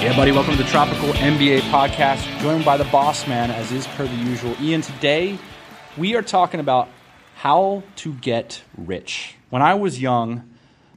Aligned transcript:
Yeah, 0.00 0.16
buddy, 0.16 0.32
welcome 0.32 0.56
to 0.56 0.62
the 0.62 0.68
Tropical 0.70 1.10
MBA 1.10 1.60
podcast, 1.70 2.24
joined 2.40 2.64
by 2.64 2.78
the 2.78 2.84
boss 2.84 3.28
man, 3.28 3.50
as 3.50 3.70
is 3.70 3.86
per 3.88 4.06
the 4.06 4.14
usual. 4.14 4.56
Ian, 4.58 4.80
today 4.80 5.38
we 5.98 6.16
are 6.16 6.22
talking 6.22 6.58
about 6.58 6.88
how 7.34 7.82
to 7.96 8.14
get 8.14 8.62
rich. 8.78 9.34
When 9.50 9.60
I 9.60 9.74
was 9.74 10.00
young, 10.00 10.48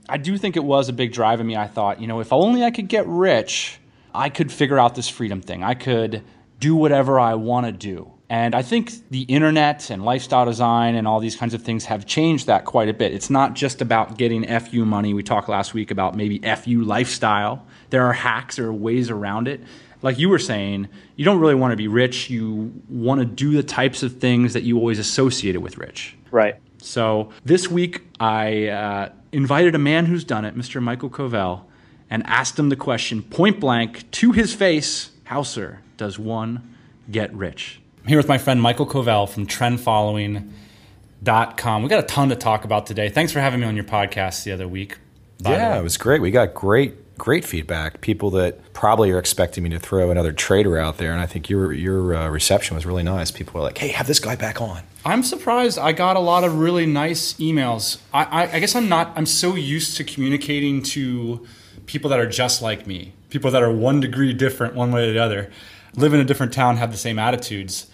I 0.07 0.15
do 0.15 0.37
think 0.37 0.55
it 0.55 0.63
was 0.63 0.87
a 0.87 0.93
big 0.93 1.11
drive 1.11 1.41
in 1.41 1.47
me. 1.47 1.57
I 1.57 1.67
thought, 1.67 1.99
you 1.99 2.07
know, 2.07 2.21
if 2.21 2.31
only 2.31 2.63
I 2.63 2.71
could 2.71 2.87
get 2.87 3.05
rich, 3.05 3.77
I 4.15 4.29
could 4.29 4.53
figure 4.53 4.79
out 4.79 4.95
this 4.95 5.09
freedom 5.09 5.41
thing. 5.41 5.65
I 5.65 5.73
could 5.73 6.23
do 6.61 6.73
whatever 6.73 7.19
I 7.19 7.33
want 7.33 7.65
to 7.65 7.73
do. 7.73 8.12
And 8.33 8.55
I 8.55 8.63
think 8.63 8.91
the 9.11 9.21
internet 9.21 9.91
and 9.91 10.03
lifestyle 10.03 10.43
design 10.43 10.95
and 10.95 11.07
all 11.07 11.19
these 11.19 11.35
kinds 11.35 11.53
of 11.53 11.61
things 11.61 11.85
have 11.85 12.07
changed 12.07 12.47
that 12.47 12.65
quite 12.65 12.89
a 12.89 12.93
bit. 12.93 13.13
It's 13.13 13.29
not 13.29 13.53
just 13.53 13.79
about 13.79 14.17
getting 14.17 14.43
FU 14.59 14.85
money. 14.85 15.13
We 15.13 15.21
talked 15.21 15.49
last 15.49 15.75
week 15.75 15.91
about 15.91 16.15
maybe 16.15 16.39
FU 16.39 16.83
lifestyle. 16.83 17.63
There 17.91 18.03
are 18.03 18.13
hacks, 18.13 18.55
there 18.55 18.65
are 18.65 18.73
ways 18.73 19.11
around 19.11 19.47
it. 19.47 19.61
Like 20.01 20.17
you 20.17 20.29
were 20.29 20.39
saying, 20.39 20.87
you 21.15 21.23
don't 21.23 21.39
really 21.39 21.53
want 21.53 21.73
to 21.73 21.77
be 21.77 21.87
rich. 21.87 22.31
You 22.31 22.73
want 22.89 23.19
to 23.19 23.25
do 23.25 23.51
the 23.51 23.61
types 23.61 24.01
of 24.01 24.17
things 24.17 24.53
that 24.53 24.63
you 24.63 24.79
always 24.79 24.97
associated 24.97 25.61
with 25.61 25.77
rich. 25.77 26.17
Right. 26.31 26.55
So 26.79 27.29
this 27.45 27.69
week, 27.69 28.01
I 28.19 28.69
uh, 28.69 29.09
invited 29.31 29.75
a 29.75 29.79
man 29.79 30.07
who's 30.07 30.23
done 30.23 30.43
it, 30.43 30.57
Mr. 30.57 30.81
Michael 30.81 31.11
Covel, 31.11 31.69
and 32.09 32.25
asked 32.25 32.57
him 32.57 32.69
the 32.69 32.75
question 32.75 33.21
point 33.21 33.59
blank 33.59 34.09
to 34.09 34.31
his 34.31 34.55
face 34.55 35.11
How, 35.25 35.43
sir, 35.43 35.81
does 35.97 36.17
one 36.17 36.75
get 37.11 37.31
rich? 37.31 37.79
I'm 38.03 38.09
here 38.09 38.17
with 38.17 38.27
my 38.27 38.37
friend 38.37 38.61
Michael 38.61 38.85
Covel 38.85 39.27
from 39.27 39.47
trendfollowing.com. 39.47 41.83
We 41.83 41.87
got 41.87 42.03
a 42.03 42.07
ton 42.07 42.27
to 42.29 42.35
talk 42.35 42.65
about 42.65 42.85
today. 42.85 43.07
Thanks 43.07 43.31
for 43.31 43.39
having 43.39 43.61
me 43.61 43.65
on 43.65 43.77
your 43.77 43.85
podcast 43.85 44.43
the 44.43 44.51
other 44.51 44.67
week. 44.67 44.97
Yeah, 45.39 45.79
it 45.79 45.83
was 45.83 45.95
great. 45.95 46.21
We 46.21 46.29
got 46.29 46.53
great 46.53 47.17
great 47.17 47.45
feedback. 47.45 48.01
People 48.01 48.29
that 48.31 48.73
probably 48.73 49.09
are 49.11 49.19
expecting 49.19 49.63
me 49.63 49.69
to 49.69 49.79
throw 49.79 50.11
another 50.11 50.33
trader 50.33 50.77
out 50.77 50.97
there, 50.97 51.13
and 51.13 51.21
I 51.21 51.25
think 51.25 51.49
your 51.49 51.71
your 51.71 52.13
uh, 52.13 52.29
reception 52.29 52.75
was 52.75 52.85
really 52.85 53.03
nice. 53.03 53.31
People 53.31 53.53
were 53.53 53.61
like, 53.61 53.77
"Hey, 53.77 53.87
have 53.89 54.07
this 54.07 54.19
guy 54.19 54.35
back 54.35 54.61
on." 54.61 54.81
I'm 55.05 55.23
surprised. 55.23 55.79
I 55.79 55.93
got 55.93 56.17
a 56.17 56.19
lot 56.19 56.43
of 56.43 56.59
really 56.59 56.85
nice 56.85 57.35
emails. 57.35 57.99
I, 58.13 58.23
I, 58.23 58.55
I 58.55 58.59
guess 58.59 58.75
I'm 58.75 58.89
not. 58.89 59.13
I'm 59.15 59.25
so 59.25 59.55
used 59.55 59.95
to 59.95 60.03
communicating 60.03 60.83
to 60.83 61.47
people 61.85 62.09
that 62.09 62.19
are 62.19 62.27
just 62.27 62.61
like 62.61 62.85
me, 62.85 63.13
people 63.29 63.49
that 63.51 63.63
are 63.63 63.71
one 63.71 64.01
degree 64.01 64.33
different, 64.33 64.75
one 64.75 64.91
way 64.91 65.09
or 65.09 65.13
the 65.13 65.19
other, 65.19 65.49
live 65.95 66.13
in 66.13 66.19
a 66.19 66.25
different 66.25 66.51
town, 66.51 66.75
have 66.77 66.91
the 66.91 66.97
same 66.97 67.17
attitudes. 67.17 67.87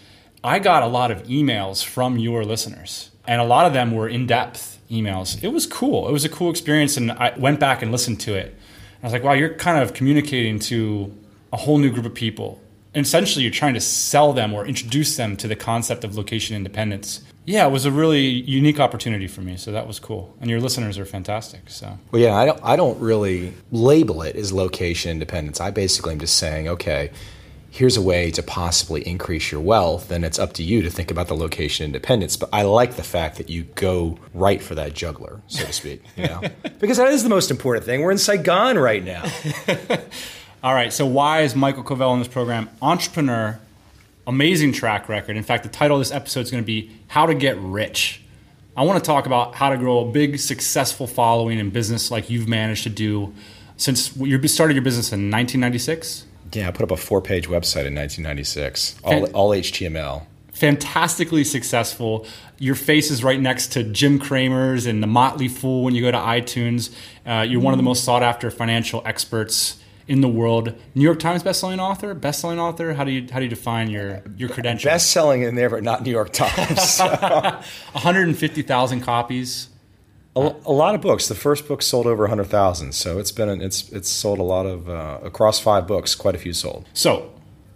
I 0.44 0.60
got 0.60 0.84
a 0.84 0.88
lot 0.88 1.12
of 1.12 1.24
emails 1.24 1.84
from 1.84 2.18
your 2.18 2.46
listeners, 2.46 3.12
and 3.28 3.42
a 3.42 3.44
lot 3.44 3.66
of 3.66 3.74
them 3.74 3.92
were 3.92 4.08
in 4.08 4.26
depth 4.26 4.80
emails. 4.90 5.44
It 5.44 5.50
was 5.50 5.66
cool. 5.66 6.08
It 6.08 6.14
was 6.14 6.24
a 6.24 6.30
cool 6.30 6.50
experience, 6.50 6.96
and 6.96 7.12
I 7.12 7.34
went 7.38 7.60
back 7.60 7.82
and 7.82 7.92
listened 7.92 8.22
to 8.22 8.36
it. 8.36 8.56
I 9.04 9.06
was 9.06 9.14
like, 9.14 9.24
wow, 9.24 9.34
you're 9.34 9.54
kind 9.54 9.82
of 9.82 9.94
communicating 9.94 10.60
to 10.60 11.14
a 11.52 11.58
whole 11.58 11.78
new 11.78 11.92
group 11.92 12.06
of 12.06 12.14
people. 12.14 12.62
And 12.94 13.06
essentially, 13.06 13.44
you're 13.44 13.52
trying 13.52 13.74
to 13.74 13.82
sell 13.82 14.34
them 14.34 14.54
or 14.54 14.66
introduce 14.66 15.18
them 15.18 15.36
to 15.38 15.48
the 15.48 15.56
concept 15.56 16.04
of 16.04 16.16
location 16.16 16.56
independence. 16.56 17.22
Yeah, 17.46 17.68
it 17.68 17.72
was 17.72 17.86
a 17.86 17.92
really 17.92 18.26
unique 18.28 18.80
opportunity 18.80 19.28
for 19.28 19.42
me, 19.42 19.58
so 19.58 19.72
that 19.72 19.88
was 19.88 20.00
cool. 20.00 20.36
And 20.40 20.50
your 20.50 20.62
listeners 20.62 20.98
are 20.98 21.06
fantastic. 21.06 21.70
So, 21.70 21.98
well, 22.12 22.22
yeah, 22.22 22.36
I 22.36 22.46
don't, 22.46 22.60
I 22.64 22.76
don't 22.76 23.00
really 23.00 23.54
label 23.72 24.22
it 24.22 24.36
as 24.36 24.54
location 24.54 25.12
independence. 25.12 25.60
I 25.60 25.72
basically 25.72 26.14
am 26.14 26.20
just 26.20 26.38
saying, 26.38 26.68
okay, 26.70 27.12
here's 27.72 27.98
a 27.98 28.02
way 28.02 28.32
to 28.32 28.42
possibly 28.42 29.08
increase 29.08 29.52
your 29.52 29.62
wealth, 29.62 30.08
then 30.08 30.24
it's 30.24 30.40
up 30.40 30.54
to 30.54 30.64
you 30.64 30.82
to 30.82 30.90
think 30.90 31.12
about 31.12 31.28
the 31.28 31.36
location 31.36 31.86
independence. 31.86 32.36
But 32.36 32.50
I 32.52 32.64
like 32.64 32.96
the 32.96 33.04
fact 33.04 33.38
that 33.38 33.50
you 33.50 33.64
go 33.76 34.18
right 34.34 34.62
for 34.62 34.76
that 34.76 34.94
juggler, 34.94 35.42
so 35.48 35.66
to 35.66 35.74
speak. 35.74 36.04
You 36.16 36.24
know, 36.24 36.42
because 36.80 36.98
that 36.98 37.10
is 37.10 37.24
the 37.24 37.30
most 37.30 37.52
important 37.52 37.86
thing. 37.86 38.02
We're 38.02 38.12
in 38.12 38.18
Saigon 38.18 38.78
right 38.78 39.04
now. 39.04 39.24
All 40.64 40.74
right. 40.74 40.92
So 40.92 41.06
why 41.06 41.42
is 41.42 41.56
Michael 41.56 41.84
Covel 41.84 42.14
in 42.14 42.20
this 42.20 42.28
program? 42.28 42.70
Entrepreneur, 42.82 43.60
amazing 44.28 44.74
track 44.74 45.08
record. 45.08 45.38
In 45.38 45.44
fact, 45.44 45.64
the 45.64 45.70
title 45.70 45.98
of 45.98 46.02
this 46.02 46.12
episode 46.12 46.42
is 46.42 46.52
going 46.52 46.64
to 46.64 46.68
be 46.68 46.92
"How 47.08 47.26
to 47.26 47.36
Get 47.36 47.58
Rich." 47.60 48.24
I 48.76 48.84
want 48.84 49.04
to 49.04 49.06
talk 49.06 49.26
about 49.26 49.56
how 49.56 49.70
to 49.70 49.78
grow 49.78 50.08
a 50.08 50.12
big, 50.12 50.40
successful 50.40 51.06
following 51.06 51.60
in 51.60 51.70
business 51.70 52.12
like 52.12 52.30
you've 52.30 52.48
managed 52.48 52.84
to 52.84 52.90
do 52.90 53.34
since 53.76 54.16
you 54.16 54.46
started 54.48 54.74
your 54.74 54.84
business 54.84 55.12
in 55.12 55.30
1996. 55.32 56.26
Yeah, 56.54 56.68
I 56.68 56.72
put 56.72 56.84
up 56.84 56.92
a 56.92 56.98
four 56.98 57.22
page 57.22 57.48
website 57.48 57.86
in 57.86 57.96
1996, 57.96 59.00
all, 59.04 59.26
all 59.32 59.50
HTML. 59.52 60.26
Fantastically 60.52 61.44
successful. 61.44 62.26
Your 62.58 62.76
face 62.76 63.12
is 63.12 63.24
right 63.24 63.40
next 63.40 63.68
to 63.74 63.84
Jim 63.84 64.20
Cramer's 64.20 64.86
and 64.86 65.02
the 65.02 65.08
Motley 65.08 65.48
Fool 65.48 65.84
when 65.84 65.96
you 65.96 66.02
go 66.02 66.12
to 66.12 66.18
iTunes. 66.18 66.94
Uh, 67.26 67.46
you're 67.48 67.62
one 67.62 67.74
of 67.74 67.78
the 67.78 67.84
most 67.84 68.04
sought 68.04 68.24
after 68.24 68.52
financial 68.52 69.02
experts 69.06 69.80
in 70.10 70.20
the 70.22 70.28
world. 70.28 70.74
New 70.96 71.04
York 71.04 71.20
Times 71.20 71.44
bestselling 71.44 71.80
author, 71.80 72.14
bestselling 72.14 72.58
author. 72.58 72.96
How 72.96 73.06
do 73.06 73.12
you 73.12 73.28
how 73.32 73.38
do 73.38 73.46
you 73.46 73.50
define 73.50 73.90
your 73.90 74.22
your 74.36 74.50
credentials? 74.50 74.92
Best-selling 74.92 75.44
in 75.44 75.56
there, 75.56 75.70
but 75.70 75.84
not 75.84 76.04
New 76.04 76.12
York 76.12 76.34
Times. 76.34 77.00
150,000 77.94 79.02
copies. 79.02 79.69
A, 80.66 80.72
lot 80.72 80.96
of 80.96 81.02
books. 81.02 81.28
The 81.28 81.36
first 81.36 81.68
book 81.68 81.82
sold 81.82 82.08
over 82.08 82.28
hundred 82.28 82.46
thousand, 82.46 82.94
so 82.94 83.20
it's 83.20 83.32
been 83.32 83.62
it's 83.62 83.90
it's 83.92 84.10
sold 84.10 84.40
a 84.40 84.44
lot 84.44 84.66
of 84.66 84.90
uh, 84.90 85.20
across 85.24 85.60
five 85.60 85.88
books. 85.88 86.16
Quite 86.16 86.36
a 86.36 86.38
few 86.38 86.54
sold. 86.54 86.88
So 86.94 87.32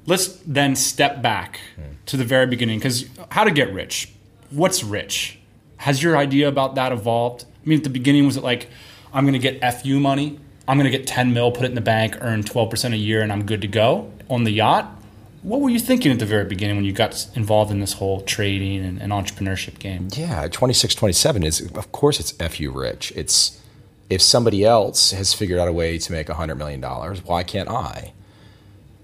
let's 0.06 0.28
then 0.46 0.76
step 0.76 1.22
back 1.22 1.60
hmm. 1.76 1.94
to 2.08 2.18
the 2.18 2.26
very 2.26 2.48
beginning 2.48 2.80
because 2.80 3.06
how 3.30 3.44
to 3.44 3.52
get 3.52 3.74
rich? 3.74 4.12
What's 4.50 4.84
rich? 4.84 5.40
Has 5.78 6.02
your 6.02 6.18
idea 6.18 6.48
about 6.48 6.76
that 6.76 6.92
evolved? 6.92 7.46
I 7.64 7.68
mean, 7.68 7.78
at 7.78 7.84
the 7.84 7.90
beginning, 7.90 8.26
was 8.26 8.38
it 8.38 8.44
like 8.44 8.70
I'm 9.14 9.26
going 9.26 9.40
to 9.40 9.40
get 9.40 9.82
fu 9.82 10.00
money? 10.00 10.40
I'm 10.68 10.78
going 10.78 10.90
to 10.90 10.98
get 10.98 11.06
10 11.06 11.34
mil, 11.34 11.52
put 11.52 11.64
it 11.64 11.68
in 11.68 11.76
the 11.76 11.82
bank, 11.82 12.18
earn 12.22 12.42
12% 12.42 12.94
a 12.94 12.98
year, 12.98 13.22
and 13.22 13.34
I'm 13.34 13.46
good 13.46 13.62
to 13.62 13.68
go 13.68 14.10
on 14.30 14.46
the 14.46 14.52
yacht? 14.52 15.03
What 15.44 15.60
were 15.60 15.70
you 15.70 15.80
thinking 15.80 16.10
at 16.12 16.20
the 16.20 16.26
very 16.26 16.46
beginning 16.46 16.78
when 16.78 16.86
you 16.86 16.94
got 16.94 17.28
involved 17.36 17.70
in 17.70 17.82
this 17.82 17.94
whole 17.94 18.22
trading 18.22 18.84
and, 18.84 19.02
and 19.02 19.12
entrepreneurship 19.12 19.78
game? 19.78 20.08
Yeah, 20.14 20.48
26, 20.48 20.96
27 20.96 21.44
is, 21.44 21.62
of 21.76 21.92
course, 21.92 22.20
it's 22.22 22.32
FU 22.32 22.72
rich. 22.72 23.12
It's 23.14 23.62
if 24.10 24.22
somebody 24.22 24.64
else 24.64 25.12
has 25.12 25.34
figured 25.34 25.60
out 25.60 25.68
a 25.68 25.74
way 25.74 25.98
to 25.98 26.12
make 26.14 26.28
$100 26.28 26.58
million, 26.58 26.82
why 26.82 27.44
can't 27.44 27.70
I? 27.70 28.14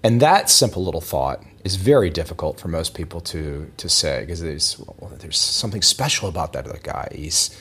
And 0.01 0.21
that 0.21 0.49
simple 0.49 0.83
little 0.83 1.01
thought 1.01 1.43
is 1.65 1.75
very 1.75 2.09
difficult 2.09 2.57
for 2.57 2.69
most 2.69 2.93
people 2.93 3.19
to, 3.19 3.69
to 3.75 3.89
say 3.89 4.21
because 4.21 4.41
there's, 4.41 4.79
well, 4.79 5.11
there's 5.19 5.37
something 5.37 5.81
special 5.81 6.29
about 6.29 6.53
that 6.53 6.65
other 6.65 6.79
guy. 6.81 7.09
He's, 7.13 7.57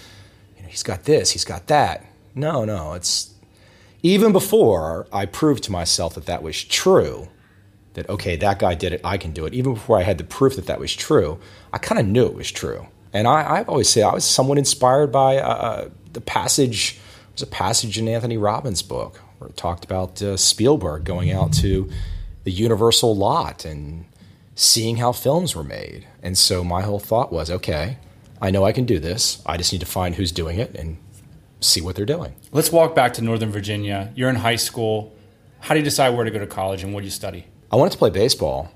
you 0.56 0.62
know, 0.62 0.68
he's 0.68 0.84
got 0.84 1.02
this, 1.02 1.32
he's 1.32 1.44
got 1.44 1.66
that. 1.66 2.06
No, 2.36 2.64
no, 2.64 2.92
it's 2.92 3.34
even 4.04 4.30
before 4.30 5.08
I 5.12 5.26
proved 5.26 5.64
to 5.64 5.72
myself 5.72 6.14
that 6.14 6.26
that 6.26 6.44
was 6.44 6.62
true 6.62 7.28
that, 7.98 8.08
okay, 8.08 8.36
that 8.36 8.58
guy 8.58 8.74
did 8.74 8.92
it, 8.92 9.00
I 9.04 9.18
can 9.18 9.32
do 9.32 9.44
it. 9.44 9.52
Even 9.52 9.74
before 9.74 9.98
I 9.98 10.02
had 10.02 10.18
the 10.18 10.24
proof 10.24 10.56
that 10.56 10.66
that 10.66 10.80
was 10.80 10.94
true, 10.94 11.38
I 11.72 11.78
kind 11.78 11.98
of 12.00 12.06
knew 12.06 12.26
it 12.26 12.34
was 12.34 12.50
true. 12.50 12.86
And 13.12 13.26
I, 13.26 13.58
I've 13.58 13.68
always 13.68 13.88
said 13.88 14.04
I 14.04 14.14
was 14.14 14.24
somewhat 14.24 14.58
inspired 14.58 15.12
by 15.12 15.38
uh, 15.38 15.48
uh 15.48 15.88
the 16.12 16.20
passage, 16.20 16.98
there's 17.30 17.42
a 17.42 17.46
passage 17.46 17.98
in 17.98 18.08
Anthony 18.08 18.38
Robbins' 18.38 18.82
book 18.82 19.20
where 19.38 19.50
it 19.50 19.56
talked 19.56 19.84
about 19.84 20.22
uh, 20.22 20.36
Spielberg 20.36 21.04
going 21.04 21.30
out 21.30 21.52
to 21.54 21.90
the 22.44 22.50
Universal 22.50 23.14
lot 23.14 23.64
and 23.64 24.06
seeing 24.54 24.96
how 24.96 25.12
films 25.12 25.54
were 25.54 25.64
made. 25.64 26.06
And 26.22 26.36
so 26.36 26.64
my 26.64 26.82
whole 26.82 26.98
thought 26.98 27.32
was, 27.32 27.50
okay, 27.50 27.98
I 28.40 28.50
know 28.50 28.64
I 28.64 28.72
can 28.72 28.84
do 28.84 28.98
this. 28.98 29.42
I 29.46 29.56
just 29.56 29.72
need 29.72 29.80
to 29.80 29.86
find 29.86 30.14
who's 30.14 30.32
doing 30.32 30.58
it 30.58 30.74
and 30.74 30.98
see 31.60 31.80
what 31.80 31.96
they're 31.96 32.06
doing. 32.06 32.34
Let's 32.52 32.72
walk 32.72 32.94
back 32.94 33.12
to 33.14 33.22
Northern 33.22 33.50
Virginia. 33.50 34.12
You're 34.14 34.30
in 34.30 34.36
high 34.36 34.56
school. 34.56 35.14
How 35.60 35.74
do 35.74 35.80
you 35.80 35.84
decide 35.84 36.10
where 36.10 36.24
to 36.24 36.30
go 36.30 36.38
to 36.38 36.46
college 36.46 36.82
and 36.82 36.94
what 36.94 37.00
do 37.00 37.04
you 37.04 37.10
study? 37.10 37.46
I 37.70 37.76
wanted 37.76 37.92
to 37.92 37.98
play 37.98 38.10
baseball, 38.10 38.72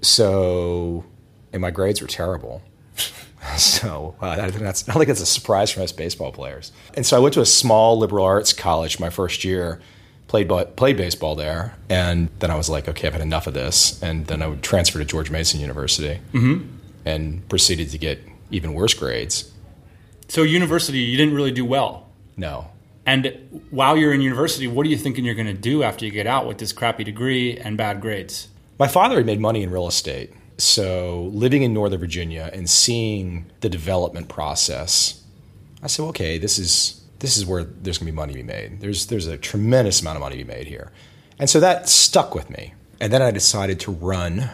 so 0.00 1.04
and 1.52 1.60
my 1.60 1.70
grades 1.70 2.00
were 2.00 2.08
terrible. 2.08 2.62
so 3.56 4.16
uh, 4.20 4.30
I 4.30 4.50
think 4.50 4.62
that's 4.62 4.88
I 4.88 4.92
don't 4.92 5.00
think 5.00 5.10
it's 5.10 5.20
a 5.20 5.26
surprise 5.26 5.70
for 5.70 5.80
most 5.80 5.96
baseball 5.96 6.32
players. 6.32 6.72
And 6.94 7.06
so 7.06 7.16
I 7.16 7.20
went 7.20 7.34
to 7.34 7.40
a 7.40 7.46
small 7.46 7.98
liberal 7.98 8.24
arts 8.24 8.52
college 8.52 8.98
my 8.98 9.10
first 9.10 9.44
year, 9.44 9.80
played 10.26 10.48
played 10.76 10.96
baseball 10.96 11.36
there, 11.36 11.76
and 11.88 12.28
then 12.40 12.50
I 12.50 12.56
was 12.56 12.68
like, 12.68 12.88
okay, 12.88 13.06
I've 13.06 13.12
had 13.14 13.22
enough 13.22 13.46
of 13.46 13.54
this, 13.54 14.02
and 14.02 14.26
then 14.26 14.42
I 14.42 14.48
would 14.48 14.62
transfer 14.62 14.98
to 14.98 15.04
George 15.04 15.30
Mason 15.30 15.60
University, 15.60 16.20
mm-hmm. 16.32 16.66
and 17.04 17.48
proceeded 17.48 17.90
to 17.90 17.98
get 17.98 18.20
even 18.50 18.74
worse 18.74 18.94
grades. 18.94 19.52
So 20.28 20.42
university, 20.42 20.98
you 20.98 21.16
didn't 21.16 21.34
really 21.34 21.52
do 21.52 21.64
well. 21.64 22.08
No, 22.36 22.70
and 23.06 23.64
while 23.70 23.96
you're 23.96 24.12
in 24.12 24.20
university, 24.20 24.66
what 24.66 24.86
are 24.86 24.88
you 24.88 24.96
thinking 24.96 25.24
you're 25.24 25.34
going 25.34 25.46
to 25.46 25.52
do 25.52 25.82
after 25.82 26.04
you 26.04 26.10
get 26.10 26.26
out 26.26 26.46
with 26.46 26.58
this 26.58 26.72
crappy 26.72 27.04
degree 27.04 27.56
and 27.58 27.76
bad 27.76 28.00
grades? 28.00 28.48
My 28.78 28.88
father 28.88 29.16
had 29.16 29.26
made 29.26 29.40
money 29.40 29.62
in 29.62 29.70
real 29.70 29.86
estate. 29.86 30.32
So 30.56 31.30
living 31.32 31.62
in 31.62 31.74
Northern 31.74 32.00
Virginia 32.00 32.50
and 32.52 32.68
seeing 32.70 33.50
the 33.60 33.68
development 33.68 34.28
process, 34.28 35.22
I 35.82 35.88
said, 35.88 36.04
okay, 36.04 36.38
this 36.38 36.58
is 36.58 37.02
this 37.18 37.36
is 37.36 37.46
where 37.46 37.64
there's 37.64 37.98
going 37.98 38.06
to 38.06 38.12
be 38.12 38.16
money 38.16 38.32
to 38.32 38.38
be 38.38 38.42
made. 38.42 38.80
There's 38.80 39.06
there's 39.06 39.26
a 39.26 39.36
tremendous 39.36 40.00
amount 40.00 40.16
of 40.16 40.20
money 40.20 40.38
to 40.38 40.44
be 40.44 40.52
made 40.52 40.66
here, 40.66 40.92
and 41.38 41.50
so 41.50 41.60
that 41.60 41.88
stuck 41.88 42.34
with 42.34 42.50
me. 42.50 42.74
And 43.00 43.12
then 43.12 43.20
I 43.20 43.32
decided 43.32 43.80
to 43.80 43.90
run 43.90 44.50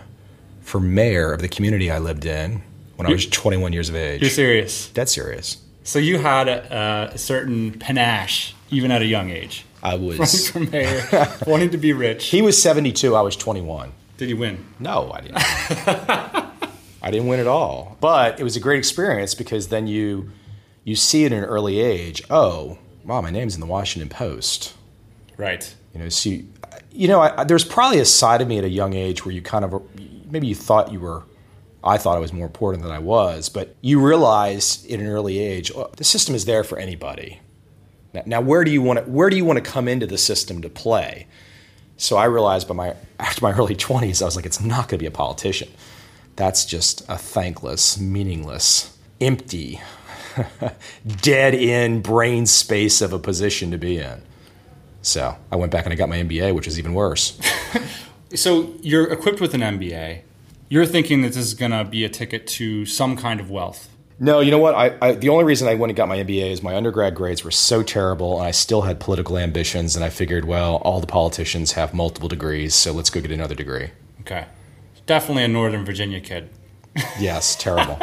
for 0.62 0.81
mayor 0.81 1.32
of 1.32 1.41
the 1.41 1.49
community 1.49 1.91
I 1.91 1.99
lived 1.99 2.25
in 2.25 2.62
when 2.97 3.06
I 3.06 3.11
was 3.11 3.26
21 3.26 3.73
years 3.73 3.88
of 3.88 3.97
age. 3.97 4.23
You're 4.23 4.31
serious? 4.31 4.88
Dead 4.91 5.08
serious. 5.08 5.58
So 5.82 5.98
you 5.98 6.18
had 6.18 6.48
a, 6.48 7.10
a 7.14 7.18
certain 7.18 7.72
panache 7.78 8.54
even 8.70 8.90
at 8.90 9.02
a 9.02 9.06
young 9.06 9.30
age. 9.30 9.64
I 9.82 9.96
was 9.96 10.54
running 10.54 10.68
for 10.68 10.72
mayor, 10.72 11.28
wanting 11.46 11.70
to 11.70 11.78
be 11.78 11.92
rich. 11.92 12.26
He 12.26 12.42
was 12.42 12.60
72. 12.60 13.14
I 13.14 13.22
was 13.22 13.36
21. 13.36 13.92
Did 14.16 14.28
you 14.28 14.36
win? 14.36 14.64
No, 14.78 15.10
I 15.12 15.20
didn't. 15.22 15.38
I 17.02 17.10
didn't 17.10 17.28
win 17.28 17.40
at 17.40 17.46
all. 17.46 17.96
But 18.00 18.38
it 18.38 18.44
was 18.44 18.56
a 18.56 18.60
great 18.60 18.78
experience 18.78 19.34
because 19.34 19.68
then 19.68 19.86
you 19.86 20.30
you 20.84 20.96
see 20.96 21.24
it 21.24 21.32
at 21.32 21.38
an 21.38 21.44
early 21.44 21.80
age. 21.80 22.22
Oh, 22.30 22.78
wow, 23.04 23.20
my 23.20 23.30
name's 23.30 23.54
in 23.54 23.60
the 23.60 23.66
Washington 23.66 24.08
Post. 24.08 24.74
Right. 25.36 25.74
You 25.94 26.00
know, 26.00 26.08
see, 26.08 26.46
you 26.92 27.08
know, 27.08 27.20
I, 27.20 27.44
there's 27.44 27.64
probably 27.64 27.98
a 27.98 28.04
side 28.04 28.42
of 28.42 28.48
me 28.48 28.58
at 28.58 28.64
a 28.64 28.68
young 28.68 28.94
age 28.94 29.24
where 29.24 29.34
you 29.34 29.42
kind 29.42 29.64
of 29.64 29.82
maybe 30.30 30.46
you 30.46 30.54
thought 30.54 30.92
you 30.92 31.00
were. 31.00 31.24
I 31.82 31.96
thought 31.98 32.16
I 32.16 32.20
was 32.20 32.32
more 32.32 32.46
important 32.46 32.82
than 32.82 32.92
I 32.92 32.98
was, 32.98 33.48
but 33.48 33.74
you 33.80 34.00
realize 34.00 34.84
at 34.86 35.00
an 35.00 35.06
early 35.06 35.38
age 35.38 35.72
oh, 35.74 35.90
the 35.96 36.04
system 36.04 36.34
is 36.34 36.44
there 36.44 36.62
for 36.62 36.78
anybody. 36.78 37.40
Now, 38.12 38.22
now, 38.26 38.40
where 38.40 38.64
do 38.64 38.70
you 38.70 38.82
want 38.82 39.04
to 39.04 39.10
where 39.10 39.30
do 39.30 39.36
you 39.36 39.44
want 39.44 39.64
to 39.64 39.70
come 39.70 39.88
into 39.88 40.06
the 40.06 40.18
system 40.18 40.62
to 40.62 40.68
play? 40.68 41.26
So 41.96 42.16
I 42.16 42.24
realized 42.24 42.68
by 42.68 42.74
my 42.74 42.96
after 43.18 43.42
my 43.42 43.52
early 43.58 43.76
20s, 43.76 44.20
I 44.20 44.24
was 44.24 44.36
like, 44.36 44.46
it's 44.46 44.60
not 44.60 44.88
going 44.88 44.98
to 44.98 44.98
be 44.98 45.06
a 45.06 45.10
politician. 45.10 45.68
That's 46.36 46.64
just 46.64 47.02
a 47.08 47.16
thankless, 47.18 47.98
meaningless, 47.98 48.96
empty, 49.20 49.80
dead 51.22 51.54
in 51.54 52.00
brain 52.00 52.46
space 52.46 53.00
of 53.00 53.12
a 53.12 53.18
position 53.18 53.70
to 53.70 53.78
be 53.78 53.98
in. 53.98 54.22
So 55.02 55.36
I 55.50 55.56
went 55.56 55.72
back 55.72 55.84
and 55.84 55.92
I 55.92 55.96
got 55.96 56.08
my 56.08 56.18
MBA, 56.18 56.54
which 56.54 56.66
is 56.66 56.78
even 56.78 56.94
worse. 56.94 57.38
so 58.34 58.72
you're 58.80 59.10
equipped 59.12 59.40
with 59.40 59.54
an 59.54 59.60
MBA. 59.60 60.22
You're 60.72 60.87
thinking 60.87 61.22
that 61.22 61.32
this 61.32 61.44
is 61.44 61.55
going 61.55 61.72
to 61.72 61.82
be 61.82 62.05
a 62.05 62.08
ticket 62.08 62.46
to 62.46 62.87
some 62.87 63.17
kind 63.17 63.40
of 63.40 63.50
wealth. 63.50 63.88
No, 64.20 64.38
you 64.38 64.52
know 64.52 64.58
what? 64.58 64.76
I, 64.76 64.96
I, 65.02 65.12
the 65.14 65.28
only 65.28 65.43
reason 65.43 65.67
I 65.67 65.75
went 65.75 65.90
and 65.90 65.96
got 65.96 66.06
my 66.06 66.19
MBA 66.19 66.52
is 66.52 66.62
my 66.62 66.76
undergrad 66.76 67.17
grades 67.17 67.43
were 67.43 67.50
so 67.50 67.82
terrible, 67.82 68.38
and 68.38 68.46
I 68.46 68.52
still 68.52 68.82
had 68.82 69.00
political 69.00 69.37
ambitions. 69.37 69.96
And 69.96 70.05
I 70.05 70.11
figured, 70.11 70.44
well, 70.44 70.76
all 70.76 71.00
the 71.00 71.08
politicians 71.08 71.72
have 71.72 71.93
multiple 71.93 72.28
degrees, 72.28 72.72
so 72.76 72.93
let's 72.93 73.11
go 73.11 73.20
get 73.20 73.32
another 73.32 73.56
degree. 73.56 73.90
Okay, 74.20 74.46
definitely 75.06 75.43
a 75.43 75.49
Northern 75.49 75.84
Virginia 75.84 76.20
kid. 76.20 76.50
yes, 77.19 77.56
terrible. 77.56 77.99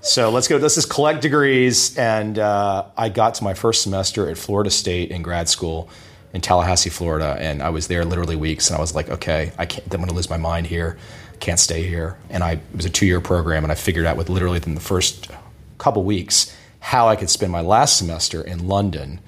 so 0.00 0.30
let's 0.30 0.48
go. 0.48 0.56
Let's 0.56 0.74
just 0.74 0.90
collect 0.90 1.22
degrees, 1.22 1.96
and 1.96 2.36
uh, 2.36 2.86
I 2.96 3.10
got 3.10 3.34
to 3.34 3.44
my 3.44 3.54
first 3.54 3.82
semester 3.82 4.28
at 4.28 4.38
Florida 4.38 4.70
State 4.70 5.12
in 5.12 5.22
grad 5.22 5.48
school 5.48 5.88
in 6.32 6.40
Tallahassee, 6.40 6.90
Florida, 6.90 7.36
and 7.38 7.62
I 7.62 7.70
was 7.70 7.86
there 7.86 8.04
literally 8.04 8.34
weeks, 8.34 8.70
and 8.70 8.76
I 8.76 8.80
was 8.80 8.92
like, 8.92 9.08
okay, 9.08 9.52
I 9.56 9.66
can't. 9.66 9.84
I'm 9.94 10.00
going 10.00 10.08
to 10.08 10.14
lose 10.14 10.28
my 10.28 10.36
mind 10.36 10.66
here 10.66 10.98
can't 11.40 11.60
stay 11.60 11.86
here. 11.86 12.18
And 12.30 12.42
I 12.42 12.52
it 12.52 12.60
was 12.74 12.84
a 12.84 12.90
two 12.90 13.06
year 13.06 13.20
program, 13.20 13.64
and 13.64 13.72
I 13.72 13.74
figured 13.74 14.06
out 14.06 14.16
with 14.16 14.28
literally 14.28 14.54
within 14.54 14.74
the 14.74 14.80
first 14.80 15.30
couple 15.78 16.02
weeks 16.04 16.54
how 16.80 17.08
I 17.08 17.16
could 17.16 17.30
spend 17.30 17.52
my 17.52 17.60
last 17.60 17.98
semester 17.98 18.42
in 18.42 18.66
London 18.68 19.20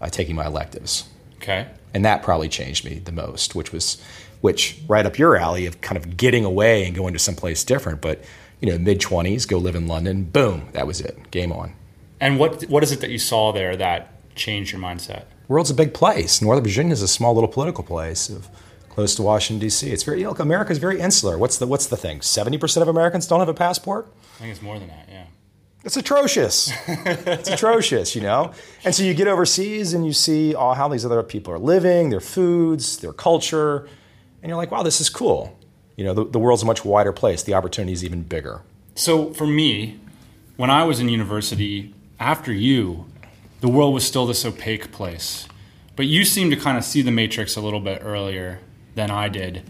uh, 0.00 0.08
taking 0.08 0.36
my 0.36 0.46
electives. 0.46 1.08
Okay. 1.36 1.66
And 1.92 2.04
that 2.04 2.22
probably 2.22 2.48
changed 2.48 2.84
me 2.84 3.00
the 3.00 3.12
most, 3.12 3.54
which 3.54 3.72
was 3.72 4.00
which 4.40 4.80
right 4.88 5.04
up 5.04 5.18
your 5.18 5.36
alley 5.36 5.66
of 5.66 5.80
kind 5.80 5.96
of 5.96 6.16
getting 6.16 6.44
away 6.44 6.86
and 6.86 6.94
going 6.94 7.12
to 7.12 7.18
someplace 7.18 7.64
different. 7.64 8.00
But 8.00 8.24
you 8.60 8.70
know, 8.70 8.78
mid 8.78 9.00
twenties, 9.00 9.46
go 9.46 9.58
live 9.58 9.74
in 9.74 9.86
London, 9.86 10.24
boom, 10.24 10.68
that 10.72 10.86
was 10.86 11.00
it, 11.00 11.30
game 11.30 11.52
on. 11.52 11.74
And 12.20 12.38
what 12.38 12.62
what 12.64 12.82
is 12.82 12.92
it 12.92 13.00
that 13.00 13.10
you 13.10 13.18
saw 13.18 13.52
there 13.52 13.76
that 13.76 14.34
changed 14.34 14.72
your 14.72 14.80
mindset? 14.80 15.24
world's 15.50 15.70
a 15.70 15.74
big 15.74 15.92
place. 15.92 16.40
Northern 16.40 16.62
Virginia 16.62 16.92
is 16.92 17.02
a 17.02 17.08
small 17.08 17.34
little 17.34 17.48
political 17.48 17.82
place 17.82 18.30
of 18.30 18.48
close 18.90 19.14
to 19.14 19.22
Washington 19.22 19.60
D.C. 19.60 19.90
It's 19.90 20.02
very 20.02 20.18
you 20.18 20.24
know, 20.24 20.32
America's 20.38 20.76
very 20.76 21.00
insular. 21.00 21.38
What's 21.38 21.56
the 21.56 21.66
what's 21.66 21.86
the 21.86 21.96
thing? 21.96 22.20
Seventy 22.20 22.58
percent 22.58 22.82
of 22.82 22.88
Americans 22.88 23.26
don't 23.26 23.40
have 23.40 23.48
a 23.48 23.54
passport. 23.54 24.12
I 24.36 24.40
think 24.40 24.50
it's 24.50 24.62
more 24.62 24.78
than 24.78 24.88
that. 24.88 25.08
Yeah. 25.08 25.24
It's 25.82 25.96
atrocious. 25.96 26.70
it's 26.86 27.48
atrocious, 27.56 28.14
you 28.14 28.20
know. 28.20 28.52
And 28.84 28.94
so 28.94 29.02
you 29.02 29.14
get 29.14 29.28
overseas 29.28 29.94
and 29.94 30.04
you 30.04 30.12
see 30.12 30.54
all 30.54 30.74
how 30.74 30.88
these 30.88 31.06
other 31.06 31.22
people 31.22 31.54
are 31.54 31.58
living, 31.58 32.10
their 32.10 32.20
foods, 32.20 32.98
their 32.98 33.14
culture, 33.14 33.88
and 34.42 34.50
you're 34.50 34.58
like, 34.58 34.70
wow, 34.70 34.82
this 34.82 35.00
is 35.00 35.08
cool. 35.08 35.58
You 35.96 36.04
know, 36.04 36.12
the, 36.12 36.24
the 36.26 36.38
world's 36.38 36.62
a 36.62 36.66
much 36.66 36.84
wider 36.84 37.12
place. 37.12 37.42
The 37.42 37.54
opportunity 37.54 37.92
is 37.92 38.04
even 38.04 38.22
bigger. 38.22 38.60
So 38.94 39.32
for 39.32 39.46
me, 39.46 39.98
when 40.56 40.68
I 40.68 40.84
was 40.84 41.00
in 41.00 41.08
university, 41.08 41.94
after 42.18 42.52
you, 42.52 43.06
the 43.60 43.68
world 43.68 43.94
was 43.94 44.06
still 44.06 44.26
this 44.26 44.44
opaque 44.44 44.92
place. 44.92 45.48
But 45.96 46.06
you 46.06 46.24
seem 46.24 46.50
to 46.50 46.56
kind 46.56 46.76
of 46.76 46.84
see 46.84 47.00
the 47.02 47.10
matrix 47.10 47.56
a 47.56 47.60
little 47.60 47.80
bit 47.80 48.00
earlier 48.04 48.60
than 48.94 49.10
I 49.10 49.28
did. 49.28 49.62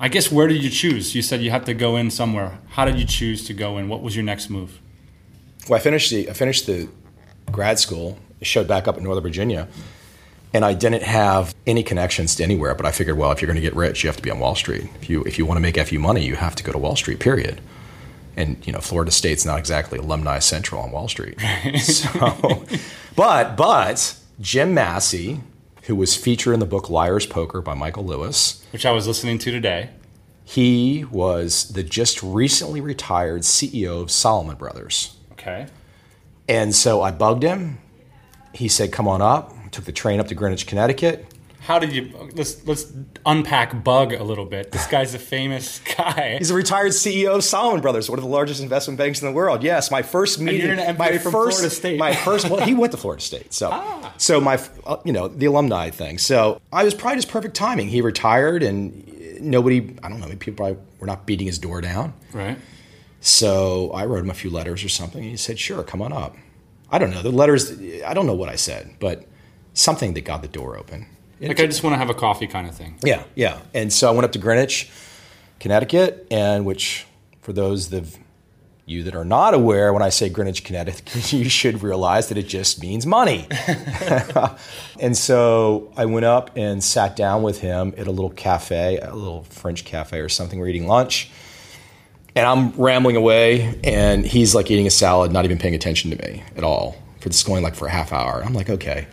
I 0.00 0.08
guess 0.08 0.32
where 0.32 0.48
did 0.48 0.62
you 0.62 0.70
choose? 0.70 1.14
You 1.14 1.22
said 1.22 1.42
you 1.42 1.50
had 1.50 1.64
to 1.66 1.74
go 1.74 1.96
in 1.96 2.10
somewhere. 2.10 2.58
How 2.70 2.84
did 2.84 2.98
you 2.98 3.06
choose 3.06 3.44
to 3.46 3.54
go 3.54 3.78
in? 3.78 3.88
What 3.88 4.02
was 4.02 4.16
your 4.16 4.24
next 4.24 4.50
move? 4.50 4.80
Well, 5.68 5.78
I 5.78 5.80
finished 5.80 6.10
the 6.10 6.28
I 6.28 6.32
finished 6.32 6.66
the 6.66 6.88
grad 7.50 7.78
school. 7.78 8.18
showed 8.42 8.66
back 8.66 8.88
up 8.88 8.96
in 8.98 9.04
Northern 9.04 9.22
Virginia, 9.22 9.68
and 10.52 10.64
I 10.64 10.74
didn't 10.74 11.04
have 11.04 11.54
any 11.66 11.84
connections 11.84 12.34
to 12.36 12.42
anywhere. 12.42 12.74
But 12.74 12.86
I 12.86 12.90
figured, 12.90 13.16
well, 13.16 13.30
if 13.30 13.40
you're 13.40 13.46
going 13.46 13.62
to 13.62 13.62
get 13.62 13.76
rich, 13.76 14.02
you 14.02 14.08
have 14.08 14.16
to 14.16 14.22
be 14.22 14.30
on 14.30 14.40
Wall 14.40 14.56
Street. 14.56 14.88
If 15.00 15.08
you 15.08 15.22
if 15.22 15.38
you 15.38 15.46
want 15.46 15.58
to 15.58 15.62
make 15.62 15.78
FU 15.78 15.98
money, 16.00 16.24
you 16.24 16.34
have 16.34 16.56
to 16.56 16.64
go 16.64 16.72
to 16.72 16.78
Wall 16.78 16.96
Street. 16.96 17.20
Period. 17.20 17.60
And 18.36 18.66
you 18.66 18.72
know, 18.72 18.80
Florida 18.80 19.12
State's 19.12 19.44
not 19.44 19.58
exactly 19.58 19.98
alumni 19.98 20.40
central 20.40 20.82
on 20.82 20.90
Wall 20.90 21.06
Street. 21.06 21.38
so, 21.80 22.64
but 23.14 23.56
but 23.56 24.16
Jim 24.40 24.74
Massey, 24.74 25.40
who 25.82 25.96
was 25.96 26.16
featured 26.16 26.54
in 26.54 26.60
the 26.60 26.66
book 26.66 26.88
Liar's 26.88 27.26
Poker 27.26 27.60
by 27.60 27.74
Michael 27.74 28.04
Lewis, 28.04 28.64
which 28.72 28.86
I 28.86 28.92
was 28.92 29.06
listening 29.06 29.38
to 29.38 29.50
today. 29.50 29.90
He 30.44 31.04
was 31.10 31.68
the 31.72 31.82
just 31.82 32.22
recently 32.22 32.80
retired 32.80 33.42
CEO 33.42 34.02
of 34.02 34.10
Salomon 34.10 34.56
Brothers. 34.56 35.16
Okay. 35.32 35.66
And 36.48 36.74
so 36.74 37.00
I 37.02 37.10
bugged 37.10 37.42
him. 37.42 37.78
He 38.52 38.68
said, 38.68 38.92
"Come 38.92 39.08
on 39.08 39.22
up." 39.22 39.54
Took 39.70 39.84
the 39.86 39.92
train 39.92 40.20
up 40.20 40.28
to 40.28 40.34
Greenwich, 40.34 40.66
Connecticut. 40.66 41.26
How 41.62 41.78
did 41.78 41.92
you 41.92 42.12
let's 42.34 42.66
let's 42.66 42.92
unpack 43.24 43.84
Bug 43.84 44.12
a 44.12 44.24
little 44.24 44.44
bit. 44.44 44.72
This 44.72 44.84
guy's 44.88 45.14
a 45.14 45.18
famous 45.18 45.78
guy. 45.96 46.36
He's 46.38 46.50
a 46.50 46.54
retired 46.54 46.90
CEO 46.90 47.36
of 47.36 47.44
Salomon 47.44 47.80
Brothers, 47.80 48.10
one 48.10 48.18
of 48.18 48.24
the 48.24 48.30
largest 48.30 48.60
investment 48.60 48.98
banks 48.98 49.22
in 49.22 49.28
the 49.28 49.32
world. 49.32 49.62
Yes, 49.62 49.88
my 49.88 50.02
first 50.02 50.40
meeting. 50.40 50.74
my 50.98 51.18
first, 51.18 51.30
Florida 51.30 51.70
State. 51.70 51.98
My 52.00 52.14
first. 52.14 52.50
Well, 52.50 52.66
he 52.66 52.74
went 52.74 52.90
to 52.92 52.98
Florida 52.98 53.22
State, 53.22 53.52
so 53.52 53.70
ah. 53.72 54.12
so 54.16 54.40
my 54.40 54.60
uh, 54.84 54.96
you 55.04 55.12
know 55.12 55.28
the 55.28 55.46
alumni 55.46 55.90
thing. 55.90 56.18
So 56.18 56.60
I 56.72 56.82
was 56.82 56.94
probably 56.94 57.18
just 57.18 57.28
perfect 57.28 57.54
timing. 57.54 57.88
He 57.88 58.00
retired, 58.00 58.64
and 58.64 59.40
nobody. 59.40 59.96
I 60.02 60.08
don't 60.08 60.18
know. 60.18 60.26
People 60.30 60.54
probably 60.54 60.82
were 60.98 61.06
not 61.06 61.26
beating 61.26 61.46
his 61.46 61.60
door 61.60 61.80
down. 61.80 62.12
Right. 62.32 62.58
So 63.20 63.92
I 63.92 64.04
wrote 64.06 64.24
him 64.24 64.30
a 64.30 64.34
few 64.34 64.50
letters 64.50 64.82
or 64.82 64.88
something, 64.88 65.22
and 65.22 65.30
he 65.30 65.36
said, 65.36 65.60
"Sure, 65.60 65.84
come 65.84 66.02
on 66.02 66.12
up." 66.12 66.36
I 66.90 66.98
don't 66.98 67.10
know 67.10 67.22
the 67.22 67.30
letters. 67.30 67.70
I 68.04 68.14
don't 68.14 68.26
know 68.26 68.34
what 68.34 68.48
I 68.48 68.56
said, 68.56 68.96
but 68.98 69.26
something 69.74 70.14
that 70.14 70.24
got 70.24 70.42
the 70.42 70.48
door 70.48 70.76
open. 70.76 71.06
Like 71.48 71.60
I 71.60 71.66
just 71.66 71.82
want 71.82 71.94
to 71.94 71.98
have 71.98 72.10
a 72.10 72.14
coffee 72.14 72.46
kind 72.46 72.68
of 72.68 72.74
thing. 72.74 72.98
Yeah, 73.02 73.24
yeah. 73.34 73.60
And 73.74 73.92
so 73.92 74.08
I 74.08 74.12
went 74.12 74.24
up 74.24 74.32
to 74.32 74.38
Greenwich, 74.38 74.90
Connecticut, 75.58 76.26
and 76.30 76.64
which 76.64 77.06
for 77.40 77.52
those 77.52 77.92
of 77.92 78.16
you 78.86 79.02
that 79.04 79.14
are 79.14 79.24
not 79.24 79.54
aware, 79.54 79.92
when 79.92 80.02
I 80.02 80.08
say 80.08 80.28
Greenwich, 80.28 80.64
Connecticut, 80.64 81.32
you 81.32 81.48
should 81.48 81.82
realize 81.82 82.28
that 82.28 82.38
it 82.38 82.48
just 82.48 82.80
means 82.80 83.06
money. 83.06 83.48
and 85.00 85.16
so 85.16 85.92
I 85.96 86.06
went 86.06 86.26
up 86.26 86.56
and 86.56 86.82
sat 86.82 87.16
down 87.16 87.42
with 87.42 87.60
him 87.60 87.92
at 87.96 88.06
a 88.06 88.12
little 88.12 88.30
cafe, 88.30 88.98
a 88.98 89.14
little 89.14 89.42
French 89.44 89.84
cafe 89.84 90.20
or 90.20 90.28
something. 90.28 90.60
We're 90.60 90.68
eating 90.68 90.86
lunch. 90.86 91.30
And 92.34 92.46
I'm 92.46 92.70
rambling 92.80 93.16
away, 93.16 93.78
and 93.84 94.24
he's 94.24 94.54
like 94.54 94.70
eating 94.70 94.86
a 94.86 94.90
salad, 94.90 95.32
not 95.32 95.44
even 95.44 95.58
paying 95.58 95.74
attention 95.74 96.10
to 96.12 96.16
me 96.16 96.42
at 96.56 96.64
all. 96.64 96.96
For 97.20 97.28
this 97.28 97.42
going 97.42 97.62
like 97.62 97.74
for 97.74 97.86
a 97.86 97.90
half 97.90 98.12
hour. 98.12 98.42
I'm 98.42 98.54
like, 98.54 98.70
okay 98.70 99.06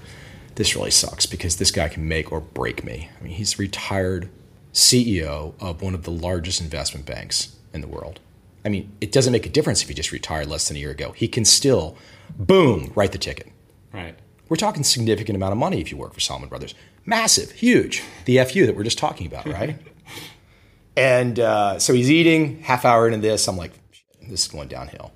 this 0.59 0.75
really 0.75 0.91
sucks 0.91 1.25
because 1.25 1.55
this 1.55 1.71
guy 1.71 1.87
can 1.87 2.05
make 2.05 2.33
or 2.33 2.41
break 2.41 2.83
me. 2.83 3.09
I 3.17 3.23
mean, 3.23 3.31
he's 3.31 3.57
retired 3.57 4.29
CEO 4.73 5.53
of 5.61 5.81
one 5.81 5.93
of 5.93 6.03
the 6.03 6.11
largest 6.11 6.59
investment 6.59 7.05
banks 7.05 7.55
in 7.73 7.79
the 7.79 7.87
world. 7.87 8.19
I 8.65 8.67
mean, 8.67 8.91
it 8.99 9.13
doesn't 9.13 9.31
make 9.31 9.45
a 9.45 9.49
difference 9.49 9.81
if 9.81 9.87
he 9.87 9.93
just 9.93 10.11
retired 10.11 10.47
less 10.47 10.67
than 10.67 10.75
a 10.75 10.81
year 10.81 10.91
ago. 10.91 11.13
He 11.13 11.29
can 11.29 11.45
still, 11.45 11.95
boom, 12.37 12.91
write 12.93 13.13
the 13.13 13.17
ticket. 13.17 13.47
Right. 13.93 14.19
We're 14.49 14.57
talking 14.57 14.83
significant 14.83 15.37
amount 15.37 15.53
of 15.53 15.57
money 15.57 15.79
if 15.79 15.91
you 15.91 15.97
work 15.97 16.13
for 16.13 16.19
Salomon 16.19 16.49
Brothers. 16.49 16.75
Massive, 17.05 17.51
huge. 17.51 18.03
The 18.25 18.43
FU 18.43 18.65
that 18.65 18.75
we're 18.75 18.83
just 18.83 18.97
talking 18.97 19.27
about, 19.27 19.45
right? 19.45 19.77
and 20.97 21.39
uh, 21.39 21.79
so 21.79 21.93
he's 21.93 22.11
eating, 22.11 22.59
half 22.63 22.83
hour 22.83 23.07
into 23.07 23.19
this, 23.19 23.47
I'm 23.47 23.55
like, 23.55 23.71
this 24.27 24.41
is 24.41 24.47
going 24.49 24.67
downhill. 24.67 25.13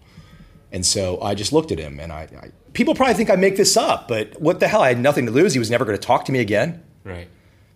And 0.73 0.85
so 0.85 1.21
I 1.21 1.35
just 1.35 1.53
looked 1.53 1.71
at 1.71 1.77
him 1.77 1.99
and 1.99 2.11
I, 2.11 2.27
I 2.41 2.49
people 2.73 2.95
probably 2.95 3.13
think 3.13 3.29
I 3.29 3.35
make 3.35 3.55
this 3.55 3.77
up, 3.77 4.07
but 4.07 4.41
what 4.41 4.59
the 4.59 4.67
hell? 4.67 4.81
I 4.81 4.89
had 4.89 4.99
nothing 4.99 5.27
to 5.27 5.31
lose. 5.31 5.53
He 5.53 5.59
was 5.59 5.69
never 5.69 5.85
going 5.85 5.97
to 5.97 6.05
talk 6.05 6.25
to 6.25 6.31
me 6.31 6.39
again. 6.39 6.83
Right. 7.03 7.27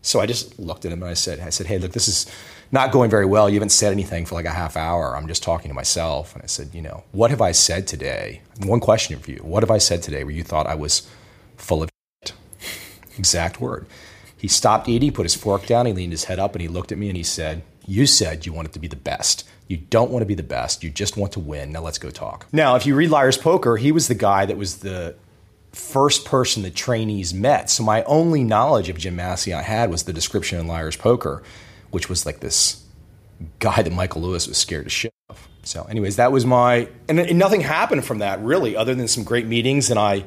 So 0.01 0.20
I 0.20 0.25
just 0.25 0.58
looked 0.60 0.84
at 0.86 0.92
him 0.92 1.01
and 1.04 1.10
I 1.10 1.13
said, 1.13 1.39
I 1.39 1.50
said, 1.50 1.68
hey, 1.68 1.77
look, 1.77 1.92
this 1.92 2.08
is 2.08 2.25
not 2.72 2.92
going 2.92 3.10
very 3.10 3.25
well. 3.25 3.50
You 3.50 3.56
haven't 3.56 3.70
said 3.70 3.92
anything 3.92 4.25
for 4.25 4.36
like 4.36 4.46
a 4.46 4.51
half 4.51 4.75
hour. 4.75 5.16
I'm 5.16 5.27
just 5.27 5.44
talking 5.44 5.70
to 5.70 5.75
myself. 5.75 6.34
And 6.34 6.44
I 6.44 6.48
said, 6.48 6.74
you 6.74 6.82
know, 6.82 7.04
what 7.12 7.30
have 7.30 7.42
I 7.42 7.51
said 7.51 7.88
today? 7.88 8.42
One 8.63 8.80
question 8.80 9.20
for 9.20 9.32
you. 9.32 9.39
What 9.44 9.63
have 9.63 9.72
I 9.72 9.77
said 9.77 10.01
today 10.01 10.24
where 10.24 10.34
you 10.34 10.44
thought 10.44 10.66
I 10.66 10.75
was 10.75 11.08
full 11.56 11.84
of 11.84 11.89
shit? 12.25 12.34
Exact 13.18 13.62
word. 13.62 13.86
He 14.38 14.48
stopped 14.48 14.88
eating, 14.88 15.12
put 15.12 15.25
his 15.25 15.36
fork 15.36 15.66
down, 15.66 15.88
he 15.88 15.94
leaned 15.94 16.13
his 16.13 16.25
head 16.25 16.39
up, 16.39 16.54
and 16.54 16.62
he 16.62 16.68
looked 16.68 16.92
at 16.92 16.98
me 16.98 17.10
and 17.10 17.18
he 17.18 17.24
said, 17.24 17.63
You 17.86 18.06
said 18.06 18.46
you 18.46 18.54
wanted 18.54 18.74
to 18.74 18.80
be 18.80 18.88
the 18.88 18.96
best. 18.96 19.44
You 19.67 19.77
don't 19.77 20.12
want 20.12 20.21
to 20.21 20.25
be 20.25 20.33
the 20.33 20.43
best. 20.43 20.83
You 20.83 20.89
just 20.89 21.17
want 21.17 21.33
to 21.33 21.39
win. 21.39 21.71
Now 21.71 21.81
let's 21.81 21.97
go 21.97 22.09
talk. 22.09 22.47
Now, 22.51 22.75
if 22.75 22.86
you 22.86 22.95
read 22.95 23.09
Liar's 23.09 23.38
Poker, 23.38 23.77
he 23.77 23.91
was 23.91 24.07
the 24.07 24.15
guy 24.15 24.45
that 24.45 24.57
was 24.57 24.77
the 24.77 25.15
first 25.74 26.25
person 26.25 26.63
the 26.63 26.71
trainees 26.71 27.33
met. 27.33 27.69
So 27.69 27.83
my 27.83 28.03
only 28.03 28.43
knowledge 28.43 28.89
of 28.89 28.97
Jim 28.97 29.15
Massey 29.15 29.53
I 29.53 29.62
had 29.62 29.89
was 29.89 30.03
the 30.03 30.13
description 30.13 30.59
in 30.59 30.67
Liar's 30.67 30.95
Poker, 30.95 31.43
which 31.91 32.09
was 32.09 32.25
like 32.25 32.39
this 32.39 32.83
guy 33.59 33.81
that 33.81 33.91
Michael 33.91 34.21
Lewis 34.21 34.47
was 34.47 34.57
scared 34.57 34.86
to 34.86 34.89
shit 34.89 35.13
of. 35.29 35.47
So, 35.63 35.83
anyways, 35.83 36.15
that 36.15 36.31
was 36.31 36.45
my 36.45 36.88
and, 37.09 37.19
and 37.19 37.38
nothing 37.38 37.62
happened 37.62 38.05
from 38.05 38.19
that 38.19 38.41
really, 38.41 38.75
other 38.75 38.95
than 38.95 39.07
some 39.07 39.24
great 39.24 39.45
meetings. 39.45 39.89
And 39.89 40.00
I 40.00 40.24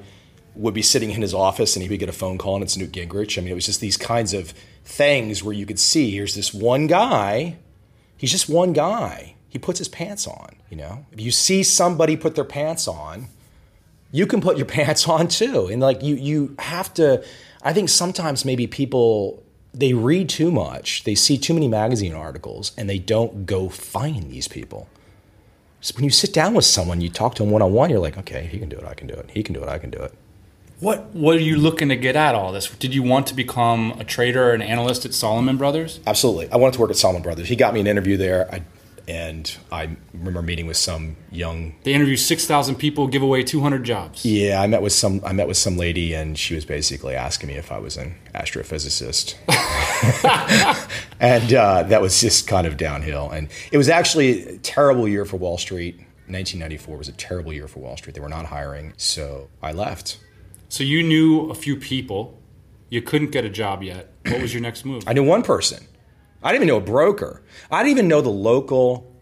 would 0.54 0.74
be 0.74 0.82
sitting 0.82 1.10
in 1.10 1.22
his 1.22 1.32
office, 1.32 1.76
and 1.76 1.82
he 1.82 1.88
would 1.88 1.98
get 1.98 2.08
a 2.08 2.12
phone 2.12 2.36
call, 2.36 2.56
and 2.56 2.64
it's 2.64 2.76
Newt 2.76 2.92
Gingrich. 2.92 3.38
I 3.38 3.40
mean, 3.40 3.52
it 3.52 3.54
was 3.54 3.66
just 3.66 3.80
these 3.80 3.96
kinds 3.96 4.34
of 4.34 4.52
things 4.84 5.42
where 5.42 5.54
you 5.54 5.64
could 5.64 5.78
see 5.78 6.10
here's 6.10 6.34
this 6.34 6.52
one 6.52 6.86
guy. 6.86 7.56
He's 8.20 8.30
just 8.30 8.48
one 8.48 8.72
guy. 8.72 9.34
He 9.48 9.58
puts 9.58 9.78
his 9.78 9.88
pants 9.88 10.26
on. 10.26 10.56
You 10.68 10.76
know, 10.76 11.06
if 11.10 11.20
you 11.20 11.30
see 11.30 11.62
somebody 11.62 12.16
put 12.16 12.34
their 12.34 12.44
pants 12.44 12.86
on 12.86 13.28
you 14.12 14.26
can 14.26 14.40
put 14.40 14.56
your 14.56 14.66
pants 14.78 15.08
on 15.08 15.28
too. 15.28 15.68
And 15.70 15.80
like 15.80 16.02
you 16.02 16.14
you 16.16 16.54
have 16.58 16.92
to 16.94 17.24
I 17.62 17.72
think 17.72 17.88
sometimes 17.88 18.44
maybe 18.44 18.66
people 18.66 19.42
they 19.72 19.92
read 19.92 20.28
too 20.28 20.50
much, 20.50 21.04
they 21.04 21.14
see 21.14 21.38
too 21.38 21.54
many 21.54 21.68
magazine 21.68 22.14
articles 22.14 22.72
and 22.76 22.90
they 22.90 22.98
don't 22.98 23.46
go 23.46 23.68
find 23.68 24.30
these 24.30 24.48
people. 24.48 24.88
So 25.80 25.94
when 25.94 26.04
you 26.04 26.10
sit 26.10 26.34
down 26.34 26.54
with 26.54 26.64
someone, 26.64 27.00
you 27.00 27.08
talk 27.08 27.36
to 27.36 27.42
them 27.42 27.50
one 27.50 27.62
on 27.62 27.72
one, 27.72 27.88
you're 27.88 28.00
like, 28.00 28.18
okay, 28.18 28.46
he 28.50 28.58
can 28.58 28.68
do 28.68 28.76
it, 28.76 28.84
I 28.84 28.94
can 28.94 29.06
do 29.06 29.14
it. 29.14 29.30
He 29.30 29.42
can 29.42 29.54
do 29.54 29.62
it, 29.62 29.68
I 29.68 29.78
can 29.78 29.90
do 29.90 29.98
it. 29.98 30.12
What 30.80 31.14
what 31.14 31.36
are 31.36 31.40
you 31.40 31.56
looking 31.56 31.90
to 31.90 31.96
get 31.96 32.16
at 32.16 32.34
all 32.34 32.52
this? 32.52 32.68
Did 32.70 32.94
you 32.94 33.02
want 33.02 33.26
to 33.26 33.34
become 33.34 33.92
a 33.98 34.04
trader, 34.04 34.52
an 34.52 34.62
analyst 34.62 35.04
at 35.04 35.12
Salomon 35.12 35.58
Brothers? 35.58 36.00
Absolutely. 36.06 36.50
I 36.50 36.56
wanted 36.56 36.74
to 36.74 36.80
work 36.80 36.90
at 36.90 36.96
Salomon 36.96 37.22
Brothers. 37.22 37.48
He 37.48 37.56
got 37.56 37.74
me 37.74 37.80
an 37.80 37.86
interview 37.86 38.16
there. 38.16 38.52
I 38.52 38.62
and 39.06 39.56
I 39.72 39.96
remember 40.14 40.40
meeting 40.40 40.66
with 40.66 40.76
some 40.76 41.16
young. 41.30 41.74
They 41.82 41.92
interview 41.92 42.16
six 42.16 42.46
thousand 42.46 42.76
people, 42.76 43.08
give 43.08 43.22
away 43.22 43.42
two 43.42 43.60
hundred 43.60 43.84
jobs. 43.84 44.24
Yeah, 44.24 44.62
I 44.62 44.66
met 44.68 44.80
with 44.80 44.92
some. 44.92 45.20
I 45.24 45.32
met 45.32 45.48
with 45.48 45.56
some 45.56 45.76
lady, 45.76 46.14
and 46.14 46.38
she 46.38 46.54
was 46.54 46.64
basically 46.64 47.14
asking 47.14 47.48
me 47.48 47.56
if 47.56 47.72
I 47.72 47.78
was 47.78 47.96
an 47.96 48.14
astrophysicist, 48.34 49.34
and 51.20 51.52
uh, 51.52 51.82
that 51.84 52.00
was 52.00 52.20
just 52.20 52.46
kind 52.46 52.66
of 52.66 52.76
downhill. 52.76 53.28
And 53.30 53.48
it 53.72 53.76
was 53.78 53.88
actually 53.88 54.46
a 54.46 54.58
terrible 54.58 55.08
year 55.08 55.24
for 55.24 55.36
Wall 55.36 55.58
Street. 55.58 55.96
1994 56.28 56.96
was 56.96 57.08
a 57.08 57.12
terrible 57.12 57.52
year 57.52 57.66
for 57.66 57.80
Wall 57.80 57.96
Street. 57.96 58.14
They 58.14 58.20
were 58.20 58.28
not 58.28 58.46
hiring, 58.46 58.94
so 58.96 59.48
I 59.60 59.72
left. 59.72 60.18
So 60.70 60.84
you 60.84 61.02
knew 61.02 61.50
a 61.50 61.54
few 61.54 61.76
people. 61.76 62.38
You 62.90 63.02
couldn't 63.02 63.32
get 63.32 63.44
a 63.44 63.48
job 63.50 63.82
yet. 63.82 64.12
What 64.26 64.40
was 64.40 64.54
your 64.54 64.62
next 64.62 64.84
move? 64.84 65.02
I 65.06 65.12
knew 65.12 65.24
one 65.24 65.42
person. 65.42 65.84
I 66.42 66.52
didn't 66.52 66.62
even 66.62 66.68
know 66.68 66.76
a 66.78 66.80
broker. 66.80 67.42
I 67.72 67.82
didn't 67.82 67.90
even 67.90 68.08
know 68.08 68.20
the 68.20 68.30
local, 68.30 69.12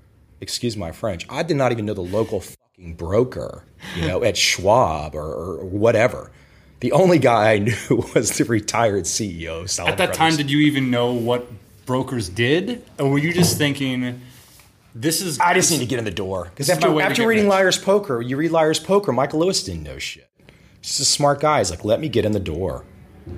excuse 0.43 0.77
my 0.77 0.93
French, 0.93 1.27
I 1.31 1.43
did 1.43 1.57
not 1.57 1.73
even 1.73 1.87
know 1.87 1.95
the 1.95 2.03
local 2.03 2.41
fucking 2.41 2.95
broker, 2.95 3.65
you 3.97 4.07
know, 4.07 4.23
at 4.23 4.37
Schwab 4.37 5.15
or, 5.15 5.25
or 5.33 5.65
whatever. 5.65 6.31
The 6.81 6.93
only 6.93 7.19
guy 7.19 7.55
I 7.55 7.59
knew 7.89 8.05
was 8.15 8.37
the 8.37 8.45
retired 8.45 9.05
CEO. 9.05 9.63
Of 9.63 9.89
At 9.89 9.97
that 9.97 9.97
Brothers. 9.97 10.17
time, 10.17 10.37
did 10.37 10.51
you 10.51 10.59
even 10.61 10.91
know 10.91 11.13
what 11.13 11.49
brokers 11.87 12.29
did, 12.29 12.85
or 12.99 13.09
were 13.11 13.19
you 13.19 13.33
just 13.33 13.57
thinking, 13.57 14.21
"This 14.95 15.23
is"? 15.23 15.41
I 15.41 15.55
just 15.55 15.71
need 15.73 15.79
to 15.79 15.87
get 15.87 15.99
in 15.99 16.05
the 16.05 16.11
door 16.13 16.45
because 16.45 16.71
after, 16.71 17.01
after 17.01 17.27
reading 17.27 17.47
rich. 17.47 17.51
Liar's 17.51 17.79
Poker, 17.79 18.21
you 18.21 18.37
read 18.37 18.53
Liar's 18.53 18.79
Poker. 18.79 19.11
Michael 19.13 19.41
Lewis 19.41 19.65
didn't 19.65 19.83
know 19.83 19.99
shit. 19.99 20.31
He's 20.89 21.01
a 21.01 21.05
smart 21.05 21.41
guy. 21.41 21.59
He's 21.59 21.71
like, 21.71 21.85
"Let 21.85 22.01
me 22.01 22.09
get 22.09 22.25
in 22.25 22.33
the 22.33 22.41
door." 22.41 22.85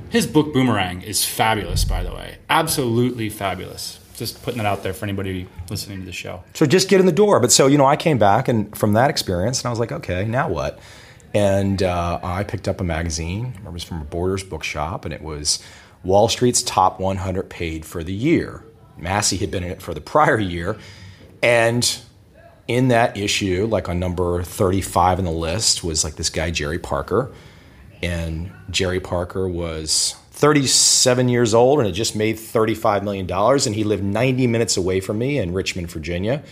His 0.09 0.25
book 0.25 0.54
Boomerang 0.54 1.02
is 1.02 1.25
fabulous, 1.25 1.85
by 1.85 2.04
the 2.04 2.12
way. 2.12 2.38
Absolutely 2.49 3.28
fabulous. 3.28 3.99
Just 4.14 4.40
putting 4.45 4.61
it 4.61 4.66
out 4.66 4.85
there 4.85 4.92
for 4.92 5.04
anybody 5.04 5.49
listening 5.69 5.99
to 5.99 6.07
the 6.07 6.12
show. 6.12 6.45
So 6.54 6.64
just 6.64 6.88
get 6.88 7.00
in 7.00 7.07
the 7.07 7.12
door. 7.12 7.40
But 7.40 7.50
so, 7.50 7.66
you 7.66 7.76
know, 7.76 7.87
I 7.87 7.97
came 7.97 8.19
back 8.19 8.47
and 8.47 8.76
from 8.78 8.92
that 8.92 9.11
experience 9.11 9.61
and 9.61 9.66
I 9.66 9.71
was 9.71 9.80
like, 9.80 9.90
okay, 9.90 10.25
now 10.26 10.49
what? 10.49 10.78
And 11.35 11.83
uh, 11.83 12.21
I 12.23 12.45
picked 12.45 12.69
up 12.69 12.80
a 12.80 12.85
magazine. 12.85 13.54
It 13.64 13.73
was 13.73 13.83
from 13.83 14.00
a 14.00 14.04
Borders 14.04 14.45
bookshop 14.45 15.04
and 15.04 15.12
it 15.12 15.23
was 15.23 15.61
Wall 16.04 16.28
Street's 16.28 16.62
top 16.62 17.00
100 17.00 17.50
paid 17.50 17.85
for 17.85 18.04
the 18.04 18.12
year. 18.12 18.62
Massey 18.97 19.38
had 19.38 19.50
been 19.50 19.64
in 19.64 19.73
it 19.73 19.83
for 19.83 19.92
the 19.92 20.00
prior 20.00 20.38
year. 20.38 20.76
And 21.42 21.99
in 22.71 22.87
that 22.89 23.17
issue, 23.17 23.67
like 23.67 23.89
on 23.89 23.99
number 23.99 24.45
35 24.45 25.19
in 25.19 25.25
the 25.25 25.33
list, 25.33 25.83
was 25.83 26.05
like 26.05 26.15
this 26.15 26.31
guy, 26.31 26.53
Jerry 26.53 26.79
Parker 26.79 27.33
and 28.00 28.53
Jerry 28.71 29.00
Parker 29.00 29.49
was 29.49 30.15
37 30.31 31.29
years 31.29 31.53
old 31.53 31.81
and 31.81 31.87
had 31.87 31.97
just 31.97 32.15
made 32.15 32.37
$35 32.37 33.03
million. 33.03 33.29
And 33.29 33.75
he 33.75 33.83
lived 33.83 34.05
90 34.05 34.47
minutes 34.47 34.77
away 34.77 35.00
from 35.00 35.19
me 35.19 35.39
in 35.39 35.53
Richmond, 35.53 35.91
Virginia. 35.91 36.45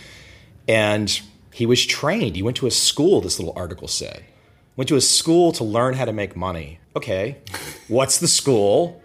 And 0.67 1.21
he 1.53 1.65
was 1.65 1.85
trained. 1.85 2.35
He 2.35 2.43
went 2.43 2.57
to 2.57 2.67
a 2.67 2.71
school, 2.71 3.21
this 3.21 3.39
little 3.39 3.53
article 3.55 3.87
said. 3.87 4.25
Went 4.75 4.89
to 4.89 4.97
a 4.97 5.01
school 5.01 5.53
to 5.53 5.63
learn 5.63 5.93
how 5.93 6.03
to 6.03 6.13
make 6.13 6.35
money. 6.35 6.79
Okay, 6.97 7.37
what's 7.87 8.19
the 8.19 8.27
school? 8.27 9.01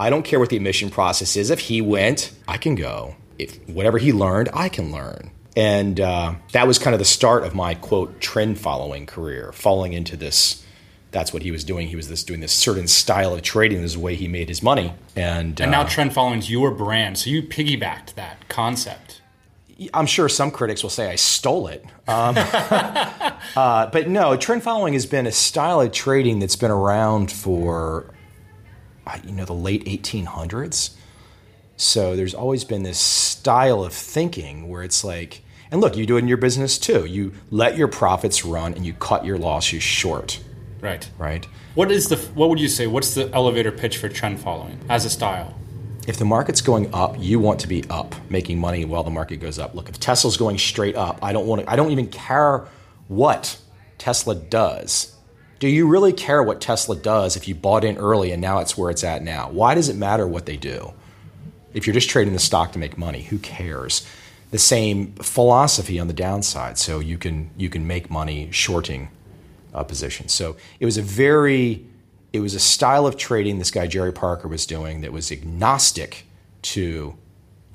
I 0.00 0.10
don't 0.10 0.24
care 0.24 0.40
what 0.40 0.48
the 0.48 0.56
admission 0.56 0.90
process 0.90 1.36
is. 1.36 1.50
If 1.50 1.60
he 1.60 1.80
went, 1.80 2.32
I 2.48 2.56
can 2.56 2.74
go. 2.74 3.14
If 3.38 3.68
whatever 3.68 3.98
he 3.98 4.12
learned, 4.12 4.48
I 4.52 4.68
can 4.68 4.90
learn. 4.90 5.30
And 5.58 5.98
uh, 5.98 6.36
that 6.52 6.68
was 6.68 6.78
kind 6.78 6.94
of 6.94 7.00
the 7.00 7.04
start 7.04 7.42
of 7.42 7.52
my 7.52 7.74
quote 7.74 8.20
trend 8.20 8.60
following 8.60 9.06
career, 9.06 9.50
falling 9.52 9.92
into 9.92 10.16
this 10.16 10.64
that's 11.10 11.32
what 11.32 11.42
he 11.42 11.50
was 11.50 11.64
doing. 11.64 11.88
He 11.88 11.96
was 11.96 12.08
this 12.08 12.22
doing 12.22 12.38
this 12.38 12.52
certain 12.52 12.86
style 12.86 13.34
of 13.34 13.42
trading. 13.42 13.82
This 13.82 13.92
is 13.92 13.94
the 13.94 14.00
way 14.00 14.14
he 14.14 14.28
made 14.28 14.48
his 14.48 14.62
money. 14.62 14.94
And 15.16 15.60
and 15.60 15.72
now 15.72 15.80
uh, 15.80 15.88
trend 15.88 16.12
following 16.12 16.38
is 16.38 16.48
your 16.48 16.70
brand, 16.70 17.18
so 17.18 17.30
you 17.30 17.42
piggybacked 17.42 18.14
that 18.14 18.48
concept. 18.48 19.20
I'm 19.92 20.06
sure 20.06 20.28
some 20.28 20.52
critics 20.52 20.82
will 20.82 20.90
say 20.90 21.10
I 21.10 21.16
stole 21.16 21.66
it, 21.66 21.84
um, 22.06 22.34
uh, 23.56 23.86
but 23.86 24.08
no. 24.08 24.36
Trend 24.36 24.62
following 24.62 24.92
has 24.92 25.06
been 25.06 25.26
a 25.26 25.32
style 25.32 25.80
of 25.80 25.90
trading 25.90 26.38
that's 26.38 26.56
been 26.56 26.70
around 26.70 27.32
for 27.32 28.14
uh, 29.08 29.18
you 29.24 29.32
know 29.32 29.44
the 29.44 29.54
late 29.54 29.84
1800s. 29.86 30.94
So 31.76 32.14
there's 32.14 32.34
always 32.34 32.64
been 32.64 32.82
this 32.82 32.98
style 32.98 33.82
of 33.82 33.92
thinking 33.92 34.68
where 34.68 34.82
it's 34.82 35.04
like, 35.04 35.42
and 35.70 35.80
look, 35.80 35.96
you 35.96 36.06
do 36.06 36.16
it 36.16 36.20
in 36.20 36.28
your 36.28 36.36
business 36.36 36.78
too. 36.78 37.04
You 37.04 37.32
let 37.50 37.76
your 37.76 37.88
profits 37.88 38.44
run 38.44 38.74
and 38.74 38.86
you 38.86 38.94
cut 38.94 39.24
your 39.24 39.38
losses 39.38 39.82
short. 39.82 40.40
Right. 40.80 41.08
Right. 41.18 41.46
What 41.74 41.90
is 41.90 42.08
the 42.08 42.16
what 42.34 42.48
would 42.48 42.60
you 42.60 42.68
say? 42.68 42.86
What's 42.86 43.14
the 43.14 43.30
elevator 43.32 43.72
pitch 43.72 43.98
for 43.98 44.08
trend 44.08 44.40
following 44.40 44.78
as 44.88 45.04
a 45.04 45.10
style? 45.10 45.54
If 46.06 46.16
the 46.16 46.24
market's 46.24 46.62
going 46.62 46.92
up, 46.94 47.16
you 47.18 47.38
want 47.38 47.60
to 47.60 47.68
be 47.68 47.84
up, 47.90 48.14
making 48.30 48.58
money 48.58 48.84
while 48.84 49.02
the 49.04 49.10
market 49.10 49.36
goes 49.36 49.58
up. 49.58 49.74
Look, 49.74 49.90
if 49.90 50.00
Tesla's 50.00 50.38
going 50.38 50.56
straight 50.56 50.96
up, 50.96 51.18
I 51.22 51.32
don't 51.32 51.46
want 51.46 51.62
to 51.62 51.70
I 51.70 51.76
don't 51.76 51.90
even 51.90 52.08
care 52.08 52.66
what 53.08 53.58
Tesla 53.98 54.34
does. 54.34 55.14
Do 55.58 55.68
you 55.68 55.88
really 55.88 56.12
care 56.12 56.42
what 56.42 56.60
Tesla 56.60 56.94
does 56.94 57.36
if 57.36 57.48
you 57.48 57.54
bought 57.54 57.84
in 57.84 57.98
early 57.98 58.30
and 58.30 58.40
now 58.40 58.60
it's 58.60 58.78
where 58.78 58.90
it's 58.90 59.02
at 59.02 59.22
now? 59.22 59.50
Why 59.50 59.74
does 59.74 59.88
it 59.88 59.96
matter 59.96 60.26
what 60.26 60.46
they 60.46 60.56
do? 60.56 60.94
If 61.74 61.86
you're 61.86 61.94
just 61.94 62.08
trading 62.08 62.32
the 62.32 62.38
stock 62.38 62.72
to 62.72 62.78
make 62.78 62.96
money, 62.96 63.22
who 63.22 63.38
cares? 63.38 64.06
The 64.50 64.58
same 64.58 65.12
philosophy 65.14 66.00
on 66.00 66.06
the 66.06 66.14
downside. 66.14 66.78
So 66.78 67.00
you 67.00 67.18
can 67.18 67.50
you 67.56 67.68
can 67.68 67.86
make 67.86 68.10
money 68.10 68.48
shorting 68.50 69.10
uh, 69.74 69.84
position. 69.84 70.28
So 70.28 70.56
it 70.80 70.84
was 70.84 70.96
a 70.96 71.02
very, 71.02 71.84
it 72.32 72.40
was 72.40 72.54
a 72.54 72.60
style 72.60 73.06
of 73.06 73.16
trading 73.16 73.58
this 73.58 73.70
guy 73.70 73.86
Jerry 73.86 74.12
Parker 74.12 74.48
was 74.48 74.66
doing 74.66 75.00
that 75.02 75.12
was 75.12 75.30
agnostic 75.30 76.26
to. 76.62 77.16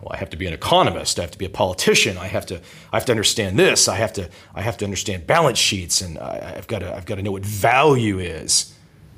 Well, 0.01 0.11
I 0.11 0.17
have 0.17 0.31
to 0.31 0.37
be 0.37 0.45
an 0.47 0.53
economist. 0.53 1.17
I 1.17 1.21
have 1.21 1.31
to 1.31 1.37
be 1.37 1.45
a 1.45 1.49
politician. 1.49 2.17
I 2.17 2.27
have 2.27 2.45
to. 2.47 2.59
I 2.91 2.97
have 2.97 3.05
to 3.05 3.13
understand 3.13 3.57
this. 3.57 3.87
I 3.87 3.95
have 3.95 4.11
to. 4.13 4.29
I 4.53 4.61
have 4.61 4.75
to 4.77 4.85
understand 4.85 5.25
balance 5.25 5.57
sheets, 5.57 6.01
and 6.01 6.17
I, 6.17 6.55
I've 6.57 6.67
got 6.67 6.79
to. 6.79 6.93
I've 6.93 7.05
got 7.05 7.15
to 7.15 7.21
know 7.21 7.31
what 7.31 7.45
value 7.45 8.19
is. 8.19 8.73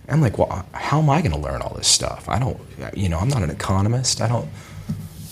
I'm 0.08 0.22
like, 0.22 0.38
well, 0.38 0.68
how 0.74 1.00
am 1.00 1.10
I 1.10 1.22
going 1.22 1.32
to 1.32 1.40
learn 1.40 1.64
all 1.64 1.74
this 1.74 1.88
stuff? 1.88 2.30
I 2.30 2.38
don't. 2.38 2.60
You 2.96 3.10
know, 3.10 3.18
I'm 3.18 3.30
not 3.30 3.42
an 3.42 3.50
economist. 3.50 4.22
I 4.22 4.28
don't 4.28 4.48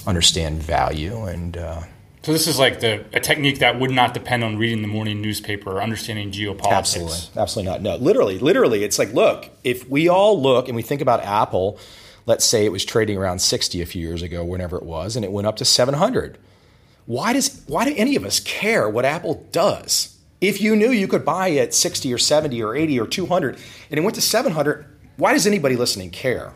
understand 0.07 0.63
value, 0.63 1.25
and 1.25 1.55
uh, 1.55 1.83
so 2.23 2.31
this 2.31 2.47
is 2.47 2.57
like 2.57 2.79
the 2.79 3.05
a 3.13 3.19
technique 3.19 3.59
that 3.59 3.79
would 3.79 3.91
not 3.91 4.13
depend 4.13 4.43
on 4.43 4.57
reading 4.57 4.81
the 4.81 4.87
morning 4.87 5.21
newspaper 5.21 5.71
or 5.71 5.81
understanding 5.83 6.31
geopolitics. 6.31 6.71
Absolutely, 6.71 7.17
absolutely 7.41 7.71
not. 7.71 7.81
No, 7.81 7.95
literally, 7.97 8.39
literally, 8.39 8.83
it's 8.83 8.97
like, 8.97 9.13
look, 9.13 9.49
if 9.63 9.87
we 9.89 10.07
all 10.07 10.41
look 10.41 10.67
and 10.67 10.75
we 10.75 10.81
think 10.81 11.01
about 11.01 11.21
Apple, 11.23 11.77
let's 12.25 12.45
say 12.45 12.65
it 12.65 12.71
was 12.71 12.85
trading 12.85 13.17
around 13.17 13.39
sixty 13.39 13.81
a 13.81 13.85
few 13.85 14.01
years 14.01 14.21
ago, 14.21 14.43
whenever 14.43 14.77
it 14.77 14.83
was, 14.83 15.15
and 15.15 15.25
it 15.25 15.31
went 15.31 15.47
up 15.47 15.57
to 15.57 15.65
seven 15.65 15.95
hundred. 15.95 16.37
Why 17.05 17.33
does 17.33 17.63
why 17.67 17.83
do 17.85 17.93
any 17.97 18.15
of 18.15 18.23
us 18.23 18.39
care 18.39 18.89
what 18.89 19.03
Apple 19.03 19.45
does? 19.51 20.17
If 20.39 20.61
you 20.61 20.75
knew 20.75 20.91
you 20.91 21.07
could 21.07 21.25
buy 21.25 21.51
at 21.51 21.73
sixty 21.73 22.13
or 22.13 22.17
seventy 22.17 22.63
or 22.63 22.75
eighty 22.75 22.99
or 22.99 23.07
two 23.07 23.25
hundred, 23.25 23.57
and 23.89 23.97
it 23.97 24.01
went 24.01 24.15
to 24.15 24.21
seven 24.21 24.53
hundred, 24.53 24.85
why 25.17 25.33
does 25.33 25.45
anybody 25.45 25.75
listening 25.75 26.09
care 26.11 26.53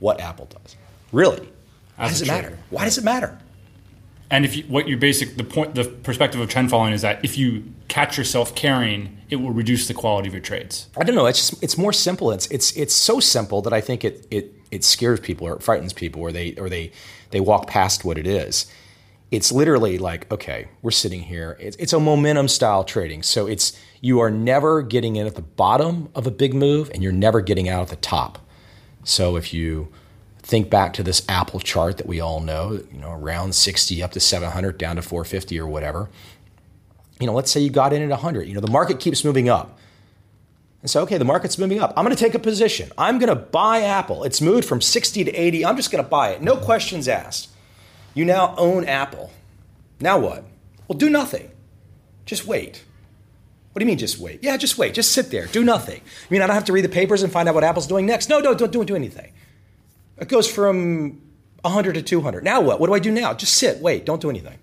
what 0.00 0.20
Apple 0.20 0.46
does? 0.46 0.74
Really? 1.12 1.48
Why 1.96 2.08
does 2.08 2.20
it 2.22 2.28
matter? 2.28 2.58
Why 2.70 2.84
does 2.84 2.98
it 2.98 3.04
matter? 3.04 3.38
And 4.30 4.44
if 4.44 4.56
you, 4.56 4.64
what 4.64 4.88
your 4.88 4.98
basic 4.98 5.36
the 5.36 5.44
point 5.44 5.74
the 5.74 5.84
perspective 5.84 6.40
of 6.40 6.48
trend 6.48 6.70
following 6.70 6.92
is 6.92 7.02
that 7.02 7.24
if 7.24 7.38
you 7.38 7.64
catch 7.88 8.18
yourself 8.18 8.54
carrying, 8.54 9.18
it 9.30 9.36
will 9.36 9.52
reduce 9.52 9.86
the 9.86 9.94
quality 9.94 10.28
of 10.28 10.34
your 10.34 10.42
trades. 10.42 10.88
I 10.96 11.04
don't 11.04 11.14
know. 11.14 11.26
It's 11.26 11.50
just 11.50 11.62
it's 11.62 11.78
more 11.78 11.92
simple. 11.92 12.32
It's 12.32 12.46
it's 12.48 12.76
it's 12.76 12.94
so 12.94 13.20
simple 13.20 13.62
that 13.62 13.72
I 13.72 13.80
think 13.80 14.04
it 14.04 14.26
it 14.30 14.52
it 14.70 14.84
scares 14.84 15.20
people 15.20 15.46
or 15.46 15.54
it 15.54 15.62
frightens 15.62 15.92
people 15.92 16.22
or 16.22 16.32
they 16.32 16.54
or 16.54 16.68
they 16.68 16.92
they 17.30 17.40
walk 17.40 17.68
past 17.68 18.04
what 18.04 18.18
it 18.18 18.26
is. 18.26 18.66
It's 19.30 19.52
literally 19.52 19.98
like 19.98 20.30
okay, 20.32 20.68
we're 20.82 20.90
sitting 20.90 21.22
here. 21.22 21.56
It's, 21.60 21.76
it's 21.76 21.92
a 21.92 22.00
momentum 22.00 22.48
style 22.48 22.82
trading. 22.82 23.22
So 23.22 23.46
it's 23.46 23.78
you 24.00 24.18
are 24.20 24.30
never 24.30 24.82
getting 24.82 25.16
in 25.16 25.26
at 25.26 25.36
the 25.36 25.42
bottom 25.42 26.08
of 26.16 26.26
a 26.26 26.30
big 26.32 26.52
move 26.52 26.90
and 26.92 27.02
you're 27.02 27.12
never 27.12 27.40
getting 27.40 27.68
out 27.68 27.82
at 27.82 27.88
the 27.88 27.96
top. 27.96 28.40
So 29.04 29.36
if 29.36 29.54
you 29.54 29.88
think 30.46 30.70
back 30.70 30.92
to 30.92 31.02
this 31.02 31.24
Apple 31.28 31.58
chart 31.58 31.96
that 31.96 32.06
we 32.06 32.20
all 32.20 32.38
know, 32.38 32.80
you 32.92 33.00
know, 33.00 33.10
around 33.10 33.52
60 33.52 34.00
up 34.00 34.12
to 34.12 34.20
700 34.20 34.78
down 34.78 34.94
to 34.94 35.02
450 35.02 35.58
or 35.58 35.66
whatever. 35.66 36.08
You 37.18 37.26
know, 37.26 37.32
let's 37.32 37.50
say 37.50 37.60
you 37.60 37.70
got 37.70 37.92
in 37.92 38.00
at 38.00 38.10
100. 38.10 38.46
You 38.46 38.54
know, 38.54 38.60
the 38.60 38.70
market 38.70 39.00
keeps 39.00 39.24
moving 39.24 39.48
up. 39.48 39.76
And 40.82 40.90
so, 40.90 41.02
okay, 41.02 41.18
the 41.18 41.24
market's 41.24 41.58
moving 41.58 41.80
up. 41.80 41.92
I'm 41.96 42.04
going 42.04 42.14
to 42.14 42.22
take 42.22 42.36
a 42.36 42.38
position. 42.38 42.92
I'm 42.96 43.18
going 43.18 43.28
to 43.28 43.34
buy 43.34 43.80
Apple. 43.80 44.22
It's 44.22 44.40
moved 44.40 44.68
from 44.68 44.80
60 44.80 45.24
to 45.24 45.32
80. 45.32 45.64
I'm 45.66 45.76
just 45.76 45.90
going 45.90 46.04
to 46.04 46.08
buy 46.08 46.30
it. 46.30 46.42
No 46.42 46.56
questions 46.56 47.08
asked. 47.08 47.48
You 48.14 48.24
now 48.24 48.54
own 48.56 48.84
Apple. 48.84 49.32
Now 49.98 50.20
what? 50.20 50.44
Well, 50.86 50.96
do 50.96 51.10
nothing. 51.10 51.50
Just 52.24 52.46
wait. 52.46 52.84
What 53.72 53.80
do 53.80 53.84
you 53.84 53.88
mean, 53.88 53.98
just 53.98 54.20
wait? 54.20 54.44
Yeah, 54.44 54.56
just 54.56 54.78
wait. 54.78 54.94
Just 54.94 55.10
sit 55.10 55.32
there. 55.32 55.46
Do 55.46 55.64
nothing. 55.64 56.00
I 56.00 56.32
mean, 56.32 56.40
I 56.40 56.46
don't 56.46 56.54
have 56.54 56.66
to 56.66 56.72
read 56.72 56.84
the 56.84 56.88
papers 56.88 57.24
and 57.24 57.32
find 57.32 57.48
out 57.48 57.56
what 57.56 57.64
Apple's 57.64 57.88
doing 57.88 58.06
next. 58.06 58.28
No, 58.28 58.38
no, 58.38 58.54
don't, 58.54 58.70
don't 58.72 58.86
do 58.86 58.94
anything. 58.94 59.32
It 60.18 60.28
goes 60.28 60.50
from 60.50 61.20
100 61.62 61.94
to 61.94 62.02
200. 62.02 62.44
Now 62.44 62.60
what? 62.60 62.80
What 62.80 62.86
do 62.86 62.94
I 62.94 62.98
do 62.98 63.10
now? 63.10 63.34
Just 63.34 63.54
sit, 63.54 63.80
wait, 63.80 64.06
don't 64.06 64.20
do 64.20 64.30
anything. 64.30 64.58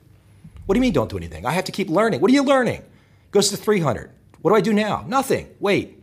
What 0.65 0.75
do 0.75 0.79
you 0.79 0.81
mean, 0.81 0.93
don't 0.93 1.09
do 1.09 1.17
anything? 1.17 1.45
I 1.45 1.51
have 1.51 1.65
to 1.65 1.71
keep 1.71 1.89
learning. 1.89 2.21
What 2.21 2.31
are 2.31 2.33
you 2.33 2.43
learning? 2.43 2.83
Goes 3.31 3.49
to 3.49 3.57
300. 3.57 4.11
What 4.41 4.51
do 4.51 4.55
I 4.55 4.61
do 4.61 4.73
now? 4.73 5.03
Nothing. 5.07 5.49
Wait. 5.59 5.99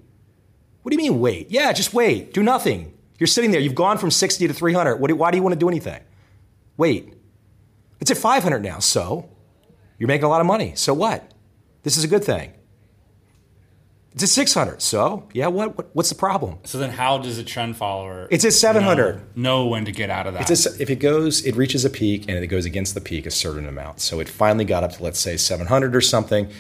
What 0.83 0.91
do 0.91 0.97
you 0.97 1.11
mean, 1.11 1.21
wait? 1.21 1.51
Yeah, 1.51 1.73
just 1.73 1.93
wait. 1.93 2.33
Do 2.33 2.43
nothing. 2.43 2.93
You're 3.19 3.27
sitting 3.27 3.51
there. 3.51 3.61
You've 3.61 3.75
gone 3.75 3.99
from 3.99 4.11
60 4.11 4.49
to 4.49 4.55
300. 4.55 4.97
What 4.97 5.09
do, 5.09 5.17
why 5.17 5.31
do 5.31 5.37
you 5.37 5.43
want 5.43 5.53
to 5.53 5.59
do 5.59 5.69
anything? 5.69 6.03
Wait. 6.77 7.15
It's 8.01 8.11
at 8.11 8.17
500 8.17 8.63
now. 8.63 8.79
So 8.79 9.29
you're 9.99 10.09
making 10.09 10.25
a 10.25 10.29
lot 10.29 10.41
of 10.41 10.47
money. 10.47 10.73
So 10.75 10.95
what? 10.95 11.31
This 11.83 11.97
is 11.97 12.05
a 12.05 12.09
good 12.09 12.25
thing. 12.25 12.53
It's 14.13 14.25
at 14.25 14.29
600. 14.29 14.83
So 14.83 15.29
yeah, 15.33 15.47
what, 15.47 15.77
what 15.77 15.91
what's 15.95 16.09
the 16.09 16.17
problem? 16.17 16.59
So 16.65 16.79
then, 16.79 16.91
how 16.91 17.19
does 17.19 17.39
a 17.39 17.45
trend 17.45 17.77
follower? 17.77 18.27
It's 18.31 18.45
at 18.45 18.53
700. 18.53 19.17
Know, 19.17 19.23
know 19.37 19.67
when 19.67 19.85
to 19.85 19.93
get 19.93 20.11
out 20.11 20.27
of 20.27 20.35
that. 20.35 20.51
It's 20.51 20.67
a, 20.67 20.83
if 20.83 20.91
it 20.91 20.97
goes, 20.97 21.45
it 21.45 21.55
reaches 21.55 21.85
a 21.85 21.91
peak 21.91 22.29
and 22.29 22.37
it 22.37 22.49
goes 22.49 22.65
against 22.65 22.95
the 22.95 23.01
peak 23.01 23.27
a 23.27 23.31
certain 23.31 23.67
amount. 23.67 24.01
So 24.01 24.19
it 24.19 24.29
finally 24.29 24.65
got 24.65 24.83
up 24.83 24.93
to 24.93 25.03
let's 25.03 25.21
say 25.21 25.37
700 25.37 25.95
or 25.95 26.01
something, 26.01 26.51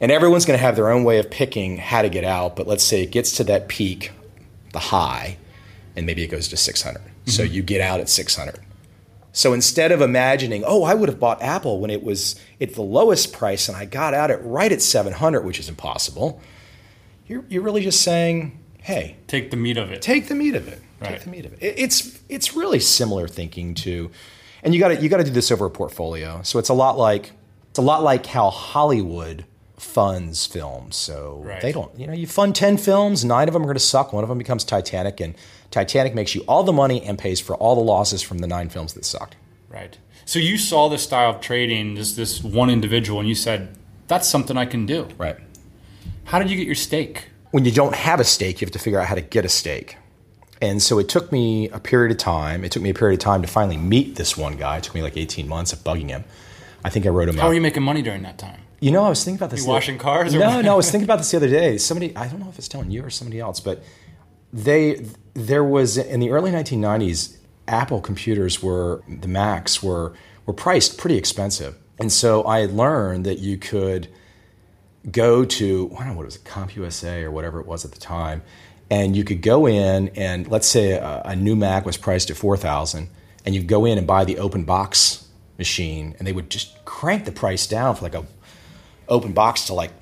and 0.00 0.10
everyone's 0.10 0.46
going 0.46 0.58
to 0.58 0.64
have 0.64 0.76
their 0.76 0.88
own 0.88 1.04
way 1.04 1.18
of 1.18 1.30
picking 1.30 1.76
how 1.76 2.02
to 2.02 2.08
get 2.08 2.24
out. 2.24 2.56
But 2.56 2.66
let's 2.66 2.84
say 2.84 3.02
it 3.02 3.10
gets 3.10 3.32
to 3.32 3.44
that 3.44 3.68
peak, 3.68 4.12
the 4.72 4.78
high, 4.78 5.36
and 5.94 6.06
maybe 6.06 6.22
it 6.22 6.28
goes 6.28 6.48
to 6.48 6.56
600. 6.56 7.00
Mm-hmm. 7.00 7.30
So 7.30 7.42
you 7.42 7.62
get 7.62 7.82
out 7.82 8.00
at 8.00 8.08
600. 8.08 8.60
So 9.32 9.52
instead 9.52 9.92
of 9.92 10.00
imagining, 10.00 10.64
oh, 10.66 10.84
I 10.84 10.94
would 10.94 11.08
have 11.08 11.20
bought 11.20 11.42
Apple 11.42 11.80
when 11.80 11.90
it 11.90 12.02
was 12.02 12.40
at 12.60 12.74
the 12.74 12.82
lowest 12.82 13.32
price 13.32 13.68
and 13.68 13.76
I 13.76 13.84
got 13.84 14.14
out 14.14 14.30
at 14.30 14.44
right 14.44 14.72
at 14.72 14.80
700, 14.80 15.44
which 15.44 15.60
is 15.60 15.68
impossible, 15.68 16.40
you're, 17.28 17.44
you're 17.48 17.62
really 17.62 17.82
just 17.82 18.00
saying, 18.02 18.58
hey, 18.82 19.16
Take 19.26 19.50
the 19.50 19.56
meat 19.56 19.76
of 19.76 19.90
it. 19.92 20.02
take 20.02 20.28
the 20.28 20.34
meat 20.34 20.54
of 20.54 20.66
it. 20.68 20.80
Right. 21.00 21.10
Take 21.10 21.22
the 21.24 21.30
meat 21.30 21.46
of 21.46 21.52
it. 21.52 21.58
It- 21.62 21.78
It's 21.78 22.18
it's 22.28 22.56
really 22.56 22.80
similar 22.80 23.28
thinking 23.28 23.74
to, 23.74 24.10
and 24.62 24.74
you 24.74 24.80
got 24.80 24.88
to 24.88 24.96
you 25.00 25.08
got 25.08 25.18
to 25.18 25.24
do 25.24 25.30
this 25.30 25.50
over 25.52 25.66
a 25.66 25.70
portfolio. 25.70 26.40
So 26.42 26.58
it's 26.58 26.68
a 26.68 26.74
lot 26.74 26.98
like 26.98 27.30
it's 27.70 27.78
a 27.78 27.82
lot 27.82 28.02
like 28.02 28.26
how 28.26 28.50
Hollywood 28.50 29.44
funds 29.76 30.44
films. 30.46 30.96
So 30.96 31.40
Right. 31.44 31.60
they 31.60 31.70
don't, 31.72 31.96
you 31.98 32.06
know, 32.08 32.12
you 32.12 32.26
fund 32.26 32.54
ten 32.56 32.76
films, 32.76 33.24
nine 33.24 33.46
of 33.48 33.52
them 33.54 33.62
are 33.62 33.66
going 33.66 33.76
to 33.76 33.80
suck. 33.80 34.12
One 34.12 34.24
of 34.24 34.28
them 34.28 34.38
becomes 34.38 34.64
Titanic, 34.64 35.20
and 35.20 35.34
Titanic 35.70 36.14
makes 36.14 36.34
you 36.34 36.42
all 36.48 36.64
the 36.64 36.72
money 36.72 37.02
and 37.02 37.18
pays 37.18 37.40
for 37.40 37.54
all 37.56 37.74
the 37.76 37.80
losses 37.82 38.20
from 38.22 38.38
the 38.38 38.46
nine 38.48 38.68
films 38.68 38.94
that 38.94 39.04
sucked. 39.04 39.36
Right. 39.68 39.96
So 40.24 40.38
you 40.40 40.58
saw 40.58 40.88
this 40.88 41.02
style 41.04 41.30
of 41.30 41.40
trading, 41.40 41.94
this 41.94 42.12
this 42.14 42.42
one 42.42 42.70
individual, 42.70 43.20
and 43.20 43.28
you 43.28 43.34
said, 43.36 43.76
"That's 44.08 44.26
something 44.28 44.56
I 44.56 44.66
can 44.66 44.84
do." 44.86 45.06
Right. 45.16 45.36
How 46.28 46.38
did 46.38 46.50
you 46.50 46.56
get 46.56 46.66
your 46.66 46.74
stake? 46.74 47.28
when 47.50 47.64
you 47.64 47.72
don't 47.72 47.94
have 47.94 48.20
a 48.20 48.24
stake, 48.24 48.60
you 48.60 48.66
have 48.66 48.72
to 48.72 48.78
figure 48.78 49.00
out 49.00 49.06
how 49.06 49.14
to 49.14 49.22
get 49.22 49.44
a 49.44 49.48
stake. 49.48 49.96
And 50.60 50.82
so 50.82 50.98
it 50.98 51.08
took 51.08 51.32
me 51.32 51.68
a 51.70 51.80
period 51.80 52.12
of 52.12 52.18
time. 52.18 52.62
It 52.64 52.72
took 52.72 52.82
me 52.82 52.90
a 52.90 52.94
period 52.94 53.18
of 53.18 53.24
time 53.24 53.40
to 53.40 53.48
finally 53.48 53.78
meet 53.78 54.16
this 54.16 54.36
one 54.36 54.56
guy. 54.56 54.76
It 54.76 54.84
took 54.84 54.94
me 54.94 55.02
like 55.02 55.16
18 55.16 55.48
months 55.48 55.72
of 55.72 55.78
bugging 55.78 56.08
him. 56.08 56.24
I 56.84 56.90
think 56.90 57.06
I 57.06 57.08
wrote 57.08 57.28
him 57.28 57.36
How 57.36 57.44
out. 57.44 57.50
are 57.50 57.54
you 57.54 57.60
making 57.60 57.82
money 57.82 58.02
during 58.02 58.22
that 58.22 58.36
time? 58.38 58.60
You 58.80 58.90
know, 58.90 59.02
I 59.04 59.08
was 59.08 59.24
thinking 59.24 59.38
about 59.38 59.50
this. 59.50 59.62
You 59.62 59.68
washing 59.70 59.96
cars 59.98 60.34
No, 60.34 60.40
what? 60.40 60.64
no, 60.64 60.72
I 60.72 60.76
was 60.76 60.90
thinking 60.90 61.04
about 61.06 61.18
this 61.18 61.30
the 61.30 61.38
other 61.38 61.48
day. 61.48 61.78
Somebody, 61.78 62.14
I 62.14 62.28
don't 62.28 62.40
know 62.40 62.50
if 62.50 62.58
it's 62.58 62.68
telling 62.68 62.90
you 62.90 63.02
or 63.02 63.10
somebody 63.10 63.40
else, 63.40 63.60
but 63.60 63.82
they 64.52 65.06
there 65.34 65.64
was 65.64 65.96
in 65.96 66.20
the 66.20 66.30
early 66.30 66.50
1990s, 66.50 67.36
Apple 67.66 68.00
computers 68.00 68.62
were 68.62 69.02
the 69.08 69.28
Macs 69.28 69.82
were 69.82 70.14
were 70.44 70.54
priced 70.54 70.98
pretty 70.98 71.16
expensive, 71.16 71.76
and 71.98 72.12
so 72.12 72.44
I 72.46 72.60
had 72.60 72.72
learned 72.72 73.24
that 73.26 73.38
you 73.38 73.56
could 73.56 74.08
go 75.10 75.44
to 75.44 75.90
I 75.94 75.98
don't 75.98 76.08
know 76.08 76.14
what 76.14 76.22
it 76.22 76.26
was, 76.26 76.38
CompUSA 76.38 77.22
or 77.22 77.30
whatever 77.30 77.60
it 77.60 77.66
was 77.66 77.84
at 77.84 77.92
the 77.92 78.00
time, 78.00 78.42
and 78.90 79.16
you 79.16 79.24
could 79.24 79.42
go 79.42 79.66
in 79.66 80.08
and 80.10 80.48
let's 80.48 80.68
say 80.68 80.92
a, 80.92 81.22
a 81.24 81.36
new 81.36 81.56
Mac 81.56 81.84
was 81.84 81.96
priced 81.96 82.30
at 82.30 82.36
four 82.36 82.56
thousand, 82.56 83.08
and 83.44 83.54
you 83.54 83.62
go 83.62 83.84
in 83.84 83.98
and 83.98 84.06
buy 84.06 84.24
the 84.24 84.38
open 84.38 84.64
box 84.64 85.26
machine, 85.58 86.14
and 86.18 86.26
they 86.26 86.32
would 86.32 86.50
just 86.50 86.84
crank 86.84 87.24
the 87.24 87.32
price 87.32 87.66
down 87.66 87.94
for 87.94 88.04
like 88.04 88.14
a 88.14 88.24
open 89.08 89.32
box 89.32 89.66
to 89.66 89.74
like 89.74 89.92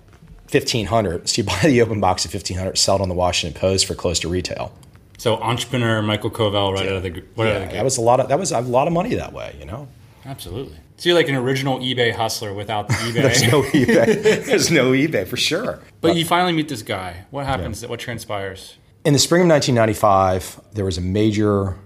fifteen 0.47 0.87
hundred. 0.87 1.29
So 1.29 1.43
you 1.43 1.47
buy 1.47 1.61
the 1.63 1.83
open 1.83 2.01
box 2.01 2.25
at 2.27 2.33
fifteen 2.33 2.57
hundred, 2.57 2.79
sell 2.79 2.97
it 2.97 3.03
on 3.03 3.09
the 3.09 3.15
Washington 3.15 3.59
Post 3.59 3.87
for 3.87 3.95
close 3.95 4.21
to 4.21 4.29
retail. 4.29 4.73
So 5.19 5.37
entrepreneur 5.37 6.03
Michael 6.03 6.31
Covel 6.31 6.75
right 6.75 6.87
out 6.87 6.97
of 6.97 7.03
the 7.03 7.11
right 7.37 7.49
out 7.49 7.57
of 7.57 7.63
the 7.63 7.67
gate. 7.69 7.73
that 7.73 7.85
was 7.85 7.97
a 7.97 8.03
lot 8.03 8.21
of 8.21 8.29
that 8.29 8.39
was 8.39 8.53
a 8.53 8.61
lot 8.61 8.87
of 8.87 8.93
money 8.93 9.15
that 9.15 9.33
way, 9.33 9.57
you 9.59 9.65
know. 9.65 9.89
Absolutely. 10.27 10.77
So 10.97 11.09
you're 11.09 11.17
like 11.17 11.29
an 11.29 11.35
original 11.37 11.79
eBay 11.79 12.13
hustler 12.13 12.53
without 12.53 12.89
the 12.89 12.95
eBay. 13.07 13.23
There's 13.23 13.43
no 13.45 13.63
eBay. 13.63 14.45
There's 14.47 14.71
no 14.71 14.91
eBay 14.93 15.27
for 15.27 15.37
sure. 15.37 15.81
but 16.01 16.17
you 16.17 16.25
finally 16.25 16.53
meet 16.53 16.69
this 16.69 16.83
guy. 16.83 17.27
What 17.31 17.47
happens? 17.47 17.87
What 17.87 18.01
transpires? 18.01 18.77
In 19.05 19.13
the 19.13 19.19
spring 19.21 19.43
of 19.43 19.49
1995, 19.49 20.61
there 20.73 20.85
was 20.85 20.99
a 20.99 21.01
major 21.01 21.77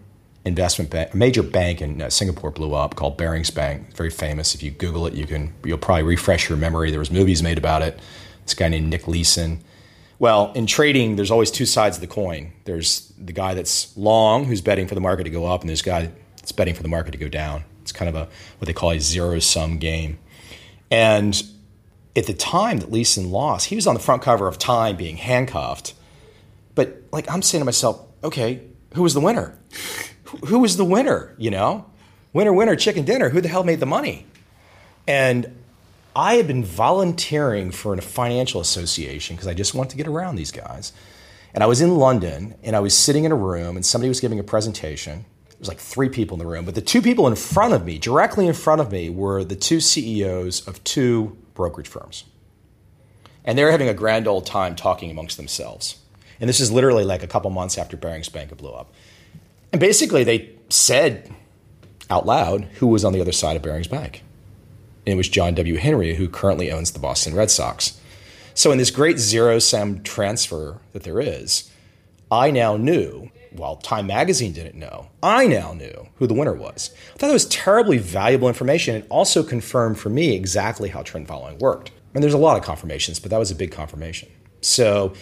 investment 0.44 0.90
bank, 0.90 1.12
a 1.12 1.16
major 1.16 1.42
bank 1.42 1.82
in 1.82 2.00
uh, 2.00 2.08
Singapore 2.08 2.50
blew 2.50 2.74
up 2.74 2.94
called 2.94 3.18
Barings 3.18 3.50
Bank. 3.50 3.94
Very 3.94 4.08
famous. 4.10 4.54
If 4.54 4.62
you 4.62 4.70
Google 4.70 5.06
it, 5.06 5.12
you 5.12 5.26
can 5.26 5.52
you'll 5.64 5.76
probably 5.76 6.04
refresh 6.04 6.48
your 6.48 6.56
memory. 6.56 6.90
There 6.90 6.98
was 6.98 7.10
movies 7.10 7.42
made 7.42 7.58
about 7.58 7.82
it. 7.82 7.98
This 8.44 8.54
guy 8.54 8.68
named 8.68 8.88
Nick 8.88 9.06
Leeson. 9.06 9.62
Well, 10.18 10.52
in 10.54 10.66
trading, 10.66 11.16
there's 11.16 11.30
always 11.30 11.50
two 11.50 11.66
sides 11.66 11.96
of 11.96 12.00
the 12.00 12.06
coin. 12.06 12.52
There's 12.64 13.12
the 13.18 13.32
guy 13.32 13.54
that's 13.54 13.96
long, 13.96 14.44
who's 14.44 14.60
betting 14.60 14.86
for 14.86 14.94
the 14.94 15.00
market 15.00 15.24
to 15.24 15.30
go 15.30 15.46
up, 15.46 15.60
and 15.60 15.68
there's 15.68 15.80
a 15.82 15.84
guy 15.84 16.10
that's 16.36 16.52
betting 16.52 16.74
for 16.74 16.82
the 16.82 16.88
market 16.88 17.12
to 17.12 17.18
go 17.18 17.28
down. 17.28 17.64
It's 17.90 17.98
kind 17.98 18.08
of 18.08 18.14
a 18.14 18.28
what 18.58 18.66
they 18.66 18.72
call 18.72 18.90
a 18.92 19.00
zero 19.00 19.40
sum 19.40 19.78
game. 19.78 20.18
And 20.90 21.42
at 22.16 22.26
the 22.26 22.34
time 22.34 22.78
that 22.78 22.90
Leeson 22.90 23.30
lost, 23.30 23.66
he 23.66 23.74
was 23.74 23.86
on 23.86 23.94
the 23.94 24.00
front 24.00 24.22
cover 24.22 24.46
of 24.48 24.58
Time 24.58 24.96
being 24.96 25.16
handcuffed. 25.16 25.94
But 26.74 27.02
like 27.12 27.30
I'm 27.30 27.42
saying 27.42 27.60
to 27.60 27.64
myself, 27.64 28.00
okay, 28.22 28.62
who 28.94 29.02
was 29.02 29.14
the 29.14 29.20
winner? 29.20 29.58
Who- 30.46 30.60
was 30.60 30.76
the 30.76 30.84
winner? 30.84 31.34
You 31.38 31.50
know, 31.50 31.86
winner, 32.32 32.52
winner, 32.52 32.76
chicken 32.76 33.04
dinner. 33.04 33.30
Who 33.30 33.40
the 33.40 33.48
hell 33.48 33.64
made 33.64 33.80
the 33.80 33.86
money? 33.86 34.26
And 35.06 35.56
I 36.14 36.34
had 36.34 36.46
been 36.46 36.64
volunteering 36.64 37.72
for 37.72 37.94
a 37.94 38.00
financial 38.00 38.60
association 38.60 39.36
because 39.36 39.48
I 39.48 39.54
just 39.54 39.74
wanted 39.74 39.90
to 39.90 39.96
get 39.96 40.06
around 40.06 40.36
these 40.36 40.52
guys. 40.52 40.92
And 41.52 41.64
I 41.64 41.66
was 41.66 41.80
in 41.80 41.96
London 41.96 42.54
and 42.62 42.76
I 42.76 42.80
was 42.80 42.96
sitting 42.96 43.24
in 43.24 43.32
a 43.32 43.36
room 43.36 43.74
and 43.76 43.84
somebody 43.84 44.08
was 44.08 44.20
giving 44.20 44.38
a 44.38 44.44
presentation. 44.44 45.24
Was 45.60 45.68
like 45.68 45.78
three 45.78 46.08
people 46.08 46.34
in 46.34 46.38
the 46.38 46.50
room, 46.50 46.64
but 46.64 46.74
the 46.74 46.80
two 46.80 47.02
people 47.02 47.28
in 47.28 47.36
front 47.36 47.74
of 47.74 47.84
me, 47.84 47.98
directly 47.98 48.46
in 48.46 48.54
front 48.54 48.80
of 48.80 48.90
me, 48.90 49.10
were 49.10 49.44
the 49.44 49.54
two 49.54 49.78
CEOs 49.78 50.66
of 50.66 50.82
two 50.84 51.36
brokerage 51.54 51.86
firms. 51.86 52.24
And 53.44 53.56
they 53.56 53.64
were 53.64 53.70
having 53.70 53.88
a 53.88 53.94
grand 53.94 54.26
old 54.26 54.46
time 54.46 54.74
talking 54.74 55.10
amongst 55.10 55.36
themselves. 55.36 55.98
And 56.40 56.48
this 56.48 56.60
is 56.60 56.72
literally 56.72 57.04
like 57.04 57.22
a 57.22 57.26
couple 57.26 57.50
months 57.50 57.76
after 57.76 57.96
Barings 57.96 58.30
Bank 58.30 58.56
blew 58.56 58.72
up. 58.72 58.90
And 59.72 59.80
basically, 59.80 60.24
they 60.24 60.50
said 60.70 61.30
out 62.08 62.26
loud 62.26 62.64
who 62.78 62.86
was 62.86 63.04
on 63.04 63.12
the 63.12 63.20
other 63.20 63.32
side 63.32 63.56
of 63.56 63.62
Barings 63.62 63.86
Bank. 63.86 64.22
And 65.06 65.14
it 65.14 65.16
was 65.16 65.28
John 65.28 65.54
W. 65.54 65.76
Henry, 65.76 66.14
who 66.14 66.28
currently 66.28 66.72
owns 66.72 66.92
the 66.92 66.98
Boston 66.98 67.34
Red 67.34 67.50
Sox. 67.50 68.00
So, 68.54 68.72
in 68.72 68.78
this 68.78 68.90
great 68.90 69.18
zero 69.18 69.58
sum 69.58 70.02
transfer 70.02 70.78
that 70.92 71.04
there 71.04 71.20
is, 71.20 71.70
I 72.30 72.50
now 72.50 72.76
knew, 72.76 73.30
while 73.50 73.76
Time 73.76 74.06
Magazine 74.06 74.52
didn't 74.52 74.76
know, 74.76 75.10
I 75.22 75.46
now 75.46 75.72
knew 75.72 76.08
who 76.16 76.26
the 76.26 76.34
winner 76.34 76.54
was. 76.54 76.90
I 77.14 77.18
thought 77.18 77.26
that 77.28 77.32
was 77.32 77.46
terribly 77.46 77.98
valuable 77.98 78.48
information 78.48 78.94
and 78.94 79.04
also 79.08 79.42
confirmed 79.42 79.98
for 79.98 80.10
me 80.10 80.34
exactly 80.34 80.90
how 80.90 81.02
trend 81.02 81.28
following 81.28 81.58
worked. 81.58 81.90
And 82.14 82.22
there's 82.22 82.34
a 82.34 82.38
lot 82.38 82.56
of 82.56 82.64
confirmations, 82.64 83.18
but 83.18 83.30
that 83.30 83.38
was 83.38 83.50
a 83.50 83.54
big 83.54 83.72
confirmation. 83.72 84.28
So, 84.60 85.14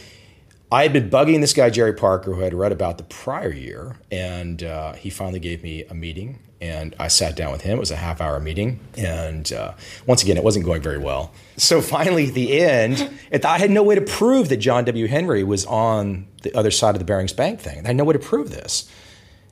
I 0.71 0.83
had 0.83 0.93
been 0.93 1.09
bugging 1.09 1.41
this 1.41 1.55
guy, 1.55 1.71
Jerry 1.71 1.95
Parker, 1.95 2.35
who 2.35 2.43
I 2.43 2.45
had 2.45 2.55
read 2.55 2.73
about 2.73 2.99
the 2.99 3.05
prior 3.05 3.51
year, 3.51 3.97
and 4.11 4.63
uh, 4.63 4.93
he 4.93 5.09
finally 5.09 5.41
gave 5.41 5.63
me 5.63 5.85
a 5.85 5.95
meeting. 5.95 6.41
And 6.61 6.95
I 6.99 7.07
sat 7.07 7.37
down 7.37 7.53
with 7.53 7.61
him. 7.61 7.77
It 7.77 7.81
was 7.81 7.93
a 7.93 7.97
half 7.97 8.21
hour 8.21 8.41
meeting. 8.41 8.81
And 8.97 9.53
uh, 9.53 9.75
once 10.07 10.25
again, 10.25 10.37
it 10.37 10.43
wasn't 10.43 10.65
going 10.65 10.83
very 10.83 10.99
well. 10.99 11.33
So 11.57 11.81
finally, 11.81 12.29
at 12.29 12.35
the 12.35 12.61
end, 12.61 13.11
I 13.45 13.59
had 13.59 13.71
no 13.71 13.85
way 13.85 13.95
to 13.95 14.01
prove 14.01 14.49
that 14.49 14.57
John 14.57 14.85
W. 14.85 15.07
Henry 15.07 15.45
was 15.45 15.65
on 15.67 16.27
the 16.43 16.53
other 16.57 16.73
side 16.73 16.97
of 16.97 16.99
the 16.99 17.05
Barings 17.05 17.33
Bank 17.33 17.61
thing. 17.61 17.85
I 17.85 17.89
had 17.89 17.97
no 17.97 18.05
way 18.05 18.13
to 18.13 18.19
prove 18.19 18.51
this. 18.51 18.91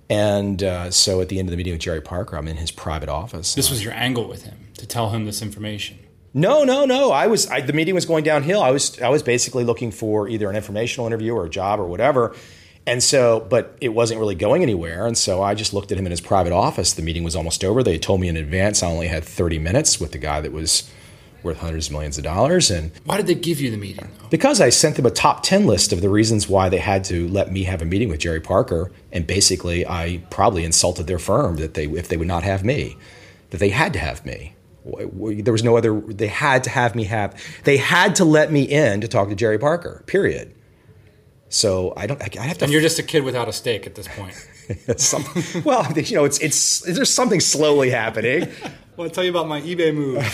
And 0.08 0.62
uh, 0.62 0.90
so 0.90 1.20
at 1.20 1.28
the 1.28 1.38
end 1.38 1.48
of 1.48 1.50
the 1.50 1.56
meeting 1.56 1.72
with 1.72 1.82
Jerry 1.82 2.00
Parker, 2.00 2.36
I'm 2.36 2.48
in 2.48 2.56
his 2.56 2.70
private 2.70 3.08
office. 3.08 3.54
This 3.54 3.70
was 3.70 3.82
your 3.82 3.92
angle 3.92 4.28
with 4.28 4.44
him 4.44 4.68
to 4.78 4.86
tell 4.86 5.10
him 5.10 5.26
this 5.26 5.42
information. 5.42 5.98
No, 6.32 6.64
no, 6.64 6.84
no. 6.84 7.12
I 7.12 7.28
was 7.28 7.48
I, 7.48 7.60
the 7.62 7.72
meeting 7.72 7.94
was 7.94 8.04
going 8.04 8.22
downhill. 8.22 8.62
I 8.62 8.70
was 8.70 9.00
I 9.00 9.08
was 9.08 9.22
basically 9.22 9.64
looking 9.64 9.90
for 9.90 10.28
either 10.28 10.50
an 10.50 10.54
informational 10.54 11.06
interview 11.06 11.32
or 11.32 11.46
a 11.46 11.50
job 11.50 11.80
or 11.80 11.86
whatever. 11.86 12.36
And 12.86 13.02
so, 13.02 13.40
but 13.40 13.76
it 13.80 13.88
wasn't 13.88 14.20
really 14.20 14.36
going 14.36 14.62
anywhere. 14.62 15.06
And 15.06 15.18
so 15.18 15.42
I 15.42 15.54
just 15.54 15.74
looked 15.74 15.90
at 15.90 15.98
him 15.98 16.06
in 16.06 16.12
his 16.12 16.20
private 16.20 16.52
office. 16.52 16.92
The 16.92 17.02
meeting 17.02 17.24
was 17.24 17.34
almost 17.34 17.64
over. 17.64 17.82
They 17.82 17.98
told 17.98 18.20
me 18.20 18.28
in 18.28 18.36
advance 18.36 18.82
I 18.82 18.86
only 18.86 19.08
had 19.08 19.24
30 19.24 19.58
minutes 19.58 19.98
with 19.98 20.12
the 20.12 20.18
guy 20.18 20.40
that 20.40 20.52
was 20.52 20.88
worth 21.42 21.58
hundreds 21.58 21.86
of 21.86 21.92
millions 21.92 22.18
of 22.18 22.24
dollars. 22.24 22.70
And 22.70 22.92
why 23.04 23.16
did 23.16 23.26
they 23.26 23.34
give 23.34 23.60
you 23.60 23.70
the 23.70 23.76
meeting? 23.76 24.08
Though? 24.20 24.28
Because 24.28 24.60
I 24.60 24.68
sent 24.68 24.96
them 24.96 25.06
a 25.06 25.10
top 25.10 25.42
10 25.42 25.66
list 25.66 25.92
of 25.92 26.00
the 26.00 26.08
reasons 26.08 26.48
why 26.48 26.68
they 26.68 26.78
had 26.78 27.04
to 27.04 27.26
let 27.28 27.50
me 27.50 27.64
have 27.64 27.82
a 27.82 27.84
meeting 27.84 28.08
with 28.08 28.20
Jerry 28.20 28.40
Parker. 28.40 28.92
And 29.12 29.26
basically, 29.26 29.86
I 29.86 30.22
probably 30.30 30.64
insulted 30.64 31.06
their 31.06 31.18
firm 31.18 31.56
that 31.56 31.74
they, 31.74 31.86
if 31.86 32.08
they 32.08 32.16
would 32.16 32.28
not 32.28 32.42
have 32.42 32.64
me, 32.64 32.96
that 33.50 33.58
they 33.58 33.70
had 33.70 33.92
to 33.94 33.98
have 33.98 34.24
me. 34.24 34.54
There 34.84 35.52
was 35.52 35.64
no 35.64 35.76
other, 35.76 36.00
they 36.00 36.28
had 36.28 36.62
to 36.64 36.70
have 36.70 36.94
me 36.94 37.04
have, 37.04 37.40
they 37.64 37.78
had 37.78 38.14
to 38.16 38.24
let 38.24 38.52
me 38.52 38.62
in 38.62 39.00
to 39.00 39.08
talk 39.08 39.28
to 39.28 39.34
Jerry 39.34 39.58
Parker, 39.58 40.04
period. 40.06 40.54
So 41.48 41.92
I 41.96 42.06
don't, 42.06 42.20
I 42.38 42.42
have 42.42 42.58
to. 42.58 42.64
And 42.64 42.72
you're 42.72 42.82
just 42.82 42.98
a 42.98 43.02
kid 43.02 43.24
without 43.24 43.48
a 43.48 43.52
stake 43.52 43.86
at 43.86 43.94
this 43.94 44.08
point. 44.08 44.34
Some, 45.00 45.24
well, 45.64 45.86
you 45.92 46.16
know, 46.16 46.24
it's 46.24 46.38
it's 46.40 46.80
there's 46.80 47.12
something 47.12 47.38
slowly 47.38 47.90
happening. 47.90 48.48
well, 48.96 49.06
I'll 49.06 49.10
tell 49.10 49.22
you 49.22 49.30
about 49.30 49.46
my 49.46 49.60
eBay 49.60 49.94
moves. 49.94 50.26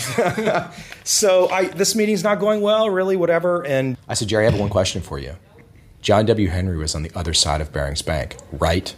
so 1.03 1.49
I 1.49 1.65
this 1.65 1.95
meeting's 1.95 2.23
not 2.23 2.39
going 2.39 2.61
well, 2.61 2.89
really, 2.89 3.15
whatever. 3.15 3.63
And 3.63 3.95
I 4.07 4.15
said, 4.15 4.27
Jerry, 4.27 4.47
I 4.47 4.49
have 4.49 4.59
one 4.59 4.69
question 4.69 5.01
for 5.01 5.19
you. 5.19 5.35
John 6.01 6.25
W. 6.25 6.49
Henry 6.49 6.77
was 6.77 6.95
on 6.95 7.03
the 7.03 7.11
other 7.15 7.33
side 7.33 7.61
of 7.61 7.71
Barings 7.71 8.01
Bank, 8.01 8.35
right? 8.51 8.93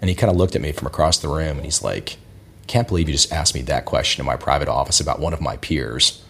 And 0.00 0.08
he 0.08 0.16
kind 0.16 0.30
of 0.30 0.36
looked 0.36 0.56
at 0.56 0.62
me 0.62 0.72
from 0.72 0.86
across 0.86 1.18
the 1.18 1.28
room, 1.28 1.58
and 1.58 1.64
he's 1.64 1.82
like, 1.82 2.16
"Can't 2.66 2.88
believe 2.88 3.08
you 3.08 3.14
just 3.14 3.32
asked 3.32 3.54
me 3.54 3.60
that 3.62 3.84
question 3.84 4.22
in 4.22 4.26
my 4.26 4.36
private 4.36 4.68
office 4.68 5.00
about 5.00 5.20
one 5.20 5.34
of 5.34 5.42
my 5.42 5.58
peers." 5.58 6.22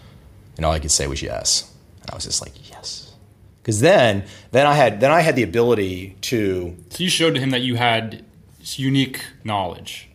And 0.57 0.65
all 0.65 0.73
I 0.73 0.79
could 0.79 0.91
say 0.91 1.07
was 1.07 1.21
yes. 1.21 1.71
And 2.01 2.11
I 2.11 2.15
was 2.15 2.25
just 2.25 2.41
like, 2.41 2.69
yes 2.69 2.76
because 3.67 3.81
then 3.81 4.23
then 4.51 4.65
I 4.65 4.75
had 4.75 5.01
then 5.01 5.11
I 5.11 5.19
had 5.19 5.35
the 5.35 5.43
ability 5.43 6.15
to. 6.21 6.77
So 6.89 7.03
you 7.03 7.09
showed 7.09 7.35
to 7.35 7.41
him 7.41 7.49
that 7.49 7.63
you 7.63 7.75
had 7.75 8.23
unique 8.77 9.25
knowledge. 9.43 10.09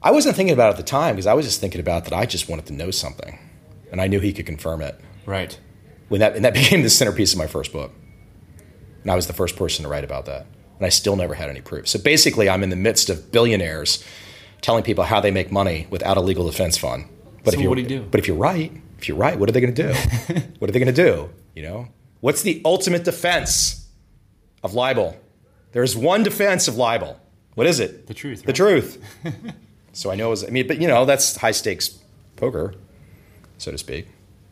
I 0.00 0.12
wasn't 0.12 0.36
thinking 0.36 0.52
about 0.52 0.68
it 0.68 0.70
at 0.70 0.76
the 0.76 0.84
time 0.84 1.16
because 1.16 1.26
I 1.26 1.34
was 1.34 1.44
just 1.44 1.60
thinking 1.60 1.80
about 1.80 2.04
that 2.04 2.12
I 2.12 2.24
just 2.24 2.48
wanted 2.48 2.66
to 2.66 2.72
know 2.72 2.92
something, 2.92 3.36
and 3.90 4.00
I 4.00 4.06
knew 4.06 4.20
he 4.20 4.32
could 4.32 4.46
confirm 4.46 4.80
it. 4.80 4.96
Right. 5.26 5.58
When 6.08 6.20
that 6.20 6.36
and 6.36 6.44
that 6.44 6.54
became 6.60 6.82
the 6.82 6.90
centerpiece 6.90 7.32
of 7.32 7.38
my 7.40 7.48
first 7.48 7.72
book, 7.72 7.90
and 9.02 9.10
I 9.10 9.16
was 9.16 9.26
the 9.26 9.32
first 9.32 9.56
person 9.56 9.82
to 9.82 9.88
write 9.88 10.04
about 10.04 10.26
that, 10.26 10.46
and 10.76 10.86
I 10.86 10.90
still 10.90 11.16
never 11.16 11.34
had 11.34 11.50
any 11.50 11.62
proof. 11.62 11.88
So 11.88 11.98
basically, 11.98 12.48
I'm 12.48 12.62
in 12.62 12.70
the 12.70 12.76
midst 12.76 13.10
of 13.10 13.32
billionaires 13.32 14.04
telling 14.60 14.84
people 14.84 15.02
how 15.02 15.18
they 15.18 15.32
make 15.32 15.50
money 15.50 15.88
without 15.90 16.16
a 16.16 16.20
legal 16.20 16.46
defense 16.46 16.78
fund. 16.78 17.06
But 17.42 17.54
so 17.54 17.58
if 17.58 17.62
you 17.64 17.68
what 17.68 17.74
do 17.74 17.82
you 17.82 17.88
do? 17.88 18.02
But 18.08 18.20
if 18.20 18.28
you're 18.28 18.36
right, 18.36 18.70
if 18.98 19.08
you're 19.08 19.16
right, 19.16 19.36
what 19.36 19.48
are 19.48 19.52
they 19.52 19.60
going 19.60 19.74
to 19.74 19.82
do? 19.82 19.92
what 20.60 20.70
are 20.70 20.72
they 20.72 20.78
going 20.78 20.94
to 20.94 21.02
do? 21.04 21.28
You 21.56 21.62
know, 21.64 21.88
What's 22.22 22.42
the 22.42 22.62
ultimate 22.64 23.02
defense 23.02 23.88
of 24.62 24.74
libel? 24.74 25.16
There's 25.72 25.96
one 25.96 26.22
defense 26.22 26.68
of 26.68 26.76
libel. 26.76 27.18
What 27.54 27.66
is 27.66 27.80
it? 27.80 28.06
The 28.06 28.14
truth. 28.14 28.38
Right? 28.38 28.46
The 28.46 28.52
truth. 28.52 29.04
so 29.92 30.08
I 30.08 30.14
know 30.14 30.28
it 30.28 30.30
was, 30.30 30.44
I 30.44 30.50
mean, 30.50 30.68
but 30.68 30.80
you 30.80 30.86
know, 30.86 31.04
that's 31.04 31.34
high 31.34 31.50
stakes 31.50 31.98
poker, 32.36 32.76
so 33.58 33.72
to 33.72 33.78
speak. 33.78 34.06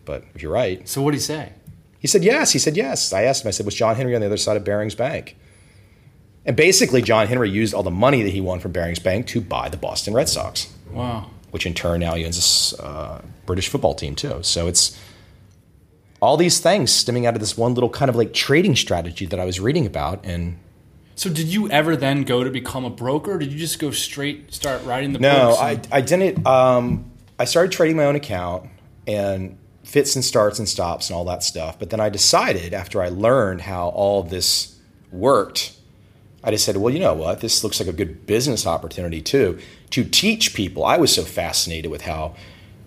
But 0.05 0.25
if 0.35 0.43
you're 0.43 0.51
right. 0.51 0.87
So 0.89 1.01
what 1.01 1.13
did 1.13 1.19
he 1.19 1.23
say? 1.23 1.53
He 2.01 2.09
said 2.09 2.25
yes. 2.25 2.51
He 2.51 2.59
said 2.59 2.77
yes. 2.77 3.13
I 3.13 3.23
asked 3.23 3.45
him, 3.45 3.49
I 3.49 3.53
said, 3.53 3.67
was 3.67 3.77
John 3.77 3.95
Henry 3.95 4.17
on 4.17 4.21
the 4.21 4.27
other 4.27 4.37
side 4.37 4.57
of 4.57 4.65
Barings 4.65 4.97
Bank? 4.97 5.37
And 6.45 6.57
basically, 6.57 7.03
John 7.03 7.29
Henry 7.29 7.51
used 7.51 7.73
all 7.73 7.85
the 7.85 7.91
money 7.93 8.25
that 8.25 8.31
he 8.31 8.41
won 8.41 8.59
from 8.59 8.73
Barings 8.73 8.99
Bank 8.99 9.29
to 9.29 9.41
buy 9.41 9.69
the 9.69 9.77
Boston 9.77 10.13
Red 10.13 10.29
Sox. 10.29 10.75
Wow. 10.91 11.31
Which 11.53 11.67
in 11.67 11.75
turn 11.75 12.01
now 12.01 12.17
he 12.17 12.27
owns 12.27 12.75
a 12.81 12.85
uh, 12.85 13.23
British 13.47 13.69
football 13.69 13.95
team, 13.95 14.17
too. 14.17 14.43
So 14.43 14.67
it's 14.67 14.99
all 16.21 16.37
these 16.37 16.61
things 16.61 16.93
stemming 16.93 17.27
out 17.27 17.35
of 17.35 17.41
this 17.41 17.57
one 17.57 17.75
little 17.75 17.91
kind 17.91 18.09
of 18.09 18.17
like 18.17 18.33
trading 18.35 18.77
strategy 18.77 19.27
that 19.27 19.41
I 19.41 19.45
was 19.45 19.59
reading 19.59 19.87
about. 19.87 20.25
And 20.25 20.59
so, 21.15 21.31
did 21.31 21.49
you 21.49 21.71
ever 21.71 21.97
then 21.97 22.23
go 22.25 22.45
to 22.45 22.51
become 22.51 22.85
a 22.85 22.91
broker? 22.91 23.39
did 23.39 23.53
you 23.53 23.59
just 23.59 23.79
go 23.79 23.91
straight 23.91 24.53
start 24.53 24.85
writing 24.85 25.13
the 25.13 25.19
no, 25.19 25.49
books? 25.49 25.61
No, 25.61 25.67
I, 25.67 25.99
I 25.99 26.01
didn't. 26.01 26.47
Um, 26.47 27.11
I 27.39 27.45
started 27.45 27.73
trading 27.73 27.97
my 27.97 28.05
own 28.05 28.17
account 28.17 28.69
and 29.07 29.59
fits 29.83 30.15
and 30.15 30.25
starts 30.25 30.59
and 30.59 30.69
stops 30.69 31.09
and 31.09 31.17
all 31.17 31.25
that 31.25 31.43
stuff. 31.43 31.79
But 31.79 31.91
then 31.91 32.01
I 32.01 32.11
decided 32.11 32.75
after 32.75 33.03
I 33.03 33.09
learned 33.09 33.63
how 33.63 33.89
all 33.89 34.23
this 34.23 34.79
worked, 35.11 35.77
I 36.45 36.51
just 36.51 36.65
said, 36.65 36.77
well, 36.77 36.93
you 36.93 37.01
know 37.01 37.15
what? 37.15 37.41
This 37.41 37.65
looks 37.65 37.81
like 37.81 37.89
a 37.89 37.93
good 37.93 38.27
business 38.27 38.67
opportunity 38.67 39.21
too 39.21 39.59
to 39.91 40.05
teach 40.05 40.55
people. 40.55 40.85
I 40.85 40.97
was 40.97 41.15
so 41.15 41.25
fascinated 41.25 41.91
with 41.91 42.03
how 42.03 42.35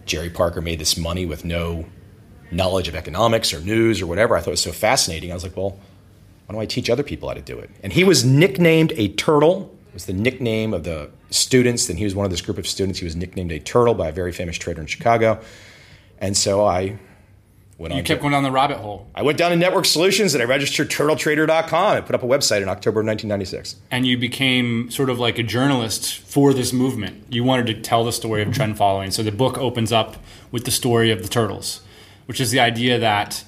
Jerry 0.05 0.29
Parker 0.29 0.61
made 0.61 0.79
this 0.79 0.97
money 0.97 1.25
with 1.25 1.43
no 1.43 1.85
knowledge 2.53 2.87
of 2.87 2.95
economics 2.95 3.53
or 3.53 3.59
news 3.61 4.01
or 4.01 4.07
whatever. 4.07 4.35
I 4.35 4.39
thought 4.39 4.49
it 4.49 4.51
was 4.51 4.61
so 4.61 4.71
fascinating. 4.71 5.31
I 5.31 5.33
was 5.33 5.43
like, 5.43 5.57
well, 5.57 5.79
why 6.45 6.53
don't 6.53 6.61
I 6.61 6.65
teach 6.65 6.89
other 6.89 7.03
people 7.03 7.29
how 7.29 7.35
to 7.35 7.41
do 7.41 7.57
it? 7.57 7.69
And 7.81 7.93
he 7.93 8.03
was 8.03 8.25
nicknamed 8.25 8.93
a 8.95 9.09
turtle. 9.09 9.75
It 9.87 9.93
was 9.93 10.05
the 10.05 10.13
nickname 10.13 10.73
of 10.73 10.83
the 10.83 11.09
students. 11.29 11.89
And 11.89 11.97
he 11.97 12.05
was 12.05 12.15
one 12.15 12.25
of 12.25 12.31
this 12.31 12.41
group 12.41 12.57
of 12.57 12.67
students. 12.67 12.99
He 12.99 13.05
was 13.05 13.15
nicknamed 13.15 13.51
a 13.51 13.59
turtle 13.59 13.93
by 13.93 14.09
a 14.09 14.11
very 14.11 14.31
famous 14.31 14.57
trader 14.57 14.81
in 14.81 14.87
Chicago. 14.87 15.39
And 16.19 16.35
so 16.35 16.65
I 16.65 16.97
went 17.77 17.91
on. 17.91 17.97
you 17.97 18.01
on. 18.01 18.05
kept 18.05 18.19
to, 18.19 18.21
going 18.21 18.31
down 18.31 18.43
the 18.43 18.51
rabbit 18.51 18.77
hole. 18.77 19.07
I 19.15 19.21
went 19.21 19.37
down 19.37 19.51
to 19.51 19.57
Network 19.57 19.85
Solutions 19.85 20.33
and 20.33 20.41
I 20.41 20.45
registered 20.45 20.89
turtletrader.com. 20.89 21.97
I 21.97 22.01
put 22.01 22.15
up 22.15 22.23
a 22.23 22.27
website 22.27 22.61
in 22.61 22.69
October 22.69 22.99
of 22.99 23.05
1996. 23.05 23.77
And 23.89 24.05
you 24.05 24.17
became 24.17 24.91
sort 24.91 25.09
of 25.09 25.19
like 25.19 25.39
a 25.39 25.43
journalist 25.43 26.19
for 26.19 26.53
this 26.53 26.73
movement. 26.73 27.25
You 27.29 27.43
wanted 27.43 27.67
to 27.67 27.81
tell 27.81 28.03
the 28.03 28.13
story 28.13 28.41
of 28.41 28.53
trend 28.53 28.77
following. 28.77 29.11
So 29.11 29.23
the 29.23 29.31
book 29.31 29.57
opens 29.57 29.91
up 29.91 30.17
with 30.51 30.65
the 30.65 30.71
story 30.71 31.11
of 31.11 31.21
the 31.21 31.29
turtles 31.29 31.81
which 32.25 32.39
is 32.41 32.51
the 32.51 32.59
idea 32.59 32.99
that 32.99 33.43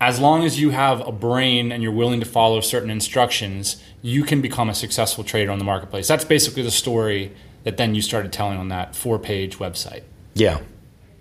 as 0.00 0.18
long 0.18 0.44
as 0.44 0.58
you 0.58 0.70
have 0.70 1.06
a 1.06 1.12
brain 1.12 1.70
and 1.70 1.82
you're 1.82 1.92
willing 1.92 2.18
to 2.20 2.26
follow 2.26 2.60
certain 2.60 2.90
instructions, 2.90 3.80
you 4.02 4.24
can 4.24 4.40
become 4.40 4.68
a 4.68 4.74
successful 4.74 5.22
trader 5.22 5.52
on 5.52 5.58
the 5.58 5.64
marketplace. 5.64 6.08
That's 6.08 6.24
basically 6.24 6.62
the 6.62 6.72
story 6.72 7.32
that 7.62 7.76
then 7.76 7.94
you 7.94 8.02
started 8.02 8.32
telling 8.32 8.58
on 8.58 8.68
that 8.68 8.96
four 8.96 9.18
page 9.18 9.58
website. 9.58 10.02
Yeah. 10.34 10.58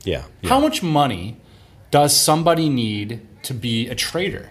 yeah. 0.04 0.24
Yeah. 0.42 0.50
How 0.50 0.60
much 0.60 0.82
money 0.82 1.38
does 1.92 2.16
somebody 2.16 2.70
need 2.70 3.22
to 3.44 3.54
be 3.54 3.88
a 3.88 3.96
trader? 3.96 4.50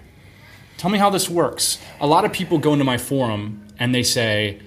Tell 0.77 0.91
me 0.91 0.99
how 0.99 1.11
this 1.11 1.29
works. 1.29 1.79
A 2.01 2.07
lot 2.07 2.25
of 2.25 2.33
people 2.33 2.59
go 2.59 2.73
into 2.73 2.85
my 2.85 2.99
forum 2.99 3.67
and 3.79 3.95
they 3.95 4.03
say, 4.03 4.61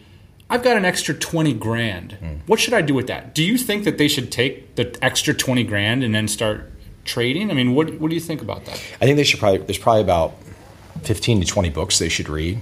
I've 0.49 0.61
got 0.61 0.75
an 0.75 0.85
extra 0.85 1.15
20 1.15 1.53
grand. 1.53 2.17
Mm. 2.21 2.41
What 2.47 2.59
should 2.59 2.73
I 2.73 2.81
do 2.81 2.93
with 2.93 3.07
that? 3.07 3.33
Do 3.33 3.43
you 3.43 3.57
think 3.57 3.85
that 3.85 3.97
they 3.97 4.07
should 4.07 4.31
take 4.31 4.75
the 4.75 4.95
extra 5.01 5.33
20 5.33 5.63
grand 5.63 6.03
and 6.03 6.13
then 6.13 6.27
start 6.27 6.69
trading? 7.05 7.51
I 7.51 7.53
mean, 7.53 7.73
what 7.73 7.99
what 7.99 8.09
do 8.09 8.15
you 8.15 8.21
think 8.21 8.41
about 8.41 8.65
that? 8.65 8.75
I 9.01 9.05
think 9.05 9.17
they 9.17 9.23
should 9.23 9.39
probably 9.39 9.59
there's 9.59 9.77
probably 9.77 10.01
about 10.01 10.33
15 11.03 11.41
to 11.41 11.47
20 11.47 11.69
books 11.69 11.99
they 11.99 12.09
should 12.09 12.29
read, 12.29 12.61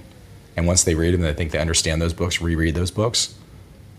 and 0.55 0.67
once 0.67 0.83
they 0.83 0.95
read 0.95 1.13
them, 1.13 1.25
I 1.25 1.33
think 1.33 1.51
they 1.51 1.59
understand 1.59 2.01
those 2.01 2.13
books, 2.13 2.41
reread 2.41 2.75
those 2.75 2.91
books, 2.91 3.35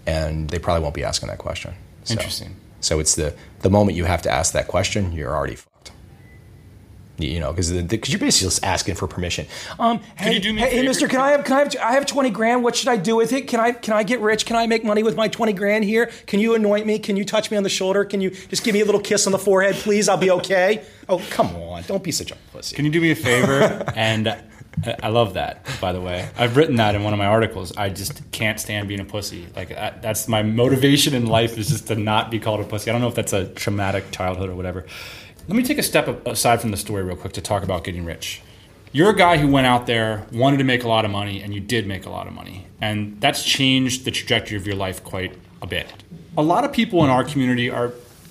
and 0.07 0.51
they 0.51 0.59
probably 0.59 0.83
won't 0.83 0.95
be 0.95 1.05
asking 1.05 1.29
that 1.29 1.39
question. 1.39 1.75
So, 2.05 2.15
Interesting. 2.15 2.57
So 2.81 2.99
it's 2.99 3.15
the 3.15 3.35
the 3.61 3.71
moment 3.71 3.97
you 3.97 4.05
have 4.05 4.23
to 4.23 4.31
ask 4.31 4.53
that 4.53 4.69
question, 4.69 5.13
you're 5.13 5.35
already 5.35 5.57
you 7.19 7.41
know, 7.41 7.53
because 7.53 7.71
because 7.71 8.11
you're 8.11 8.21
basically 8.21 8.47
just 8.47 8.65
asking 8.65 8.95
for 8.95 9.07
permission. 9.07 9.47
Um, 9.79 10.01
hey, 10.17 10.41
hey, 10.41 10.83
Mister, 10.83 11.09
can 11.09 11.21
I 11.21 11.31
have 11.31 11.45
can 11.45 11.57
I 11.57 11.59
have 11.61 11.77
I 11.77 11.93
have 11.93 12.07
twenty 12.07 12.31
grand? 12.31 12.63
What 12.65 12.77
should 12.77 12.89
I 12.89 12.97
do 12.97 13.17
with 13.17 13.33
it? 13.33 13.49
Can 13.49 13.61
I 13.61 13.73
can 13.73 13.95
I 13.95 14.03
get 14.03 14.21
rich? 14.21 14.47
Can 14.47 14.57
I 14.57 14.67
make 14.67 14.85
money 14.85 15.03
with 15.03 15.17
my 15.17 15.29
twenty 15.29 15.53
grand 15.53 15.85
here? 15.85 16.11
Can 16.27 16.41
you 16.41 16.55
anoint 16.55 16.87
me? 16.87 16.99
Can 16.99 17.17
you 17.17 17.25
touch 17.25 17.51
me 17.51 17.57
on 17.57 17.63
the 17.63 17.69
shoulder? 17.69 18.05
Can 18.05 18.21
you 18.21 18.31
just 18.31 18.65
give 18.65 18.75
me 18.75 18.81
a 18.81 18.85
little 18.85 19.01
kiss 19.01 19.27
on 19.27 19.33
the 19.33 19.39
forehead, 19.39 19.75
please? 19.77 20.09
I'll 20.09 20.17
be 20.17 20.31
okay. 20.31 20.85
oh, 21.09 21.23
come 21.31 21.55
on, 21.57 21.83
don't 21.85 22.03
be 22.03 22.13
such 22.13 22.31
a 22.31 22.37
pussy. 22.53 22.77
Can 22.77 22.85
you 22.85 22.91
do 22.91 23.01
me 23.01 23.11
a 23.11 23.17
favor? 23.17 23.85
and 23.97 24.37
I 25.03 25.09
love 25.09 25.35
that, 25.35 25.67
by 25.81 25.93
the 25.93 26.01
way. 26.01 26.29
I've 26.37 26.57
written 26.57 26.77
that 26.77 26.95
in 26.95 27.05
one 27.05 27.13
of 27.13 27.19
my 27.19 27.27
articles. 27.27 27.77
I 27.77 27.91
just 27.91 28.31
can't 28.33 28.59
stand 28.59 28.89
being 28.89 29.01
a 29.01 29.05
pussy. 29.05 29.47
Like 29.55 29.69
that's 29.69 30.29
my 30.29 30.43
motivation 30.43 31.15
in 31.15 31.27
life 31.27 31.59
is 31.59 31.69
just 31.69 31.89
to 31.89 31.95
not 31.95 32.31
be 32.31 32.41
called 32.41 32.61
a 32.61 32.65
pussy. 32.65 32.91
I 32.91 32.93
don't 32.93 33.03
know 33.03 33.09
if 33.09 33.15
that's 33.15 33.33
a 33.33 33.47
traumatic 33.47 34.11
childhood 34.11 34.49
or 34.49 34.57
whatever. 34.57 34.87
Let 35.49 35.57
me 35.57 35.65
take 35.65 35.79
a 35.79 35.83
step 35.83 36.25
aside 36.25 36.61
from 36.61 36.71
the 36.71 36.77
story 36.77 37.03
real 37.03 37.17
quick 37.17 37.33
to 37.33 37.41
talk 37.41 37.65
about 37.65 37.83
getting 37.83 38.05
rich. 38.05 38.43
You're 38.93 39.11
a 39.11 39.17
guy 39.17 39.39
who 39.39 39.49
went 39.49 39.67
out 39.67 39.87
there, 39.87 40.25
wanted 40.33 40.59
to 40.59 40.65
make 40.65 40.85
a 40.85 40.89
lot 40.89 41.05
of 41.05 41.11
money, 41.11 41.43
and 41.43 41.53
you 41.53 41.61
did 41.61 41.85
make 41.87 42.07
a 42.07 42.11
lot 42.11 42.29
of 42.29 42.33
money. 42.33 42.67
And 42.81 43.21
that's 43.21 43.43
changed 43.43 44.05
the 44.05 44.13
trajectory 44.13 44.57
of 44.57 44.67
your 44.67 44.77
life 44.77 45.03
quite 45.03 45.37
a 45.61 45.67
bit. 45.67 45.93
A 46.39 46.43
lot 46.43 46.65
of 46.65 46.73
people 46.73 47.03
in 47.03 47.11
our 47.11 47.25
community 47.25 47.69
are 47.69 47.89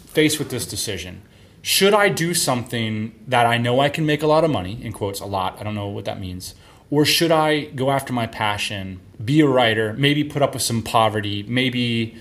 faced 0.08 0.39
with 0.39 0.52
this 0.52 0.65
decision. 0.65 1.21
Should 1.62 1.93
I 1.93 2.08
do 2.08 2.34
something 2.34 3.13
that 3.28 3.45
I 3.45 3.58
know 3.58 3.82
I 3.82 3.89
can 3.89 4.06
make 4.06 4.24
a 4.24 4.28
lot 4.28 4.45
of 4.45 4.50
money, 4.50 4.80
in 4.82 4.93
quotes, 4.93 5.19
a 5.19 5.26
lot, 5.26 5.60
I 5.60 5.63
don't 5.63 5.76
know 5.76 5.88
what 5.88 6.06
that 6.06 6.19
means, 6.19 6.56
Or 6.89 7.06
should 7.06 7.32
I 7.32 7.65
go 7.65 7.89
after 7.89 8.12
my 8.12 8.28
passion, 8.28 9.00
be 9.24 9.39
a 9.39 9.47
writer, 9.47 9.93
maybe 9.93 10.26
put 10.26 10.41
up 10.41 10.54
with 10.54 10.62
some 10.62 10.82
poverty, 10.82 11.43
maybe 11.43 12.17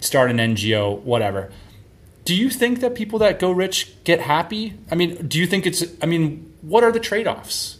start 0.00 0.28
an 0.30 0.38
NGO, 0.38 1.00
whatever? 1.02 1.52
Do 2.28 2.34
you 2.34 2.50
think 2.50 2.80
that 2.80 2.94
people 2.94 3.18
that 3.20 3.38
go 3.38 3.50
rich 3.50 3.90
get 4.04 4.20
happy? 4.20 4.74
I 4.90 4.96
mean, 4.96 5.28
do 5.28 5.38
you 5.38 5.46
think 5.46 5.64
it's, 5.64 5.82
I 6.02 6.04
mean, 6.04 6.52
what 6.60 6.84
are 6.84 6.92
the 6.92 7.00
trade 7.00 7.26
offs? 7.26 7.78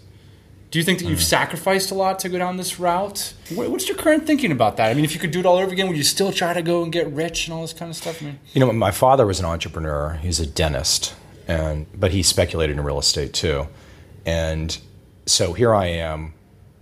Do 0.70 0.78
you 0.78 0.84
think 0.86 1.00
that 1.00 1.04
you've 1.04 1.18
mm. 1.18 1.22
sacrificed 1.22 1.90
a 1.90 1.94
lot 1.94 2.18
to 2.20 2.30
go 2.30 2.38
down 2.38 2.56
this 2.56 2.80
route? 2.80 3.34
What's 3.54 3.88
your 3.88 3.98
current 3.98 4.26
thinking 4.26 4.50
about 4.50 4.78
that? 4.78 4.90
I 4.90 4.94
mean, 4.94 5.04
if 5.04 5.12
you 5.12 5.20
could 5.20 5.32
do 5.32 5.40
it 5.40 5.44
all 5.44 5.58
over 5.58 5.70
again, 5.70 5.86
would 5.86 5.98
you 5.98 6.02
still 6.02 6.32
try 6.32 6.54
to 6.54 6.62
go 6.62 6.82
and 6.82 6.90
get 6.90 7.12
rich 7.12 7.46
and 7.46 7.52
all 7.52 7.60
this 7.60 7.74
kind 7.74 7.90
of 7.90 7.96
stuff? 7.96 8.22
I 8.22 8.24
mean, 8.24 8.40
You 8.54 8.60
know, 8.60 8.72
my 8.72 8.90
father 8.90 9.26
was 9.26 9.38
an 9.38 9.44
entrepreneur. 9.44 10.14
He's 10.22 10.40
a 10.40 10.46
dentist, 10.46 11.14
and 11.46 11.84
but 11.94 12.12
he 12.12 12.22
speculated 12.22 12.78
in 12.78 12.82
real 12.82 12.98
estate 12.98 13.34
too. 13.34 13.68
And 14.24 14.78
so 15.26 15.52
here 15.52 15.74
I 15.74 15.88
am, 15.88 16.32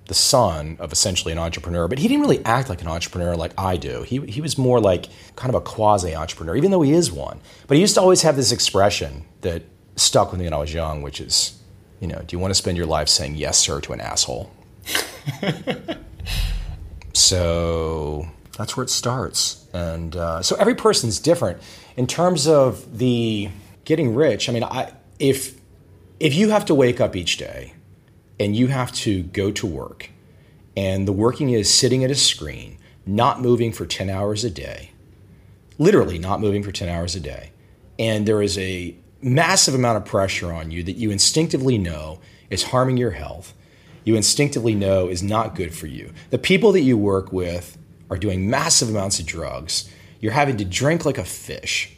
the 0.07 0.15
son 0.15 0.77
of 0.79 0.93
essentially 0.93 1.33
an 1.33 1.39
entrepreneur, 1.39 1.89
but 1.89 1.99
he 1.99 2.09
didn't 2.09 2.23
really 2.23 2.45
act 2.45 2.69
like 2.69 2.81
an 2.81 2.89
entrepreneur 2.89 3.35
like 3.35 3.53
I 3.59 3.77
do. 3.77 4.03
He 4.03 4.21
he 4.27 4.41
was 4.41 4.57
more 4.57 4.81
like 4.81 5.09
kind 5.35 5.49
of 5.49 5.55
a 5.55 5.61
quasi 5.61 6.15
entrepreneur, 6.15 6.57
even 6.57 6.71
though 6.71 6.83
he 6.83 6.93
is 6.93 7.11
one. 7.11 7.41
But 7.67 7.77
he 7.77 7.81
used 7.81 7.95
to 7.95 8.01
always 8.01 8.23
have 8.23 8.37
this 8.37 8.53
expression 8.53 9.25
that 9.41 9.65
stuck 9.97 10.31
with 10.31 10.41
me 10.41 10.47
when 10.47 10.53
I 10.53 10.59
was 10.59 10.73
young, 10.73 11.03
which 11.03 11.21
is, 11.21 11.61
you 12.01 12.07
know, 12.07 12.19
do 12.19 12.37
you 12.37 12.39
want 12.39 12.51
to 12.51 12.55
spend 12.55 12.77
your 12.77 12.87
life 12.87 13.09
saying 13.09 13.35
yes 13.35 13.59
sir 13.59 13.81
to 13.81 13.93
an 13.93 14.01
asshole? 14.01 14.51
So 17.17 18.29
that's 18.59 18.77
where 18.77 18.85
it 18.85 18.91
starts. 18.91 19.67
And 19.73 20.15
uh, 20.15 20.43
so 20.43 20.55
every 20.57 20.75
person's 20.75 21.19
different 21.19 21.63
in 21.97 22.07
terms 22.07 22.47
of 22.47 22.99
the 22.99 23.49
getting 23.87 24.15
rich. 24.15 24.51
I 24.51 24.53
mean, 24.53 24.63
I 24.63 24.93
if 25.19 25.59
if 26.21 26.35
you 26.35 26.51
have 26.51 26.67
to 26.67 26.75
wake 26.75 27.01
up 27.01 27.17
each 27.17 27.39
day 27.39 27.73
and 28.39 28.57
you 28.57 28.69
have 28.69 28.93
to 28.93 29.23
go 29.23 29.51
to 29.51 29.67
work, 29.67 30.11
and 30.77 31.07
the 31.07 31.13
working 31.13 31.51
is 31.51 31.73
sitting 31.73 32.05
at 32.05 32.11
a 32.11 32.15
screen, 32.15 32.79
not 33.05 33.41
moving 33.41 33.73
for 33.73 33.87
ten 33.87 34.11
hours 34.11 34.45
a 34.45 34.51
day, 34.51 34.93
literally 35.79 36.19
not 36.19 36.41
moving 36.41 36.63
for 36.63 36.73
ten 36.73 36.89
hours 36.89 37.15
a 37.15 37.21
day, 37.21 37.51
and 37.99 38.27
there 38.27 38.43
is 38.43 38.59
a 38.59 38.97
massive 39.23 39.75
amount 39.75 39.97
of 39.97 40.05
pressure 40.05 40.53
on 40.53 40.71
you 40.71 40.83
that 40.83 40.97
you 40.97 41.11
instinctively 41.11 41.79
know 41.79 42.21
is 42.51 42.65
harming 42.65 42.97
your 42.97 43.13
health 43.13 43.55
you 44.07 44.15
instinctively 44.15 44.75
know 44.77 45.09
is 45.09 45.21
not 45.21 45.57
good 45.57 45.75
for 45.75 45.89
you. 45.89 46.13
The 46.31 46.39
people 46.39 46.71
that 46.73 46.83
you 46.83 46.97
work 46.97 47.33
with 47.33 47.77
are 48.09 48.17
doing 48.17 48.49
massive 48.49 48.89
amounts 48.89 49.19
of 49.19 49.27
drugs. 49.27 49.91
You're 50.21 50.33
having 50.33 50.57
to 50.59 50.65
drink 50.65 51.05
like 51.05 51.19
a 51.19 51.25
fish. 51.25 51.96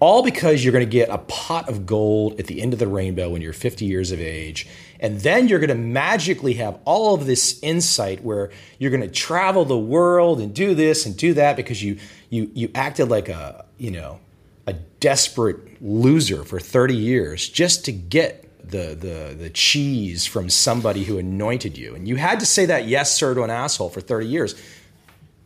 All 0.00 0.22
because 0.22 0.64
you're 0.64 0.72
going 0.72 0.84
to 0.84 0.90
get 0.90 1.08
a 1.08 1.18
pot 1.18 1.68
of 1.68 1.86
gold 1.86 2.38
at 2.38 2.46
the 2.46 2.60
end 2.60 2.72
of 2.72 2.78
the 2.78 2.86
rainbow 2.86 3.30
when 3.30 3.42
you're 3.42 3.52
50 3.52 3.84
years 3.84 4.12
of 4.12 4.20
age. 4.20 4.66
And 5.00 5.20
then 5.20 5.48
you're 5.48 5.58
going 5.58 5.68
to 5.68 5.74
magically 5.74 6.54
have 6.54 6.78
all 6.84 7.14
of 7.14 7.26
this 7.26 7.58
insight 7.62 8.22
where 8.22 8.50
you're 8.78 8.90
going 8.90 9.02
to 9.02 9.08
travel 9.08 9.64
the 9.64 9.78
world 9.78 10.40
and 10.40 10.54
do 10.54 10.74
this 10.74 11.06
and 11.06 11.16
do 11.16 11.34
that 11.34 11.56
because 11.56 11.82
you 11.82 11.98
you 12.30 12.50
you 12.54 12.70
acted 12.74 13.08
like 13.08 13.28
a, 13.28 13.64
you 13.78 13.90
know, 13.90 14.18
a 14.66 14.72
desperate 14.72 15.82
loser 15.82 16.44
for 16.44 16.58
30 16.58 16.96
years 16.96 17.48
just 17.48 17.84
to 17.84 17.92
get 17.92 18.44
the, 18.70 18.94
the, 18.94 19.34
the 19.38 19.50
cheese 19.50 20.26
from 20.26 20.48
somebody 20.48 21.04
who 21.04 21.18
anointed 21.18 21.76
you. 21.76 21.94
And 21.94 22.08
you 22.08 22.16
had 22.16 22.40
to 22.40 22.46
say 22.46 22.66
that 22.66 22.88
yes, 22.88 23.12
sir, 23.12 23.34
to 23.34 23.42
an 23.42 23.50
asshole 23.50 23.90
for 23.90 24.00
30 24.00 24.26
years. 24.26 24.54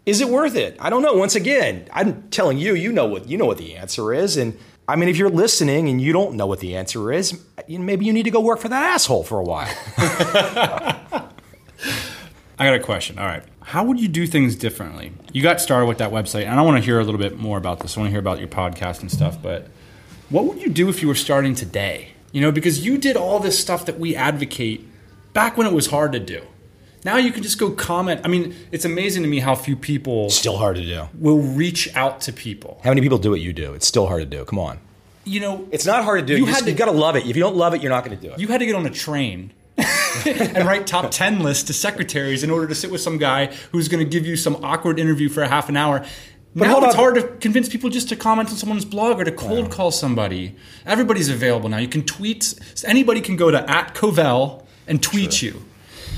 Is 0.09 0.23
it 0.23 0.31
worth 0.31 0.57
it? 0.57 0.75
I 0.81 0.89
don't 0.89 1.03
know. 1.03 1.13
Once 1.13 1.35
again, 1.35 1.87
I'm 1.93 2.31
telling 2.31 2.57
you, 2.57 2.75
you 2.75 2.93
know 2.93 3.05
what 3.05 3.29
you 3.29 3.37
know 3.37 3.45
what 3.45 3.59
the 3.59 3.77
answer 3.77 4.15
is. 4.15 4.39
And 4.39 4.59
I 4.89 4.97
mean, 4.97 5.11
if 5.11 5.19
you're 5.19 5.29
listening 5.29 5.87
and 5.91 6.01
you 6.01 6.15
don't 6.15 6.35
know 6.35 6.47
what 6.47 6.61
the 6.61 6.77
answer 6.77 7.13
is, 7.13 7.39
maybe 7.69 8.07
you 8.07 8.15
need 8.15 8.23
to 8.23 8.31
go 8.31 8.41
work 8.41 8.59
for 8.59 8.71
that 8.71 8.95
asshole 8.95 9.25
for 9.25 9.39
a 9.39 9.45
while. 9.45 9.69
I 9.99 11.29
got 12.59 12.73
a 12.73 12.81
question. 12.81 13.19
All 13.19 13.27
right. 13.27 13.43
How 13.61 13.85
would 13.85 14.01
you 14.01 14.09
do 14.09 14.27
things 14.27 14.57
differently? 14.57 15.13
You 15.35 15.43
got 15.43 15.61
started 15.61 15.85
with 15.85 15.99
that 15.99 16.11
website, 16.11 16.47
and 16.47 16.59
I 16.59 16.63
want 16.63 16.79
to 16.79 16.83
hear 16.83 16.99
a 16.99 17.05
little 17.05 17.21
bit 17.21 17.39
more 17.39 17.59
about 17.59 17.81
this. 17.81 17.99
I 17.99 18.01
want 18.01 18.09
to 18.09 18.13
hear 18.13 18.21
about 18.21 18.39
your 18.39 18.49
podcast 18.49 19.03
and 19.03 19.13
stuff, 19.13 19.43
but 19.43 19.69
what 20.31 20.47
would 20.47 20.63
you 20.63 20.71
do 20.71 20.89
if 20.89 21.03
you 21.03 21.09
were 21.09 21.15
starting 21.15 21.55
today? 21.55 22.13
You 22.33 22.41
know, 22.41 22.51
because 22.51 22.83
you 22.83 22.97
did 22.97 23.19
all 23.19 23.41
this 23.41 23.59
stuff 23.59 23.85
that 23.85 23.99
we 23.99 24.17
advocate 24.17 24.89
back 25.35 25.59
when 25.59 25.67
it 25.67 25.75
was 25.75 25.89
hard 25.89 26.13
to 26.13 26.19
do. 26.19 26.47
Now 27.09 27.17
you 27.17 27.33
can 27.33 27.43
just 27.43 27.59
go 27.59 27.71
comment. 27.71 28.21
I 28.23 28.29
mean, 28.29 28.55
it's 28.71 28.85
amazing 28.85 29.23
to 29.23 29.29
me 29.31 29.39
how 29.39 29.55
few 29.55 29.77
people 29.77 30.29
Still 30.29 30.59
hard 30.59 30.77
to 30.77 30.85
do. 30.85 31.09
will 31.19 31.39
reach 31.39 31.89
out 31.97 32.21
to 32.27 32.35
people. 32.35 32.79
How 32.85 32.91
many 32.91 33.01
people 33.01 33.17
do 33.17 33.31
what 33.31 33.41
you 33.41 33.55
do? 33.55 33.73
It's 33.73 33.87
still 33.87 34.07
hard 34.09 34.21
to 34.21 34.27
do. 34.37 34.45
Come 34.45 34.59
on. 34.59 34.79
You 35.25 35.41
know, 35.41 35.67
It's 35.73 35.87
not 35.87 36.05
hard 36.05 36.21
to 36.21 36.27
do. 36.27 36.35
You 36.35 36.45
You, 36.47 36.53
had 36.53 36.65
to- 36.65 36.71
you 36.71 36.77
got 36.77 36.85
to 36.85 36.99
love 37.07 37.17
it. 37.17 37.25
If 37.27 37.35
you 37.35 37.43
don't 37.43 37.57
love 37.57 37.73
it, 37.75 37.81
you're 37.83 37.91
not 37.91 38.05
going 38.05 38.15
to 38.19 38.23
do 38.27 38.35
it. 38.35 38.39
you 38.39 38.49
had 38.49 38.59
to 38.59 38.67
get 38.67 38.75
on 38.75 38.85
a 38.85 38.91
train 38.91 39.53
and 40.27 40.67
write 40.67 40.87
top 40.87 41.11
10 41.11 41.39
lists 41.41 41.65
to 41.65 41.73
secretaries 41.73 42.45
in 42.45 42.51
order 42.51 42.67
to 42.67 42.75
sit 42.75 42.91
with 42.91 43.01
some 43.01 43.17
guy 43.17 43.47
who's 43.73 43.89
going 43.89 44.05
to 44.05 44.11
give 44.11 44.27
you 44.27 44.37
some 44.37 44.57
awkward 44.63 44.99
interview 44.99 45.31
for 45.31 45.43
a 45.43 45.49
half 45.49 45.71
an 45.71 45.79
hour. 45.79 46.05
now 46.55 46.69
hold 46.73 46.85
it's 46.85 46.95
on. 46.95 47.01
hard 47.01 47.15
to 47.15 47.23
convince 47.39 47.71
people 47.71 47.89
just 47.89 48.11
to 48.11 48.17
comment 48.17 48.51
on 48.51 48.57
someone's 48.57 48.85
blog 48.85 49.19
or 49.19 49.25
to 49.25 49.33
cold 49.33 49.71
call 49.71 49.91
somebody. 49.91 50.55
Everybody's 50.85 51.31
available 51.31 51.71
now. 51.71 51.79
You 51.79 51.89
can 51.89 52.05
tweet. 52.05 52.53
Anybody 52.85 53.23
can 53.23 53.37
go 53.37 53.51
to 53.51 53.71
at 53.71 53.95
Covel 53.95 54.67
and 54.87 55.03
tweet 55.03 55.41
you. 55.41 55.65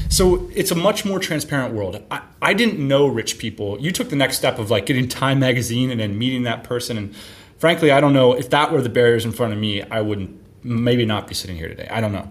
So 0.08 0.50
it's 0.54 0.70
a 0.70 0.74
much 0.74 1.04
more 1.04 1.18
transparent 1.18 1.74
world. 1.74 2.02
I, 2.10 2.22
I 2.42 2.54
didn't 2.54 2.86
know 2.86 3.06
rich 3.06 3.38
people. 3.38 3.80
You 3.80 3.92
took 3.92 4.10
the 4.10 4.16
next 4.16 4.36
step 4.36 4.58
of 4.58 4.70
like 4.70 4.86
getting 4.86 5.08
Time 5.08 5.38
Magazine 5.38 5.90
and 5.90 6.00
then 6.00 6.18
meeting 6.18 6.42
that 6.44 6.64
person. 6.64 6.98
And 6.98 7.14
frankly, 7.58 7.90
I 7.92 8.00
don't 8.00 8.12
know 8.12 8.32
if 8.32 8.50
that 8.50 8.72
were 8.72 8.82
the 8.82 8.88
barriers 8.88 9.24
in 9.24 9.32
front 9.32 9.52
of 9.52 9.58
me, 9.58 9.82
I 9.82 10.00
wouldn't 10.00 10.38
maybe 10.64 11.06
not 11.06 11.26
be 11.26 11.34
sitting 11.34 11.56
here 11.56 11.68
today. 11.68 11.88
I 11.90 12.00
don't 12.00 12.12
know. 12.12 12.30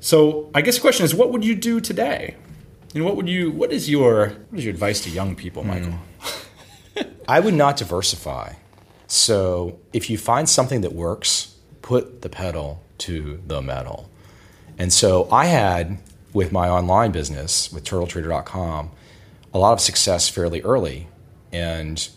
So 0.00 0.50
I 0.54 0.62
guess 0.62 0.76
the 0.76 0.80
question 0.80 1.04
is, 1.04 1.14
what 1.14 1.30
would 1.30 1.44
you 1.44 1.54
do 1.54 1.80
today? 1.80 2.36
And 2.94 3.04
what 3.04 3.16
would 3.16 3.28
you? 3.28 3.50
What 3.50 3.72
is 3.72 3.90
your 3.90 4.30
what 4.50 4.58
is 4.58 4.64
your 4.64 4.72
advice 4.72 5.02
to 5.02 5.10
young 5.10 5.34
people, 5.36 5.62
hmm. 5.62 5.68
Michael? 5.68 5.94
I 7.28 7.40
would 7.40 7.54
not 7.54 7.76
diversify. 7.76 8.54
So 9.06 9.78
if 9.92 10.10
you 10.10 10.18
find 10.18 10.48
something 10.48 10.80
that 10.80 10.92
works, 10.92 11.56
put 11.82 12.22
the 12.22 12.28
pedal 12.28 12.82
to 12.98 13.40
the 13.46 13.62
metal. 13.62 14.10
And 14.78 14.92
so 14.92 15.28
I 15.30 15.46
had 15.46 15.98
with 16.36 16.52
my 16.52 16.68
online 16.68 17.10
business 17.10 17.72
with 17.72 17.84
turtletrader.com 17.84 18.90
a 19.52 19.58
lot 19.58 19.72
of 19.72 19.80
success 19.80 20.28
fairly 20.28 20.62
early 20.62 21.08
and 21.52 22.08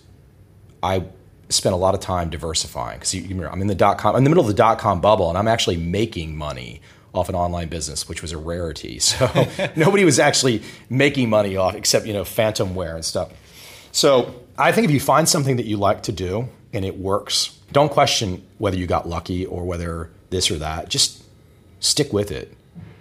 I 0.83 1.05
spent 1.49 1.73
a 1.73 1.77
lot 1.77 1.95
of 1.95 2.01
time 2.01 2.29
diversifying 2.29 2.99
because 2.99 3.13
I'm 3.13 3.61
in 3.61 3.67
the 3.67 3.75
dot 3.75 3.97
com 3.97 4.15
I'm 4.15 4.19
in 4.19 4.23
the 4.25 4.29
middle 4.29 4.43
of 4.43 4.47
the 4.47 4.53
dot 4.53 4.77
com 4.77 5.01
bubble 5.01 5.29
and 5.29 5.37
I'm 5.37 5.47
actually 5.47 5.77
making 5.77 6.37
money 6.37 6.81
off 7.13 7.29
an 7.29 7.35
online 7.35 7.69
business 7.69 8.07
which 8.07 8.21
was 8.21 8.31
a 8.31 8.37
rarity 8.37 8.99
so 9.09 9.27
nobody 9.75 10.05
was 10.05 10.19
actually 10.19 10.61
making 10.89 11.29
money 11.29 11.55
off 11.57 11.73
except 11.73 12.05
you 12.05 12.13
know 12.13 12.23
phantom 12.23 12.75
wear 12.75 12.95
and 12.95 13.03
stuff 13.03 13.31
so 13.91 14.35
I 14.57 14.71
think 14.71 14.85
if 14.85 14.91
you 14.91 14.99
find 14.99 15.27
something 15.27 15.55
that 15.55 15.65
you 15.65 15.77
like 15.77 16.03
to 16.03 16.11
do 16.11 16.49
and 16.73 16.85
it 16.85 16.97
works, 16.97 17.57
don't 17.71 17.91
question 17.91 18.45
whether 18.57 18.77
you 18.77 18.87
got 18.87 19.07
lucky 19.07 19.45
or 19.45 19.63
whether 19.63 20.09
this 20.29 20.51
or 20.51 20.57
that. 20.57 20.89
Just 20.89 21.23
stick 21.79 22.11
with 22.13 22.31
it. 22.31 22.53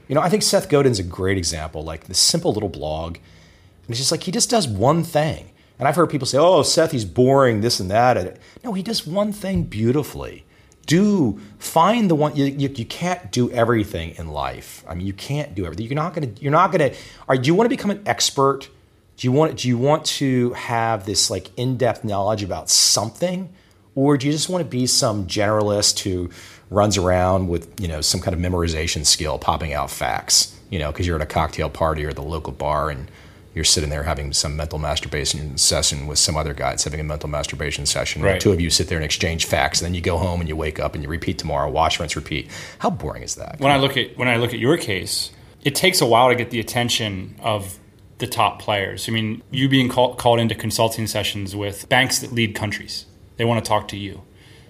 You 0.08 0.14
know, 0.14 0.22
I 0.22 0.30
think 0.30 0.42
Seth 0.42 0.68
Godin's 0.68 0.98
a 0.98 1.02
great 1.02 1.38
example, 1.38 1.84
like 1.84 2.04
this 2.04 2.18
simple 2.18 2.52
little 2.52 2.68
blog. 2.68 3.16
And 3.16 3.90
it's 3.90 3.98
just 3.98 4.10
like 4.10 4.22
he 4.22 4.32
just 4.32 4.50
does 4.50 4.66
one 4.66 5.04
thing. 5.04 5.50
And 5.78 5.86
I've 5.86 5.96
heard 5.96 6.10
people 6.10 6.26
say, 6.26 6.38
oh, 6.38 6.62
Seth, 6.62 6.90
he's 6.90 7.04
boring, 7.04 7.60
this 7.60 7.78
and 7.78 7.90
that. 7.90 8.38
No, 8.64 8.72
he 8.72 8.82
does 8.82 9.06
one 9.06 9.32
thing 9.32 9.64
beautifully. 9.64 10.44
Do 10.86 11.38
find 11.58 12.10
the 12.10 12.14
one 12.14 12.34
you, 12.34 12.46
you, 12.46 12.68
you 12.74 12.86
can't 12.86 13.30
do 13.30 13.50
everything 13.52 14.14
in 14.16 14.28
life. 14.28 14.82
I 14.88 14.94
mean, 14.94 15.06
you 15.06 15.12
can't 15.12 15.54
do 15.54 15.66
everything. 15.66 15.86
You're 15.86 15.94
not 15.94 16.14
gonna 16.14 16.30
you're 16.40 16.50
not 16.50 16.72
gonna 16.72 16.92
are 17.28 17.36
do 17.36 17.46
you 17.46 17.54
want 17.54 17.66
to 17.66 17.68
become 17.68 17.90
an 17.90 18.02
expert? 18.06 18.70
Do 19.18 19.26
you 19.26 19.32
want 19.32 19.58
do 19.58 19.68
you 19.68 19.76
want 19.76 20.06
to 20.06 20.54
have 20.54 21.04
this 21.04 21.28
like 21.28 21.50
in-depth 21.58 22.04
knowledge 22.04 22.42
about 22.42 22.70
something? 22.70 23.52
Or 23.94 24.16
do 24.16 24.26
you 24.26 24.32
just 24.32 24.48
want 24.48 24.64
to 24.64 24.68
be 24.68 24.86
some 24.86 25.26
generalist 25.26 25.98
who 25.98 26.30
runs 26.70 26.96
around 26.96 27.48
with, 27.48 27.80
you 27.80 27.88
know, 27.88 28.00
some 28.00 28.20
kind 28.20 28.34
of 28.34 28.40
memorization 28.40 29.04
skill 29.04 29.38
popping 29.38 29.72
out 29.72 29.90
facts, 29.90 30.58
you 30.70 30.78
know, 30.78 30.92
because 30.92 31.06
you're 31.06 31.16
at 31.16 31.22
a 31.22 31.26
cocktail 31.26 31.70
party 31.70 32.04
or 32.04 32.12
the 32.12 32.22
local 32.22 32.52
bar 32.52 32.90
and 32.90 33.10
you're 33.54 33.64
sitting 33.64 33.90
there 33.90 34.04
having 34.04 34.32
some 34.32 34.56
mental 34.56 34.78
masturbation 34.78 35.58
session 35.58 36.06
with 36.06 36.18
some 36.18 36.36
other 36.36 36.54
guy 36.54 36.70
that's 36.70 36.84
having 36.84 37.00
a 37.00 37.04
mental 37.04 37.28
masturbation 37.28 37.86
session. 37.86 38.22
Right. 38.22 38.34
The 38.34 38.38
two 38.38 38.52
of 38.52 38.60
you 38.60 38.70
sit 38.70 38.88
there 38.88 38.98
and 38.98 39.04
exchange 39.04 39.46
facts, 39.46 39.80
and 39.80 39.86
then 39.86 39.94
you 39.94 40.00
go 40.00 40.16
home 40.16 40.40
and 40.40 40.48
you 40.48 40.54
wake 40.54 40.78
up 40.78 40.94
and 40.94 41.02
you 41.02 41.10
repeat 41.10 41.38
tomorrow, 41.38 41.68
watch, 41.68 41.98
rinse, 41.98 42.14
repeat. 42.14 42.48
How 42.78 42.90
boring 42.90 43.22
is 43.22 43.34
that? 43.34 43.58
when 43.58 43.72
I 43.72 43.78
look 43.78 43.96
at 43.96 44.16
when 44.16 44.28
I 44.28 44.36
look 44.36 44.52
at 44.52 44.60
your 44.60 44.76
case, 44.76 45.32
it 45.64 45.74
takes 45.74 46.00
a 46.00 46.06
while 46.06 46.28
to 46.28 46.36
get 46.36 46.50
the 46.50 46.60
attention 46.60 47.34
of 47.40 47.78
the 48.18 48.26
top 48.26 48.60
players. 48.60 49.08
I 49.08 49.12
mean, 49.12 49.42
you 49.50 49.68
being 49.68 49.88
call, 49.88 50.14
called 50.14 50.40
into 50.40 50.54
consulting 50.54 51.06
sessions 51.06 51.56
with 51.56 51.88
banks 51.88 52.18
that 52.20 52.32
lead 52.32 52.54
countries, 52.54 53.06
they 53.38 53.44
want 53.44 53.64
to 53.64 53.68
talk 53.68 53.88
to 53.88 53.96
you. 53.96 54.22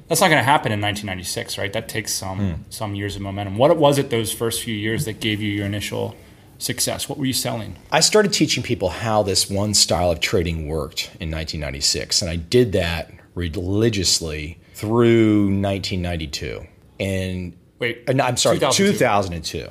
That's 0.08 0.20
not 0.20 0.28
going 0.28 0.40
to 0.40 0.44
happen 0.44 0.72
in 0.72 0.80
1996, 0.80 1.58
right? 1.58 1.72
That 1.72 1.88
takes 1.88 2.12
some 2.12 2.64
some 2.70 2.94
years 2.94 3.16
of 3.16 3.22
momentum. 3.22 3.56
What 3.56 3.76
was 3.76 3.98
it 3.98 4.10
those 4.10 4.32
first 4.32 4.62
few 4.62 4.74
years 4.74 5.04
that 5.04 5.20
gave 5.20 5.42
you 5.42 5.52
your 5.52 5.66
initial 5.66 6.16
success? 6.58 7.08
What 7.08 7.18
were 7.18 7.26
you 7.26 7.32
selling? 7.34 7.76
I 7.92 8.00
started 8.00 8.32
teaching 8.32 8.62
people 8.62 8.88
how 8.88 9.22
this 9.22 9.50
one 9.50 9.74
style 9.74 10.10
of 10.10 10.20
trading 10.20 10.66
worked 10.66 11.06
in 11.20 11.30
1996, 11.30 12.22
and 12.22 12.30
I 12.30 12.36
did 12.36 12.72
that 12.72 13.12
religiously 13.34 14.58
through 14.74 15.44
1992. 15.44 16.66
And 17.00 17.56
Wait, 17.78 18.04
uh, 18.08 18.12
no, 18.12 18.24
I'm 18.24 18.36
sorry, 18.36 18.58
2002. 18.58 18.92
2002. 18.98 19.68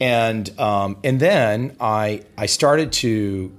And 0.00 0.58
um, 0.58 0.96
and 1.04 1.20
then 1.20 1.76
I 1.78 2.22
I 2.36 2.46
started 2.46 2.92
to 2.92 3.54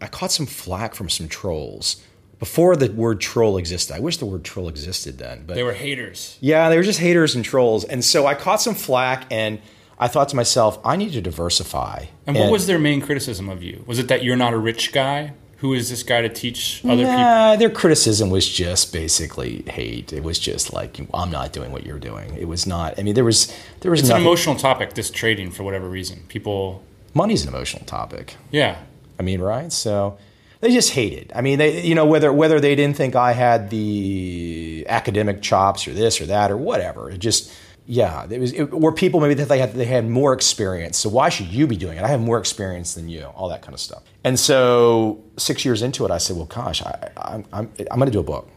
I 0.00 0.06
caught 0.06 0.32
some 0.32 0.46
flack 0.46 0.94
from 0.94 1.08
some 1.08 1.28
trolls 1.28 2.02
before 2.38 2.76
the 2.76 2.90
word 2.92 3.20
troll 3.20 3.56
existed. 3.58 3.94
I 3.96 4.00
wish 4.00 4.16
the 4.18 4.26
word 4.26 4.44
troll 4.44 4.68
existed 4.68 5.18
then, 5.18 5.44
but 5.46 5.54
They 5.54 5.62
were 5.62 5.72
haters. 5.72 6.36
yeah, 6.40 6.68
they 6.68 6.76
were 6.76 6.82
just 6.82 7.00
haters 7.00 7.34
and 7.34 7.44
trolls. 7.44 7.84
And 7.84 8.04
so 8.04 8.26
I 8.26 8.34
caught 8.34 8.60
some 8.62 8.74
flack, 8.74 9.26
and 9.30 9.60
I 9.98 10.06
thought 10.08 10.28
to 10.30 10.36
myself, 10.36 10.78
I 10.84 10.96
need 10.96 11.12
to 11.12 11.20
diversify. 11.20 12.06
And 12.26 12.36
what 12.36 12.50
was 12.52 12.66
their 12.66 12.78
main 12.78 13.00
criticism 13.00 13.48
of 13.48 13.62
you? 13.62 13.82
Was 13.86 13.98
it 13.98 14.08
that 14.08 14.22
you're 14.22 14.36
not 14.36 14.52
a 14.54 14.58
rich 14.58 14.92
guy? 14.92 15.32
Who 15.56 15.74
is 15.74 15.90
this 15.90 16.04
guy 16.04 16.20
to 16.22 16.28
teach 16.28 16.82
other 16.84 17.02
people? 17.04 17.56
Their 17.58 17.70
criticism 17.70 18.30
was 18.30 18.48
just 18.48 18.92
basically 18.92 19.62
hate. 19.66 20.12
It 20.12 20.22
was 20.22 20.38
just 20.38 20.72
like 20.72 21.00
I'm 21.12 21.32
not 21.32 21.52
doing 21.52 21.72
what 21.72 21.84
you're 21.84 21.98
doing. 21.98 22.32
It 22.36 22.46
was 22.46 22.64
not. 22.64 22.96
I 22.96 23.02
mean, 23.02 23.14
there 23.16 23.24
was 23.24 23.52
there 23.80 23.90
was 23.90 23.98
It's 23.98 24.10
an 24.10 24.18
emotional 24.18 24.54
topic, 24.54 24.94
this 24.94 25.10
trading, 25.10 25.50
for 25.50 25.64
whatever 25.64 25.88
reason. 25.88 26.22
People, 26.28 26.84
Money's 27.12 27.42
an 27.42 27.48
emotional 27.48 27.84
topic. 27.86 28.36
yeah. 28.52 28.76
I 29.18 29.24
mean, 29.24 29.40
right? 29.40 29.72
So 29.72 30.16
they 30.60 30.72
just 30.72 30.90
hated. 30.90 31.32
I 31.34 31.40
mean, 31.40 31.58
they 31.58 31.84
you 31.84 31.94
know 31.94 32.06
whether 32.06 32.32
whether 32.32 32.60
they 32.60 32.74
didn't 32.74 32.96
think 32.96 33.16
I 33.16 33.32
had 33.32 33.70
the 33.70 34.86
academic 34.88 35.42
chops 35.42 35.86
or 35.86 35.92
this 35.92 36.20
or 36.20 36.26
that 36.26 36.50
or 36.50 36.56
whatever. 36.56 37.10
It 37.10 37.18
just 37.18 37.52
yeah, 37.86 38.26
it 38.28 38.38
was 38.38 38.52
it, 38.52 38.64
or 38.64 38.92
people 38.92 39.20
maybe 39.20 39.34
that 39.34 39.48
they 39.48 39.58
had 39.58 39.72
they 39.74 39.84
had 39.84 40.08
more 40.08 40.32
experience. 40.32 40.98
So 40.98 41.08
why 41.08 41.28
should 41.28 41.46
you 41.46 41.66
be 41.66 41.76
doing 41.76 41.98
it? 41.98 42.04
I 42.04 42.08
have 42.08 42.20
more 42.20 42.38
experience 42.38 42.94
than 42.94 43.08
you. 43.08 43.24
All 43.36 43.48
that 43.48 43.62
kind 43.62 43.74
of 43.74 43.80
stuff. 43.80 44.02
And 44.24 44.38
so 44.38 45.22
six 45.36 45.64
years 45.64 45.82
into 45.82 46.04
it, 46.04 46.10
I 46.10 46.18
said, 46.18 46.36
well, 46.36 46.46
gosh, 46.46 46.82
I, 46.82 47.10
I'm 47.16 47.44
I'm 47.52 47.72
I'm 47.90 47.98
going 47.98 48.06
to 48.06 48.12
do 48.12 48.20
a 48.20 48.24
book. 48.24 48.48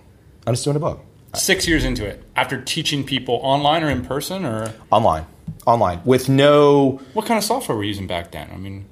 I'm 0.47 0.53
just 0.53 0.63
doing 0.63 0.75
a 0.75 0.79
book 0.79 1.05
Six 1.33 1.65
years 1.65 1.85
into 1.85 2.05
it, 2.05 2.23
after 2.35 2.61
teaching 2.61 3.05
people 3.05 3.39
online 3.41 3.83
or 3.83 3.89
in 3.89 4.03
person, 4.03 4.43
or 4.43 4.73
online, 4.91 5.25
online 5.65 6.01
with 6.03 6.27
no. 6.27 6.99
what 7.13 7.25
kind 7.25 7.37
of 7.37 7.43
software 7.43 7.77
were 7.77 7.83
you 7.83 7.89
using 7.89 8.05
back 8.05 8.31
then? 8.31 8.49
I 8.53 8.57
mean, 8.57 8.85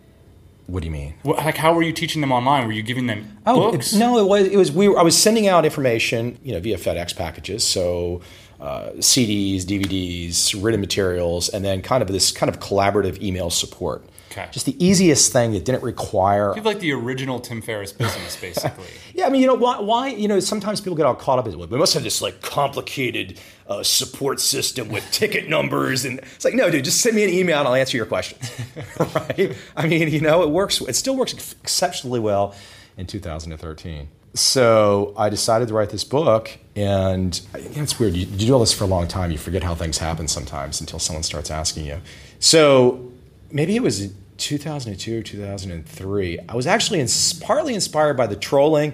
What 0.70 0.82
do 0.82 0.86
you 0.88 0.92
mean? 0.92 1.16
what, 1.24 1.38
like 1.38 1.58
how 1.58 1.74
were 1.74 1.82
you 1.84 1.92
teaching 1.94 2.22
them 2.22 2.32
online? 2.32 2.66
Were 2.68 2.74
you 2.74 2.84
giving 2.84 3.08
them 3.08 3.38
Oh 3.46 3.72
books? 3.72 3.94
it- 3.94 4.00
no! 4.00 4.18
It 4.20 4.28
was. 4.28 4.48
It 4.48 4.58
was. 4.58 4.72
We. 4.72 4.88
Were, 4.88 5.00
I 5.00 5.04
was 5.04 5.18
sending 5.18 5.48
out 5.48 5.66
information, 5.66 6.38
you 6.44 6.54
know, 6.54 6.60
via 6.60 6.78
FedEx 6.78 7.16
packages. 7.16 7.64
So 7.64 8.22
uh, 8.60 8.90
CDs, 8.98 9.64
DVDs, 9.64 10.62
written 10.62 10.80
materials, 10.82 11.50
and 11.50 11.64
then 11.66 11.82
kind 11.82 12.02
of 12.02 12.08
this 12.10 12.32
kind 12.32 12.50
of 12.50 12.60
collaborative 12.60 13.22
email 13.22 13.50
support. 13.50 14.04
Okay. 14.32 14.48
Just 14.52 14.66
the 14.66 14.84
easiest 14.84 15.34
thing 15.34 15.54
that 15.54 15.66
didn't 15.66 15.82
require. 15.84 16.50
You 16.50 16.56
have 16.56 16.66
like 16.66 16.80
the 16.80 16.92
original 16.94 17.40
Tim 17.40 17.62
Ferriss 17.62 17.92
business, 17.92 18.36
basically. 18.42 18.86
Yeah, 19.16 19.26
I 19.26 19.30
mean, 19.30 19.42
you 19.42 19.48
know, 19.48 19.56
why? 19.56 19.80
why 19.80 20.10
you 20.10 20.28
know, 20.28 20.40
sometimes 20.40 20.82
people 20.82 20.96
get 20.96 21.06
all 21.06 21.16
caught 21.16 21.40
up 21.40 21.48
in 21.48 21.54
it. 21.60 21.70
We 21.70 21.78
must 21.78 21.94
have 21.96 22.04
this 22.04 22.22
like 22.22 22.42
complicated 22.42 23.40
uh, 23.68 23.82
support 23.84 24.40
system 24.40 24.90
with 24.90 25.10
ticket 25.12 25.50
numbers, 25.50 26.06
and 26.06 26.20
it's 26.20 26.46
like, 26.46 26.54
no, 26.54 26.70
dude, 26.70 26.86
just 26.86 27.02
send 27.02 27.16
me 27.16 27.24
an 27.24 27.30
email 27.32 27.60
and 27.60 27.68
I'll 27.68 27.74
answer 27.76 27.98
your 27.98 28.06
questions. 28.06 28.52
right? 29.00 29.56
I 29.76 29.88
mean, 29.88 30.10
you 30.10 30.22
know, 30.22 30.44
it 30.44 30.50
works. 30.50 30.80
It 30.82 30.96
still 30.96 31.16
works 31.16 31.34
exceptionally 31.34 32.20
well 32.20 32.54
in 32.98 33.08
2013. 33.08 34.10
So 34.36 35.16
I 35.18 35.30
decided 35.30 35.70
to 35.70 35.74
write 35.74 35.90
this 35.90 36.04
book, 36.04 36.56
and 36.76 37.40
I- 37.54 37.58
you 37.60 37.70
know, 37.78 37.82
it's 37.84 38.00
weird. 38.00 38.14
You, 38.14 38.28
you 38.28 38.48
do 38.48 38.54
all 38.54 38.60
this 38.60 38.74
for 38.74 38.84
a 38.84 38.88
long 38.88 39.08
time, 39.08 39.32
you 39.32 39.40
forget 39.40 39.64
how 39.64 39.74
things 39.74 39.98
happen 39.98 40.28
sometimes 40.28 40.80
until 40.80 41.00
someone 41.00 41.24
starts 41.24 41.50
asking 41.50 41.86
you. 41.88 42.00
So 42.40 43.09
maybe 43.52 43.76
it 43.76 43.84
was 43.84 44.14
2002 44.38 45.20
or 45.20 45.22
2003. 45.22 46.40
I 46.48 46.56
was 46.56 46.68
actually 46.68 47.06
partly 47.42 47.74
inspired 47.74 48.16
by 48.16 48.28
the 48.28 48.36
trolling, 48.36 48.94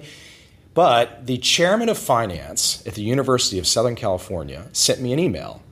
but 0.74 1.26
the 1.26 1.38
chairman 1.38 1.88
of 1.88 1.98
finance 1.98 2.86
at 2.86 2.94
the 2.94 3.02
University 3.02 3.58
of 3.58 3.66
Southern 3.66 3.94
California 3.94 4.68
sent 4.72 5.00
me 5.00 5.12
an 5.12 5.18
email, 5.18 5.62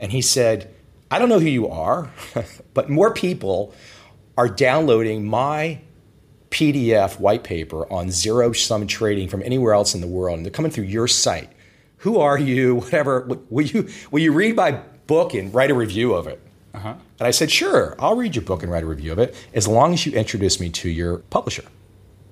and 0.00 0.12
he 0.12 0.22
said, 0.22 0.72
I 1.10 1.18
don't 1.18 1.28
know 1.28 1.40
who 1.40 1.48
you 1.48 1.68
are, 1.68 2.10
but 2.74 2.88
more 2.88 3.12
people 3.12 3.74
are 4.36 4.48
downloading 4.48 5.24
my 5.26 5.80
PDF 6.50 7.18
white 7.18 7.44
paper 7.44 7.90
on 7.92 8.10
zero 8.10 8.52
sum 8.52 8.86
trading 8.86 9.28
from 9.28 9.42
anywhere 9.42 9.74
else 9.74 9.94
in 9.94 10.00
the 10.00 10.06
world, 10.06 10.36
and 10.36 10.46
they're 10.46 10.52
coming 10.52 10.70
through 10.70 10.84
your 10.84 11.08
site. 11.08 11.50
Who 11.98 12.18
are 12.18 12.38
you? 12.38 12.76
Whatever. 12.80 13.22
Will 13.50 13.66
you 13.66 13.88
will 14.10 14.20
you 14.20 14.32
read 14.32 14.56
my 14.56 14.72
book 15.06 15.34
and 15.34 15.52
write 15.52 15.70
a 15.70 15.74
review 15.74 16.14
of 16.14 16.26
it? 16.26 16.40
Uh-huh. 16.72 16.94
And 17.18 17.28
I 17.28 17.30
said, 17.30 17.50
sure, 17.50 17.94
I'll 17.98 18.16
read 18.16 18.34
your 18.34 18.44
book 18.44 18.62
and 18.62 18.72
write 18.72 18.82
a 18.82 18.86
review 18.86 19.12
of 19.12 19.18
it 19.18 19.34
as 19.54 19.68
long 19.68 19.92
as 19.92 20.04
you 20.04 20.12
introduce 20.12 20.58
me 20.58 20.68
to 20.70 20.88
your 20.88 21.18
publisher, 21.18 21.64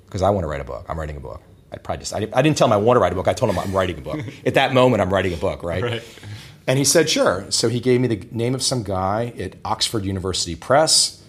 because 0.06 0.22
I 0.22 0.30
want 0.30 0.44
to 0.44 0.48
write 0.48 0.60
a 0.60 0.64
book. 0.64 0.84
I'm 0.88 0.98
writing 0.98 1.16
a 1.16 1.20
book. 1.20 1.40
I 1.72 1.76
probably 1.78 2.00
just 2.00 2.14
I 2.14 2.20
didn't, 2.20 2.34
I 2.34 2.42
didn't 2.42 2.58
tell 2.58 2.66
him 2.66 2.72
I 2.72 2.76
want 2.76 2.96
to 2.96 3.00
write 3.00 3.12
a 3.12 3.14
book. 3.14 3.28
I 3.28 3.32
told 3.32 3.50
him 3.50 3.58
I'm 3.58 3.72
writing 3.72 3.98
a 3.98 4.00
book. 4.00 4.20
At 4.46 4.54
that 4.54 4.74
moment, 4.74 5.00
I'm 5.00 5.12
writing 5.12 5.32
a 5.32 5.36
book, 5.36 5.62
right? 5.62 5.82
Right. 5.82 6.18
And 6.66 6.78
he 6.78 6.84
said, 6.84 7.08
sure. 7.08 7.46
So 7.50 7.68
he 7.68 7.80
gave 7.80 8.00
me 8.00 8.08
the 8.08 8.28
name 8.30 8.54
of 8.54 8.62
some 8.62 8.82
guy 8.84 9.32
at 9.38 9.56
Oxford 9.64 10.04
University 10.04 10.54
Press. 10.54 11.20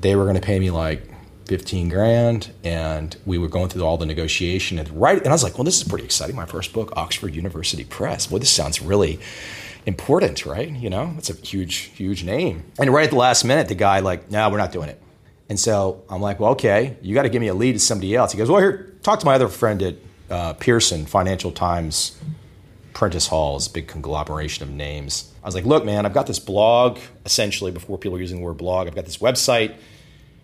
They 0.00 0.14
were 0.14 0.22
going 0.22 0.36
to 0.36 0.40
pay 0.40 0.60
me 0.60 0.70
like 0.70 1.02
15 1.46 1.88
grand, 1.88 2.52
and 2.62 3.16
we 3.26 3.38
were 3.38 3.48
going 3.48 3.70
through 3.70 3.82
all 3.82 3.96
the 3.96 4.06
negotiation. 4.06 4.78
And 4.78 4.88
right, 4.90 5.18
and 5.18 5.28
I 5.28 5.32
was 5.32 5.42
like, 5.42 5.58
well, 5.58 5.64
this 5.64 5.80
is 5.80 5.88
pretty 5.88 6.04
exciting. 6.04 6.36
My 6.36 6.46
first 6.46 6.72
book, 6.72 6.92
Oxford 6.96 7.34
University 7.34 7.84
Press. 7.84 8.28
Boy, 8.28 8.38
this 8.38 8.50
sounds 8.50 8.80
really 8.80 9.18
important, 9.88 10.46
right? 10.46 10.70
You 10.70 10.90
know, 10.90 11.14
it's 11.18 11.30
a 11.30 11.34
huge, 11.34 11.74
huge 11.74 12.22
name. 12.22 12.64
And 12.78 12.92
right 12.92 13.04
at 13.04 13.10
the 13.10 13.16
last 13.16 13.44
minute, 13.44 13.68
the 13.68 13.74
guy 13.74 14.00
like, 14.00 14.30
no, 14.30 14.48
we're 14.48 14.58
not 14.58 14.70
doing 14.70 14.88
it. 14.88 15.02
And 15.48 15.58
so 15.58 16.04
I'm 16.08 16.20
like, 16.20 16.38
well, 16.38 16.52
okay, 16.52 16.96
you 17.02 17.14
got 17.14 17.22
to 17.22 17.28
give 17.28 17.40
me 17.40 17.48
a 17.48 17.54
lead 17.54 17.72
to 17.72 17.78
somebody 17.78 18.14
else. 18.14 18.32
He 18.32 18.38
goes, 18.38 18.50
well, 18.50 18.60
here, 18.60 18.94
talk 19.02 19.18
to 19.20 19.26
my 19.26 19.34
other 19.34 19.48
friend 19.48 19.82
at 19.82 19.96
uh, 20.30 20.52
Pearson, 20.54 21.06
Financial 21.06 21.50
Times, 21.50 22.18
Prentice 22.92 23.28
Halls, 23.28 23.66
big 23.66 23.88
conglomeration 23.88 24.62
of 24.62 24.70
names. 24.70 25.32
I 25.42 25.46
was 25.46 25.54
like, 25.54 25.64
look, 25.64 25.84
man, 25.84 26.04
I've 26.04 26.12
got 26.12 26.26
this 26.26 26.38
blog, 26.38 26.98
essentially, 27.24 27.70
before 27.70 27.96
people 27.96 28.14
were 28.14 28.20
using 28.20 28.38
the 28.38 28.44
word 28.44 28.58
blog, 28.58 28.86
I've 28.86 28.94
got 28.94 29.06
this 29.06 29.18
website. 29.18 29.74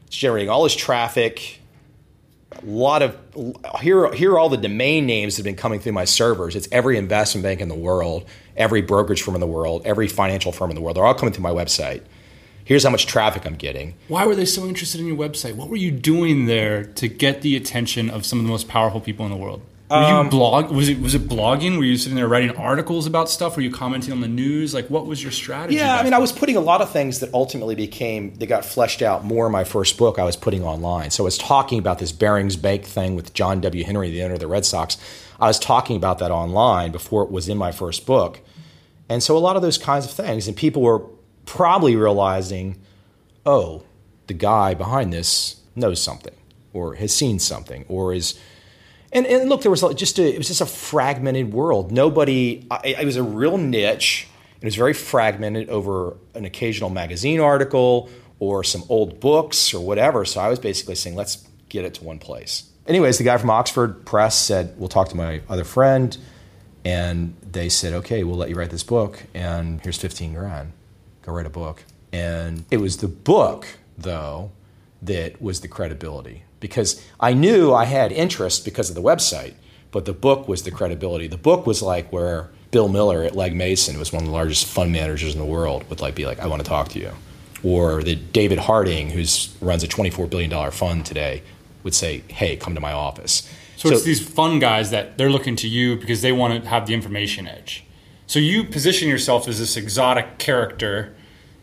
It's 0.07 0.17
generating 0.17 0.49
all 0.49 0.63
this 0.63 0.75
traffic. 0.75 1.61
A 2.53 2.65
lot 2.65 3.03
of 3.03 3.19
here, 3.81 4.11
here 4.15 4.33
are 4.33 4.39
all 4.39 4.49
the 4.49 4.57
domain 4.57 5.05
names 5.05 5.35
that 5.35 5.41
have 5.41 5.45
been 5.45 5.57
coming 5.57 5.81
through 5.81 5.93
my 5.93 6.05
servers. 6.05 6.55
It's 6.57 6.69
every 6.71 6.97
investment 6.97 7.43
bank 7.43 7.61
in 7.61 7.69
the 7.69 7.75
world, 7.75 8.25
every 8.57 8.83
brokerage 8.83 9.23
firm 9.23 9.35
in 9.35 9.41
the 9.41 9.47
world, 9.47 9.83
every 9.85 10.09
financial 10.09 10.53
firm 10.53 10.71
in 10.71 10.77
the 10.77 10.83
world. 10.83 10.97
They're 10.97 11.05
all 11.05 11.15
coming 11.15 11.33
through 11.33 11.43
my 11.43 11.51
website. 11.51 12.03
Here's 12.65 12.85
how 12.85 12.91
much 12.91 13.07
traffic 13.07 13.45
I'm 13.45 13.57
getting. 13.57 13.95
Why 14.09 14.27
were 14.27 14.35
they 14.35 14.47
so 14.47 14.67
interested 14.67 15.01
in 15.01 15.07
your 15.07 15.17
website? 15.17 15.55
What 15.55 15.69
were 15.69 15.77
you 15.77 15.91
doing 15.91 16.47
there 16.47 16.85
to 16.85 17.09
get 17.09 17.43
the 17.43 17.57
attention 17.57 18.09
of 18.09 18.25
some 18.25 18.39
of 18.39 18.45
the 18.45 18.51
most 18.51 18.69
powerful 18.69 19.01
people 19.01 19.27
in 19.27 19.31
the 19.31 19.37
world? 19.37 19.61
Were 19.91 19.97
Um, 19.97 20.25
you 20.27 20.31
blog? 20.31 20.71
Was 20.71 20.89
it 20.89 20.99
was 21.01 21.15
it 21.15 21.29
blogging? 21.29 21.77
Were 21.77 21.85
you 21.85 21.99
sitting 21.99 22.17
there 22.17 22.27
writing 22.27 22.57
articles 22.57 23.07
about 23.07 23.29
stuff? 23.29 23.55
Were 23.57 23.63
you 23.63 23.71
commenting 23.71 24.13
on 24.13 24.23
the 24.23 24.29
news? 24.29 24.73
Like, 24.73 24.89
what 24.89 25.07
was 25.07 25.23
your 25.23 25.31
strategy? 25.31 25.77
Yeah, 25.77 25.97
I 25.99 26.03
mean, 26.03 26.15
I 26.15 26.19
was 26.19 26.33
putting 26.33 26.57
a 26.57 26.61
lot 26.61 26.81
of 26.81 26.91
things 26.91 27.21
that 27.21 27.33
ultimately 27.35 27.75
became 27.75 28.35
they 28.37 28.47
got 28.47 28.65
fleshed 28.65 29.03
out 29.03 29.25
more 29.25 29.45
in 29.47 29.53
my 29.53 29.65
first 29.65 29.99
book. 29.99 30.19
I 30.19 30.25
was 30.25 30.37
putting 30.37 30.65
online. 30.65 31.11
So 31.11 31.23
I 31.25 31.27
was 31.27 31.37
talking 31.37 31.79
about 31.79 31.99
this 31.99 32.13
Barings 32.13 32.57
Bank 32.57 32.85
thing 32.85 33.15
with 33.15 33.35
John 33.35 33.61
W. 33.61 33.85
Henry, 33.85 34.11
the 34.11 34.23
owner 34.23 34.35
of 34.35 34.41
the 34.41 34.47
Red 34.47 34.65
Sox. 34.65 34.97
I 35.39 35.49
was 35.49 35.59
talking 35.59 35.97
about 35.97 36.19
that 36.19 36.31
online 36.31 36.91
before 36.91 37.23
it 37.23 37.31
was 37.31 37.49
in 37.49 37.59
my 37.59 37.71
first 37.71 38.07
book, 38.07 38.41
and 39.11 39.23
so 39.23 39.37
a 39.37 39.39
lot 39.39 39.57
of 39.57 39.63
those 39.63 39.77
kinds 39.77 40.07
of 40.07 40.13
things, 40.13 40.49
and 40.49 40.57
people 40.57 40.81
were 40.81 41.03
probably 41.45 41.95
realizing, 41.95 42.81
oh, 43.45 43.83
the 44.29 44.35
guy 44.35 44.73
behind 44.73 45.13
this 45.13 45.57
knows 45.77 46.01
something, 46.01 46.33
or 46.73 46.95
has 46.95 47.13
seen 47.15 47.39
something, 47.39 47.85
or 47.89 48.15
is 48.15 48.39
and, 49.15 49.27
and 49.27 49.49
look, 49.49 49.63
there 49.63 49.71
was 49.71 49.83
just 49.95 50.19
a, 50.19 50.35
it 50.35 50.39
was 50.39 50.49
just 50.49 50.61
a 50.61 50.67
fragmented 50.67 51.53
world. 51.53 51.93
Nobody, 51.93 52.67
it 52.83 53.05
was 53.05 53.17
a 53.17 53.23
real 53.23 53.57
niche. 53.57 54.27
It 54.61 54.65
was 54.65 54.75
very 54.75 54.93
fragmented 54.93 55.71
over 55.71 56.17
an 56.35 56.45
occasional 56.45 56.91
magazine 56.91 57.39
article 57.39 58.11
or 58.41 58.65
some 58.65 58.83
old 58.89 59.21
books 59.21 59.73
or 59.73 59.85
whatever. 59.85 60.25
So 60.25 60.41
I 60.41 60.49
was 60.49 60.59
basically 60.59 60.97
saying, 60.97 61.17
let's 61.17 61.47
get 61.69 61.85
it 61.85 61.95
to 61.95 62.05
one 62.05 62.19
place. 62.19 62.71
Anyways, 62.87 63.19
the 63.19 63.25
guy 63.25 63.39
from 63.39 63.51
Oxford 63.51 64.05
Press 64.05 64.37
said, 64.37 64.75
we'll 64.79 64.89
talk 64.89 65.09
to 65.11 65.17
my 65.17 65.43
other 65.49 65.65
friend. 65.65 66.17
And 66.85 67.35
they 67.43 67.69
said, 67.69 67.95
okay, 67.95 68.25
we'll 68.25 68.37
let 68.37 68.51
you 68.51 68.57
write 68.57 68.71
this 68.71 68.83
book. 68.83 69.23
And 69.33 69.81
here's 69.81 69.97
15 69.97 70.35
grand. 70.35 70.73
Go 71.23 71.33
write 71.33 71.47
a 71.47 71.51
book. 71.51 71.85
And 72.13 72.65
it 72.71 72.77
was 72.79 72.99
the 72.99 73.09
book, 73.09 73.67
though, 73.97 74.51
that 75.01 75.41
was 75.41 75.61
the 75.61 75.69
credibility 75.69 76.44
because 76.65 77.05
I 77.21 77.35
knew 77.35 77.75
I 77.75 77.85
had 77.85 78.11
interest 78.11 78.65
because 78.65 78.89
of 78.89 78.97
the 78.97 79.03
website, 79.03 79.53
but 79.91 80.07
the 80.07 80.15
book 80.15 80.49
was 80.49 80.63
the 80.63 80.71
credibility. 80.71 81.27
The 81.27 81.37
book 81.37 81.67
was 81.67 81.83
like 81.83 82.11
where 82.11 82.49
Bill 82.71 82.89
Miller 82.89 83.23
at 83.23 83.37
Legg 83.37 83.55
Mason 83.55 83.99
was 83.99 84.15
one 84.15 84.23
of 84.23 84.27
the 84.27 84.33
largest 84.33 84.65
fund 84.65 84.91
managers 84.91 85.35
in 85.35 85.39
the 85.39 85.47
world 85.47 85.89
would 85.91 86.01
like 86.01 86.15
be 86.15 86.25
like, 86.25 86.41
I 86.41 86.47
want 86.47 86.63
to 86.63 86.69
talk 86.69 86.89
to 86.91 86.99
you. 86.99 87.13
Or 87.63 88.03
that 88.03 88.33
David 88.33 88.59
Harding, 88.59 89.11
who 89.11 89.25
runs 89.61 89.85
a 89.85 89.89
$24 89.89 90.31
billion 90.31 90.71
fund 90.71 91.05
today, 91.05 91.43
would 91.83 91.95
say, 91.95 92.25
hey, 92.29 92.57
come 92.57 92.75
to 92.75 92.81
my 92.81 92.93
office. 92.93 93.47
So, 93.77 93.91
it's 93.91 94.05
these 94.05 94.27
fun 94.27 94.61
guys 94.61 94.91
that 94.91 95.19
they're 95.19 95.31
looking 95.31 95.57
to 95.57 95.69
you 95.69 95.97
because 95.97 96.23
they 96.23 96.33
want 96.33 96.63
to 96.63 96.69
have 96.71 96.87
the 96.87 96.95
information 96.95 97.47
edge. 97.47 97.85
So 98.27 98.39
you 98.39 98.65
position 98.65 99.09
yourself 99.09 99.47
as 99.49 99.59
this 99.59 99.77
exotic 99.77 100.39
character. 100.39 101.15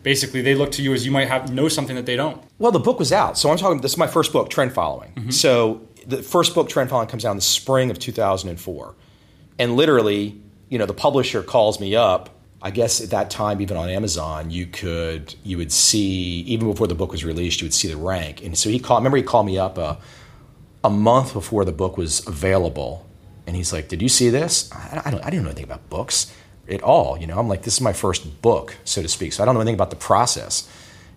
Basically, 0.02 0.42
they 0.42 0.54
look 0.54 0.72
to 0.72 0.82
you 0.82 0.92
as 0.94 1.04
you 1.04 1.12
might 1.12 1.28
have 1.28 1.52
know 1.52 1.68
something 1.68 1.96
that 1.96 2.06
they 2.06 2.16
don't. 2.16 2.42
Well, 2.58 2.72
the 2.72 2.80
book 2.80 2.98
was 2.98 3.12
out. 3.12 3.38
So 3.38 3.50
I'm 3.50 3.56
talking, 3.56 3.80
this 3.80 3.92
is 3.92 3.98
my 3.98 4.06
first 4.06 4.32
book, 4.32 4.50
Trend 4.50 4.72
Following. 4.72 5.12
Mm-hmm. 5.12 5.30
So 5.30 5.86
the 6.06 6.22
first 6.22 6.54
book, 6.54 6.68
Trend 6.68 6.90
Following, 6.90 7.08
comes 7.08 7.24
out 7.24 7.30
in 7.30 7.36
the 7.36 7.42
spring 7.42 7.90
of 7.90 7.98
2004. 7.98 8.94
And 9.58 9.76
literally, 9.76 10.40
you 10.68 10.78
know, 10.78 10.86
the 10.86 10.94
publisher 10.94 11.42
calls 11.42 11.78
me 11.78 11.94
up 11.94 12.30
I 12.64 12.70
guess 12.70 13.00
at 13.00 13.10
that 13.10 13.28
time, 13.28 13.60
even 13.60 13.76
on 13.76 13.88
Amazon, 13.88 14.50
you 14.50 14.66
could 14.66 15.34
you 15.42 15.58
would 15.58 15.72
see 15.72 16.42
even 16.42 16.70
before 16.70 16.86
the 16.86 16.94
book 16.94 17.10
was 17.10 17.24
released, 17.24 17.60
you 17.60 17.64
would 17.64 17.74
see 17.74 17.88
the 17.88 17.96
rank. 17.96 18.42
And 18.42 18.56
so 18.56 18.70
he 18.70 18.78
called. 18.78 19.00
Remember, 19.00 19.16
he 19.16 19.24
called 19.24 19.46
me 19.46 19.58
up 19.58 19.76
a, 19.78 19.98
a 20.84 20.90
month 20.90 21.32
before 21.32 21.64
the 21.64 21.72
book 21.72 21.96
was 21.98 22.24
available, 22.24 23.04
and 23.48 23.56
he's 23.56 23.72
like, 23.72 23.88
"Did 23.88 24.00
you 24.00 24.08
see 24.08 24.30
this? 24.30 24.70
I, 24.70 25.02
I 25.04 25.10
don't. 25.10 25.24
I 25.24 25.30
didn't 25.30 25.42
know 25.42 25.50
anything 25.50 25.64
about 25.64 25.90
books 25.90 26.32
at 26.72 26.82
all. 26.82 27.18
You 27.18 27.26
know, 27.26 27.38
I'm 27.38 27.48
like, 27.48 27.62
this 27.62 27.74
is 27.74 27.80
my 27.80 27.92
first 27.92 28.42
book, 28.42 28.76
so 28.84 29.02
to 29.02 29.08
speak. 29.08 29.32
So 29.32 29.42
I 29.42 29.46
don't 29.46 29.54
know 29.54 29.60
anything 29.60 29.74
about 29.74 29.90
the 29.90 29.96
process." 29.96 30.68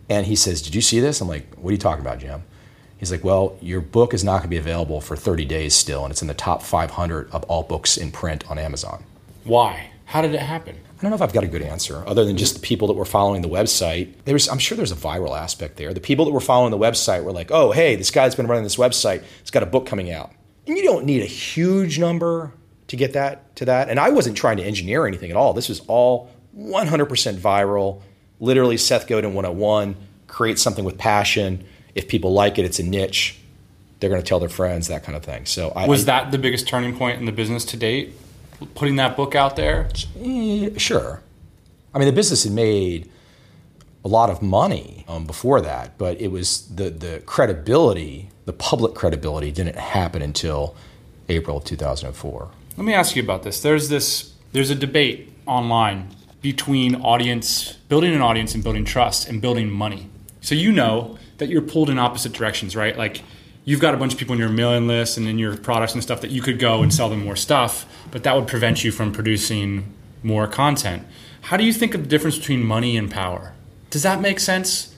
And 0.10 0.26
he 0.26 0.36
says, 0.36 0.62
"Did 0.62 0.76
you 0.76 0.82
see 0.82 1.00
this?" 1.00 1.22
I'm 1.22 1.28
like, 1.28 1.54
"What 1.56 1.70
are 1.70 1.74
you 1.74 1.78
talking 1.78 2.06
about, 2.06 2.20
Jim?" 2.20 2.44
He's 2.98 3.12
like, 3.12 3.24
"Well, 3.24 3.58
your 3.62 3.82
book 3.82 4.14
is 4.14 4.24
not 4.24 4.38
going 4.38 4.44
to 4.44 4.48
be 4.50 4.58
available 4.58 5.02
for 5.02 5.16
30 5.16 5.46
days 5.46 5.76
still, 5.76 6.04
and 6.04 6.12
it's 6.12 6.22
in 6.22 6.28
the 6.28 6.34
top 6.34 6.62
500 6.62 7.30
of 7.32 7.44
all 7.46 7.64
books 7.64 7.98
in 7.98 8.12
print 8.12 8.50
on 8.50 8.58
Amazon." 8.58 9.04
Why? 9.44 9.92
How 10.06 10.22
did 10.22 10.34
it 10.34 10.40
happen? 10.40 10.76
I 10.98 11.02
don't 11.02 11.10
know 11.10 11.16
if 11.16 11.22
I've 11.22 11.34
got 11.34 11.44
a 11.44 11.48
good 11.48 11.62
answer, 11.62 12.04
other 12.08 12.24
than 12.24 12.38
just 12.38 12.54
the 12.56 12.62
people 12.62 12.88
that 12.88 12.94
were 12.94 13.06
following 13.06 13.42
the 13.42 13.50
website. 13.50 14.14
There's, 14.24 14.48
I'm 14.48 14.60
sure 14.60 14.78
there's 14.78 14.94
a 14.94 14.96
viral 14.96 15.38
aspect 15.38 15.76
there. 15.76 15.94
The 15.94 16.00
people 16.00 16.26
that 16.26 16.32
were 16.32 16.40
following 16.40 16.72
the 16.72 16.78
website 16.78 17.24
were 17.24 17.34
like, 17.34 17.52
"Oh, 17.52 17.72
hey, 17.72 17.96
this 17.96 18.12
guy's 18.12 18.36
been 18.36 18.48
running 18.48 18.64
this 18.64 18.78
website. 18.78 19.24
He's 19.42 19.52
got 19.52 19.64
a 19.64 19.68
book 19.68 19.86
coming 19.86 20.12
out." 20.12 20.32
And 20.68 20.78
you 20.78 20.84
don't 20.84 21.06
need 21.06 21.22
a 21.22 21.28
huge 21.28 22.00
number 22.00 22.54
to 22.88 22.96
get 22.96 23.14
that 23.14 23.56
to 23.58 23.66
that. 23.66 23.90
And 23.90 24.00
I 24.00 24.10
wasn't 24.10 24.38
trying 24.38 24.58
to 24.58 24.64
engineer 24.64 25.08
anything 25.08 25.32
at 25.32 25.38
all. 25.38 25.54
This 25.54 25.70
was 25.70 25.82
all 25.88 26.30
100% 26.58 27.36
viral. 27.36 28.02
Literally, 28.40 28.78
Seth 28.78 29.08
Godin 29.08 29.34
101. 29.34 29.96
Create 30.28 30.60
something 30.60 30.86
with 30.86 30.98
passion. 30.98 31.66
If 31.94 32.08
people 32.08 32.34
like 32.34 32.58
it, 32.58 32.66
it's 32.66 32.80
a 32.80 32.84
niche. 32.84 33.40
They're 34.00 34.10
going 34.10 34.22
to 34.22 34.28
tell 34.28 34.40
their 34.40 34.50
friends, 34.50 34.88
that 34.88 35.04
kind 35.04 35.16
of 35.16 35.24
thing. 35.24 35.46
So, 35.46 35.70
I, 35.70 35.88
Was 35.88 36.06
that 36.06 36.32
the 36.32 36.38
biggest 36.38 36.68
turning 36.68 36.98
point 36.98 37.20
in 37.20 37.26
the 37.26 37.32
business 37.32 37.64
to 37.66 37.78
date? 37.78 38.14
Putting 38.76 38.98
that 38.98 39.16
book 39.16 39.36
out 39.36 39.56
there? 39.56 39.90
Eh, 40.20 40.70
sure. 40.78 41.22
I 41.94 41.98
mean, 41.98 42.08
the 42.08 42.14
business 42.14 42.44
had 42.44 42.54
made 42.54 43.10
a 44.04 44.08
lot 44.08 44.30
of 44.30 44.42
money 44.42 45.04
um, 45.08 45.26
before 45.26 45.62
that, 45.62 45.98
but 45.98 46.20
it 46.22 46.28
was 46.28 46.68
the 46.68 46.90
the 46.90 47.24
credibility, 47.26 48.30
the 48.46 48.54
public 48.54 48.94
credibility, 48.94 49.52
didn't 49.52 49.78
happen 49.78 50.22
until 50.22 50.76
April 51.28 51.58
of 51.58 51.64
2004. 51.64 52.52
Let 52.78 52.86
me 52.86 52.94
ask 52.94 53.16
you 53.16 53.24
about 53.24 53.44
this. 53.44 53.62
There's 53.62 53.88
this 53.88 54.34
there's 54.52 54.70
a 54.70 54.76
debate 54.76 55.34
online 55.46 56.10
between 56.42 56.96
audience 56.96 57.74
building 57.90 58.14
an 58.14 58.22
audience 58.22 58.54
and 58.54 58.64
building 58.64 58.84
trust 58.84 59.30
and 59.30 59.42
building 59.42 59.70
money. 59.70 60.10
So 60.42 60.56
you 60.56 60.72
know 60.72 61.18
that 61.38 61.50
you're 61.50 61.62
pulled 61.62 61.90
in 61.90 61.98
opposite 61.98 62.34
directions, 62.34 62.76
right? 62.76 62.98
Like 62.98 63.24
you've 63.64 63.80
got 63.80 63.94
a 63.94 63.98
bunch 63.98 64.14
of 64.14 64.20
people 64.20 64.34
in 64.34 64.40
your 64.40 64.50
mailing 64.50 64.88
list 64.88 65.18
and 65.18 65.28
in 65.28 65.40
your 65.40 65.58
products 65.58 65.94
and 65.94 66.04
stuff 66.04 66.22
that 66.22 66.32
you 66.32 66.42
could 66.42 66.60
go 66.60 66.84
and 66.84 66.94
sell 66.94 67.10
them 67.10 67.24
more 67.24 67.36
stuff, 67.36 67.86
but 68.12 68.24
that 68.24 68.36
would 68.36 68.48
prevent 68.48 68.84
you 68.84 68.92
from 68.92 69.12
producing 69.12 69.94
more 70.22 70.48
content. 70.48 71.04
How 71.42 71.58
do 71.58 71.64
you 71.64 71.74
think 71.74 71.96
of 71.96 72.04
the 72.04 72.08
difference 72.08 72.38
between 72.38 72.64
money 72.64 72.98
and 72.98 73.10
power? 73.10 73.54
Does 73.90 74.04
that 74.04 74.22
make 74.22 74.40
sense? 74.40 74.95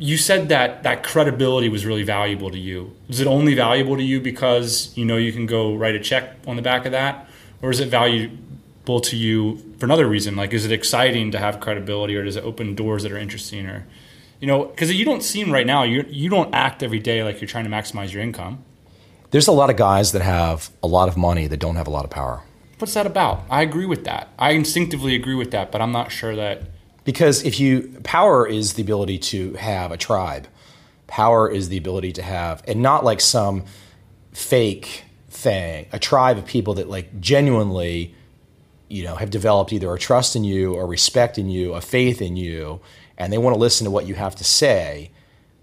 You 0.00 0.16
said 0.16 0.48
that 0.48 0.82
that 0.82 1.04
credibility 1.04 1.68
was 1.68 1.84
really 1.84 2.02
valuable 2.02 2.50
to 2.50 2.58
you. 2.58 2.96
Is 3.08 3.20
it 3.20 3.26
only 3.26 3.54
valuable 3.54 3.96
to 3.96 4.02
you 4.02 4.20
because 4.20 4.96
you 4.96 5.04
know 5.04 5.16
you 5.16 5.32
can 5.32 5.46
go 5.46 5.76
write 5.76 5.94
a 5.94 6.00
check 6.00 6.36
on 6.46 6.56
the 6.56 6.62
back 6.62 6.86
of 6.86 6.92
that? 6.92 7.28
Or 7.62 7.70
is 7.70 7.80
it 7.80 7.88
valuable 7.88 9.00
to 9.00 9.16
you 9.16 9.58
for 9.78 9.84
another 9.84 10.06
reason? 10.06 10.34
Like, 10.34 10.54
is 10.54 10.64
it 10.64 10.72
exciting 10.72 11.30
to 11.32 11.38
have 11.38 11.60
credibility 11.60 12.16
or 12.16 12.24
does 12.24 12.36
it 12.36 12.44
open 12.44 12.74
doors 12.74 13.02
that 13.02 13.12
are 13.12 13.18
interesting 13.18 13.66
or 13.66 13.86
you 14.40 14.46
know, 14.46 14.64
because 14.64 14.92
you 14.92 15.04
don't 15.04 15.22
seem 15.22 15.52
right 15.52 15.66
now, 15.66 15.82
you 15.82 16.04
you 16.08 16.30
don't 16.30 16.52
act 16.54 16.82
every 16.82 16.98
day 16.98 17.22
like 17.22 17.40
you're 17.40 17.48
trying 17.48 17.64
to 17.64 17.70
maximize 17.70 18.12
your 18.12 18.22
income. 18.22 18.64
There's 19.30 19.46
a 19.46 19.52
lot 19.52 19.70
of 19.70 19.76
guys 19.76 20.12
that 20.12 20.22
have 20.22 20.70
a 20.82 20.88
lot 20.88 21.08
of 21.08 21.16
money 21.16 21.46
that 21.46 21.58
don't 21.58 21.76
have 21.76 21.86
a 21.86 21.90
lot 21.90 22.04
of 22.04 22.10
power. 22.10 22.42
What's 22.78 22.94
that 22.94 23.06
about? 23.06 23.44
I 23.50 23.62
agree 23.62 23.86
with 23.86 24.04
that. 24.04 24.28
I 24.38 24.52
instinctively 24.52 25.14
agree 25.14 25.34
with 25.34 25.50
that, 25.50 25.70
but 25.70 25.82
I'm 25.82 25.92
not 25.92 26.10
sure 26.10 26.34
that. 26.34 26.62
Because 27.10 27.42
if 27.42 27.58
you, 27.58 27.98
power 28.04 28.46
is 28.46 28.74
the 28.74 28.82
ability 28.82 29.18
to 29.18 29.54
have 29.54 29.90
a 29.90 29.96
tribe. 29.96 30.46
Power 31.08 31.50
is 31.50 31.68
the 31.68 31.76
ability 31.76 32.12
to 32.12 32.22
have, 32.22 32.62
and 32.68 32.82
not 32.82 33.04
like 33.04 33.20
some 33.20 33.64
fake 34.30 35.02
thing, 35.28 35.86
a 35.92 35.98
tribe 35.98 36.38
of 36.38 36.46
people 36.46 36.74
that 36.74 36.88
like 36.88 37.20
genuinely, 37.20 38.14
you 38.86 39.02
know, 39.02 39.16
have 39.16 39.28
developed 39.28 39.72
either 39.72 39.92
a 39.92 39.98
trust 39.98 40.36
in 40.36 40.44
you 40.44 40.74
or 40.74 40.86
respect 40.86 41.36
in 41.36 41.50
you, 41.50 41.74
a 41.74 41.80
faith 41.80 42.22
in 42.22 42.36
you, 42.36 42.80
and 43.18 43.32
they 43.32 43.38
want 43.38 43.54
to 43.54 43.58
listen 43.58 43.86
to 43.86 43.90
what 43.90 44.06
you 44.06 44.14
have 44.14 44.36
to 44.36 44.44
say. 44.44 45.10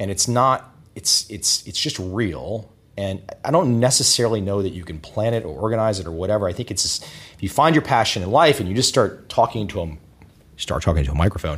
And 0.02 0.12
it's 0.12 0.28
not, 0.28 0.76
it's, 0.96 1.30
it's, 1.30 1.66
it's 1.66 1.80
just 1.80 1.98
real. 1.98 2.70
And 2.98 3.22
I 3.46 3.52
don't 3.52 3.80
necessarily 3.80 4.42
know 4.42 4.62
that 4.64 4.74
you 4.74 4.84
can 4.84 5.00
plan 5.00 5.34
it 5.34 5.46
or 5.46 5.58
organize 5.58 5.98
it 6.02 6.08
or 6.08 6.12
whatever. 6.12 6.50
I 6.50 6.52
think 6.52 6.72
it's 6.72 6.84
just, 6.84 7.04
if 7.06 7.42
you 7.42 7.48
find 7.48 7.74
your 7.74 7.84
passion 7.84 8.22
in 8.22 8.32
life 8.32 8.60
and 8.60 8.68
you 8.68 8.76
just 8.76 8.90
start 8.90 9.30
talking 9.30 9.70
to 9.70 9.78
them, 9.78 10.00
start 10.58 10.84
talking 10.84 11.04
to 11.06 11.12
a 11.12 11.16
microphone, 11.16 11.58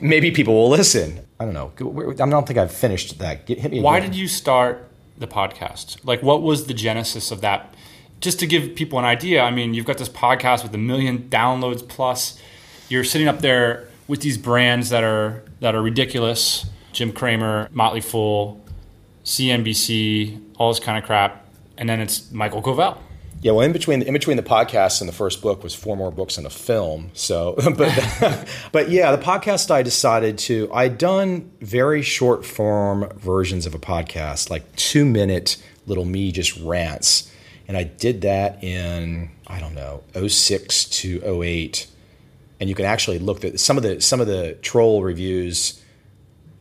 maybe 0.00 0.30
people 0.30 0.54
will 0.54 0.70
listen. 0.70 1.20
I 1.38 1.44
don't 1.44 1.54
know. 1.54 1.72
I 1.78 2.28
don't 2.28 2.46
think 2.46 2.58
I've 2.58 2.72
finished 2.72 3.18
that. 3.18 3.46
Get, 3.46 3.58
hit 3.58 3.72
me 3.72 3.80
Why 3.80 3.98
again. 3.98 4.10
did 4.10 4.18
you 4.18 4.28
start 4.28 4.88
the 5.18 5.26
podcast? 5.26 5.98
Like, 6.04 6.22
what 6.22 6.42
was 6.42 6.66
the 6.66 6.74
genesis 6.74 7.30
of 7.30 7.40
that? 7.42 7.74
Just 8.20 8.38
to 8.40 8.46
give 8.46 8.74
people 8.74 8.98
an 8.98 9.04
idea, 9.04 9.42
I 9.42 9.50
mean, 9.50 9.74
you've 9.74 9.84
got 9.84 9.98
this 9.98 10.08
podcast 10.08 10.62
with 10.62 10.74
a 10.74 10.78
million 10.78 11.28
downloads 11.28 11.86
plus. 11.86 12.40
You're 12.88 13.04
sitting 13.04 13.28
up 13.28 13.40
there 13.40 13.88
with 14.08 14.20
these 14.22 14.38
brands 14.38 14.88
that 14.90 15.04
are 15.04 15.42
that 15.60 15.74
are 15.74 15.82
ridiculous. 15.82 16.66
Jim 16.92 17.12
Cramer, 17.12 17.68
Motley 17.72 18.00
Fool, 18.00 18.64
CNBC, 19.24 20.40
all 20.56 20.72
this 20.72 20.80
kind 20.82 20.96
of 20.96 21.04
crap, 21.04 21.44
and 21.76 21.88
then 21.88 22.00
it's 22.00 22.30
Michael 22.32 22.62
Covel. 22.62 22.96
Yeah, 23.42 23.52
well, 23.52 23.64
in 23.64 23.72
between 23.72 24.02
in 24.02 24.12
between 24.12 24.36
the 24.36 24.42
podcast 24.42 25.00
and 25.00 25.08
the 25.08 25.12
first 25.12 25.40
book 25.42 25.62
was 25.62 25.74
four 25.74 25.96
more 25.96 26.10
books 26.10 26.36
and 26.38 26.46
a 26.46 26.50
film. 26.50 27.10
So, 27.12 27.54
but 27.76 28.48
but 28.72 28.90
yeah, 28.90 29.14
the 29.14 29.22
podcast 29.22 29.70
I 29.70 29.82
decided 29.82 30.38
to. 30.38 30.70
I'd 30.72 30.98
done 30.98 31.50
very 31.60 32.02
short 32.02 32.44
form 32.44 33.08
versions 33.16 33.66
of 33.66 33.74
a 33.74 33.78
podcast, 33.78 34.50
like 34.50 34.74
two 34.76 35.04
minute 35.04 35.62
little 35.86 36.04
me 36.04 36.32
just 36.32 36.56
rants, 36.58 37.30
and 37.68 37.76
I 37.76 37.84
did 37.84 38.22
that 38.22 38.64
in 38.64 39.30
I 39.46 39.60
don't 39.60 39.74
know 39.74 40.02
06 40.26 40.84
to 40.86 41.42
08. 41.42 41.86
and 42.58 42.68
you 42.68 42.74
can 42.74 42.84
actually 42.86 43.18
look 43.18 43.44
at 43.44 43.60
some 43.60 43.76
of 43.76 43.82
the 43.82 44.00
some 44.00 44.20
of 44.20 44.26
the 44.26 44.54
troll 44.62 45.02
reviews 45.02 45.80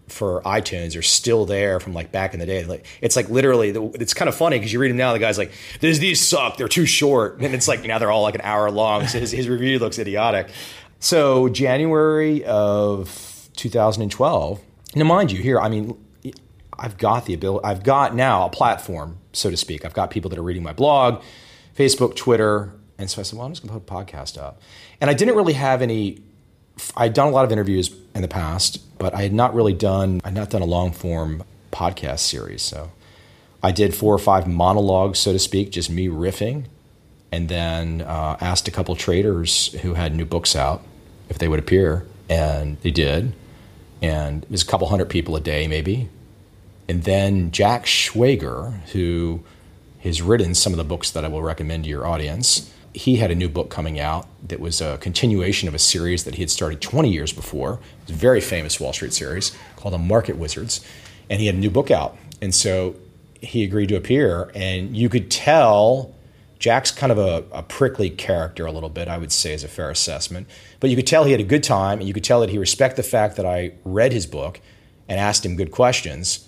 for 0.08 0.42
iTunes 0.44 0.98
are 0.98 1.02
still 1.02 1.46
there 1.46 1.80
from 1.80 1.94
like 1.94 2.12
back 2.12 2.34
in 2.34 2.40
the 2.40 2.46
day. 2.46 2.64
Like 2.64 2.86
it's 3.02 3.16
like 3.16 3.30
literally, 3.30 3.70
it's 3.96 4.14
kind 4.14 4.30
of 4.30 4.36
funny 4.36 4.58
because 4.58 4.72
you 4.72 4.80
read 4.80 4.90
them 4.90 4.98
now. 4.98 5.14
The 5.14 5.20
guy's 5.20 5.38
like, 5.38 5.52
"These 5.80 6.00
these 6.00 6.22
suck. 6.22 6.58
They're 6.58 6.68
too 6.68 6.86
short," 6.86 7.40
and 7.40 7.54
it's 7.54 7.68
like 7.68 7.84
now 7.84 8.00
they're 8.00 8.12
all 8.12 8.22
like 8.22 8.36
an 8.36 8.42
hour 8.42 8.70
long. 8.72 9.08
So 9.08 9.20
his, 9.20 9.32
his 9.32 9.50
review 9.50 9.80
looks 9.80 10.00
idiotic. 10.00 10.50
So 11.00 11.50
January 11.50 12.44
of 12.46 13.50
2012. 13.56 14.62
Now, 14.96 15.04
mind 15.04 15.32
you, 15.32 15.42
here 15.42 15.60
I 15.60 15.70
mean, 15.70 15.98
I've 16.78 16.98
got 16.98 17.26
the 17.26 17.34
ability. 17.34 17.66
I've 17.66 17.84
got 17.84 18.16
now 18.16 18.46
a 18.46 18.50
platform, 18.50 19.18
so 19.34 19.50
to 19.50 19.58
speak. 19.58 19.86
I've 19.86 19.94
got 19.94 20.10
people 20.12 20.30
that 20.30 20.40
are 20.40 20.44
reading 20.44 20.64
my 20.64 20.74
blog, 20.74 21.22
Facebook, 21.78 22.16
Twitter, 22.16 22.74
and 22.98 23.10
so 23.10 23.22
I 23.22 23.24
said, 23.24 23.38
"Well, 23.38 23.46
I'm 23.46 23.52
just 23.54 23.62
going 23.62 23.74
to 23.74 23.80
put 23.80 23.92
a 23.92 24.06
podcast 24.06 24.42
up." 24.42 24.62
And 25.02 25.10
I 25.10 25.14
didn't 25.14 25.36
really 25.36 25.54
have 25.54 25.82
any 25.82 26.24
I'd 26.96 27.14
done 27.14 27.28
a 27.28 27.32
lot 27.32 27.46
of 27.46 27.52
interviews 27.52 27.94
in 28.14 28.22
the 28.22 28.28
past, 28.28 28.82
but 28.98 29.14
I 29.14 29.22
had 29.22 29.34
not 29.34 29.54
really 29.54 29.74
done 29.74 30.22
I'd 30.24 30.34
not 30.34 30.50
done 30.50 30.62
a 30.62 30.66
long 30.66 30.92
form 30.92 31.44
podcast 31.72 32.20
series. 32.20 32.62
So 32.62 32.92
I 33.62 33.72
did 33.72 33.96
four 33.96 34.14
or 34.14 34.20
five 34.20 34.48
monologues, 34.48 35.20
so 35.20 35.34
to 35.34 35.40
speak, 35.40 35.72
just 35.72 35.90
me 35.90 36.08
riffing, 36.08 36.66
and 37.32 37.50
then 37.50 38.02
uh, 38.02 38.38
asked 38.40 38.68
a 38.68 38.72
couple 38.72 38.96
traders 38.96 39.74
who 39.82 39.94
had 39.96 40.16
new 40.16 40.26
books 40.26 40.56
out 40.56 40.84
if 41.30 41.38
they 41.40 41.48
would 41.48 41.60
appear, 41.60 42.06
and 42.30 42.78
they 42.82 42.92
did. 42.92 43.34
And 44.02 44.44
it 44.44 44.52
was 44.52 44.62
a 44.62 44.66
couple 44.66 44.88
hundred 44.88 45.10
people 45.10 45.36
a 45.36 45.42
day, 45.42 45.68
maybe. 45.68 46.10
And 46.88 47.04
then 47.04 47.52
Jack 47.52 47.86
Schwager, 47.86 48.80
who 48.92 49.44
has 50.00 50.22
written 50.22 50.54
some 50.54 50.72
of 50.72 50.78
the 50.78 50.84
books 50.84 51.10
that 51.12 51.26
I 51.26 51.28
will 51.28 51.42
recommend 51.42 51.86
to 51.86 51.90
your 51.90 52.06
audience 52.06 52.72
he 52.96 53.18
had 53.18 53.30
a 53.30 53.36
new 53.36 53.50
book 53.50 53.70
coming 53.70 54.00
out 54.00 54.26
that 54.48 54.62
was 54.62 54.80
a 54.80 54.98
continuation 55.00 55.68
of 55.68 55.76
a 55.76 55.80
series 55.80 56.24
that 56.24 56.36
he 56.36 56.42
had 56.42 56.50
started 56.50 56.82
20 56.82 57.12
years 57.12 57.34
before. 57.34 57.74
It 57.74 58.08
was 58.08 58.16
a 58.16 58.20
very 58.20 58.40
famous 58.40 58.80
Wall 58.80 58.94
Street 58.94 59.12
series 59.12 59.52
called 59.76 59.94
The 59.94 60.00
Market 60.00 60.38
Wizards. 60.38 60.86
And 61.30 61.42
he 61.42 61.48
had 61.48 61.56
a 61.56 61.60
new 61.60 61.70
book 61.70 61.92
out. 61.92 62.18
And 62.42 62.56
so 62.56 62.96
he 63.42 63.66
agreed 63.66 63.90
to 63.90 63.98
appear. 63.98 64.50
And 64.56 64.96
you 64.96 65.10
could 65.10 65.30
tell 65.30 66.16
Jack's 66.58 66.90
kind 66.90 67.12
of 67.12 67.18
a, 67.18 67.44
a, 67.52 67.64
prickly 67.64 68.10
character, 68.10 68.66
a 68.66 68.72
little 68.72 68.90
bit, 68.90 69.10
I 69.10 69.18
would 69.18 69.34
say, 69.34 69.54
is 69.54 69.66
a 69.66 69.68
fair 69.68 69.90
assessment. 69.90 70.48
But 70.80 70.90
you 70.90 70.96
could 70.96 71.08
tell 71.08 71.26
he 71.26 71.32
had 71.32 71.42
a 71.42 71.44
good 71.44 71.64
time. 71.64 72.00
And 72.00 72.08
you 72.08 72.14
could 72.14 72.24
tell 72.24 72.40
that 72.40 72.50
he 72.50 72.58
respected 72.58 72.96
the 73.04 73.10
fact 73.10 73.36
that 73.36 73.46
I 73.46 73.74
read 73.84 74.14
his 74.14 74.26
book 74.26 74.62
and 75.10 75.20
asked 75.20 75.46
him 75.46 75.58
good 75.58 75.72
questions. 75.72 76.48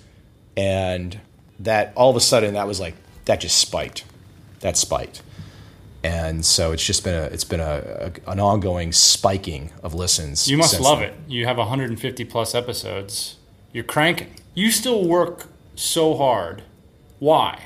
And 0.55 1.19
that 1.59 1.91
all 1.97 2.09
of 2.09 2.15
a 2.15 2.21
sudden, 2.21 2.53
that 2.53 2.67
was 2.67 2.79
like, 2.79 2.95
that 3.25 3.41
just 3.41 3.57
spiked. 3.57 4.05
That 4.61 4.77
spiked 4.77 5.21
and 6.07 6.45
so 6.45 6.71
it's 6.71 6.85
just 6.85 7.03
been 7.03 7.13
a 7.13 7.23
it's 7.23 7.43
been 7.43 7.59
a, 7.59 8.11
a 8.25 8.31
an 8.31 8.39
ongoing 8.39 8.93
spiking 8.93 9.71
of 9.83 9.93
listens. 9.93 10.47
You 10.47 10.57
must 10.57 10.79
love 10.79 10.99
then. 10.99 11.09
it. 11.09 11.15
You 11.27 11.45
have 11.45 11.57
150 11.57 12.23
plus 12.25 12.55
episodes. 12.55 13.35
You're 13.73 13.83
cranking. 13.83 14.33
You 14.53 14.71
still 14.71 15.05
work 15.05 15.47
so 15.75 16.15
hard. 16.15 16.63
Why? 17.19 17.61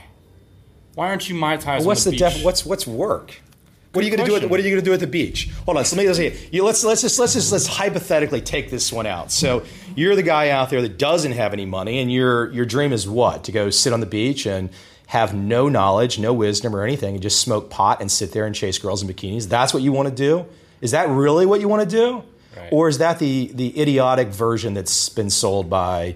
Why 0.96 1.10
aren't 1.10 1.30
you 1.30 1.36
my 1.36 1.58
ties? 1.58 1.82
Well, 1.82 1.90
what's 1.90 2.04
the, 2.04 2.12
the 2.12 2.18
def- 2.18 2.44
what's 2.44 2.66
what's 2.66 2.88
work? 2.88 3.42
What 3.94 4.04
are 4.04 4.08
you 4.08 4.16
going 4.16 4.26
to 4.26 4.32
do? 4.40 4.46
At, 4.46 4.50
what 4.50 4.60
are 4.60 4.64
you 4.64 4.70
going 4.70 4.82
to 4.82 4.90
do 4.90 4.94
at 4.94 5.02
the 5.02 5.08
beach? 5.08 5.52
Hold 5.66 5.78
on. 5.78 5.86
So 5.86 5.98
let 5.98 6.04
me 6.04 6.08
let's 6.08 6.18
see. 6.18 6.50
You, 6.52 6.64
let's 6.64 6.84
let's 6.84 7.02
just 7.02 7.20
let's 7.20 7.34
just 7.34 7.52
let's 7.52 7.68
hypothetically 7.68 8.42
take 8.42 8.72
this 8.72 8.92
one 8.92 9.06
out. 9.06 9.32
So 9.32 9.64
you're 9.96 10.16
the 10.16 10.24
guy 10.24 10.50
out 10.50 10.70
there 10.72 10.82
that 10.82 10.98
doesn't 10.98 11.34
have 11.34 11.54
any 11.54 11.66
money, 11.66 12.00
and 12.00 12.12
your 12.12 12.52
your 12.52 12.66
dream 12.66 12.92
is 12.92 13.08
what? 13.08 13.44
To 13.44 13.52
go 13.52 13.70
sit 13.70 13.94
on 13.94 14.00
the 14.00 14.06
beach 14.08 14.48
and 14.48 14.70
have 15.12 15.34
no 15.34 15.68
knowledge, 15.68 16.20
no 16.20 16.32
wisdom 16.32 16.74
or 16.74 16.84
anything, 16.86 17.16
and 17.16 17.22
just 17.22 17.42
smoke 17.42 17.70
pot 17.70 18.00
and 18.00 18.10
sit 18.10 18.32
there 18.32 18.46
and 18.46 18.56
chase 18.56 18.78
girls 18.78 19.04
in 19.04 19.10
bikinis. 19.10 19.50
That's 19.50 19.74
what 19.74 19.84
you 19.84 19.92
want 19.92 20.08
to 20.08 20.16
do? 20.16 20.46
Is 20.80 20.92
that 20.92 21.10
really 21.10 21.46
what 21.46 21.60
you 21.60 21.68
want 21.68 21.84
to 21.84 21.96
do? 21.96 22.24
Right. 22.56 22.70
Or 22.72 22.88
is 22.88 23.00
that 23.00 23.20
the 23.20 23.52
the 23.54 23.78
idiotic 23.78 24.30
version 24.30 24.74
that's 24.74 25.10
been 25.10 25.30
sold 25.30 25.70
by 25.70 26.16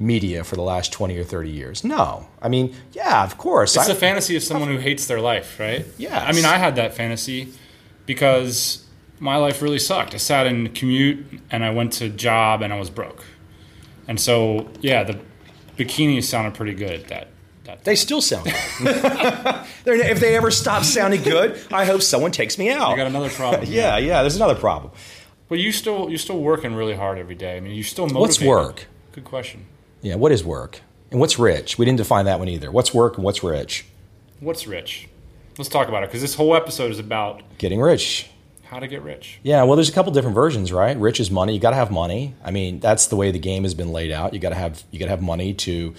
media 0.00 0.42
for 0.42 0.56
the 0.56 0.62
last 0.62 0.92
20 0.92 1.16
or 1.16 1.22
30 1.22 1.50
years? 1.50 1.84
No. 1.84 2.26
I 2.40 2.48
mean, 2.48 2.74
yeah, 2.92 3.22
of 3.22 3.38
course. 3.38 3.76
It's 3.76 3.88
I- 3.88 3.92
the 3.92 4.00
fantasy 4.00 4.34
of 4.34 4.42
someone 4.42 4.68
who 4.68 4.78
hates 4.78 5.06
their 5.06 5.20
life, 5.20 5.60
right? 5.60 5.86
Yeah. 5.96 6.20
I 6.20 6.32
mean, 6.32 6.44
I 6.44 6.56
had 6.56 6.74
that 6.74 6.94
fantasy 6.94 7.52
because 8.06 8.84
my 9.20 9.36
life 9.36 9.62
really 9.62 9.78
sucked. 9.78 10.14
I 10.14 10.16
sat 10.16 10.48
in 10.48 10.70
commute 10.72 11.24
and 11.52 11.64
I 11.64 11.70
went 11.70 11.92
to 11.94 12.08
job 12.08 12.62
and 12.62 12.72
I 12.72 12.78
was 12.80 12.90
broke. 12.90 13.22
And 14.08 14.20
so, 14.20 14.68
yeah, 14.80 15.04
the 15.04 15.20
bikinis 15.76 16.24
sounded 16.24 16.54
pretty 16.54 16.74
good. 16.74 17.02
At 17.02 17.06
that 17.08 17.28
They 17.84 17.94
still 17.96 18.20
sound 18.20 18.44
good. 18.44 18.54
If 19.84 20.20
they 20.20 20.36
ever 20.36 20.50
stop 20.50 20.84
sounding 20.84 21.22
good, 21.22 21.60
I 21.72 21.84
hope 21.84 22.02
someone 22.02 22.30
takes 22.30 22.56
me 22.58 22.70
out. 22.70 22.90
You 22.90 22.96
got 22.96 23.06
another 23.08 23.30
problem. 23.30 23.64
yeah, 23.68 23.96
yeah, 23.98 24.20
there's 24.22 24.36
another 24.36 24.54
problem. 24.54 24.92
But 25.48 25.58
you 25.58 25.72
still 25.72 26.08
you're 26.08 26.18
still 26.18 26.40
working 26.40 26.74
really 26.74 26.94
hard 26.94 27.18
every 27.18 27.34
day. 27.34 27.56
I 27.56 27.60
mean, 27.60 27.74
you 27.74 27.82
still 27.82 28.04
motivated. 28.06 28.20
What's 28.20 28.40
work? 28.42 28.86
Good 29.12 29.24
question. 29.24 29.66
Yeah, 30.00 30.14
what 30.16 30.32
is 30.32 30.44
work? 30.44 30.80
And 31.10 31.20
what's 31.20 31.38
rich? 31.38 31.78
We 31.78 31.84
didn't 31.84 31.98
define 31.98 32.24
that 32.24 32.38
one 32.38 32.48
either. 32.48 32.70
What's 32.70 32.94
work 32.94 33.16
and 33.16 33.24
what's 33.24 33.42
rich? 33.42 33.84
What's 34.40 34.66
rich? 34.66 35.08
Let's 35.58 35.68
talk 35.68 35.88
about 35.88 36.02
it 36.04 36.08
because 36.08 36.22
this 36.22 36.34
whole 36.34 36.54
episode 36.56 36.90
is 36.90 36.98
about 36.98 37.42
Getting 37.58 37.80
rich. 37.80 38.30
how 38.64 38.78
to 38.78 38.86
get 38.86 39.02
rich. 39.02 39.38
Yeah, 39.42 39.62
well, 39.64 39.76
there's 39.76 39.90
a 39.90 39.92
couple 39.92 40.10
different 40.12 40.34
versions, 40.34 40.72
right? 40.72 40.96
Rich 40.96 41.20
is 41.20 41.30
money. 41.30 41.52
You 41.52 41.60
got 41.60 41.70
to 41.70 41.76
have 41.76 41.90
money. 41.90 42.34
I 42.42 42.50
mean, 42.50 42.80
that's 42.80 43.08
the 43.08 43.16
way 43.16 43.30
the 43.30 43.38
game 43.38 43.64
has 43.64 43.74
been 43.74 43.92
laid 43.92 44.10
out. 44.10 44.32
You 44.32 44.40
got 44.40 44.50
to 44.50 44.54
have 44.54 44.82
you 44.90 44.98
got 44.98 45.06
to 45.06 45.10
have 45.10 45.22
money 45.22 45.52
to 45.54 45.94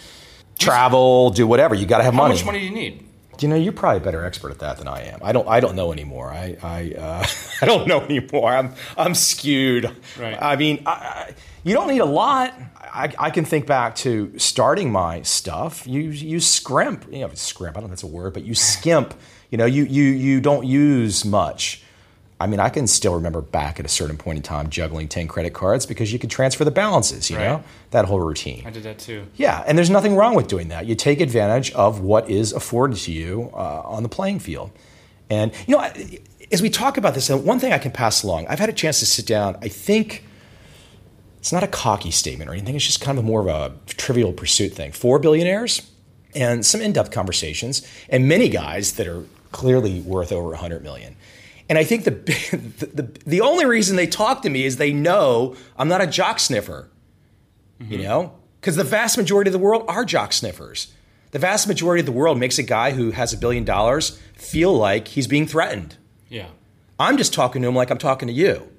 travel, 0.59 1.29
do 1.31 1.47
whatever. 1.47 1.75
You 1.75 1.85
got 1.85 1.99
to 1.99 2.03
have 2.03 2.13
money. 2.13 2.37
How 2.37 2.45
money. 2.45 2.45
much 2.45 2.45
money 2.45 2.59
do 2.59 2.65
you 2.65 2.91
need? 2.91 3.09
You 3.39 3.47
know, 3.47 3.55
you're 3.55 3.73
probably 3.73 3.97
a 3.97 4.03
better 4.03 4.23
expert 4.23 4.51
at 4.51 4.59
that 4.59 4.77
than 4.77 4.87
I 4.87 5.03
am. 5.03 5.19
I 5.23 5.31
don't. 5.31 5.47
I 5.47 5.59
don't 5.59 5.75
know 5.75 5.91
anymore. 5.91 6.29
I. 6.29 6.57
I. 6.61 6.93
Uh, 6.93 7.25
I 7.61 7.65
don't 7.65 7.87
know 7.87 8.01
anymore. 8.01 8.53
I'm. 8.53 8.73
I'm 8.97 9.15
skewed. 9.15 9.91
Right. 10.19 10.37
I 10.39 10.55
mean, 10.55 10.83
I, 10.85 10.91
I, 10.91 11.35
you 11.63 11.73
don't 11.73 11.87
need 11.87 11.99
a 11.99 12.05
lot. 12.05 12.53
I, 12.79 13.11
I 13.17 13.29
can 13.31 13.43
think 13.43 13.65
back 13.65 13.95
to 13.97 14.37
starting 14.37 14.91
my 14.91 15.23
stuff. 15.23 15.87
You. 15.87 16.01
You 16.01 16.39
scrimp. 16.39 17.11
You 17.11 17.21
know, 17.21 17.29
scrimp. 17.33 17.75
I 17.75 17.81
don't 17.81 17.89
know 17.89 17.93
if 17.93 18.01
that's 18.01 18.03
a 18.03 18.07
word, 18.07 18.33
but 18.33 18.43
you 18.43 18.55
skimp. 18.55 19.13
You 19.49 19.57
know, 19.57 19.65
you. 19.65 19.83
You. 19.83 20.03
You 20.03 20.39
don't 20.39 20.65
use 20.65 21.25
much. 21.25 21.82
I 22.43 22.47
mean, 22.47 22.59
I 22.59 22.69
can 22.69 22.87
still 22.87 23.13
remember 23.15 23.41
back 23.41 23.79
at 23.79 23.85
a 23.85 23.89
certain 23.89 24.17
point 24.17 24.37
in 24.37 24.43
time 24.43 24.69
juggling 24.69 25.07
ten 25.07 25.27
credit 25.27 25.53
cards 25.53 25.85
because 25.85 26.11
you 26.11 26.19
could 26.19 26.29
transfer 26.29 26.65
the 26.65 26.71
balances. 26.71 27.29
You 27.29 27.37
Right. 27.37 27.47
know, 27.47 27.63
that 27.91 28.05
whole 28.05 28.19
routine. 28.19 28.63
I 28.65 28.69
did 28.69 28.83
that 28.83 28.99
too. 28.99 29.25
Yeah, 29.35 29.63
and 29.65 29.77
there's 29.77 29.89
nothing 29.89 30.15
wrong 30.15 30.35
with 30.35 30.47
doing 30.47 30.67
that. 30.67 30.85
You 30.85 30.95
take 30.95 31.21
advantage 31.21 31.71
of 31.71 32.01
what 32.01 32.29
is 32.29 32.51
afforded 32.51 32.97
to 32.99 33.11
you 33.11 33.49
uh, 33.53 33.81
on 33.85 34.03
the 34.03 34.09
playing 34.09 34.39
field. 34.39 34.71
And, 35.29 35.51
you 35.67 35.75
know, 35.75 35.81
as 36.51 36.61
we 36.61 36.69
talk 36.69 36.97
about 36.97 37.13
this, 37.13 37.29
uh, 37.31 37.37
one 37.37 37.59
thing 37.59 37.71
I 37.71 37.77
can 37.79 37.91
pass 37.91 38.23
along, 38.23 38.45
I've 38.47 38.59
had 38.59 38.69
a 38.69 38.73
chance 38.73 38.99
to 38.99 39.05
sit 39.05 39.25
down, 39.25 39.57
I 39.61 39.67
think 39.69 40.23
it's 41.39 41.51
not 41.53 41.63
a 41.63 41.67
cocky 41.67 42.11
statement 42.11 42.49
or 42.49 42.53
anything, 42.53 42.75
it's 42.75 42.85
just 42.85 43.01
kind 43.01 43.17
of 43.17 43.23
more 43.23 43.39
of 43.41 43.47
a 43.47 43.73
trivial 43.87 44.33
pursuit 44.33 44.73
thing. 44.73 44.91
Four 44.91 45.17
billionaires 45.19 45.81
and 46.35 46.65
some 46.65 46.81
in 46.81 46.91
depth 46.93 47.11
conversations, 47.11 47.87
and 48.09 48.27
many 48.27 48.49
guys 48.49 48.93
that 48.93 49.07
are 49.07 49.23
clearly 49.51 50.01
worth 50.01 50.31
over 50.31 50.49
100 50.49 50.83
million. 50.83 51.15
And 51.69 51.77
I 51.77 51.83
think 51.83 52.03
the, 52.03 52.11
the, 52.79 52.85
the, 52.85 53.19
the 53.25 53.41
only 53.41 53.65
reason 53.65 53.95
they 53.95 54.07
talk 54.07 54.41
to 54.43 54.49
me 54.49 54.65
is 54.65 54.77
they 54.77 54.93
know 54.93 55.55
I'm 55.77 55.87
not 55.87 56.01
a 56.01 56.07
jock 56.07 56.39
sniffer 56.39 56.89
you 57.89 57.97
mm-hmm. 57.97 58.07
know? 58.07 58.33
Because 58.59 58.75
the 58.75 58.83
vast 58.83 59.17
majority 59.17 59.49
of 59.49 59.53
the 59.53 59.59
world 59.59 59.85
are 59.87 60.05
jock 60.05 60.33
sniffers. 60.33 60.93
The 61.31 61.39
vast 61.39 61.67
majority 61.67 61.99
of 62.01 62.05
the 62.05 62.11
world 62.11 62.37
makes 62.39 62.57
a 62.57 62.63
guy 62.63 62.91
who 62.91 63.11
has 63.11 63.33
a 63.33 63.37
billion 63.37 63.65
dollars 63.65 64.19
feel 64.35 64.75
like 64.75 65.09
he's 65.09 65.27
being 65.27 65.47
threatened. 65.47 65.97
Yeah. 66.29 66.47
i'm 66.99 67.17
just 67.17 67.31
talking 67.31 67.61
to 67.61 67.67
him 67.67 67.75
like 67.75 67.91
i'm 67.91 67.97
talking 67.97 68.27
to 68.27 68.33
you. 68.33 68.69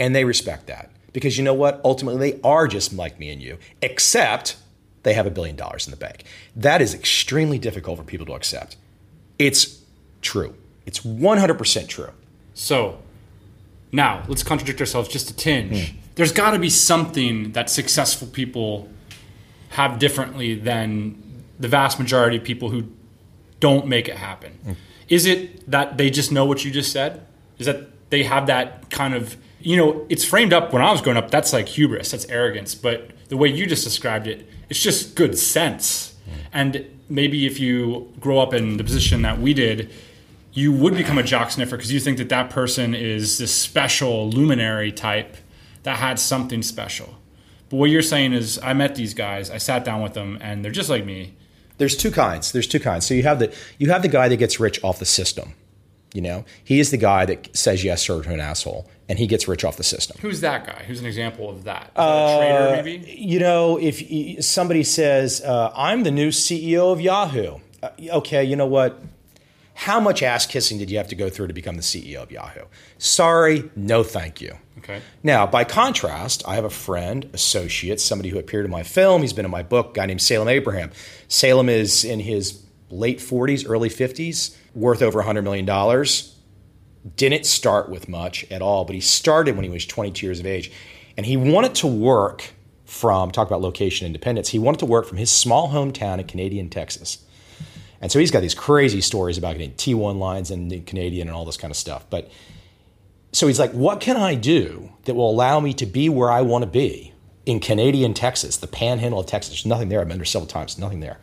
And 0.00 0.14
they 0.14 0.24
respect 0.24 0.66
that. 0.68 0.90
Because 1.12 1.38
you 1.38 1.44
know 1.44 1.54
what? 1.54 1.80
Ultimately 1.84 2.32
they 2.32 2.40
are 2.42 2.68
just 2.68 2.92
like 2.92 3.18
me 3.18 3.30
and 3.30 3.42
you 3.42 3.58
except 3.82 4.56
they 5.02 5.14
have 5.14 5.26
a 5.26 5.30
billion 5.30 5.56
dollars 5.56 5.86
in 5.86 5.90
the 5.90 5.96
bank. 5.96 6.24
That 6.56 6.80
is 6.80 6.94
extremely 6.94 7.58
difficult 7.58 7.98
for 7.98 8.04
people 8.04 8.26
to 8.26 8.34
accept. 8.34 8.76
It's 9.38 9.82
true. 10.22 10.54
It's 10.86 11.00
100% 11.00 11.88
true 11.88 12.10
So 12.58 12.98
now 13.92 14.24
let's 14.26 14.42
contradict 14.42 14.80
ourselves 14.80 15.08
just 15.08 15.30
a 15.30 15.34
tinge. 15.34 15.90
Hmm. 15.90 15.96
There's 16.16 16.32
got 16.32 16.50
to 16.50 16.58
be 16.58 16.68
something 16.68 17.52
that 17.52 17.70
successful 17.70 18.26
people 18.26 18.88
have 19.70 20.00
differently 20.00 20.56
than 20.56 21.22
the 21.60 21.68
vast 21.68 22.00
majority 22.00 22.36
of 22.36 22.42
people 22.42 22.70
who 22.70 22.88
don't 23.60 23.86
make 23.86 24.08
it 24.08 24.16
happen. 24.16 24.52
Hmm. 24.64 24.72
Is 25.08 25.24
it 25.24 25.70
that 25.70 25.98
they 25.98 26.10
just 26.10 26.32
know 26.32 26.44
what 26.44 26.64
you 26.64 26.72
just 26.72 26.90
said? 26.90 27.24
Is 27.58 27.66
that 27.66 28.10
they 28.10 28.24
have 28.24 28.48
that 28.48 28.90
kind 28.90 29.14
of 29.14 29.36
you 29.60 29.76
know, 29.76 30.06
it's 30.08 30.24
framed 30.24 30.52
up 30.52 30.72
when 30.72 30.82
I 30.82 30.92
was 30.92 31.00
growing 31.00 31.16
up, 31.16 31.30
that's 31.30 31.52
like 31.52 31.66
hubris, 31.66 32.12
that's 32.12 32.24
arrogance. 32.26 32.74
But 32.74 33.10
the 33.28 33.36
way 33.36 33.48
you 33.48 33.66
just 33.66 33.82
described 33.84 34.28
it, 34.28 34.48
it's 34.68 34.80
just 34.80 35.16
good 35.16 35.38
sense. 35.38 36.14
Hmm. 36.24 36.32
And 36.52 37.00
maybe 37.08 37.46
if 37.46 37.58
you 37.60 38.12
grow 38.20 38.38
up 38.38 38.52
in 38.52 38.76
the 38.76 38.84
position 38.84 39.22
that 39.22 39.40
we 39.40 39.54
did, 39.54 39.90
you 40.52 40.72
would 40.72 40.94
become 40.94 41.18
a 41.18 41.22
jock 41.22 41.50
sniffer 41.50 41.76
because 41.76 41.92
you 41.92 42.00
think 42.00 42.18
that 42.18 42.28
that 42.30 42.50
person 42.50 42.94
is 42.94 43.38
this 43.38 43.54
special 43.54 44.28
luminary 44.30 44.90
type 44.92 45.36
that 45.82 45.98
had 45.98 46.18
something 46.18 46.62
special. 46.62 47.16
But 47.68 47.76
what 47.76 47.90
you're 47.90 48.02
saying 48.02 48.32
is, 48.32 48.58
I 48.62 48.72
met 48.72 48.94
these 48.94 49.14
guys, 49.14 49.50
I 49.50 49.58
sat 49.58 49.84
down 49.84 50.02
with 50.02 50.14
them, 50.14 50.38
and 50.40 50.64
they're 50.64 50.72
just 50.72 50.88
like 50.90 51.04
me. 51.04 51.34
there's 51.76 51.96
two 51.96 52.10
kinds 52.10 52.50
there's 52.52 52.66
two 52.66 52.80
kinds 52.80 53.06
so 53.06 53.14
you 53.14 53.22
have 53.22 53.38
the 53.38 53.54
you 53.78 53.90
have 53.90 54.02
the 54.02 54.08
guy 54.08 54.26
that 54.28 54.36
gets 54.38 54.58
rich 54.58 54.82
off 54.82 54.98
the 54.98 55.04
system 55.04 55.52
you 56.12 56.20
know 56.20 56.44
he 56.64 56.80
is 56.80 56.90
the 56.90 56.96
guy 56.96 57.24
that 57.24 57.54
says 57.56 57.84
yes 57.84 58.02
sir 58.02 58.20
to 58.22 58.32
an 58.32 58.40
asshole 58.40 58.90
and 59.08 59.18
he 59.20 59.26
gets 59.28 59.46
rich 59.46 59.64
off 59.64 59.76
the 59.76 59.84
system 59.84 60.16
Who's 60.20 60.40
that 60.40 60.66
guy? 60.66 60.82
Who's 60.88 60.98
an 60.98 61.06
example 61.06 61.48
of 61.48 61.62
that? 61.64 61.92
That 61.94 62.02
a 62.02 62.38
trader, 62.38 62.82
maybe? 62.82 63.12
you 63.16 63.38
know 63.38 63.78
if 63.78 64.44
somebody 64.44 64.82
says 64.82 65.40
uh, 65.42 65.70
i'm 65.76 66.02
the 66.02 66.10
new 66.10 66.30
ceo 66.30 66.90
of 66.92 67.00
yahoo 67.00 67.58
uh, 67.82 67.90
okay 68.20 68.42
you 68.42 68.56
know 68.56 68.66
what 68.66 69.00
how 69.82 70.00
much 70.00 70.22
ass 70.22 70.44
kissing 70.44 70.76
did 70.78 70.90
you 70.90 70.98
have 70.98 71.08
to 71.08 71.14
go 71.14 71.30
through 71.30 71.46
to 71.46 71.54
become 71.54 71.76
the 71.76 71.82
ceo 71.82 72.22
of 72.22 72.30
yahoo 72.32 72.64
sorry 72.98 73.70
no 73.76 74.02
thank 74.02 74.40
you 74.40 74.56
Okay. 74.78 75.02
now, 75.22 75.44
by 75.46 75.64
contrast, 75.64 76.42
I 76.46 76.54
have 76.54 76.64
a 76.64 76.70
friend, 76.70 77.28
associate, 77.32 78.00
somebody 78.00 78.28
who 78.30 78.38
appeared 78.38 78.64
in 78.64 78.70
my 78.70 78.84
film. 78.84 79.22
He's 79.22 79.32
been 79.32 79.44
in 79.44 79.50
my 79.50 79.62
book, 79.64 79.90
a 79.90 79.92
guy 79.94 80.06
named 80.06 80.22
Salem 80.22 80.48
Abraham. 80.48 80.92
Salem 81.26 81.68
is 81.68 82.04
in 82.04 82.20
his 82.20 82.62
late 82.88 83.18
40s, 83.18 83.68
early 83.68 83.88
50s, 83.90 84.56
worth 84.74 85.02
over 85.02 85.22
$100 85.22 85.42
million. 85.42 85.66
Didn't 87.16 87.44
start 87.44 87.88
with 87.88 88.08
much 88.08 88.50
at 88.50 88.62
all, 88.62 88.84
but 88.84 88.94
he 88.94 89.00
started 89.00 89.56
when 89.56 89.64
he 89.64 89.70
was 89.70 89.84
22 89.84 90.24
years 90.24 90.40
of 90.40 90.46
age. 90.46 90.70
And 91.16 91.26
he 91.26 91.36
wanted 91.36 91.74
to 91.76 91.86
work 91.86 92.50
from, 92.84 93.30
talk 93.30 93.48
about 93.48 93.60
location 93.60 94.06
independence, 94.06 94.48
he 94.48 94.58
wanted 94.58 94.78
to 94.78 94.86
work 94.86 95.06
from 95.06 95.18
his 95.18 95.30
small 95.30 95.70
hometown 95.70 96.18
in 96.18 96.26
Canadian 96.26 96.70
Texas. 96.70 97.24
And 98.00 98.12
so 98.12 98.18
he's 98.18 98.30
got 98.30 98.40
these 98.40 98.54
crazy 98.54 99.00
stories 99.00 99.38
about 99.38 99.54
getting 99.56 99.72
T1 99.72 100.18
lines 100.18 100.50
and 100.50 100.86
Canadian 100.86 101.28
and 101.28 101.36
all 101.36 101.44
this 101.44 101.56
kind 101.56 101.70
of 101.70 101.76
stuff. 101.76 102.04
But 102.08 102.30
so 103.32 103.46
he's 103.46 103.58
like, 103.58 103.72
what 103.72 104.00
can 104.00 104.16
I 104.16 104.34
do 104.34 104.90
that 105.04 105.14
will 105.14 105.30
allow 105.30 105.60
me 105.60 105.74
to 105.74 105.86
be 105.86 106.08
where 106.08 106.30
I 106.30 106.42
want 106.42 106.62
to 106.62 106.70
be 106.70 107.12
in 107.44 107.60
Canadian 107.60 108.14
Texas, 108.14 108.56
the 108.56 108.66
panhandle 108.66 109.20
of 109.20 109.26
Texas? 109.26 109.54
There's 109.54 109.66
nothing 109.66 109.88
there. 109.88 110.00
I've 110.00 110.08
been 110.08 110.18
there 110.18 110.24
several 110.24 110.48
times, 110.48 110.78
nothing 110.78 111.00
there. 111.00 111.18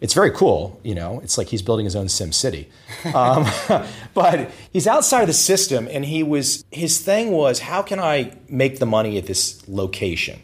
It's 0.00 0.14
very 0.14 0.30
cool, 0.30 0.78
you 0.84 0.94
know. 0.94 1.20
It's 1.20 1.36
like 1.36 1.48
he's 1.48 1.62
building 1.62 1.84
his 1.84 1.96
own 1.96 2.08
Sim 2.08 2.30
City, 2.30 2.68
um, 3.14 3.46
but 4.14 4.50
he's 4.72 4.86
outside 4.86 5.22
of 5.22 5.26
the 5.26 5.32
system. 5.32 5.88
And 5.90 6.04
he 6.04 6.22
was 6.22 6.64
his 6.70 7.00
thing 7.00 7.32
was, 7.32 7.60
how 7.60 7.82
can 7.82 7.98
I 7.98 8.36
make 8.48 8.78
the 8.78 8.86
money 8.86 9.18
at 9.18 9.26
this 9.26 9.66
location? 9.68 10.40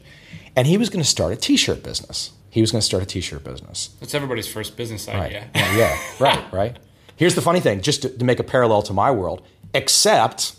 And 0.57 0.67
he 0.67 0.77
was 0.77 0.89
going 0.89 1.03
to 1.03 1.09
start 1.09 1.33
a 1.33 1.37
T-shirt 1.37 1.83
business. 1.83 2.31
He 2.55 2.61
was 2.61 2.71
going 2.71 2.79
to 2.81 2.87
start 2.87 3.03
a 3.03 3.07
T-shirt 3.07 3.43
business. 3.43 3.89
That's 3.99 4.15
everybody's 4.15 4.47
first 4.47 4.77
business 4.77 5.09
Right. 5.09 5.23
idea. 5.23 5.49
Yeah, 5.57 5.77
yeah, 5.77 5.99
right, 6.21 6.53
right. 6.53 6.77
Here's 7.17 7.35
the 7.35 7.43
funny 7.43 7.59
thing, 7.59 7.81
just 7.81 8.03
to, 8.03 8.09
to 8.11 8.25
make 8.25 8.39
a 8.39 8.45
parallel 8.45 8.81
to 8.83 8.93
my 8.93 9.11
world, 9.11 9.45
except 9.75 10.55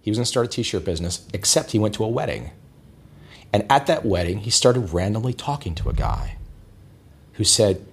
he 0.00 0.10
was 0.10 0.18
going 0.18 0.24
to 0.24 0.28
start 0.28 0.46
a 0.46 0.48
t-shirt 0.48 0.84
business, 0.84 1.24
except 1.32 1.70
he 1.70 1.78
went 1.78 1.94
to 1.94 2.02
a 2.02 2.08
wedding. 2.08 2.50
And 3.52 3.64
at 3.70 3.86
that 3.86 4.04
wedding, 4.04 4.38
he 4.38 4.50
started 4.50 4.92
randomly 4.92 5.32
talking 5.32 5.76
to 5.76 5.88
a 5.88 5.92
guy 5.92 6.38
who 7.34 7.44
said, 7.44 7.86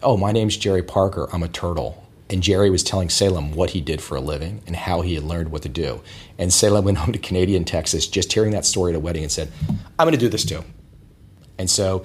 "Oh, 0.00 0.16
my 0.16 0.30
name's 0.30 0.56
Jerry 0.56 0.82
Parker. 0.84 1.28
I'm 1.32 1.42
a 1.42 1.48
turtle." 1.48 2.04
And 2.30 2.40
Jerry 2.40 2.70
was 2.70 2.84
telling 2.84 3.08
Salem 3.10 3.50
what 3.52 3.70
he 3.70 3.80
did 3.80 4.00
for 4.00 4.14
a 4.16 4.20
living 4.20 4.62
and 4.68 4.76
how 4.76 5.00
he 5.00 5.14
had 5.16 5.24
learned 5.24 5.50
what 5.50 5.62
to 5.62 5.68
do. 5.68 6.02
And 6.38 6.52
Salem 6.52 6.84
went 6.84 6.98
home 7.02 7.12
to 7.12 7.18
Canadian 7.18 7.64
Texas 7.64 8.06
just 8.06 8.32
hearing 8.32 8.52
that 8.52 8.64
story 8.64 8.92
at 8.92 8.96
a 8.96 9.00
wedding 9.00 9.24
and 9.24 9.32
said, 9.32 9.50
"I'm 9.98 10.06
going 10.06 10.12
to 10.12 10.18
do 10.18 10.28
this 10.28 10.44
too." 10.44 10.62
And 11.58 11.68
so 11.68 12.04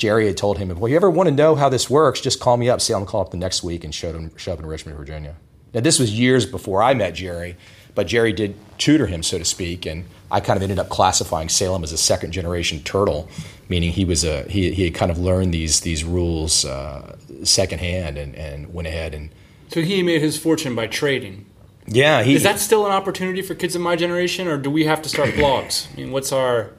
Jerry 0.00 0.26
had 0.26 0.36
told 0.38 0.56
him, 0.56 0.68
"Well, 0.80 0.88
you 0.88 0.96
ever 0.96 1.10
want 1.10 1.28
to 1.28 1.34
know 1.34 1.54
how 1.54 1.68
this 1.68 1.90
works, 1.90 2.22
just 2.22 2.40
call 2.40 2.56
me 2.56 2.70
up." 2.70 2.80
Salem 2.80 3.04
called 3.04 3.26
up 3.26 3.30
the 3.32 3.36
next 3.36 3.62
week 3.62 3.84
and 3.84 3.94
showed 3.94 4.14
him 4.14 4.34
show 4.36 4.54
up 4.54 4.58
in 4.58 4.64
Richmond, 4.64 4.96
Virginia. 4.96 5.36
Now, 5.74 5.80
this 5.80 5.98
was 5.98 6.18
years 6.18 6.46
before 6.46 6.82
I 6.82 6.94
met 6.94 7.14
Jerry, 7.14 7.54
but 7.94 8.06
Jerry 8.06 8.32
did 8.32 8.54
tutor 8.78 9.06
him, 9.06 9.22
so 9.22 9.38
to 9.38 9.44
speak, 9.44 9.84
and 9.84 10.06
I 10.30 10.40
kind 10.40 10.56
of 10.56 10.62
ended 10.62 10.78
up 10.78 10.88
classifying 10.88 11.50
Salem 11.50 11.84
as 11.84 11.92
a 11.92 11.98
second 11.98 12.32
generation 12.32 12.80
turtle, 12.82 13.28
meaning 13.68 13.92
he 13.92 14.06
was 14.06 14.24
a 14.24 14.44
he, 14.44 14.72
he 14.72 14.84
had 14.84 14.94
kind 14.94 15.10
of 15.10 15.18
learned 15.18 15.52
these 15.52 15.80
these 15.80 16.02
rules 16.02 16.64
uh, 16.64 17.16
secondhand 17.44 18.16
and, 18.16 18.34
and 18.34 18.72
went 18.72 18.88
ahead 18.88 19.14
and 19.14 19.30
So 19.68 19.82
he 19.82 20.02
made 20.02 20.22
his 20.22 20.38
fortune 20.38 20.74
by 20.74 20.86
trading. 20.86 21.44
yeah 21.86 22.22
he 22.22 22.34
Is 22.34 22.42
that 22.42 22.58
still 22.58 22.86
an 22.86 22.92
opportunity 22.92 23.42
for 23.42 23.54
kids 23.54 23.76
in 23.76 23.82
my 23.82 23.96
generation, 23.96 24.48
or 24.48 24.56
do 24.56 24.70
we 24.70 24.86
have 24.86 25.02
to 25.02 25.10
start 25.10 25.30
blogs? 25.34 25.92
I 25.92 25.96
mean, 25.96 26.10
what's 26.10 26.32
our 26.32 26.70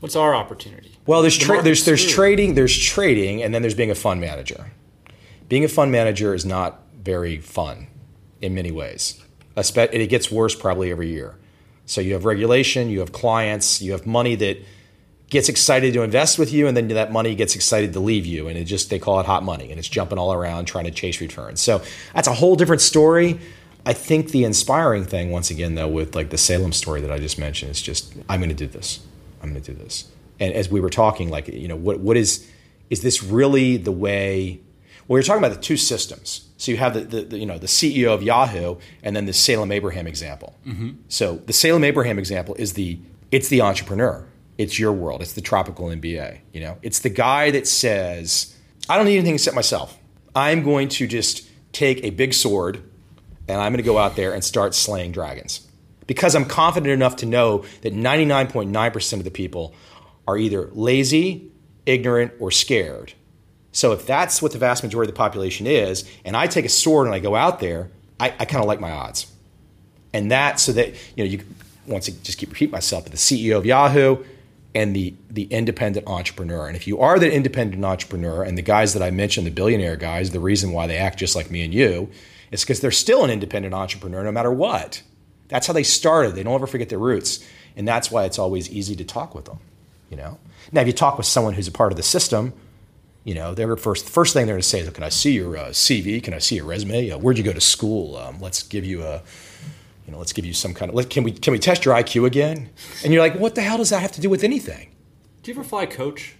what's 0.00 0.16
our 0.16 0.34
opportunity? 0.34 0.93
Well, 1.06 1.22
there's 1.22 1.38
The 1.38 1.44
tra- 1.44 1.62
there's 1.62 1.84
there's 1.84 2.06
trading, 2.06 2.54
there's 2.54 2.76
trading, 2.76 3.42
and 3.42 3.54
then 3.54 3.62
there's 3.62 3.74
being 3.74 3.90
a 3.90 3.94
fund 3.94 4.20
manager. 4.20 4.72
Being 5.48 5.64
a 5.64 5.68
fund 5.68 5.92
manager 5.92 6.34
is 6.34 6.46
not 6.46 6.80
very 7.02 7.38
fun 7.38 7.88
in 8.40 8.54
many 8.54 8.72
ways. 8.72 9.22
It 9.56 10.08
gets 10.08 10.30
worse 10.30 10.54
probably 10.54 10.90
every 10.90 11.10
year. 11.10 11.36
So 11.86 12.00
you 12.00 12.14
have 12.14 12.24
regulation, 12.24 12.88
you 12.88 13.00
have 13.00 13.12
clients, 13.12 13.82
you 13.82 13.92
have 13.92 14.06
money 14.06 14.34
that 14.36 14.58
gets 15.28 15.48
excited 15.48 15.92
to 15.94 16.02
invest 16.02 16.38
with 16.38 16.52
you, 16.52 16.66
and 16.66 16.76
then 16.76 16.88
that 16.88 17.12
money 17.12 17.34
gets 17.34 17.54
excited 17.54 17.92
to 17.92 18.00
leave 18.00 18.24
you, 18.24 18.48
and 18.48 18.56
it 18.56 18.64
just 18.64 18.88
they 18.88 18.98
call 18.98 19.20
it 19.20 19.26
hot 19.26 19.42
money, 19.42 19.70
and 19.70 19.78
it's 19.78 19.88
jumping 19.88 20.18
all 20.18 20.32
around 20.32 20.64
trying 20.64 20.84
to 20.84 20.90
chase 20.90 21.20
returns. 21.20 21.60
So 21.60 21.82
that's 22.14 22.28
a 22.28 22.34
whole 22.34 22.56
different 22.56 22.82
story. 22.82 23.38
I 23.86 23.92
think 23.92 24.30
the 24.30 24.44
inspiring 24.44 25.04
thing, 25.04 25.30
once 25.30 25.50
again, 25.50 25.74
though, 25.74 25.88
with 25.88 26.16
like 26.16 26.30
the 26.30 26.38
Salem 26.38 26.72
story 26.72 27.02
that 27.02 27.12
I 27.12 27.18
just 27.18 27.38
mentioned, 27.38 27.70
is 27.70 27.82
just 27.82 28.14
I'm 28.28 28.40
going 28.40 28.48
to 28.48 28.56
do 28.56 28.66
this. 28.66 29.00
I'm 29.42 29.50
going 29.50 29.62
to 29.62 29.72
do 29.72 29.78
this. 29.78 30.06
And 30.40 30.52
as 30.52 30.68
we 30.68 30.80
were 30.80 30.90
talking, 30.90 31.30
like 31.30 31.48
you 31.48 31.68
know, 31.68 31.76
what 31.76 32.00
what 32.00 32.16
is 32.16 32.50
is 32.90 33.02
this 33.02 33.22
really 33.22 33.76
the 33.76 33.92
way? 33.92 34.60
Well, 35.06 35.18
you're 35.18 35.24
talking 35.24 35.44
about 35.44 35.54
the 35.54 35.62
two 35.62 35.76
systems. 35.76 36.48
So 36.56 36.72
you 36.72 36.78
have 36.78 36.94
the, 36.94 37.00
the, 37.00 37.22
the 37.22 37.38
you 37.38 37.46
know 37.46 37.58
the 37.58 37.66
CEO 37.66 38.12
of 38.14 38.22
Yahoo, 38.22 38.76
and 39.02 39.14
then 39.14 39.26
the 39.26 39.32
Salem 39.32 39.70
Abraham 39.72 40.06
example. 40.06 40.54
Mm-hmm. 40.66 40.90
So 41.08 41.36
the 41.36 41.52
Salem 41.52 41.84
Abraham 41.84 42.18
example 42.18 42.54
is 42.56 42.72
the 42.74 42.98
it's 43.30 43.48
the 43.48 43.60
entrepreneur. 43.60 44.26
It's 44.56 44.78
your 44.78 44.92
world. 44.92 45.20
It's 45.20 45.32
the 45.32 45.40
tropical 45.40 45.88
MBA. 45.88 46.38
You 46.52 46.60
know, 46.60 46.78
it's 46.82 47.00
the 47.00 47.08
guy 47.08 47.50
that 47.50 47.66
says, 47.66 48.56
I 48.88 48.96
don't 48.96 49.06
need 49.06 49.16
anything 49.16 49.34
except 49.34 49.56
myself. 49.56 49.98
I'm 50.36 50.62
going 50.62 50.88
to 50.90 51.08
just 51.08 51.48
take 51.72 52.04
a 52.04 52.10
big 52.10 52.34
sword 52.34 52.82
and 53.48 53.60
I'm 53.60 53.72
going 53.72 53.82
to 53.82 53.82
go 53.82 53.98
out 53.98 54.16
there 54.16 54.32
and 54.32 54.42
start 54.42 54.74
slaying 54.74 55.12
dragons. 55.12 55.66
Because 56.06 56.34
I'm 56.34 56.44
confident 56.44 56.92
enough 56.92 57.16
to 57.16 57.26
know 57.26 57.64
that 57.82 57.94
99.9% 57.94 59.12
of 59.14 59.24
the 59.24 59.30
people 59.30 59.74
are 60.26 60.36
either 60.36 60.68
lazy, 60.72 61.50
ignorant, 61.86 62.32
or 62.38 62.50
scared. 62.50 63.14
So 63.72 63.92
if 63.92 64.06
that's 64.06 64.40
what 64.40 64.52
the 64.52 64.58
vast 64.58 64.82
majority 64.84 65.10
of 65.10 65.14
the 65.14 65.18
population 65.18 65.66
is, 65.66 66.08
and 66.24 66.36
I 66.36 66.46
take 66.46 66.64
a 66.64 66.68
sword 66.68 67.06
and 67.06 67.14
I 67.14 67.18
go 67.18 67.34
out 67.34 67.58
there, 67.58 67.90
I, 68.20 68.28
I 68.38 68.44
kind 68.44 68.62
of 68.62 68.66
like 68.66 68.80
my 68.80 68.90
odds. 68.90 69.30
And 70.12 70.30
that 70.30 70.60
so 70.60 70.72
that 70.72 70.94
you 71.16 71.24
know 71.24 71.30
you 71.30 71.40
once 71.86 72.08
I 72.08 72.12
just 72.22 72.38
keep 72.38 72.50
repeat 72.50 72.70
myself, 72.70 73.04
but 73.04 73.10
the 73.10 73.18
CEO 73.18 73.58
of 73.58 73.66
Yahoo 73.66 74.24
and 74.74 74.94
the 74.94 75.14
the 75.28 75.44
independent 75.44 76.06
entrepreneur. 76.06 76.68
And 76.68 76.76
if 76.76 76.86
you 76.86 77.00
are 77.00 77.18
the 77.18 77.30
independent 77.30 77.84
entrepreneur, 77.84 78.44
and 78.44 78.56
the 78.56 78.62
guys 78.62 78.94
that 78.94 79.02
I 79.02 79.10
mentioned, 79.10 79.46
the 79.46 79.50
billionaire 79.50 79.96
guys, 79.96 80.30
the 80.30 80.40
reason 80.40 80.70
why 80.72 80.86
they 80.86 80.96
act 80.96 81.18
just 81.18 81.34
like 81.34 81.50
me 81.50 81.64
and 81.64 81.74
you 81.74 82.10
is 82.52 82.62
because 82.62 82.80
they're 82.80 82.92
still 82.92 83.24
an 83.24 83.30
independent 83.30 83.74
entrepreneur 83.74 84.22
no 84.22 84.30
matter 84.30 84.52
what. 84.52 85.02
That's 85.48 85.66
how 85.66 85.72
they 85.72 85.82
started. 85.82 86.36
They 86.36 86.44
don't 86.44 86.54
ever 86.54 86.68
forget 86.68 86.88
their 86.88 86.98
roots, 86.98 87.44
and 87.76 87.86
that's 87.86 88.10
why 88.10 88.24
it's 88.24 88.38
always 88.38 88.70
easy 88.70 88.94
to 88.96 89.04
talk 89.04 89.34
with 89.34 89.46
them. 89.46 89.58
You 90.14 90.20
know. 90.20 90.38
Now, 90.70 90.80
if 90.82 90.86
you 90.86 90.92
talk 90.92 91.18
with 91.18 91.26
someone 91.26 91.54
who's 91.54 91.66
a 91.66 91.72
part 91.72 91.90
of 91.90 91.96
the 91.96 92.04
system, 92.04 92.52
you 93.24 93.34
know, 93.34 93.52
they're 93.52 93.76
first 93.76 94.08
first 94.08 94.32
thing 94.32 94.46
they're 94.46 94.54
going 94.54 94.62
to 94.62 94.68
say 94.68 94.78
is, 94.78 94.88
"Can 94.90 95.02
I 95.02 95.08
see 95.08 95.32
your 95.32 95.56
uh, 95.56 95.68
CV? 95.70 96.22
Can 96.22 96.32
I 96.32 96.38
see 96.38 96.54
your 96.54 96.66
resume? 96.66 97.10
Uh, 97.10 97.18
where'd 97.18 97.36
you 97.36 97.42
go 97.42 97.52
to 97.52 97.60
school? 97.60 98.16
Um, 98.16 98.40
let's 98.40 98.62
give 98.62 98.84
you 98.84 99.02
a, 99.02 99.22
you 100.06 100.12
know, 100.12 100.18
let's 100.18 100.32
give 100.32 100.44
you 100.44 100.52
some 100.52 100.72
kind 100.72 100.88
of. 100.88 100.94
Let, 100.94 101.10
can 101.10 101.24
we 101.24 101.32
can 101.32 101.50
we 101.50 101.58
test 101.58 101.84
your 101.84 101.96
IQ 101.96 102.26
again?" 102.26 102.70
And 103.02 103.12
you're 103.12 103.22
like, 103.22 103.34
"What 103.34 103.56
the 103.56 103.62
hell 103.62 103.78
does 103.78 103.90
that 103.90 104.02
have 104.02 104.12
to 104.12 104.20
do 104.20 104.30
with 104.30 104.44
anything?" 104.44 104.94
Do 105.42 105.50
you 105.50 105.58
ever 105.58 105.64
fly 105.64 105.84
coach? 105.84 106.36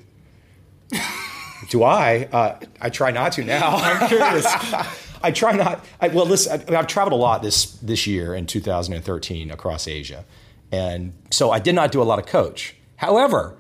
Do 1.71 1.83
I? 1.83 2.29
Uh, 2.31 2.61
I 2.81 2.91
try 2.91 3.11
not 3.11 3.33
to 3.33 3.45
now. 3.45 3.71
I'm 3.77 4.07
curious. 4.07 4.47
I 5.23 5.33
try 5.33 5.53
not. 5.57 5.85
I, 6.01 6.09
well, 6.09 6.27
listen, 6.27 6.63
I, 6.69 6.77
I've 6.77 6.87
traveled 6.87 7.15
a 7.15 7.21
lot 7.21 7.43
this 7.43 7.73
this 7.79 8.07
year 8.07 8.37
in 8.37 8.47
2013 8.47 9.51
across 9.51 9.89
Asia, 9.89 10.25
and 10.71 11.13
so 11.33 11.51
I 11.51 11.59
did 11.59 11.75
not 11.75 11.91
do 11.91 12.01
a 12.01 12.05
lot 12.05 12.21
of 12.21 12.27
coach. 12.27 12.77
However, 12.97 13.57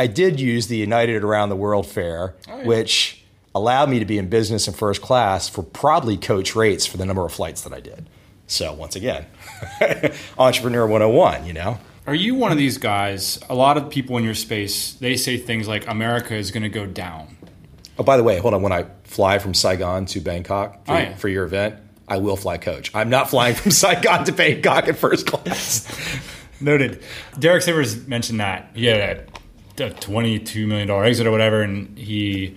I 0.00 0.06
did 0.06 0.40
use 0.40 0.68
the 0.68 0.78
United 0.78 1.22
Around 1.22 1.50
the 1.50 1.56
World 1.56 1.86
Fare, 1.86 2.34
oh, 2.48 2.64
which 2.64 3.22
allowed 3.54 3.90
me 3.90 3.98
to 3.98 4.06
be 4.06 4.16
in 4.16 4.30
business 4.30 4.66
and 4.66 4.74
first 4.74 5.02
class 5.02 5.46
for 5.48 5.62
probably 5.62 6.16
coach 6.16 6.56
rates 6.56 6.86
for 6.86 6.96
the 6.96 7.04
number 7.04 7.24
of 7.26 7.32
flights 7.32 7.60
that 7.62 7.72
I 7.74 7.80
did. 7.80 8.08
So 8.46 8.72
once 8.72 8.96
again, 8.96 9.26
entrepreneur 10.38 10.86
101. 10.86 11.44
You 11.46 11.52
know. 11.52 11.78
Are 12.06 12.14
you 12.14 12.34
one 12.34 12.50
of 12.50 12.56
these 12.56 12.78
guys? 12.78 13.38
A 13.50 13.54
lot 13.54 13.76
of 13.76 13.90
people 13.90 14.16
in 14.16 14.24
your 14.24 14.34
space 14.34 14.94
they 14.94 15.16
say 15.16 15.36
things 15.36 15.68
like 15.68 15.86
America 15.86 16.34
is 16.34 16.50
going 16.50 16.62
to 16.62 16.70
go 16.70 16.86
down. 16.86 17.36
Oh, 17.98 18.02
by 18.02 18.16
the 18.16 18.22
way, 18.24 18.38
hold 18.38 18.54
on. 18.54 18.62
When 18.62 18.72
I 18.72 18.86
fly 19.04 19.38
from 19.38 19.52
Saigon 19.52 20.06
to 20.06 20.20
Bangkok 20.20 20.86
for, 20.86 20.92
Oh, 20.92 20.98
yeah. 20.98 21.14
for 21.16 21.28
your 21.28 21.44
event, 21.44 21.76
I 22.08 22.16
will 22.16 22.36
fly 22.36 22.56
coach. 22.56 22.90
I'm 22.94 23.10
not 23.10 23.28
flying 23.28 23.54
from 23.54 23.70
Saigon 23.82 24.24
to 24.24 24.32
Bangkok 24.32 24.88
in 24.88 24.94
first 24.94 25.26
class. 25.26 25.86
Noted. 26.58 27.02
Derek 27.38 27.62
Sivers 27.62 28.08
mentioned 28.08 28.40
that 28.40 28.70
Yeah, 28.74 29.20
a, 29.78 29.84
a 29.84 29.90
twenty-two 29.90 30.66
million 30.66 30.88
dollar 30.88 31.04
exit 31.04 31.26
or 31.26 31.30
whatever, 31.30 31.62
and 31.62 31.96
he 31.98 32.56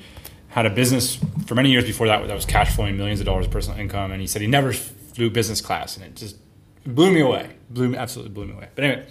had 0.50 0.66
a 0.66 0.70
business 0.70 1.18
for 1.48 1.56
many 1.56 1.72
years 1.72 1.84
before 1.84 2.08
that 2.08 2.28
that 2.28 2.36
was 2.36 2.46
cash 2.46 2.76
flowing 2.76 2.96
millions 2.96 3.20
of 3.20 3.26
dollars 3.26 3.46
of 3.46 3.52
personal 3.52 3.80
income, 3.80 4.12
and 4.12 4.22
he 4.22 4.28
said 4.28 4.42
he 4.42 4.48
never 4.48 4.72
flew 4.74 5.30
business 5.30 5.62
class, 5.62 5.98
and 5.98 6.06
it 6.06 6.16
just 6.16 6.38
blew 6.86 7.12
me 7.12 7.22
away. 7.22 7.50
Blew 7.70 7.90
me 7.90 7.98
absolutely 7.98 8.34
blew 8.34 8.46
me 8.46 8.54
away. 8.54 8.68
But 8.76 8.84
anyway, 8.84 9.06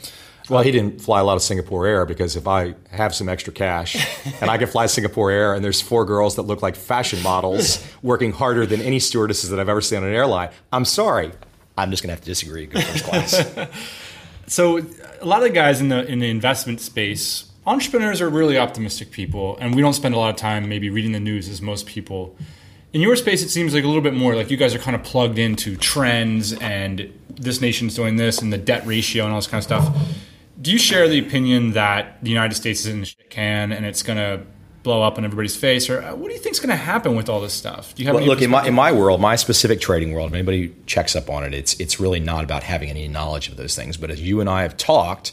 Well, 0.48 0.62
he 0.62 0.70
didn't 0.70 1.00
fly 1.00 1.20
a 1.20 1.24
lot 1.24 1.34
of 1.36 1.42
Singapore 1.42 1.86
Air 1.86 2.04
because 2.06 2.36
if 2.36 2.46
I 2.46 2.74
have 2.90 3.14
some 3.14 3.28
extra 3.28 3.52
cash 3.52 3.96
and 4.40 4.50
I 4.50 4.58
can 4.58 4.66
fly 4.68 4.86
Singapore 4.86 5.30
Air 5.30 5.54
and 5.54 5.64
there's 5.64 5.80
four 5.80 6.04
girls 6.04 6.36
that 6.36 6.42
look 6.42 6.62
like 6.62 6.76
fashion 6.76 7.22
models 7.22 7.84
working 8.02 8.32
harder 8.32 8.66
than 8.66 8.80
any 8.80 8.98
stewardesses 8.98 9.50
that 9.50 9.58
I've 9.60 9.68
ever 9.68 9.80
seen 9.80 9.98
on 9.98 10.04
an 10.04 10.14
airline, 10.14 10.50
I'm 10.72 10.84
sorry. 10.84 11.32
I'm 11.78 11.90
just 11.90 12.02
going 12.02 12.08
to 12.08 12.14
have 12.14 12.20
to 12.20 12.26
disagree 12.26 12.64
and 12.64 12.72
go 12.72 12.80
first 12.80 13.04
class. 13.04 13.68
so 14.46 14.78
a 15.20 15.24
lot 15.24 15.38
of 15.38 15.44
the 15.44 15.50
guys 15.54 15.80
in 15.80 15.88
the 15.88 16.04
in 16.06 16.18
the 16.18 16.28
investment 16.28 16.80
space, 16.80 17.50
entrepreneurs 17.66 18.20
are 18.20 18.28
really 18.28 18.58
optimistic 18.58 19.10
people, 19.10 19.56
and 19.60 19.74
we 19.74 19.82
don't 19.82 19.94
spend 19.94 20.14
a 20.14 20.18
lot 20.18 20.30
of 20.30 20.36
time 20.36 20.68
maybe 20.68 20.90
reading 20.90 21.12
the 21.12 21.20
news 21.20 21.48
as 21.48 21.62
most 21.62 21.86
people. 21.86 22.36
In 22.92 23.00
your 23.00 23.16
space, 23.16 23.42
it 23.42 23.48
seems 23.48 23.74
like 23.74 23.84
a 23.84 23.86
little 23.86 24.02
bit 24.02 24.14
more 24.14 24.34
like 24.34 24.50
you 24.50 24.56
guys 24.56 24.74
are 24.74 24.78
kind 24.78 24.94
of 24.94 25.02
plugged 25.02 25.38
into 25.38 25.76
trends 25.76 26.52
and 26.52 27.10
this 27.30 27.60
nation's 27.60 27.94
doing 27.94 28.16
this 28.16 28.42
and 28.42 28.52
the 28.52 28.58
debt 28.58 28.86
ratio 28.86 29.24
and 29.24 29.32
all 29.32 29.38
this 29.38 29.46
kind 29.46 29.58
of 29.58 29.64
stuff. 29.64 29.96
Do 30.60 30.70
you 30.70 30.78
share 30.78 31.08
the 31.08 31.18
opinion 31.18 31.72
that 31.72 32.22
the 32.22 32.30
United 32.30 32.54
States 32.54 32.80
is 32.80 32.86
in 32.86 33.00
the 33.00 33.06
shit 33.06 33.30
can 33.30 33.72
and 33.72 33.86
it's 33.86 34.02
going 34.02 34.18
to 34.18 34.44
blow 34.82 35.02
up 35.02 35.18
in 35.18 35.24
everybody's 35.24 35.56
face, 35.56 35.88
or 35.88 36.02
uh, 36.02 36.14
what 36.14 36.28
do 36.28 36.34
you 36.34 36.40
think 36.40 36.54
is 36.54 36.60
going 36.60 36.70
to 36.70 36.76
happen 36.76 37.14
with 37.14 37.28
all 37.28 37.40
this 37.40 37.52
stuff? 37.52 37.94
Do 37.94 38.02
you 38.02 38.08
have 38.08 38.16
Well, 38.16 38.24
look 38.24 38.42
in 38.42 38.50
my 38.50 38.66
in 38.66 38.74
my 38.74 38.92
world, 38.92 39.20
my 39.20 39.36
specific 39.36 39.80
trading 39.80 40.12
world. 40.12 40.30
If 40.30 40.34
anybody 40.34 40.74
checks 40.86 41.14
up 41.16 41.30
on 41.30 41.44
it, 41.44 41.54
it's 41.54 41.74
it's 41.74 42.00
really 42.00 42.20
not 42.20 42.44
about 42.44 42.62
having 42.62 42.90
any 42.90 43.08
knowledge 43.08 43.48
of 43.48 43.56
those 43.56 43.76
things. 43.76 43.96
But 43.96 44.10
as 44.10 44.20
you 44.20 44.40
and 44.40 44.50
I 44.50 44.62
have 44.62 44.76
talked, 44.76 45.32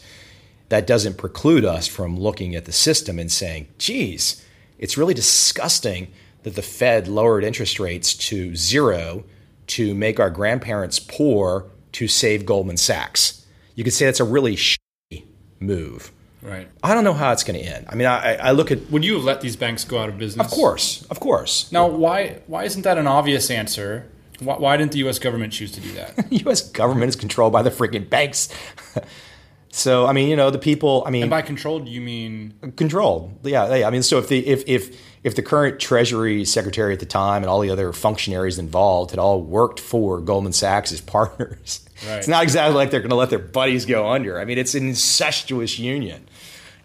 that 0.70 0.88
doesn't 0.88 1.18
preclude 1.18 1.66
us 1.66 1.88
from 1.88 2.18
looking 2.20 2.56
at 2.56 2.66
the 2.66 2.72
system 2.72 3.20
and 3.20 3.32
saying, 3.32 3.68
"Geez, 3.78 4.44
it's 4.78 4.98
really 4.98 5.14
disgusting 5.14 6.08
that 6.44 6.56
the 6.56 6.62
Fed 6.62 7.08
lowered 7.08 7.44
interest 7.44 7.80
rates 7.80 8.14
to 8.16 8.56
zero 8.56 9.24
to 9.68 9.94
make 9.94 10.20
our 10.20 10.30
grandparents 10.30 11.00
poor 11.00 11.66
to 11.94 12.08
save 12.08 12.46
Goldman 12.46 12.78
Sachs." 12.78 13.46
You 13.76 13.84
could 13.84 13.94
say 13.94 14.06
that's 14.06 14.20
a 14.20 14.24
really 14.26 14.56
shitty 14.56 15.24
move. 15.60 16.12
right? 16.42 16.68
I 16.84 16.94
don't 16.94 17.04
know 17.04 17.14
how 17.14 17.32
it's 17.34 17.44
going 17.44 17.60
to 17.60 17.66
end. 17.66 17.86
I 17.90 17.96
mean, 17.96 18.08
I, 18.08 18.36
I 18.36 18.52
look 18.52 18.72
at, 18.72 18.90
Would 18.92 19.04
you 19.04 19.16
have 19.16 19.24
let 19.26 19.42
these 19.42 19.56
banks 19.58 19.84
go 19.84 19.98
out 20.00 20.08
of 20.10 20.18
business? 20.18 20.46
of 20.48 20.52
course, 20.52 21.06
of 21.10 21.20
course. 21.20 21.70
Now, 21.72 21.88
why 21.88 22.40
why 22.48 22.64
isn't 22.64 22.84
that 22.84 22.98
an 22.98 23.08
obvious 23.08 23.50
answer? 23.52 24.06
Why, 24.40 24.58
why 24.58 24.78
didn't 24.78 24.94
the 24.94 25.00
U.S. 25.00 25.20
government 25.20 25.52
choose 25.52 25.72
to 25.74 25.82
do 25.82 25.92
that? 25.94 26.16
The 26.30 26.38
U.S. 26.46 26.62
government 26.70 27.10
is 27.10 27.16
controlled 27.18 27.52
by 27.54 27.62
the 27.62 27.72
freaking 27.72 28.10
banks. 28.10 28.48
so 29.72 30.06
I 30.06 30.14
mean, 30.14 30.30
you 30.30 30.36
know, 30.36 30.50
the 30.50 30.60
people. 30.60 31.04
I 31.06 31.10
mean, 31.12 31.24
and 31.24 31.30
by 31.30 31.42
controlled, 31.42 31.88
you 31.88 32.02
mean 32.02 32.54
controlled. 32.76 33.40
Yeah, 33.44 33.76
yeah. 33.76 33.88
I 33.88 33.92
mean, 33.92 34.04
so 34.04 34.18
if 34.18 34.28
the 34.28 34.46
if 34.48 34.64
if 34.68 35.00
if 35.24 35.36
the 35.36 35.42
current 35.44 35.80
Treasury 35.80 36.46
Secretary 36.46 36.94
at 36.94 37.00
the 37.00 37.06
time 37.06 37.44
and 37.44 37.50
all 37.50 37.60
the 37.60 37.70
other 37.70 37.92
functionaries 37.94 38.58
involved 38.58 39.12
had 39.12 39.20
all 39.20 39.42
worked 39.42 39.80
for 39.80 40.20
Goldman 40.22 40.54
Sachs 40.54 40.92
as 40.92 41.02
partners, 41.02 41.86
Right. 42.08 42.18
it's 42.20 42.28
not 42.30 42.44
exactly 42.44 42.76
like 42.76 42.92
they're 42.92 43.02
going 43.02 43.10
to 43.10 43.16
let 43.18 43.30
their 43.30 43.40
buddies 43.40 43.86
go 43.86 44.08
under. 44.10 44.40
I 44.40 44.46
mean, 44.46 44.58
it's 44.58 44.76
an 44.76 44.88
incestuous 44.88 45.78
union. 45.78 46.26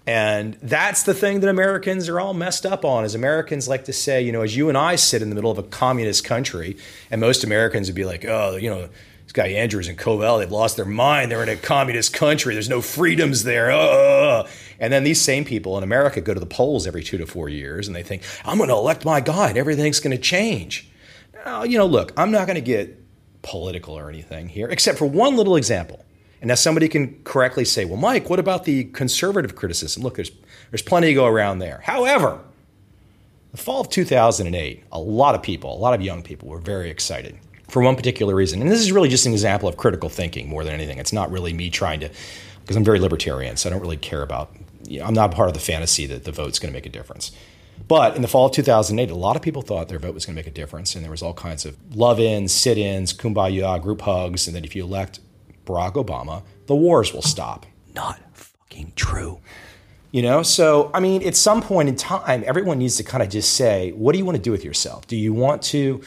And 0.06 0.54
that's 0.60 1.04
the 1.04 1.14
thing 1.14 1.40
that 1.40 1.48
Americans 1.48 2.08
are 2.10 2.20
all 2.20 2.34
messed 2.34 2.66
up 2.66 2.84
on. 2.84 3.04
Is 3.04 3.14
Americans 3.14 3.68
like 3.68 3.84
to 3.86 3.92
say, 3.92 4.20
you 4.20 4.32
know, 4.32 4.42
as 4.42 4.54
you 4.54 4.68
and 4.68 4.76
I 4.76 4.96
sit 4.96 5.22
in 5.22 5.30
the 5.30 5.34
middle 5.34 5.50
of 5.50 5.56
a 5.56 5.62
communist 5.62 6.24
country, 6.24 6.76
and 7.10 7.20
most 7.22 7.42
Americans 7.44 7.88
would 7.88 7.94
be 7.94 8.04
like, 8.04 8.24
oh, 8.26 8.56
you 8.56 8.68
know, 8.68 8.88
this 9.24 9.32
guy 9.32 9.48
Andrews 9.48 9.88
and 9.88 9.98
Covel, 9.98 10.38
they've 10.38 10.50
lost 10.50 10.76
their 10.76 10.84
mind. 10.84 11.30
They're 11.30 11.42
in 11.42 11.48
a 11.48 11.56
communist 11.56 12.12
country. 12.12 12.54
There's 12.54 12.68
no 12.68 12.80
freedoms 12.80 13.42
there. 13.42 13.72
Uh. 13.72 14.46
And 14.78 14.92
then 14.92 15.04
these 15.04 15.20
same 15.20 15.44
people 15.44 15.78
in 15.78 15.84
America 15.84 16.20
go 16.20 16.34
to 16.34 16.40
the 16.40 16.46
polls 16.46 16.86
every 16.86 17.02
two 17.02 17.18
to 17.18 17.26
four 17.26 17.48
years, 17.48 17.86
and 17.86 17.96
they 17.96 18.02
think, 18.02 18.22
I'm 18.44 18.58
going 18.58 18.68
to 18.68 18.74
elect 18.74 19.04
my 19.04 19.20
guy, 19.20 19.48
and 19.48 19.58
everything's 19.58 20.00
going 20.00 20.16
to 20.16 20.22
change. 20.22 20.90
Now, 21.44 21.62
you 21.62 21.78
know, 21.78 21.86
look, 21.86 22.12
I'm 22.16 22.30
not 22.30 22.46
going 22.46 22.56
to 22.56 22.60
get 22.60 23.00
political 23.42 23.94
or 23.94 24.08
anything 24.08 24.48
here, 24.48 24.68
except 24.68 24.98
for 24.98 25.06
one 25.06 25.36
little 25.36 25.56
example. 25.56 26.04
And 26.40 26.48
now 26.48 26.56
somebody 26.56 26.88
can 26.88 27.22
correctly 27.24 27.64
say, 27.64 27.84
well, 27.84 27.96
Mike, 27.96 28.28
what 28.28 28.38
about 28.38 28.64
the 28.64 28.84
conservative 28.84 29.54
criticism? 29.54 30.02
Look, 30.02 30.16
there's, 30.16 30.30
there's 30.70 30.82
plenty 30.82 31.06
to 31.08 31.14
go 31.14 31.26
around 31.26 31.60
there. 31.60 31.80
However, 31.82 32.40
the 33.52 33.56
fall 33.56 33.80
of 33.80 33.88
2008, 33.88 34.84
a 34.92 34.98
lot 34.98 35.34
of 35.34 35.42
people, 35.42 35.74
a 35.74 35.78
lot 35.78 35.94
of 35.94 36.02
young 36.02 36.22
people 36.22 36.48
were 36.48 36.58
very 36.58 36.90
excited 36.90 37.38
for 37.68 37.82
one 37.82 37.96
particular 37.96 38.34
reason. 38.34 38.60
And 38.60 38.70
this 38.70 38.80
is 38.80 38.92
really 38.92 39.08
just 39.08 39.26
an 39.26 39.32
example 39.32 39.68
of 39.68 39.76
critical 39.76 40.08
thinking 40.08 40.48
more 40.48 40.64
than 40.64 40.74
anything. 40.74 40.98
It's 40.98 41.12
not 41.12 41.30
really 41.30 41.52
me 41.52 41.70
trying 41.70 42.00
to, 42.00 42.10
because 42.60 42.76
I'm 42.76 42.84
very 42.84 43.00
libertarian, 43.00 43.56
so 43.56 43.68
I 43.68 43.72
don't 43.72 43.80
really 43.80 43.96
care 43.96 44.22
about, 44.22 44.54
you 44.86 45.00
know, 45.00 45.06
I'm 45.06 45.14
not 45.14 45.32
part 45.32 45.48
of 45.48 45.54
the 45.54 45.60
fantasy 45.60 46.06
that 46.06 46.24
the 46.24 46.32
vote's 46.32 46.58
going 46.58 46.72
to 46.72 46.76
make 46.76 46.86
a 46.86 46.90
difference. 46.90 47.32
But 47.88 48.16
in 48.16 48.22
the 48.22 48.28
fall 48.28 48.46
of 48.46 48.52
2008, 48.52 49.10
a 49.10 49.14
lot 49.14 49.34
of 49.34 49.42
people 49.42 49.60
thought 49.62 49.88
their 49.88 49.98
vote 49.98 50.14
was 50.14 50.24
going 50.24 50.36
to 50.36 50.38
make 50.38 50.46
a 50.46 50.50
difference, 50.54 50.94
and 50.94 51.02
there 51.02 51.10
was 51.10 51.22
all 51.22 51.34
kinds 51.34 51.64
of 51.66 51.76
love-ins, 51.94 52.52
sit-ins, 52.52 53.12
kumbaya, 53.12 53.82
group 53.82 54.02
hugs, 54.02 54.46
and 54.46 54.54
that 54.54 54.64
if 54.64 54.76
you 54.76 54.84
elect 54.84 55.20
Barack 55.66 55.94
Obama, 55.94 56.42
the 56.66 56.76
wars 56.76 57.12
will 57.12 57.22
stop. 57.22 57.66
Not 57.94 58.20
fucking 58.32 58.92
true. 58.94 59.40
You 60.12 60.22
know, 60.22 60.44
so 60.44 60.92
I 60.94 61.00
mean, 61.00 61.26
at 61.26 61.34
some 61.34 61.60
point 61.60 61.88
in 61.88 61.96
time, 61.96 62.44
everyone 62.46 62.78
needs 62.78 62.96
to 62.98 63.02
kind 63.02 63.22
of 63.22 63.28
just 63.28 63.54
say, 63.54 63.90
what 63.92 64.12
do 64.12 64.18
you 64.18 64.24
want 64.24 64.36
to 64.36 64.42
do 64.42 64.52
with 64.52 64.64
yourself? 64.64 65.08
Do 65.08 65.16
you 65.16 65.32
want 65.32 65.60
to 65.62 66.02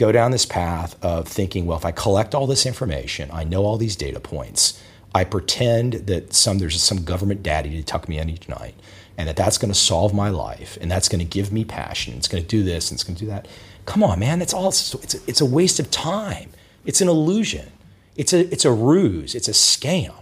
go 0.00 0.10
down 0.10 0.30
this 0.30 0.46
path 0.46 0.96
of 1.04 1.28
thinking, 1.28 1.66
well, 1.66 1.76
if 1.76 1.84
I 1.84 1.92
collect 1.92 2.34
all 2.34 2.46
this 2.46 2.64
information, 2.64 3.28
I 3.30 3.44
know 3.44 3.64
all 3.64 3.76
these 3.76 3.96
data 3.96 4.18
points, 4.18 4.82
I 5.14 5.24
pretend 5.24 5.92
that 6.06 6.32
some 6.32 6.58
there's 6.58 6.82
some 6.82 7.04
government 7.04 7.42
daddy 7.42 7.76
to 7.76 7.82
tuck 7.82 8.08
me 8.08 8.18
in 8.18 8.30
each 8.30 8.48
night, 8.48 8.74
and 9.18 9.28
that 9.28 9.36
that's 9.36 9.58
going 9.58 9.70
to 9.70 9.78
solve 9.78 10.14
my 10.14 10.30
life, 10.30 10.78
and 10.80 10.90
that's 10.90 11.08
going 11.08 11.18
to 11.18 11.26
give 11.26 11.52
me 11.52 11.66
passion, 11.66 12.14
it's 12.16 12.28
going 12.28 12.42
to 12.42 12.48
do 12.48 12.62
this, 12.62 12.90
and 12.90 12.96
it's 12.96 13.04
going 13.04 13.16
to 13.16 13.24
do 13.24 13.30
that. 13.30 13.46
Come 13.84 14.02
on, 14.02 14.18
man, 14.18 14.38
that's 14.38 14.54
all. 14.54 14.68
It's 14.68 14.94
it's 15.26 15.42
a 15.42 15.46
waste 15.46 15.78
of 15.78 15.90
time. 15.90 16.50
It's 16.86 17.02
an 17.02 17.08
illusion. 17.08 17.70
It's 18.16 18.32
a 18.32 18.40
it's 18.52 18.64
a 18.64 18.72
ruse. 18.72 19.34
It's 19.34 19.48
a 19.48 19.52
scam. 19.52 20.14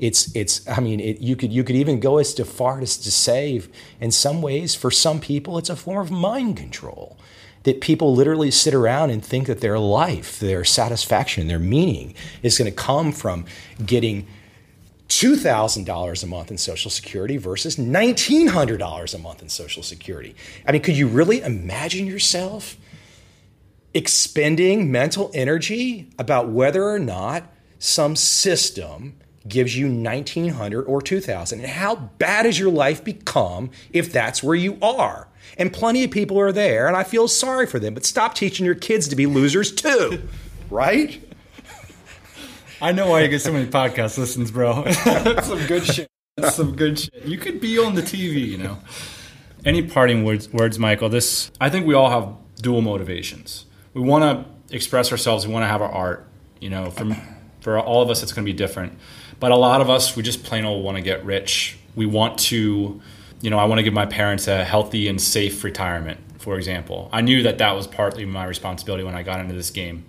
It's 0.00 0.34
it's. 0.34 0.66
I 0.68 0.80
mean, 0.80 0.98
it, 0.98 1.20
you 1.20 1.36
could 1.36 1.52
you 1.52 1.62
could 1.62 1.76
even 1.76 2.00
go 2.00 2.18
as 2.18 2.34
far 2.34 2.80
as 2.80 2.96
to 2.96 3.10
say, 3.12 3.62
in 4.00 4.10
some 4.10 4.42
ways, 4.42 4.74
for 4.74 4.90
some 4.90 5.20
people, 5.20 5.56
it's 5.58 5.70
a 5.70 5.76
form 5.76 5.98
of 5.98 6.10
mind 6.10 6.56
control. 6.56 7.16
That 7.64 7.80
people 7.80 8.14
literally 8.14 8.50
sit 8.50 8.74
around 8.74 9.10
and 9.10 9.24
think 9.24 9.46
that 9.46 9.60
their 9.60 9.78
life, 9.78 10.38
their 10.38 10.64
satisfaction, 10.64 11.48
their 11.48 11.58
meaning 11.58 12.14
is 12.42 12.56
going 12.58 12.70
to 12.70 12.76
come 12.76 13.10
from 13.10 13.46
getting 13.84 14.26
$2,000 15.08 16.22
a 16.22 16.26
month 16.26 16.50
in 16.50 16.58
Social 16.58 16.90
Security 16.90 17.36
versus 17.36 17.76
$1,900 17.76 19.14
a 19.14 19.18
month 19.18 19.42
in 19.42 19.48
Social 19.48 19.82
Security. 19.82 20.34
I 20.66 20.72
mean, 20.72 20.82
could 20.82 20.96
you 20.96 21.06
really 21.06 21.40
imagine 21.40 22.06
yourself 22.06 22.76
expending 23.94 24.90
mental 24.90 25.30
energy 25.34 26.10
about 26.18 26.48
whether 26.48 26.82
or 26.88 26.98
not 26.98 27.44
some 27.78 28.16
system 28.16 29.14
gives 29.46 29.76
you 29.76 29.86
1900 29.86 30.84
or 30.84 31.02
2000 31.02 31.60
and 31.60 31.68
how 31.68 31.94
bad 31.94 32.46
has 32.46 32.58
your 32.58 32.70
life 32.70 33.04
become 33.04 33.70
if 33.92 34.10
that's 34.10 34.42
where 34.42 34.54
you 34.54 34.78
are 34.80 35.28
and 35.58 35.72
plenty 35.72 36.04
of 36.04 36.10
people 36.10 36.38
are 36.38 36.52
there 36.52 36.86
and 36.86 36.96
i 36.96 37.02
feel 37.02 37.28
sorry 37.28 37.66
for 37.66 37.78
them 37.78 37.94
but 37.94 38.04
stop 38.04 38.34
teaching 38.34 38.64
your 38.66 38.74
kids 38.74 39.08
to 39.08 39.16
be 39.16 39.26
losers 39.26 39.72
too 39.72 40.22
right 40.70 41.22
I 42.80 42.92
know 42.92 43.08
why 43.08 43.22
you 43.22 43.28
get 43.28 43.40
so 43.40 43.50
many 43.50 43.66
podcast 43.66 44.18
listens, 44.18 44.50
bro. 44.50 44.82
That's 45.04 45.46
some 45.46 45.64
good 45.66 45.86
shit. 45.86 46.06
That's 46.36 46.56
some 46.56 46.76
good 46.76 46.98
shit. 46.98 47.24
You 47.24 47.38
could 47.38 47.58
be 47.58 47.78
on 47.78 47.94
the 47.94 48.02
TV, 48.02 48.46
you 48.46 48.58
know. 48.58 48.78
Any 49.64 49.82
parting 49.82 50.24
words, 50.24 50.52
words, 50.52 50.78
Michael? 50.78 51.08
This, 51.08 51.50
I 51.58 51.70
think 51.70 51.86
we 51.86 51.94
all 51.94 52.10
have 52.10 52.34
dual 52.60 52.82
motivations. 52.82 53.64
We 53.94 54.02
want 54.02 54.24
to 54.68 54.74
express 54.74 55.12
ourselves. 55.12 55.46
We 55.46 55.52
want 55.54 55.62
to 55.62 55.68
have 55.68 55.80
our 55.80 55.90
art. 55.90 56.28
You 56.60 56.68
know, 56.68 56.90
for 56.90 57.16
for 57.60 57.78
all 57.78 58.02
of 58.02 58.10
us, 58.10 58.22
it's 58.22 58.32
going 58.32 58.44
to 58.44 58.52
be 58.52 58.56
different. 58.56 58.98
But 59.40 59.50
a 59.50 59.56
lot 59.56 59.80
of 59.80 59.88
us, 59.88 60.14
we 60.16 60.22
just 60.22 60.44
plain 60.44 60.64
old 60.66 60.84
want 60.84 60.96
to 60.96 61.02
get 61.02 61.24
rich. 61.24 61.78
We 61.94 62.04
want 62.06 62.38
to, 62.40 63.00
you 63.44 63.50
know, 63.50 63.58
I 63.58 63.64
want 63.64 63.78
to 63.78 63.82
give 63.82 63.92
my 63.92 64.06
parents 64.06 64.48
a 64.48 64.64
healthy 64.64 65.06
and 65.08 65.20
safe 65.20 65.62
retirement. 65.62 66.18
For 66.38 66.56
example, 66.56 67.08
I 67.12 67.20
knew 67.20 67.42
that 67.42 67.58
that 67.58 67.72
was 67.72 67.86
partly 67.86 68.24
my 68.24 68.44
responsibility 68.44 69.04
when 69.04 69.14
I 69.14 69.22
got 69.22 69.40
into 69.40 69.54
this 69.54 69.70
game 69.70 70.04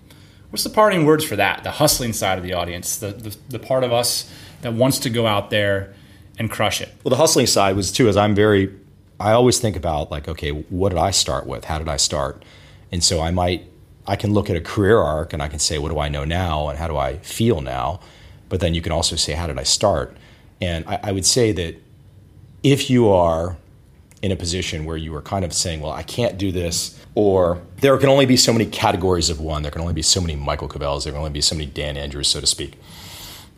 What's 0.50 0.64
the 0.64 0.70
parting 0.70 1.04
words 1.04 1.24
for 1.24 1.36
that? 1.36 1.64
The 1.64 1.72
hustling 1.72 2.12
side 2.12 2.38
of 2.38 2.44
the 2.44 2.54
audience, 2.54 2.96
the, 2.96 3.08
the, 3.08 3.36
the 3.48 3.58
part 3.58 3.84
of 3.84 3.92
us 3.92 4.32
that 4.62 4.72
wants 4.72 4.98
to 5.00 5.10
go 5.10 5.26
out 5.26 5.50
there 5.50 5.92
and 6.38 6.50
crush 6.50 6.80
it. 6.80 6.94
Well, 7.02 7.10
the 7.10 7.16
hustling 7.16 7.46
side 7.46 7.76
was 7.76 7.90
too, 7.90 8.08
as 8.08 8.16
I'm 8.16 8.34
very, 8.34 8.72
I 9.18 9.32
always 9.32 9.58
think 9.58 9.76
about 9.76 10.10
like, 10.10 10.28
okay, 10.28 10.50
what 10.50 10.90
did 10.90 10.98
I 10.98 11.10
start 11.10 11.46
with? 11.46 11.64
How 11.64 11.78
did 11.78 11.88
I 11.88 11.96
start? 11.96 12.44
And 12.92 13.02
so 13.02 13.20
I 13.20 13.30
might, 13.32 13.66
I 14.06 14.14
can 14.14 14.32
look 14.32 14.48
at 14.48 14.56
a 14.56 14.60
career 14.60 14.98
arc 14.98 15.32
and 15.32 15.42
I 15.42 15.48
can 15.48 15.58
say, 15.58 15.78
what 15.78 15.90
do 15.90 15.98
I 15.98 16.08
know 16.08 16.24
now 16.24 16.68
and 16.68 16.78
how 16.78 16.86
do 16.86 16.96
I 16.96 17.18
feel 17.18 17.60
now? 17.60 18.00
But 18.48 18.60
then 18.60 18.72
you 18.72 18.80
can 18.80 18.92
also 18.92 19.16
say, 19.16 19.32
how 19.32 19.48
did 19.48 19.58
I 19.58 19.64
start? 19.64 20.16
And 20.60 20.86
I, 20.86 21.00
I 21.02 21.12
would 21.12 21.26
say 21.26 21.50
that 21.52 21.74
if 22.66 22.90
you 22.90 23.08
are 23.10 23.56
in 24.22 24.32
a 24.32 24.36
position 24.36 24.84
where 24.84 24.96
you 24.96 25.14
are 25.14 25.22
kind 25.22 25.44
of 25.44 25.52
saying, 25.52 25.80
well, 25.80 25.92
I 25.92 26.02
can't 26.02 26.36
do 26.36 26.50
this, 26.50 27.00
or 27.14 27.62
there 27.80 27.96
can 27.96 28.08
only 28.08 28.26
be 28.26 28.36
so 28.36 28.52
many 28.52 28.66
categories 28.66 29.30
of 29.30 29.38
one, 29.38 29.62
there 29.62 29.70
can 29.70 29.82
only 29.82 29.94
be 29.94 30.02
so 30.02 30.20
many 30.20 30.34
Michael 30.34 30.66
Covels, 30.66 31.04
there 31.04 31.12
can 31.12 31.20
only 31.20 31.30
be 31.30 31.40
so 31.40 31.54
many 31.54 31.66
Dan 31.66 31.96
Andrews, 31.96 32.26
so 32.26 32.40
to 32.40 32.46
speak. 32.46 32.72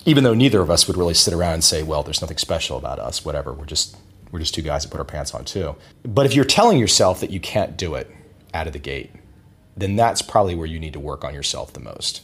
Even 0.05 0.25
though 0.25 0.35
neither 0.35 0.61
of 0.61 0.71
us 0.71 0.87
would 0.87 0.99
really 0.99 1.15
sit 1.15 1.33
around 1.33 1.55
and 1.55 1.65
say, 1.65 1.83
well, 1.83 2.03
there's 2.03 2.21
nothing 2.21 2.37
special 2.37 2.77
about 2.77 2.99
us, 2.99 3.25
whatever, 3.25 3.55
we're 3.55 3.65
just 3.65 3.97
we're 4.31 4.41
just 4.41 4.55
two 4.55 4.61
guys 4.61 4.83
that 4.83 4.91
put 4.91 4.99
our 4.99 5.07
pants 5.07 5.33
on 5.33 5.47
too. 5.47 5.75
But 6.05 6.27
if 6.27 6.35
you're 6.35 6.45
telling 6.45 6.77
yourself 6.77 7.21
that 7.21 7.31
you 7.31 7.41
can't 7.41 7.79
do 7.79 7.95
it 7.95 8.15
out 8.53 8.67
of 8.67 8.75
the 8.75 8.79
gate, 8.79 9.11
then 9.75 9.97
that's 9.97 10.21
probably 10.21 10.55
where 10.55 10.67
you 10.67 10.79
need 10.79 10.93
to 10.93 11.01
work 11.01 11.25
on 11.25 11.33
yourself 11.33 11.73
the 11.73 11.81
most. 11.81 12.21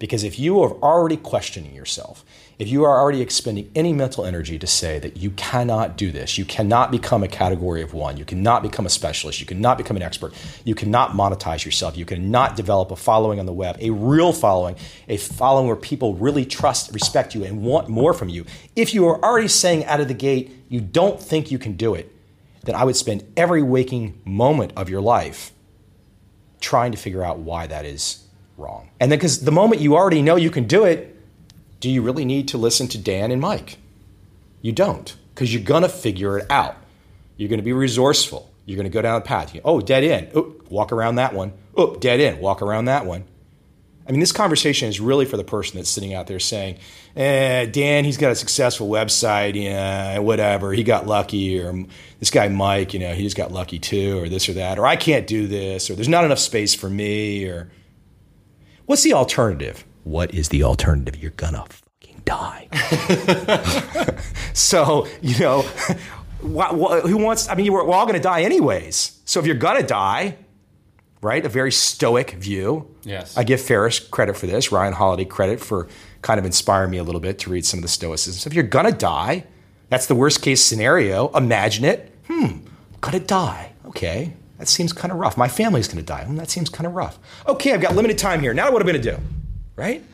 Because 0.00 0.24
if 0.24 0.36
you 0.36 0.60
are 0.62 0.72
already 0.82 1.16
questioning 1.16 1.76
yourself, 1.76 2.24
if 2.58 2.68
you 2.68 2.84
are 2.84 3.00
already 3.00 3.20
expending 3.20 3.70
any 3.74 3.92
mental 3.92 4.24
energy 4.24 4.58
to 4.58 4.66
say 4.66 4.98
that 5.00 5.16
you 5.16 5.30
cannot 5.32 5.96
do 5.96 6.12
this, 6.12 6.38
you 6.38 6.44
cannot 6.44 6.90
become 6.90 7.22
a 7.22 7.28
category 7.28 7.82
of 7.82 7.94
one, 7.94 8.16
you 8.16 8.24
cannot 8.24 8.62
become 8.62 8.86
a 8.86 8.90
specialist, 8.90 9.40
you 9.40 9.46
cannot 9.46 9.76
become 9.76 9.96
an 9.96 10.02
expert, 10.02 10.32
you 10.64 10.74
cannot 10.74 11.12
monetize 11.12 11.64
yourself, 11.64 11.96
you 11.96 12.04
cannot 12.04 12.56
develop 12.56 12.90
a 12.90 12.96
following 12.96 13.40
on 13.40 13.46
the 13.46 13.52
web, 13.52 13.76
a 13.80 13.90
real 13.90 14.32
following, 14.32 14.76
a 15.08 15.16
following 15.16 15.66
where 15.66 15.76
people 15.76 16.14
really 16.14 16.44
trust, 16.44 16.92
respect 16.92 17.34
you, 17.34 17.44
and 17.44 17.62
want 17.62 17.88
more 17.88 18.14
from 18.14 18.28
you. 18.28 18.44
If 18.76 18.94
you 18.94 19.06
are 19.08 19.22
already 19.24 19.48
saying 19.48 19.84
out 19.86 20.00
of 20.00 20.08
the 20.08 20.14
gate 20.14 20.52
you 20.68 20.80
don't 20.80 21.20
think 21.20 21.50
you 21.50 21.58
can 21.58 21.74
do 21.74 21.94
it, 21.94 22.10
then 22.64 22.74
I 22.74 22.84
would 22.84 22.96
spend 22.96 23.24
every 23.36 23.62
waking 23.62 24.20
moment 24.24 24.72
of 24.76 24.88
your 24.88 25.00
life 25.00 25.52
trying 26.60 26.92
to 26.92 26.98
figure 26.98 27.22
out 27.22 27.38
why 27.38 27.66
that 27.66 27.84
is 27.84 28.24
wrong. 28.56 28.90
And 29.00 29.12
then, 29.12 29.18
because 29.18 29.44
the 29.44 29.52
moment 29.52 29.82
you 29.82 29.96
already 29.96 30.22
know 30.22 30.36
you 30.36 30.50
can 30.50 30.66
do 30.66 30.84
it, 30.84 31.13
do 31.84 31.90
you 31.90 32.00
really 32.00 32.24
need 32.24 32.48
to 32.48 32.56
listen 32.56 32.88
to 32.88 32.96
Dan 32.96 33.30
and 33.30 33.42
Mike? 33.42 33.76
You 34.62 34.72
don't, 34.72 35.14
because 35.34 35.52
you're 35.52 35.62
going 35.62 35.82
to 35.82 35.88
figure 35.90 36.38
it 36.38 36.50
out. 36.50 36.76
You're 37.36 37.50
going 37.50 37.58
to 37.58 37.62
be 37.62 37.74
resourceful. 37.74 38.50
You're 38.64 38.76
going 38.76 38.90
to 38.90 38.90
go 38.90 39.02
down 39.02 39.20
the 39.20 39.26
path. 39.26 39.54
You, 39.54 39.60
oh, 39.66 39.82
dead 39.82 40.02
end. 40.02 40.30
Oh, 40.34 40.54
walk 40.70 40.92
around 40.92 41.16
that 41.16 41.34
one. 41.34 41.52
Oh, 41.76 41.94
dead 41.96 42.20
end. 42.20 42.40
Walk 42.40 42.62
around 42.62 42.86
that 42.86 43.04
one. 43.04 43.26
I 44.08 44.12
mean, 44.12 44.20
this 44.20 44.32
conversation 44.32 44.88
is 44.88 44.98
really 44.98 45.26
for 45.26 45.36
the 45.36 45.44
person 45.44 45.76
that's 45.76 45.90
sitting 45.90 46.14
out 46.14 46.26
there 46.26 46.40
saying, 46.40 46.78
eh, 47.16 47.66
Dan, 47.66 48.06
he's 48.06 48.16
got 48.16 48.32
a 48.32 48.34
successful 48.34 48.88
website, 48.88 49.54
yeah, 49.54 50.20
whatever. 50.20 50.72
He 50.72 50.84
got 50.84 51.06
lucky. 51.06 51.60
Or 51.60 51.84
this 52.18 52.30
guy, 52.30 52.48
Mike, 52.48 52.94
you 52.94 53.00
know, 53.00 53.12
he 53.12 53.24
just 53.24 53.36
got 53.36 53.52
lucky 53.52 53.78
too, 53.78 54.18
or 54.20 54.30
this 54.30 54.48
or 54.48 54.54
that. 54.54 54.78
Or 54.78 54.86
I 54.86 54.96
can't 54.96 55.26
do 55.26 55.46
this, 55.46 55.90
or 55.90 55.96
there's 55.96 56.08
not 56.08 56.24
enough 56.24 56.38
space 56.38 56.74
for 56.74 56.88
me, 56.88 57.44
or 57.44 57.70
What's 58.86 59.02
the 59.02 59.14
alternative? 59.14 59.84
What 60.04 60.32
is 60.34 60.48
the 60.50 60.62
alternative? 60.62 61.20
You're 61.20 61.32
gonna 61.32 61.64
fucking 61.68 62.22
die. 62.24 62.68
so, 64.52 65.06
you 65.20 65.38
know, 65.38 65.62
who 66.42 67.16
wants, 67.16 67.48
I 67.48 67.54
mean, 67.54 67.72
we're, 67.72 67.84
we're 67.84 67.94
all 67.94 68.06
gonna 68.06 68.20
die 68.20 68.42
anyways. 68.42 69.20
So 69.24 69.40
if 69.40 69.46
you're 69.46 69.56
gonna 69.56 69.82
die, 69.82 70.36
right, 71.20 71.44
a 71.44 71.48
very 71.48 71.72
stoic 71.72 72.32
view. 72.32 72.94
Yes. 73.02 73.36
I 73.36 73.44
give 73.44 73.60
Ferriss 73.60 73.98
credit 73.98 74.36
for 74.36 74.46
this, 74.46 74.70
Ryan 74.70 74.92
Holiday 74.92 75.24
credit 75.24 75.60
for 75.60 75.88
kind 76.22 76.38
of 76.38 76.46
inspiring 76.46 76.90
me 76.90 76.98
a 76.98 77.04
little 77.04 77.20
bit 77.20 77.38
to 77.40 77.50
read 77.50 77.64
some 77.64 77.78
of 77.78 77.82
the 77.82 77.88
stoicism. 77.88 78.38
So 78.40 78.48
if 78.48 78.54
you're 78.54 78.64
gonna 78.64 78.92
die, 78.92 79.44
that's 79.88 80.06
the 80.06 80.14
worst 80.14 80.42
case 80.42 80.62
scenario. 80.62 81.28
Imagine 81.36 81.84
it. 81.84 82.14
Hmm, 82.28 82.58
gonna 83.00 83.20
die. 83.20 83.72
Okay, 83.86 84.34
that 84.58 84.68
seems 84.68 84.92
kind 84.92 85.12
of 85.12 85.18
rough. 85.18 85.36
My 85.36 85.48
family's 85.48 85.88
going 85.88 85.98
to 85.98 86.02
die. 86.04 86.24
that 86.24 86.50
seems 86.50 86.68
kind 86.70 86.86
of 86.86 86.94
rough. 86.94 87.18
Okay, 87.46 87.72
I've 87.72 87.80
got 87.80 87.94
limited 87.94 88.18
time 88.18 88.40
here. 88.40 88.54
Now 88.54 88.72
what 88.72 88.80
am 88.82 88.88
I 88.88 88.92
going 88.92 89.02
to 89.02 89.10
do? 89.12 89.18
Right? 89.76 90.04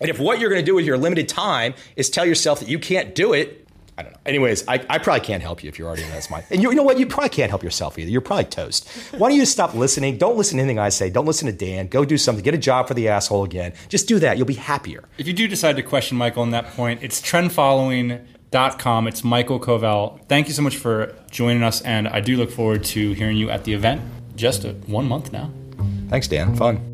And 0.00 0.10
if 0.10 0.18
what 0.18 0.40
you're 0.40 0.50
going 0.50 0.62
to 0.62 0.66
do 0.66 0.74
with 0.74 0.84
your 0.84 0.98
limited 0.98 1.28
time 1.28 1.74
is 1.96 2.10
tell 2.10 2.26
yourself 2.26 2.60
that 2.60 2.68
you 2.68 2.78
can't 2.78 3.14
do 3.14 3.32
it, 3.32 3.64
I 3.96 4.02
don't 4.02 4.12
know. 4.12 4.18
Anyways, 4.26 4.66
I, 4.66 4.84
I 4.90 4.98
probably 4.98 5.20
can't 5.20 5.42
help 5.42 5.62
you 5.62 5.68
if 5.68 5.78
you're 5.78 5.86
already 5.86 6.02
in 6.02 6.10
that 6.10 6.28
mind. 6.28 6.44
And 6.50 6.60
you, 6.60 6.70
you, 6.70 6.76
know 6.76 6.82
what? 6.82 6.98
You 6.98 7.06
probably 7.06 7.28
can't 7.28 7.48
help 7.48 7.62
yourself 7.62 7.96
either. 7.96 8.10
You're 8.10 8.20
probably 8.20 8.46
toast. 8.46 8.88
Why 9.12 9.18
don't 9.28 9.32
you 9.36 9.42
just 9.42 9.52
stop 9.52 9.74
listening? 9.74 10.18
Don't 10.18 10.36
listen 10.36 10.56
to 10.56 10.62
anything 10.62 10.80
I 10.80 10.88
say. 10.88 11.10
Don't 11.10 11.26
listen 11.26 11.46
to 11.46 11.52
Dan. 11.52 11.86
Go 11.86 12.04
do 12.04 12.18
something. 12.18 12.42
Get 12.42 12.54
a 12.54 12.58
job 12.58 12.88
for 12.88 12.94
the 12.94 13.08
asshole 13.08 13.44
again. 13.44 13.72
Just 13.88 14.08
do 14.08 14.18
that. 14.18 14.36
You'll 14.36 14.46
be 14.46 14.54
happier. 14.54 15.04
If 15.16 15.28
you 15.28 15.32
do 15.32 15.46
decide 15.46 15.76
to 15.76 15.82
question 15.82 16.18
Michael 16.18 16.42
on 16.42 16.50
that 16.50 16.66
point, 16.72 17.04
it's 17.04 17.20
trendfollowing.com. 17.20 19.06
It's 19.06 19.22
Michael 19.22 19.60
Covel. 19.60 20.20
Thank 20.28 20.48
you 20.48 20.54
so 20.54 20.62
much 20.62 20.76
for 20.76 21.14
joining 21.30 21.62
us, 21.62 21.80
and 21.82 22.08
I 22.08 22.18
do 22.18 22.36
look 22.36 22.50
forward 22.50 22.82
to 22.84 23.12
hearing 23.12 23.36
you 23.36 23.48
at 23.50 23.62
the 23.62 23.74
event. 23.74 24.02
Just 24.34 24.64
a, 24.64 24.72
one 24.72 25.06
month 25.06 25.32
now. 25.32 25.52
Thanks, 26.08 26.26
Dan. 26.26 26.56
Fun. 26.56 26.93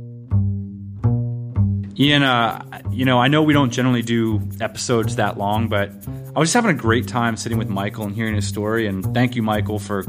Ian, 2.01 2.22
uh, 2.22 2.64
you 2.90 3.05
know, 3.05 3.18
I 3.18 3.28
know 3.28 3.42
we 3.42 3.53
don't 3.53 3.70
generally 3.70 4.01
do 4.01 4.40
episodes 4.59 5.16
that 5.16 5.36
long, 5.36 5.68
but 5.68 5.92
I 6.34 6.38
was 6.38 6.48
just 6.48 6.55
having 6.55 6.70
a 6.70 6.80
great 6.80 7.07
time 7.07 7.36
sitting 7.36 7.59
with 7.59 7.68
Michael 7.68 8.05
and 8.05 8.14
hearing 8.14 8.34
his 8.34 8.48
story. 8.48 8.86
And 8.86 9.05
thank 9.12 9.36
you, 9.36 9.42
Michael, 9.42 9.78
for 9.78 10.05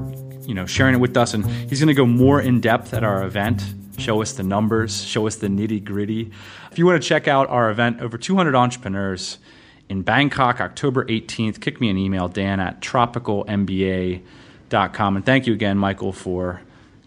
you 0.47 0.53
know 0.53 0.65
sharing 0.65 0.95
it 0.95 0.99
with 0.99 1.17
us. 1.17 1.33
And 1.33 1.45
he's 1.45 1.81
going 1.81 1.89
to 1.89 1.93
go 1.93 2.05
more 2.05 2.39
in 2.39 2.61
depth 2.61 2.93
at 2.93 3.03
our 3.03 3.25
event, 3.25 3.61
show 3.97 4.21
us 4.21 4.31
the 4.31 4.43
numbers, 4.43 5.03
show 5.03 5.27
us 5.27 5.35
the 5.35 5.49
nitty 5.49 5.83
gritty. 5.83 6.31
If 6.71 6.79
you 6.79 6.85
want 6.85 7.03
to 7.03 7.09
check 7.09 7.27
out 7.27 7.49
our 7.49 7.69
event, 7.69 7.99
over 7.99 8.17
200 8.17 8.55
entrepreneurs 8.55 9.37
in 9.89 10.01
Bangkok, 10.01 10.61
October 10.61 11.03
18th. 11.03 11.59
Kick 11.59 11.81
me 11.81 11.89
an 11.89 11.97
email, 11.97 12.29
Dan 12.29 12.61
at 12.61 12.79
tropicalmba.com. 12.79 15.15
And 15.17 15.25
thank 15.25 15.45
you 15.45 15.51
again, 15.51 15.77
Michael, 15.77 16.13
for 16.13 16.61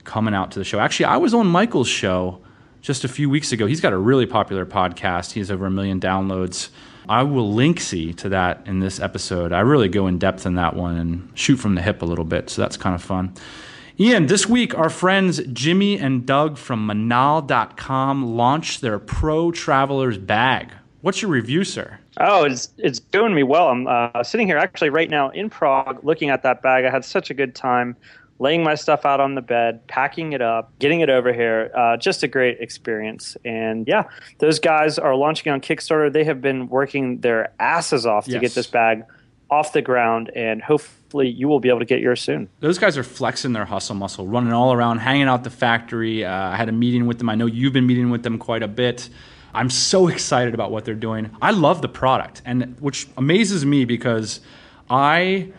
coming 0.04 0.34
out 0.34 0.50
to 0.50 0.58
the 0.58 0.64
show. 0.66 0.78
Actually, 0.78 1.06
I 1.06 1.16
was 1.16 1.32
on 1.32 1.46
Michael's 1.46 1.88
show 1.88 2.43
just 2.84 3.02
a 3.02 3.08
few 3.08 3.30
weeks 3.30 3.50
ago. 3.50 3.66
He's 3.66 3.80
got 3.80 3.94
a 3.94 3.98
really 3.98 4.26
popular 4.26 4.66
podcast. 4.66 5.32
He 5.32 5.40
has 5.40 5.50
over 5.50 5.64
a 5.64 5.70
million 5.70 5.98
downloads. 5.98 6.68
I 7.08 7.22
will 7.22 7.50
link 7.50 7.80
see 7.80 8.12
to 8.12 8.28
that 8.28 8.60
in 8.66 8.80
this 8.80 9.00
episode. 9.00 9.52
I 9.54 9.60
really 9.60 9.88
go 9.88 10.06
in 10.06 10.18
depth 10.18 10.44
in 10.44 10.56
that 10.56 10.76
one 10.76 10.96
and 10.96 11.30
shoot 11.34 11.56
from 11.56 11.76
the 11.76 11.82
hip 11.82 12.02
a 12.02 12.04
little 12.04 12.26
bit, 12.26 12.50
so 12.50 12.60
that's 12.60 12.76
kind 12.76 12.94
of 12.94 13.02
fun. 13.02 13.32
Ian, 13.98 14.26
this 14.26 14.46
week 14.46 14.76
our 14.76 14.90
friends 14.90 15.40
Jimmy 15.50 15.98
and 15.98 16.26
Doug 16.26 16.58
from 16.58 16.86
Minaal.com 16.86 18.36
launched 18.36 18.82
their 18.82 18.98
Pro 18.98 19.50
Traveler's 19.50 20.18
Bag. 20.18 20.70
What's 21.00 21.22
your 21.22 21.30
review, 21.30 21.64
sir? 21.64 21.98
Oh, 22.18 22.44
it's 22.44 22.68
it's 22.76 23.00
doing 23.00 23.34
me 23.34 23.44
well. 23.44 23.68
I'm 23.68 23.86
uh, 23.86 24.22
sitting 24.22 24.46
here 24.46 24.58
actually 24.58 24.90
right 24.90 25.08
now 25.08 25.30
in 25.30 25.48
Prague, 25.48 26.04
looking 26.04 26.28
at 26.28 26.42
that 26.42 26.60
bag. 26.60 26.84
I 26.84 26.90
had 26.90 27.04
such 27.04 27.30
a 27.30 27.34
good 27.34 27.54
time 27.54 27.96
laying 28.44 28.62
my 28.62 28.74
stuff 28.74 29.04
out 29.04 29.18
on 29.20 29.34
the 29.34 29.40
bed, 29.42 29.86
packing 29.88 30.32
it 30.34 30.42
up, 30.42 30.70
getting 30.78 31.00
it 31.00 31.10
over 31.10 31.32
here. 31.32 31.70
Uh, 31.74 31.96
just 31.96 32.22
a 32.22 32.28
great 32.28 32.60
experience. 32.60 33.36
And 33.44 33.88
yeah, 33.88 34.04
those 34.38 34.58
guys 34.58 34.98
are 34.98 35.16
launching 35.16 35.50
on 35.52 35.60
Kickstarter. 35.60 36.12
They 36.12 36.24
have 36.24 36.40
been 36.40 36.68
working 36.68 37.20
their 37.20 37.52
asses 37.58 38.04
off 38.06 38.28
Yes. 38.28 38.34
to 38.34 38.40
get 38.40 38.54
this 38.54 38.66
bag 38.68 39.02
off 39.50 39.72
the 39.72 39.82
ground, 39.82 40.30
and 40.34 40.62
hopefully 40.62 41.28
you 41.28 41.46
will 41.48 41.60
be 41.60 41.68
able 41.68 41.78
to 41.78 41.84
get 41.84 42.00
yours 42.00 42.20
soon. 42.20 42.48
Those 42.60 42.78
guys 42.78 42.96
are 42.98 43.02
flexing 43.04 43.52
their 43.52 43.66
hustle 43.66 43.94
muscle, 43.94 44.26
running 44.26 44.52
all 44.52 44.72
around, 44.72 44.98
hanging 44.98 45.28
out 45.28 45.44
the 45.44 45.50
factory. 45.50 46.24
Uh, 46.24 46.32
I 46.32 46.56
had 46.56 46.68
a 46.68 46.72
meeting 46.72 47.06
with 47.06 47.18
them. 47.18 47.28
I 47.28 47.34
know 47.34 47.46
you've 47.46 47.72
been 47.72 47.86
meeting 47.86 48.10
with 48.10 48.22
them 48.22 48.38
quite 48.38 48.62
a 48.62 48.68
bit. 48.68 49.08
I'm 49.54 49.70
so 49.70 50.08
excited 50.08 50.54
about 50.54 50.70
what 50.72 50.84
they're 50.84 50.94
doing. 51.08 51.30
I 51.40 51.50
love 51.52 51.82
the 51.82 51.88
product, 51.88 52.42
and 52.44 52.76
which 52.80 53.06
amazes 53.16 53.64
me 53.64 53.84
because 53.84 54.40
I 54.90 55.52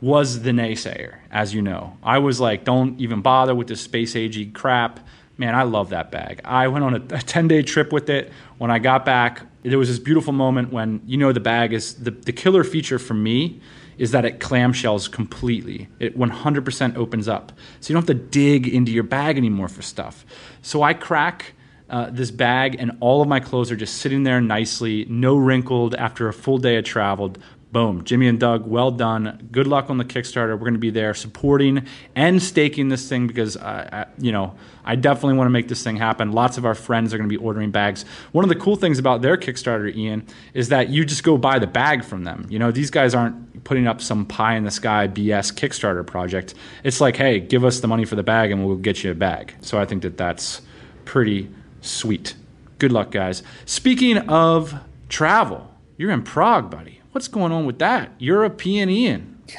was 0.00 0.42
the 0.42 0.50
naysayer, 0.50 1.18
as 1.30 1.54
you 1.54 1.62
know. 1.62 1.96
I 2.02 2.18
was 2.18 2.40
like, 2.40 2.64
don't 2.64 2.98
even 3.00 3.20
bother 3.20 3.54
with 3.54 3.68
this 3.68 3.80
space 3.80 4.14
agey 4.14 4.52
crap. 4.52 5.00
Man, 5.36 5.54
I 5.54 5.62
love 5.62 5.90
that 5.90 6.10
bag. 6.10 6.40
I 6.44 6.68
went 6.68 6.84
on 6.84 6.94
a 6.94 7.00
10 7.00 7.48
day 7.48 7.62
trip 7.62 7.92
with 7.92 8.08
it. 8.10 8.32
When 8.58 8.70
I 8.70 8.78
got 8.78 9.04
back, 9.04 9.42
there 9.62 9.78
was 9.78 9.88
this 9.88 9.98
beautiful 9.98 10.32
moment 10.32 10.72
when, 10.72 11.02
you 11.06 11.16
know, 11.16 11.32
the 11.32 11.40
bag 11.40 11.72
is 11.72 11.94
the, 11.94 12.10
the 12.10 12.32
killer 12.32 12.64
feature 12.64 12.98
for 12.98 13.14
me 13.14 13.60
is 13.98 14.12
that 14.12 14.24
it 14.24 14.40
clamshells 14.40 15.10
completely. 15.10 15.86
It 15.98 16.18
100% 16.18 16.96
opens 16.96 17.28
up. 17.28 17.52
So 17.80 17.90
you 17.90 17.94
don't 17.94 18.08
have 18.08 18.16
to 18.16 18.22
dig 18.22 18.66
into 18.66 18.92
your 18.92 19.02
bag 19.02 19.36
anymore 19.36 19.68
for 19.68 19.82
stuff. 19.82 20.24
So 20.62 20.82
I 20.82 20.94
crack 20.94 21.52
uh, 21.90 22.08
this 22.10 22.30
bag, 22.30 22.76
and 22.78 22.92
all 23.00 23.20
of 23.20 23.28
my 23.28 23.40
clothes 23.40 23.70
are 23.70 23.76
just 23.76 23.98
sitting 23.98 24.22
there 24.22 24.40
nicely, 24.40 25.04
no 25.10 25.36
wrinkled 25.36 25.94
after 25.96 26.28
a 26.28 26.32
full 26.32 26.56
day 26.56 26.76
of 26.76 26.84
travel. 26.84 27.34
Boom. 27.72 28.02
Jimmy 28.02 28.26
and 28.26 28.40
Doug, 28.40 28.66
well 28.66 28.90
done. 28.90 29.48
Good 29.52 29.68
luck 29.68 29.90
on 29.90 29.98
the 29.98 30.04
Kickstarter. 30.04 30.50
We're 30.54 30.58
going 30.58 30.74
to 30.74 30.80
be 30.80 30.90
there 30.90 31.14
supporting 31.14 31.86
and 32.16 32.42
staking 32.42 32.88
this 32.88 33.08
thing 33.08 33.28
because, 33.28 33.56
uh, 33.56 33.88
I, 33.92 34.06
you 34.18 34.32
know, 34.32 34.56
I 34.84 34.96
definitely 34.96 35.34
want 35.34 35.46
to 35.46 35.52
make 35.52 35.68
this 35.68 35.84
thing 35.84 35.96
happen. 35.96 36.32
Lots 36.32 36.58
of 36.58 36.66
our 36.66 36.74
friends 36.74 37.14
are 37.14 37.18
going 37.18 37.30
to 37.30 37.38
be 37.38 37.40
ordering 37.42 37.70
bags. 37.70 38.04
One 38.32 38.44
of 38.44 38.48
the 38.48 38.56
cool 38.56 38.74
things 38.74 38.98
about 38.98 39.22
their 39.22 39.36
Kickstarter, 39.36 39.94
Ian, 39.94 40.26
is 40.52 40.70
that 40.70 40.88
you 40.88 41.04
just 41.04 41.22
go 41.22 41.38
buy 41.38 41.60
the 41.60 41.68
bag 41.68 42.02
from 42.02 42.24
them. 42.24 42.44
You 42.50 42.58
know, 42.58 42.72
these 42.72 42.90
guys 42.90 43.14
aren't 43.14 43.62
putting 43.62 43.86
up 43.86 44.00
some 44.00 44.26
pie 44.26 44.56
in 44.56 44.64
the 44.64 44.72
sky 44.72 45.06
BS 45.06 45.54
Kickstarter 45.54 46.04
project. 46.04 46.54
It's 46.82 47.00
like, 47.00 47.16
hey, 47.16 47.38
give 47.38 47.64
us 47.64 47.78
the 47.78 47.86
money 47.88 48.04
for 48.04 48.16
the 48.16 48.24
bag 48.24 48.50
and 48.50 48.66
we'll 48.66 48.78
get 48.78 49.04
you 49.04 49.12
a 49.12 49.14
bag. 49.14 49.54
So 49.60 49.78
I 49.78 49.84
think 49.84 50.02
that 50.02 50.16
that's 50.16 50.60
pretty 51.04 51.48
sweet. 51.82 52.34
Good 52.78 52.90
luck, 52.90 53.12
guys. 53.12 53.44
Speaking 53.64 54.18
of 54.18 54.74
travel, 55.08 55.70
you're 55.96 56.10
in 56.10 56.24
Prague, 56.24 56.68
buddy. 56.68 56.99
What's 57.12 57.28
going 57.28 57.52
on 57.52 57.66
with 57.66 57.78
that? 57.80 58.10
European 58.18 58.88
Ian. 58.90 59.36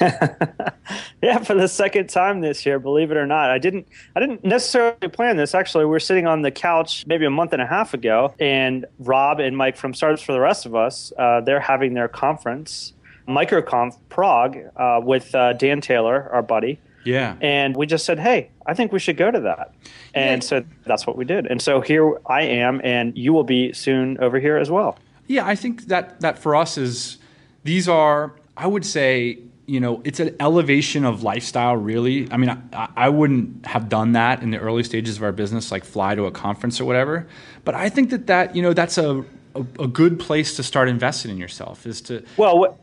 Yeah, 1.22 1.38
for 1.38 1.54
the 1.54 1.68
second 1.68 2.08
time 2.08 2.40
this 2.40 2.66
year, 2.66 2.80
believe 2.80 3.12
it 3.12 3.16
or 3.16 3.26
not. 3.26 3.50
I 3.50 3.58
didn't 3.58 3.86
I 4.16 4.20
didn't 4.20 4.44
necessarily 4.44 5.06
plan 5.08 5.36
this. 5.36 5.54
Actually, 5.54 5.84
we 5.84 5.90
were 5.92 6.00
sitting 6.00 6.26
on 6.26 6.42
the 6.42 6.50
couch 6.50 7.06
maybe 7.06 7.24
a 7.24 7.30
month 7.30 7.52
and 7.52 7.62
a 7.62 7.66
half 7.66 7.94
ago, 7.94 8.34
and 8.40 8.84
Rob 8.98 9.38
and 9.38 9.56
Mike 9.56 9.76
from 9.76 9.94
Startups 9.94 10.22
for 10.22 10.32
the 10.32 10.40
Rest 10.40 10.66
of 10.66 10.74
Us, 10.74 11.12
uh, 11.18 11.40
they're 11.42 11.60
having 11.60 11.94
their 11.94 12.08
conference, 12.08 12.92
MicroConf 13.28 13.96
Prague, 14.08 14.58
uh, 14.76 15.00
with 15.02 15.32
uh, 15.36 15.52
Dan 15.52 15.80
Taylor, 15.80 16.28
our 16.32 16.42
buddy. 16.42 16.80
Yeah. 17.04 17.36
And 17.40 17.76
we 17.76 17.86
just 17.86 18.04
said, 18.04 18.18
hey, 18.18 18.50
I 18.66 18.74
think 18.74 18.90
we 18.92 18.98
should 18.98 19.16
go 19.16 19.30
to 19.30 19.40
that. 19.40 19.72
And 20.14 20.42
Yeah. 20.42 20.46
so 20.48 20.64
that's 20.84 21.06
what 21.06 21.16
we 21.16 21.24
did. 21.24 21.46
And 21.46 21.62
so 21.62 21.80
here 21.80 22.18
I 22.26 22.42
am, 22.42 22.80
and 22.82 23.16
you 23.16 23.32
will 23.32 23.44
be 23.44 23.72
soon 23.72 24.18
over 24.18 24.40
here 24.40 24.56
as 24.56 24.70
well. 24.72 24.98
Yeah, 25.28 25.46
I 25.46 25.54
think 25.54 25.86
that 25.86 26.20
that 26.20 26.38
for 26.40 26.56
us 26.56 26.76
is 26.76 27.18
these 27.64 27.88
are 27.88 28.34
I 28.56 28.66
would 28.66 28.84
say 28.84 29.38
you 29.66 29.80
know 29.80 30.02
it's 30.04 30.20
an 30.20 30.36
elevation 30.40 31.04
of 31.04 31.22
lifestyle 31.22 31.76
really. 31.76 32.30
I 32.30 32.36
mean 32.36 32.50
I, 32.72 32.88
I 32.96 33.08
wouldn't 33.08 33.66
have 33.66 33.88
done 33.88 34.12
that 34.12 34.42
in 34.42 34.50
the 34.50 34.58
early 34.58 34.82
stages 34.82 35.16
of 35.16 35.22
our 35.22 35.32
business 35.32 35.70
like 35.70 35.84
fly 35.84 36.14
to 36.14 36.26
a 36.26 36.30
conference 36.30 36.80
or 36.80 36.84
whatever. 36.84 37.28
But 37.64 37.74
i 37.74 37.88
think 37.88 38.10
that 38.10 38.26
that 38.26 38.56
you 38.56 38.62
know 38.62 38.72
that's 38.72 38.98
a 38.98 39.24
a, 39.54 39.60
a 39.80 39.88
good 39.88 40.18
place 40.18 40.56
to 40.56 40.62
start 40.62 40.88
investing 40.88 41.30
in 41.30 41.38
yourself 41.38 41.86
is 41.86 42.00
to 42.02 42.24
Well, 42.36 42.58
what, 42.58 42.78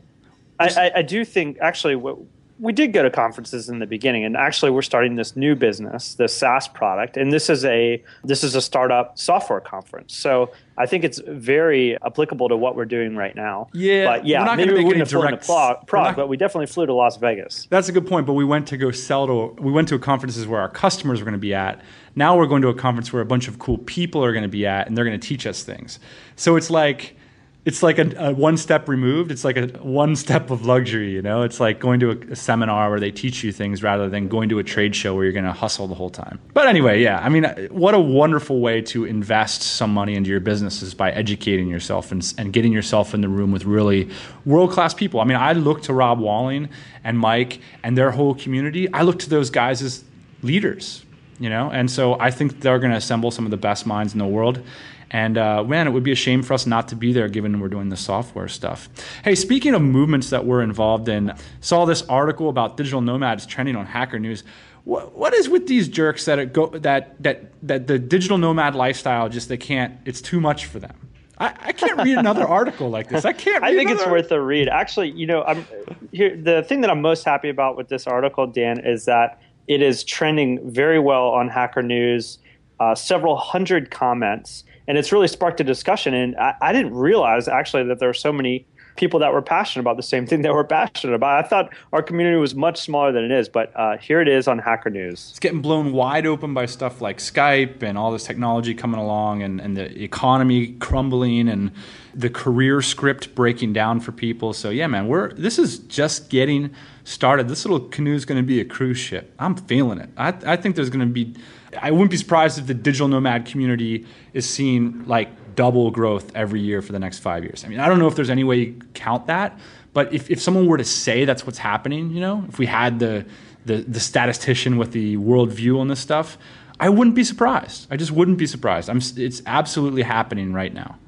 I, 0.58 0.68
I, 0.68 0.92
I 0.96 1.02
do 1.02 1.24
think 1.24 1.58
actually 1.60 1.96
what, 1.96 2.18
we 2.60 2.72
did 2.72 2.92
go 2.92 3.02
to 3.02 3.10
conferences 3.10 3.68
in 3.70 3.78
the 3.78 3.86
beginning, 3.86 4.24
and 4.24 4.36
actually 4.36 4.70
we're 4.70 4.82
starting 4.82 5.16
this 5.16 5.34
new 5.34 5.54
business, 5.54 6.14
the 6.14 6.28
SaaS 6.28 6.68
product, 6.68 7.16
and 7.16 7.32
this 7.32 7.48
is 7.48 7.64
a 7.64 8.02
this 8.22 8.44
is 8.44 8.54
a 8.54 8.60
startup 8.60 9.18
software 9.18 9.60
conference. 9.60 10.14
So 10.14 10.50
I 10.76 10.86
think 10.86 11.02
it's 11.02 11.20
very 11.26 11.96
applicable 12.02 12.48
to 12.50 12.56
what 12.56 12.76
we're 12.76 12.84
doing 12.84 13.16
right 13.16 13.34
now. 13.34 13.68
Yeah, 13.72 14.04
but 14.06 14.26
yeah, 14.26 14.40
we're 14.40 14.44
not 14.46 14.56
maybe 14.58 14.74
we 14.74 14.84
wouldn't 14.84 14.98
have 14.98 15.08
flown 15.10 15.22
to 15.22 15.28
direct- 15.46 15.86
Prague, 15.86 16.04
not- 16.06 16.16
but 16.16 16.28
we 16.28 16.36
definitely 16.36 16.66
flew 16.66 16.84
to 16.86 16.92
Las 16.92 17.16
Vegas. 17.16 17.66
That's 17.70 17.88
a 17.88 17.92
good 17.92 18.06
point, 18.06 18.26
but 18.26 18.34
we 18.34 18.44
went 18.44 18.66
to 18.68 18.76
go 18.76 18.90
sell 18.90 19.26
to 19.26 19.62
we 19.62 19.72
went 19.72 19.88
to 19.88 19.98
conferences 19.98 20.46
where 20.46 20.60
our 20.60 20.68
customers 20.70 21.20
were 21.20 21.24
going 21.24 21.32
to 21.32 21.38
be 21.38 21.54
at. 21.54 21.80
Now 22.14 22.36
we're 22.36 22.46
going 22.46 22.62
to 22.62 22.68
a 22.68 22.74
conference 22.74 23.12
where 23.12 23.22
a 23.22 23.26
bunch 23.26 23.48
of 23.48 23.58
cool 23.58 23.78
people 23.78 24.22
are 24.24 24.32
going 24.32 24.42
to 24.42 24.48
be 24.48 24.66
at 24.66 24.86
and 24.86 24.96
they're 24.96 25.04
going 25.04 25.18
to 25.18 25.26
teach 25.26 25.46
us 25.46 25.62
things. 25.62 25.98
So 26.36 26.56
it's 26.56 26.68
like 26.70 27.16
it's 27.64 27.82
like 27.82 27.98
a, 27.98 28.10
a 28.16 28.32
one 28.32 28.56
step 28.56 28.88
removed. 28.88 29.30
It's 29.30 29.44
like 29.44 29.58
a 29.58 29.66
one 29.82 30.16
step 30.16 30.50
of 30.50 30.64
luxury, 30.64 31.10
you 31.12 31.20
know? 31.20 31.42
It's 31.42 31.60
like 31.60 31.78
going 31.78 32.00
to 32.00 32.10
a, 32.10 32.16
a 32.32 32.36
seminar 32.36 32.88
where 32.88 32.98
they 32.98 33.10
teach 33.10 33.44
you 33.44 33.52
things 33.52 33.82
rather 33.82 34.08
than 34.08 34.28
going 34.28 34.48
to 34.48 34.58
a 34.58 34.64
trade 34.64 34.96
show 34.96 35.14
where 35.14 35.24
you're 35.24 35.32
going 35.34 35.44
to 35.44 35.52
hustle 35.52 35.86
the 35.86 35.94
whole 35.94 36.08
time. 36.08 36.40
But 36.54 36.68
anyway, 36.68 37.02
yeah, 37.02 37.18
I 37.18 37.28
mean, 37.28 37.44
what 37.70 37.94
a 37.94 38.00
wonderful 38.00 38.60
way 38.60 38.80
to 38.82 39.04
invest 39.04 39.62
some 39.62 39.92
money 39.92 40.14
into 40.14 40.30
your 40.30 40.40
business 40.40 40.80
is 40.80 40.94
by 40.94 41.10
educating 41.12 41.68
yourself 41.68 42.12
and, 42.12 42.34
and 42.38 42.50
getting 42.52 42.72
yourself 42.72 43.12
in 43.12 43.20
the 43.20 43.28
room 43.28 43.52
with 43.52 43.66
really 43.66 44.08
world 44.46 44.70
class 44.70 44.94
people. 44.94 45.20
I 45.20 45.24
mean, 45.24 45.36
I 45.36 45.52
look 45.52 45.82
to 45.82 45.92
Rob 45.92 46.18
Walling 46.18 46.70
and 47.04 47.18
Mike 47.18 47.60
and 47.82 47.96
their 47.96 48.10
whole 48.10 48.34
community. 48.34 48.90
I 48.92 49.02
look 49.02 49.18
to 49.20 49.28
those 49.28 49.50
guys 49.50 49.82
as 49.82 50.02
leaders, 50.42 51.04
you 51.38 51.50
know? 51.50 51.70
And 51.70 51.90
so 51.90 52.18
I 52.18 52.30
think 52.30 52.60
they're 52.60 52.78
going 52.78 52.92
to 52.92 52.96
assemble 52.96 53.30
some 53.30 53.44
of 53.44 53.50
the 53.50 53.58
best 53.58 53.86
minds 53.86 54.14
in 54.14 54.18
the 54.18 54.26
world. 54.26 54.62
And 55.10 55.36
uh, 55.36 55.64
man, 55.64 55.86
it 55.86 55.90
would 55.90 56.04
be 56.04 56.12
a 56.12 56.16
shame 56.16 56.42
for 56.42 56.54
us 56.54 56.66
not 56.66 56.88
to 56.88 56.96
be 56.96 57.12
there 57.12 57.28
given 57.28 57.58
we're 57.58 57.68
doing 57.68 57.88
the 57.88 57.96
software 57.96 58.48
stuff. 58.48 58.88
Hey, 59.24 59.34
speaking 59.34 59.74
of 59.74 59.82
movements 59.82 60.30
that 60.30 60.46
we're 60.46 60.62
involved 60.62 61.08
in, 61.08 61.32
saw 61.60 61.84
this 61.84 62.02
article 62.02 62.48
about 62.48 62.76
digital 62.76 63.00
nomads 63.00 63.44
trending 63.46 63.76
on 63.76 63.86
Hacker 63.86 64.18
News. 64.18 64.44
What, 64.84 65.16
what 65.16 65.34
is 65.34 65.48
with 65.48 65.66
these 65.66 65.88
jerks 65.88 66.24
that 66.24 66.38
it 66.38 66.52
go 66.52 66.68
that 66.68 67.22
that 67.22 67.52
that 67.62 67.86
the 67.86 67.98
digital 67.98 68.38
nomad 68.38 68.74
lifestyle 68.74 69.28
just 69.28 69.48
they 69.48 69.56
can't? 69.56 69.98
It's 70.04 70.20
too 70.20 70.40
much 70.40 70.66
for 70.66 70.78
them. 70.78 71.10
I, 71.38 71.54
I 71.58 71.72
can't 71.72 72.00
read 72.02 72.18
another 72.18 72.46
article 72.48 72.90
like 72.90 73.08
this. 73.08 73.24
I 73.24 73.32
can't. 73.32 73.62
Read 73.62 73.72
I 73.72 73.76
think 73.76 73.90
it's 73.90 74.06
worth 74.06 74.30
a 74.30 74.40
read. 74.40 74.68
Actually, 74.68 75.10
you 75.10 75.26
know, 75.26 75.42
I'm 75.42 75.66
here. 76.12 76.36
The 76.36 76.62
thing 76.62 76.82
that 76.82 76.90
I'm 76.90 77.00
most 77.00 77.24
happy 77.24 77.48
about 77.48 77.76
with 77.76 77.88
this 77.88 78.06
article, 78.06 78.46
Dan, 78.46 78.78
is 78.78 79.06
that 79.06 79.40
it 79.66 79.82
is 79.82 80.04
trending 80.04 80.70
very 80.70 80.98
well 80.98 81.28
on 81.28 81.48
Hacker 81.48 81.82
News. 81.82 82.38
Uh, 82.78 82.94
several 82.94 83.36
hundred 83.36 83.90
comments, 83.90 84.64
and 84.90 84.98
it's 84.98 85.12
really 85.12 85.28
sparked 85.28 85.60
a 85.60 85.64
discussion. 85.64 86.14
And 86.14 86.36
I, 86.36 86.56
I 86.60 86.72
didn't 86.72 86.94
realize 86.94 87.46
actually 87.46 87.84
that 87.84 88.00
there 88.00 88.08
were 88.08 88.12
so 88.12 88.32
many 88.32 88.66
people 88.96 89.20
that 89.20 89.32
were 89.32 89.40
passionate 89.40 89.82
about 89.82 89.96
the 89.96 90.02
same 90.02 90.26
thing 90.26 90.42
that 90.42 90.52
we're 90.52 90.64
passionate 90.64 91.14
about. 91.14 91.44
I 91.44 91.46
thought 91.46 91.72
our 91.92 92.02
community 92.02 92.36
was 92.36 92.56
much 92.56 92.80
smaller 92.80 93.12
than 93.12 93.22
it 93.22 93.30
is, 93.30 93.48
but 93.48 93.72
uh, 93.76 93.98
here 93.98 94.20
it 94.20 94.26
is 94.26 94.48
on 94.48 94.58
Hacker 94.58 94.90
News. 94.90 95.28
it's 95.30 95.38
getting 95.38 95.62
blown 95.62 95.92
wide 95.92 96.26
open 96.26 96.54
by 96.54 96.66
stuff 96.66 97.00
like 97.00 97.18
Skype 97.18 97.84
and 97.84 97.96
all 97.96 98.10
this 98.10 98.24
technology 98.24 98.74
coming 98.74 98.98
along 98.98 99.44
and, 99.44 99.60
and 99.60 99.76
the 99.76 100.02
economy 100.02 100.72
crumbling 100.80 101.48
and 101.48 101.70
the 102.12 102.28
career 102.28 102.82
script 102.82 103.32
breaking 103.36 103.72
down 103.72 104.00
for 104.00 104.10
people. 104.10 104.52
So 104.52 104.70
yeah, 104.70 104.88
man, 104.88 105.06
we're 105.06 105.32
this 105.34 105.56
is 105.56 105.78
just 105.78 106.30
getting 106.30 106.74
started. 107.04 107.46
This 107.46 107.64
little 107.64 107.88
canoe 107.88 108.16
is 108.16 108.24
going 108.24 108.42
to 108.42 108.46
be 108.46 108.60
a 108.60 108.64
cruise 108.64 108.98
ship. 108.98 109.32
I'm 109.38 109.54
feeling 109.54 110.00
it. 110.00 110.10
I, 110.16 110.34
I 110.44 110.56
think 110.56 110.74
there's 110.74 110.90
going 110.90 111.06
to 111.06 111.14
be. 111.14 111.36
I 111.78 111.90
wouldn't 111.90 112.10
be 112.10 112.16
surprised 112.16 112.58
if 112.58 112.66
the 112.66 112.74
digital 112.74 113.08
nomad 113.08 113.46
community 113.46 114.06
is 114.32 114.48
seeing 114.48 115.06
like 115.06 115.54
double 115.54 115.90
growth 115.90 116.34
every 116.34 116.60
year 116.60 116.82
for 116.82 116.92
the 116.92 116.98
next 116.98 117.18
five 117.18 117.44
years. 117.44 117.64
I 117.64 117.68
mean, 117.68 117.80
I 117.80 117.88
don't 117.88 117.98
know 117.98 118.08
if 118.08 118.16
there's 118.16 118.30
any 118.30 118.44
way 118.44 118.56
you 118.56 118.80
count 118.94 119.26
that, 119.26 119.58
but 119.92 120.12
if, 120.12 120.30
if 120.30 120.40
someone 120.40 120.66
were 120.66 120.78
to 120.78 120.84
say 120.84 121.24
that's 121.24 121.46
what's 121.46 121.58
happening, 121.58 122.10
you 122.10 122.20
know, 122.20 122.44
if 122.48 122.58
we 122.58 122.66
had 122.66 122.98
the, 122.98 123.26
the, 123.66 123.76
the 123.76 124.00
statistician 124.00 124.78
with 124.78 124.92
the 124.92 125.16
world 125.16 125.52
view 125.52 125.80
on 125.80 125.88
this 125.88 126.00
stuff, 126.00 126.38
I 126.78 126.88
wouldn't 126.88 127.14
be 127.14 127.24
surprised. 127.24 127.86
I 127.90 127.96
just 127.96 128.10
wouldn't 128.10 128.38
be 128.38 128.46
surprised. 128.46 128.88
I'm, 128.88 129.00
it's 129.16 129.42
absolutely 129.46 130.02
happening 130.02 130.52
right 130.52 130.72
now. 130.72 130.98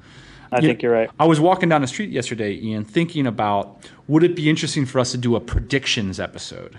I 0.51 0.57
you 0.57 0.67
think 0.67 0.83
you're 0.83 0.91
right. 0.91 1.09
I 1.19 1.25
was 1.25 1.39
walking 1.39 1.67
down 1.67 1.81
the 1.81 1.87
street 1.87 2.11
yesterday, 2.11 2.53
Ian, 2.53 2.85
thinking 2.85 3.25
about 3.25 3.83
would 4.07 4.23
it 4.23 4.35
be 4.35 4.49
interesting 4.49 4.85
for 4.85 4.99
us 4.99 5.11
to 5.11 5.17
do 5.17 5.35
a 5.35 5.39
predictions 5.39 6.19
episode? 6.19 6.77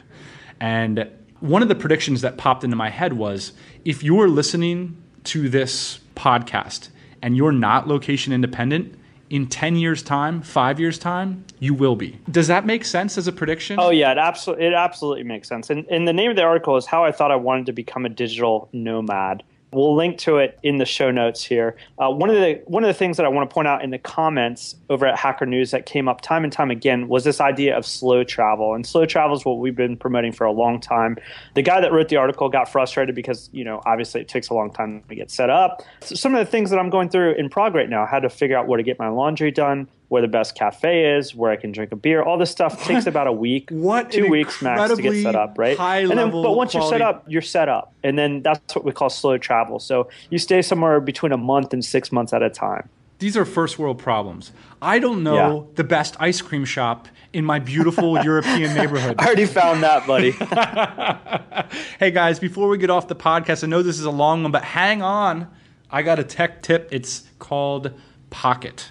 And 0.61 1.11
one 1.41 1.61
of 1.61 1.69
the 1.69 1.75
predictions 1.75 2.21
that 2.21 2.37
popped 2.37 2.63
into 2.63 2.77
my 2.77 2.89
head 2.89 3.15
was 3.15 3.53
if 3.85 4.03
you're 4.03 4.29
listening 4.29 4.97
to 5.25 5.49
this 5.49 6.01
podcast 6.17 6.89
and 7.23 7.37
you're 7.37 7.53
not 7.53 7.89
location 7.89 8.33
independent, 8.33 8.99
in 9.31 9.47
10 9.49 9.77
years 9.77 10.03
time 10.03 10.43
5 10.43 10.79
years 10.79 10.99
time 10.99 11.45
you 11.59 11.73
will 11.73 11.97
be. 11.97 12.21
Does 12.31 12.47
that 12.49 12.67
make 12.67 12.85
sense 12.85 13.17
as 13.17 13.27
a 13.27 13.33
prediction? 13.33 13.79
Oh 13.81 13.91
yeah 13.91 14.13
it 14.13 14.19
absolutely 14.19 14.67
it 14.67 14.75
absolutely 14.75 15.25
makes 15.25 15.49
sense. 15.49 15.71
And, 15.71 15.87
and 15.87 16.07
the 16.07 16.13
name 16.13 16.31
of 16.31 16.37
the 16.37 16.43
article 16.43 16.77
is 16.77 16.87
how 16.87 17.05
i 17.05 17.11
thought 17.11 17.33
i 17.33 17.37
wanted 17.37 17.67
to 17.67 17.73
become 17.73 18.05
a 18.05 18.11
digital 18.11 18.69
nomad 18.73 19.43
We'll 19.75 19.95
link 19.95 20.19
to 20.19 20.39
it 20.39 20.59
in 20.63 20.79
the 20.79 20.85
show 20.85 21.11
notes 21.11 21.43
here. 21.43 21.77
Uh, 21.99 22.11
one 22.11 22.31
of 22.31 22.37
the 22.37 22.63
one 22.67 22.85
of 22.85 22.89
the 22.89 22.95
things 22.95 23.17
that 23.17 23.27
I 23.27 23.29
want 23.29 23.49
to 23.49 23.53
point 23.53 23.69
out 23.69 23.83
in 23.83 23.91
the 23.91 23.99
comments 23.99 24.77
over 24.89 25.07
at 25.07 25.19
Hacker 25.19 25.47
News 25.47 25.71
that 25.73 25.87
came 25.87 26.09
up 26.09 26.21
time 26.21 26.45
and 26.45 26.53
time 26.53 26.71
again 26.71 27.09
was 27.09 27.25
this 27.25 27.41
idea 27.41 27.77
of 27.77 27.85
slow 27.85 28.25
travel. 28.25 28.75
And 28.75 28.87
slow 28.87 29.07
travel 29.07 29.37
is 29.37 29.45
what 29.45 29.59
we've 29.59 29.77
been 29.77 29.97
promoting 29.97 30.33
for 30.33 30.45
a 30.45 30.53
long 30.53 30.81
time. 30.81 31.17
The 31.55 31.63
guy 31.63 31.81
that 31.81 31.93
wrote 31.93 32.09
the 32.09 32.17
article 32.17 32.49
got 32.49 32.71
frustrated 32.71 33.15
because 33.15 33.51
you 33.53 33.65
know 33.65 33.83
obviously 33.87 34.21
it 34.21 34.29
takes 34.29 34.49
a 34.49 34.55
long 34.55 34.71
time 34.73 35.03
to 35.09 35.15
get 35.15 35.31
set 35.31 35.51
up. 35.51 35.83
So 36.01 36.15
some 36.15 36.35
of 36.35 36.45
the 36.45 36.51
things 36.51 36.71
that 36.71 36.79
I'm 36.79 36.91
going 36.91 37.09
through 37.09 37.35
in 37.35 37.49
Prague 37.49 37.75
right 37.75 37.89
now, 37.89 38.05
I 38.05 38.07
had 38.07 38.21
to 38.21 38.31
figure 38.31 38.57
out 38.57 38.69
where 38.69 38.77
to 38.77 38.83
get 38.83 38.99
my 38.99 39.09
laundry 39.09 39.51
done 39.51 39.89
where 40.09 40.23
the 40.23 40.29
best 40.29 40.55
cafe 40.55 41.17
is, 41.17 41.35
where 41.35 41.51
I 41.51 41.57
can 41.57 41.73
drink 41.73 41.93
a 41.93 41.97
beer. 41.97 42.23
All 42.23 42.39
this 42.39 42.51
stuff 42.51 42.85
takes 42.85 43.07
about 43.07 43.27
a 43.27 43.33
week, 43.33 43.69
what 43.71 44.11
two 44.11 44.29
weeks 44.29 44.63
max 44.63 44.95
to 44.95 45.03
get 45.03 45.23
set 45.23 45.35
up, 45.35 45.59
right? 45.59 45.79
and 45.79 46.19
then, 46.19 46.31
but 46.31 46.53
once 46.53 46.73
quality. 46.73 46.79
you're 46.79 46.89
set 46.91 47.03
up, 47.03 47.25
you're 47.27 47.43
set 47.43 47.69
up, 47.69 47.93
and 48.03 48.19
then 48.19 48.43
that's 48.43 48.75
what 48.75 48.85
we 48.85 48.93
call 48.93 49.11
slow 49.11 49.39
travel. 49.39 49.79
So 49.79 50.09
you 50.31 50.39
stay 50.39 50.63
somewhere 50.63 51.01
between 51.01 51.33
a 51.33 51.37
month 51.37 51.73
and 51.73 51.85
six 51.85 52.13
months 52.13 52.33
at 52.33 52.43
a 52.43 52.51
time. 52.51 52.89
These 53.19 53.37
are 53.37 53.45
first 53.45 53.79
world 53.79 53.99
problems. 53.99 54.53
I 54.83 54.99
don't 54.99 55.23
know 55.23 55.61
yeah. 55.63 55.73
the 55.77 55.85
best 55.85 56.17
ice 56.21 56.43
cream 56.43 56.65
shop 56.65 57.09
in 57.33 57.45
my 57.45 57.59
beautiful 57.59 58.19
European 58.25 58.75
neighborhood. 58.75 59.17
I 59.19 59.27
already 59.27 59.47
found 59.47 59.83
that, 59.83 60.07
buddy. 60.07 60.33
hey 61.99 62.11
guys, 62.11 62.39
before 62.39 62.69
we 62.69 62.79
get 62.79 62.91
off 62.91 63.09
the 63.09 63.17
podcast, 63.17 63.65
I 63.65 63.67
know 63.67 63.83
this 63.83 63.99
is 63.99 64.05
a 64.05 64.11
long 64.11 64.43
one, 64.43 64.53
but 64.53 64.65
hang 64.65 65.03
on. 65.03 65.49
I 65.91 66.03
got 66.03 66.19
a 66.19 66.25
tech 66.25 66.63
tip. 66.63 66.89
It's 66.91 67.25
called 67.39 67.93
Pocket. 68.31 68.91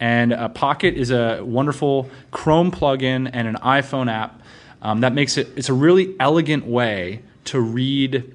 And 0.00 0.32
uh, 0.32 0.48
Pocket 0.48 0.94
is 0.94 1.10
a 1.10 1.42
wonderful 1.42 2.10
Chrome 2.30 2.70
plugin 2.70 3.30
and 3.32 3.48
an 3.48 3.56
iPhone 3.56 4.10
app 4.10 4.40
um, 4.82 5.00
that 5.00 5.12
makes 5.12 5.36
it, 5.36 5.48
it's 5.56 5.68
a 5.68 5.74
really 5.74 6.14
elegant 6.20 6.66
way 6.66 7.22
to 7.46 7.60
read 7.60 8.34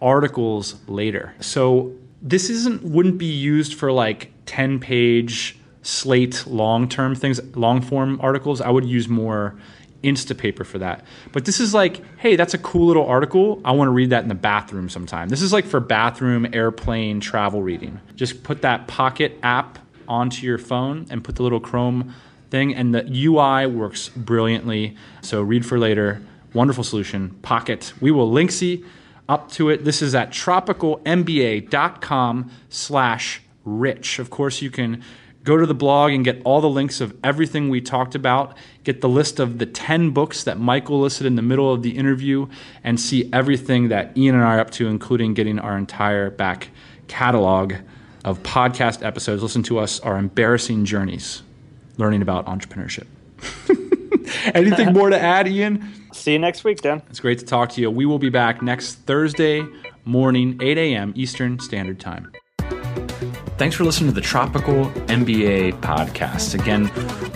articles 0.00 0.76
later. 0.86 1.34
So 1.40 1.94
this 2.20 2.50
isn't, 2.50 2.82
wouldn't 2.82 3.18
be 3.18 3.26
used 3.26 3.74
for 3.74 3.90
like 3.92 4.32
10 4.46 4.80
page 4.80 5.58
slate 5.82 6.46
long 6.46 6.88
term 6.88 7.14
things, 7.14 7.40
long 7.56 7.80
form 7.80 8.18
articles. 8.22 8.60
I 8.60 8.70
would 8.70 8.84
use 8.84 9.08
more 9.08 9.56
Instapaper 10.04 10.64
for 10.64 10.78
that. 10.78 11.04
But 11.32 11.44
this 11.44 11.58
is 11.58 11.74
like, 11.74 12.02
hey, 12.18 12.36
that's 12.36 12.54
a 12.54 12.58
cool 12.58 12.86
little 12.86 13.06
article. 13.06 13.60
I 13.64 13.72
want 13.72 13.88
to 13.88 13.92
read 13.92 14.10
that 14.10 14.22
in 14.22 14.28
the 14.28 14.34
bathroom 14.34 14.88
sometime. 14.88 15.28
This 15.28 15.42
is 15.42 15.52
like 15.52 15.64
for 15.64 15.80
bathroom, 15.80 16.46
airplane, 16.52 17.20
travel 17.20 17.62
reading. 17.62 18.00
Just 18.14 18.42
put 18.42 18.62
that 18.62 18.86
Pocket 18.86 19.38
app 19.42 19.78
onto 20.08 20.46
your 20.46 20.58
phone 20.58 21.06
and 21.10 21.22
put 21.22 21.36
the 21.36 21.42
little 21.42 21.60
Chrome 21.60 22.14
thing, 22.50 22.74
and 22.74 22.94
the 22.94 23.06
UI 23.26 23.66
works 23.66 24.08
brilliantly. 24.08 24.96
So 25.22 25.42
read 25.42 25.66
for 25.66 25.78
later, 25.78 26.22
wonderful 26.54 26.84
solution. 26.84 27.30
Pocket. 27.42 27.92
We 28.00 28.10
will 28.10 28.30
link 28.30 28.50
see 28.50 28.84
up 29.28 29.50
to 29.52 29.70
it. 29.70 29.84
This 29.84 30.02
is 30.02 30.14
at 30.14 30.30
tropicalmba.com 30.30 32.50
slash 32.70 33.42
rich. 33.64 34.18
Of 34.18 34.30
course, 34.30 34.62
you 34.62 34.70
can 34.70 35.02
go 35.44 35.56
to 35.56 35.66
the 35.66 35.74
blog 35.74 36.12
and 36.12 36.24
get 36.24 36.42
all 36.44 36.60
the 36.60 36.68
links 36.68 37.00
of 37.00 37.16
everything 37.22 37.68
we 37.68 37.80
talked 37.80 38.14
about, 38.14 38.56
get 38.84 39.00
the 39.00 39.08
list 39.08 39.40
of 39.40 39.58
the 39.58 39.66
10 39.66 40.10
books 40.10 40.44
that 40.44 40.58
Michael 40.58 41.00
listed 41.00 41.26
in 41.26 41.36
the 41.36 41.42
middle 41.42 41.72
of 41.72 41.82
the 41.82 41.96
interview, 41.96 42.46
and 42.84 43.00
see 43.00 43.30
everything 43.32 43.88
that 43.88 44.14
Ian 44.16 44.34
and 44.34 44.44
I 44.44 44.56
are 44.56 44.60
up 44.60 44.70
to, 44.72 44.88
including 44.88 45.32
getting 45.34 45.58
our 45.58 45.78
entire 45.78 46.30
back 46.30 46.68
catalog 47.06 47.74
of 48.24 48.42
podcast 48.42 49.04
episodes. 49.04 49.42
Listen 49.42 49.62
to 49.64 49.78
us, 49.78 50.00
our 50.00 50.18
embarrassing 50.18 50.84
journeys, 50.84 51.42
learning 51.96 52.22
about 52.22 52.46
entrepreneurship. 52.46 53.06
Anything 54.54 54.92
more 54.92 55.10
to 55.10 55.18
add, 55.20 55.48
Ian? 55.48 55.92
See 56.12 56.32
you 56.32 56.38
next 56.38 56.64
week, 56.64 56.80
Dan. 56.80 57.02
It's 57.10 57.20
great 57.20 57.38
to 57.38 57.44
talk 57.44 57.70
to 57.70 57.80
you. 57.80 57.90
We 57.90 58.06
will 58.06 58.18
be 58.18 58.30
back 58.30 58.62
next 58.62 58.96
Thursday 59.00 59.64
morning, 60.04 60.58
8 60.60 60.78
a.m. 60.78 61.12
Eastern 61.16 61.60
Standard 61.60 62.00
Time. 62.00 62.32
Thanks 63.58 63.74
for 63.74 63.82
listening 63.82 64.08
to 64.10 64.14
the 64.14 64.20
Tropical 64.20 64.84
MBA 65.08 65.80
podcast. 65.80 66.54
Again, 66.54 66.88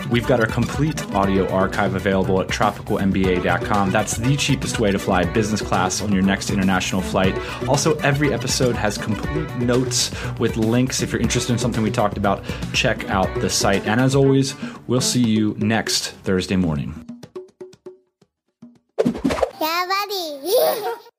we've 0.09 0.25
got 0.25 0.39
our 0.39 0.45
complete 0.45 1.05
audio 1.13 1.45
archive 1.49 1.95
available 1.95 2.39
at 2.39 2.47
tropicalmba.com. 2.47 3.91
That's 3.91 4.15
the 4.15 4.37
cheapest 4.37 4.79
way 4.79 4.93
to 4.93 4.99
fly 4.99 5.25
business 5.25 5.61
class 5.61 6.01
on 6.01 6.13
your 6.13 6.21
next 6.21 6.49
international 6.49 7.01
flight. 7.01 7.37
Also, 7.67 7.95
every 7.95 8.33
episode 8.33 8.73
has 8.73 8.97
complete 8.97 9.53
notes 9.57 10.11
with 10.39 10.55
links. 10.55 11.01
If 11.01 11.11
you're 11.11 11.21
interested 11.21 11.51
in 11.51 11.59
something 11.59 11.83
we 11.83 11.91
talked 11.91 12.17
about, 12.17 12.41
check 12.73 13.09
out 13.09 13.27
the 13.41 13.49
site. 13.49 13.85
And 13.85 13.99
as 13.99 14.15
always, 14.15 14.55
we'll 14.87 15.01
see 15.01 15.27
you 15.27 15.55
next 15.59 16.11
Thursday 16.23 16.55
morning. 16.55 17.05
Yeah, 19.59 19.87
buddy. 19.89 20.99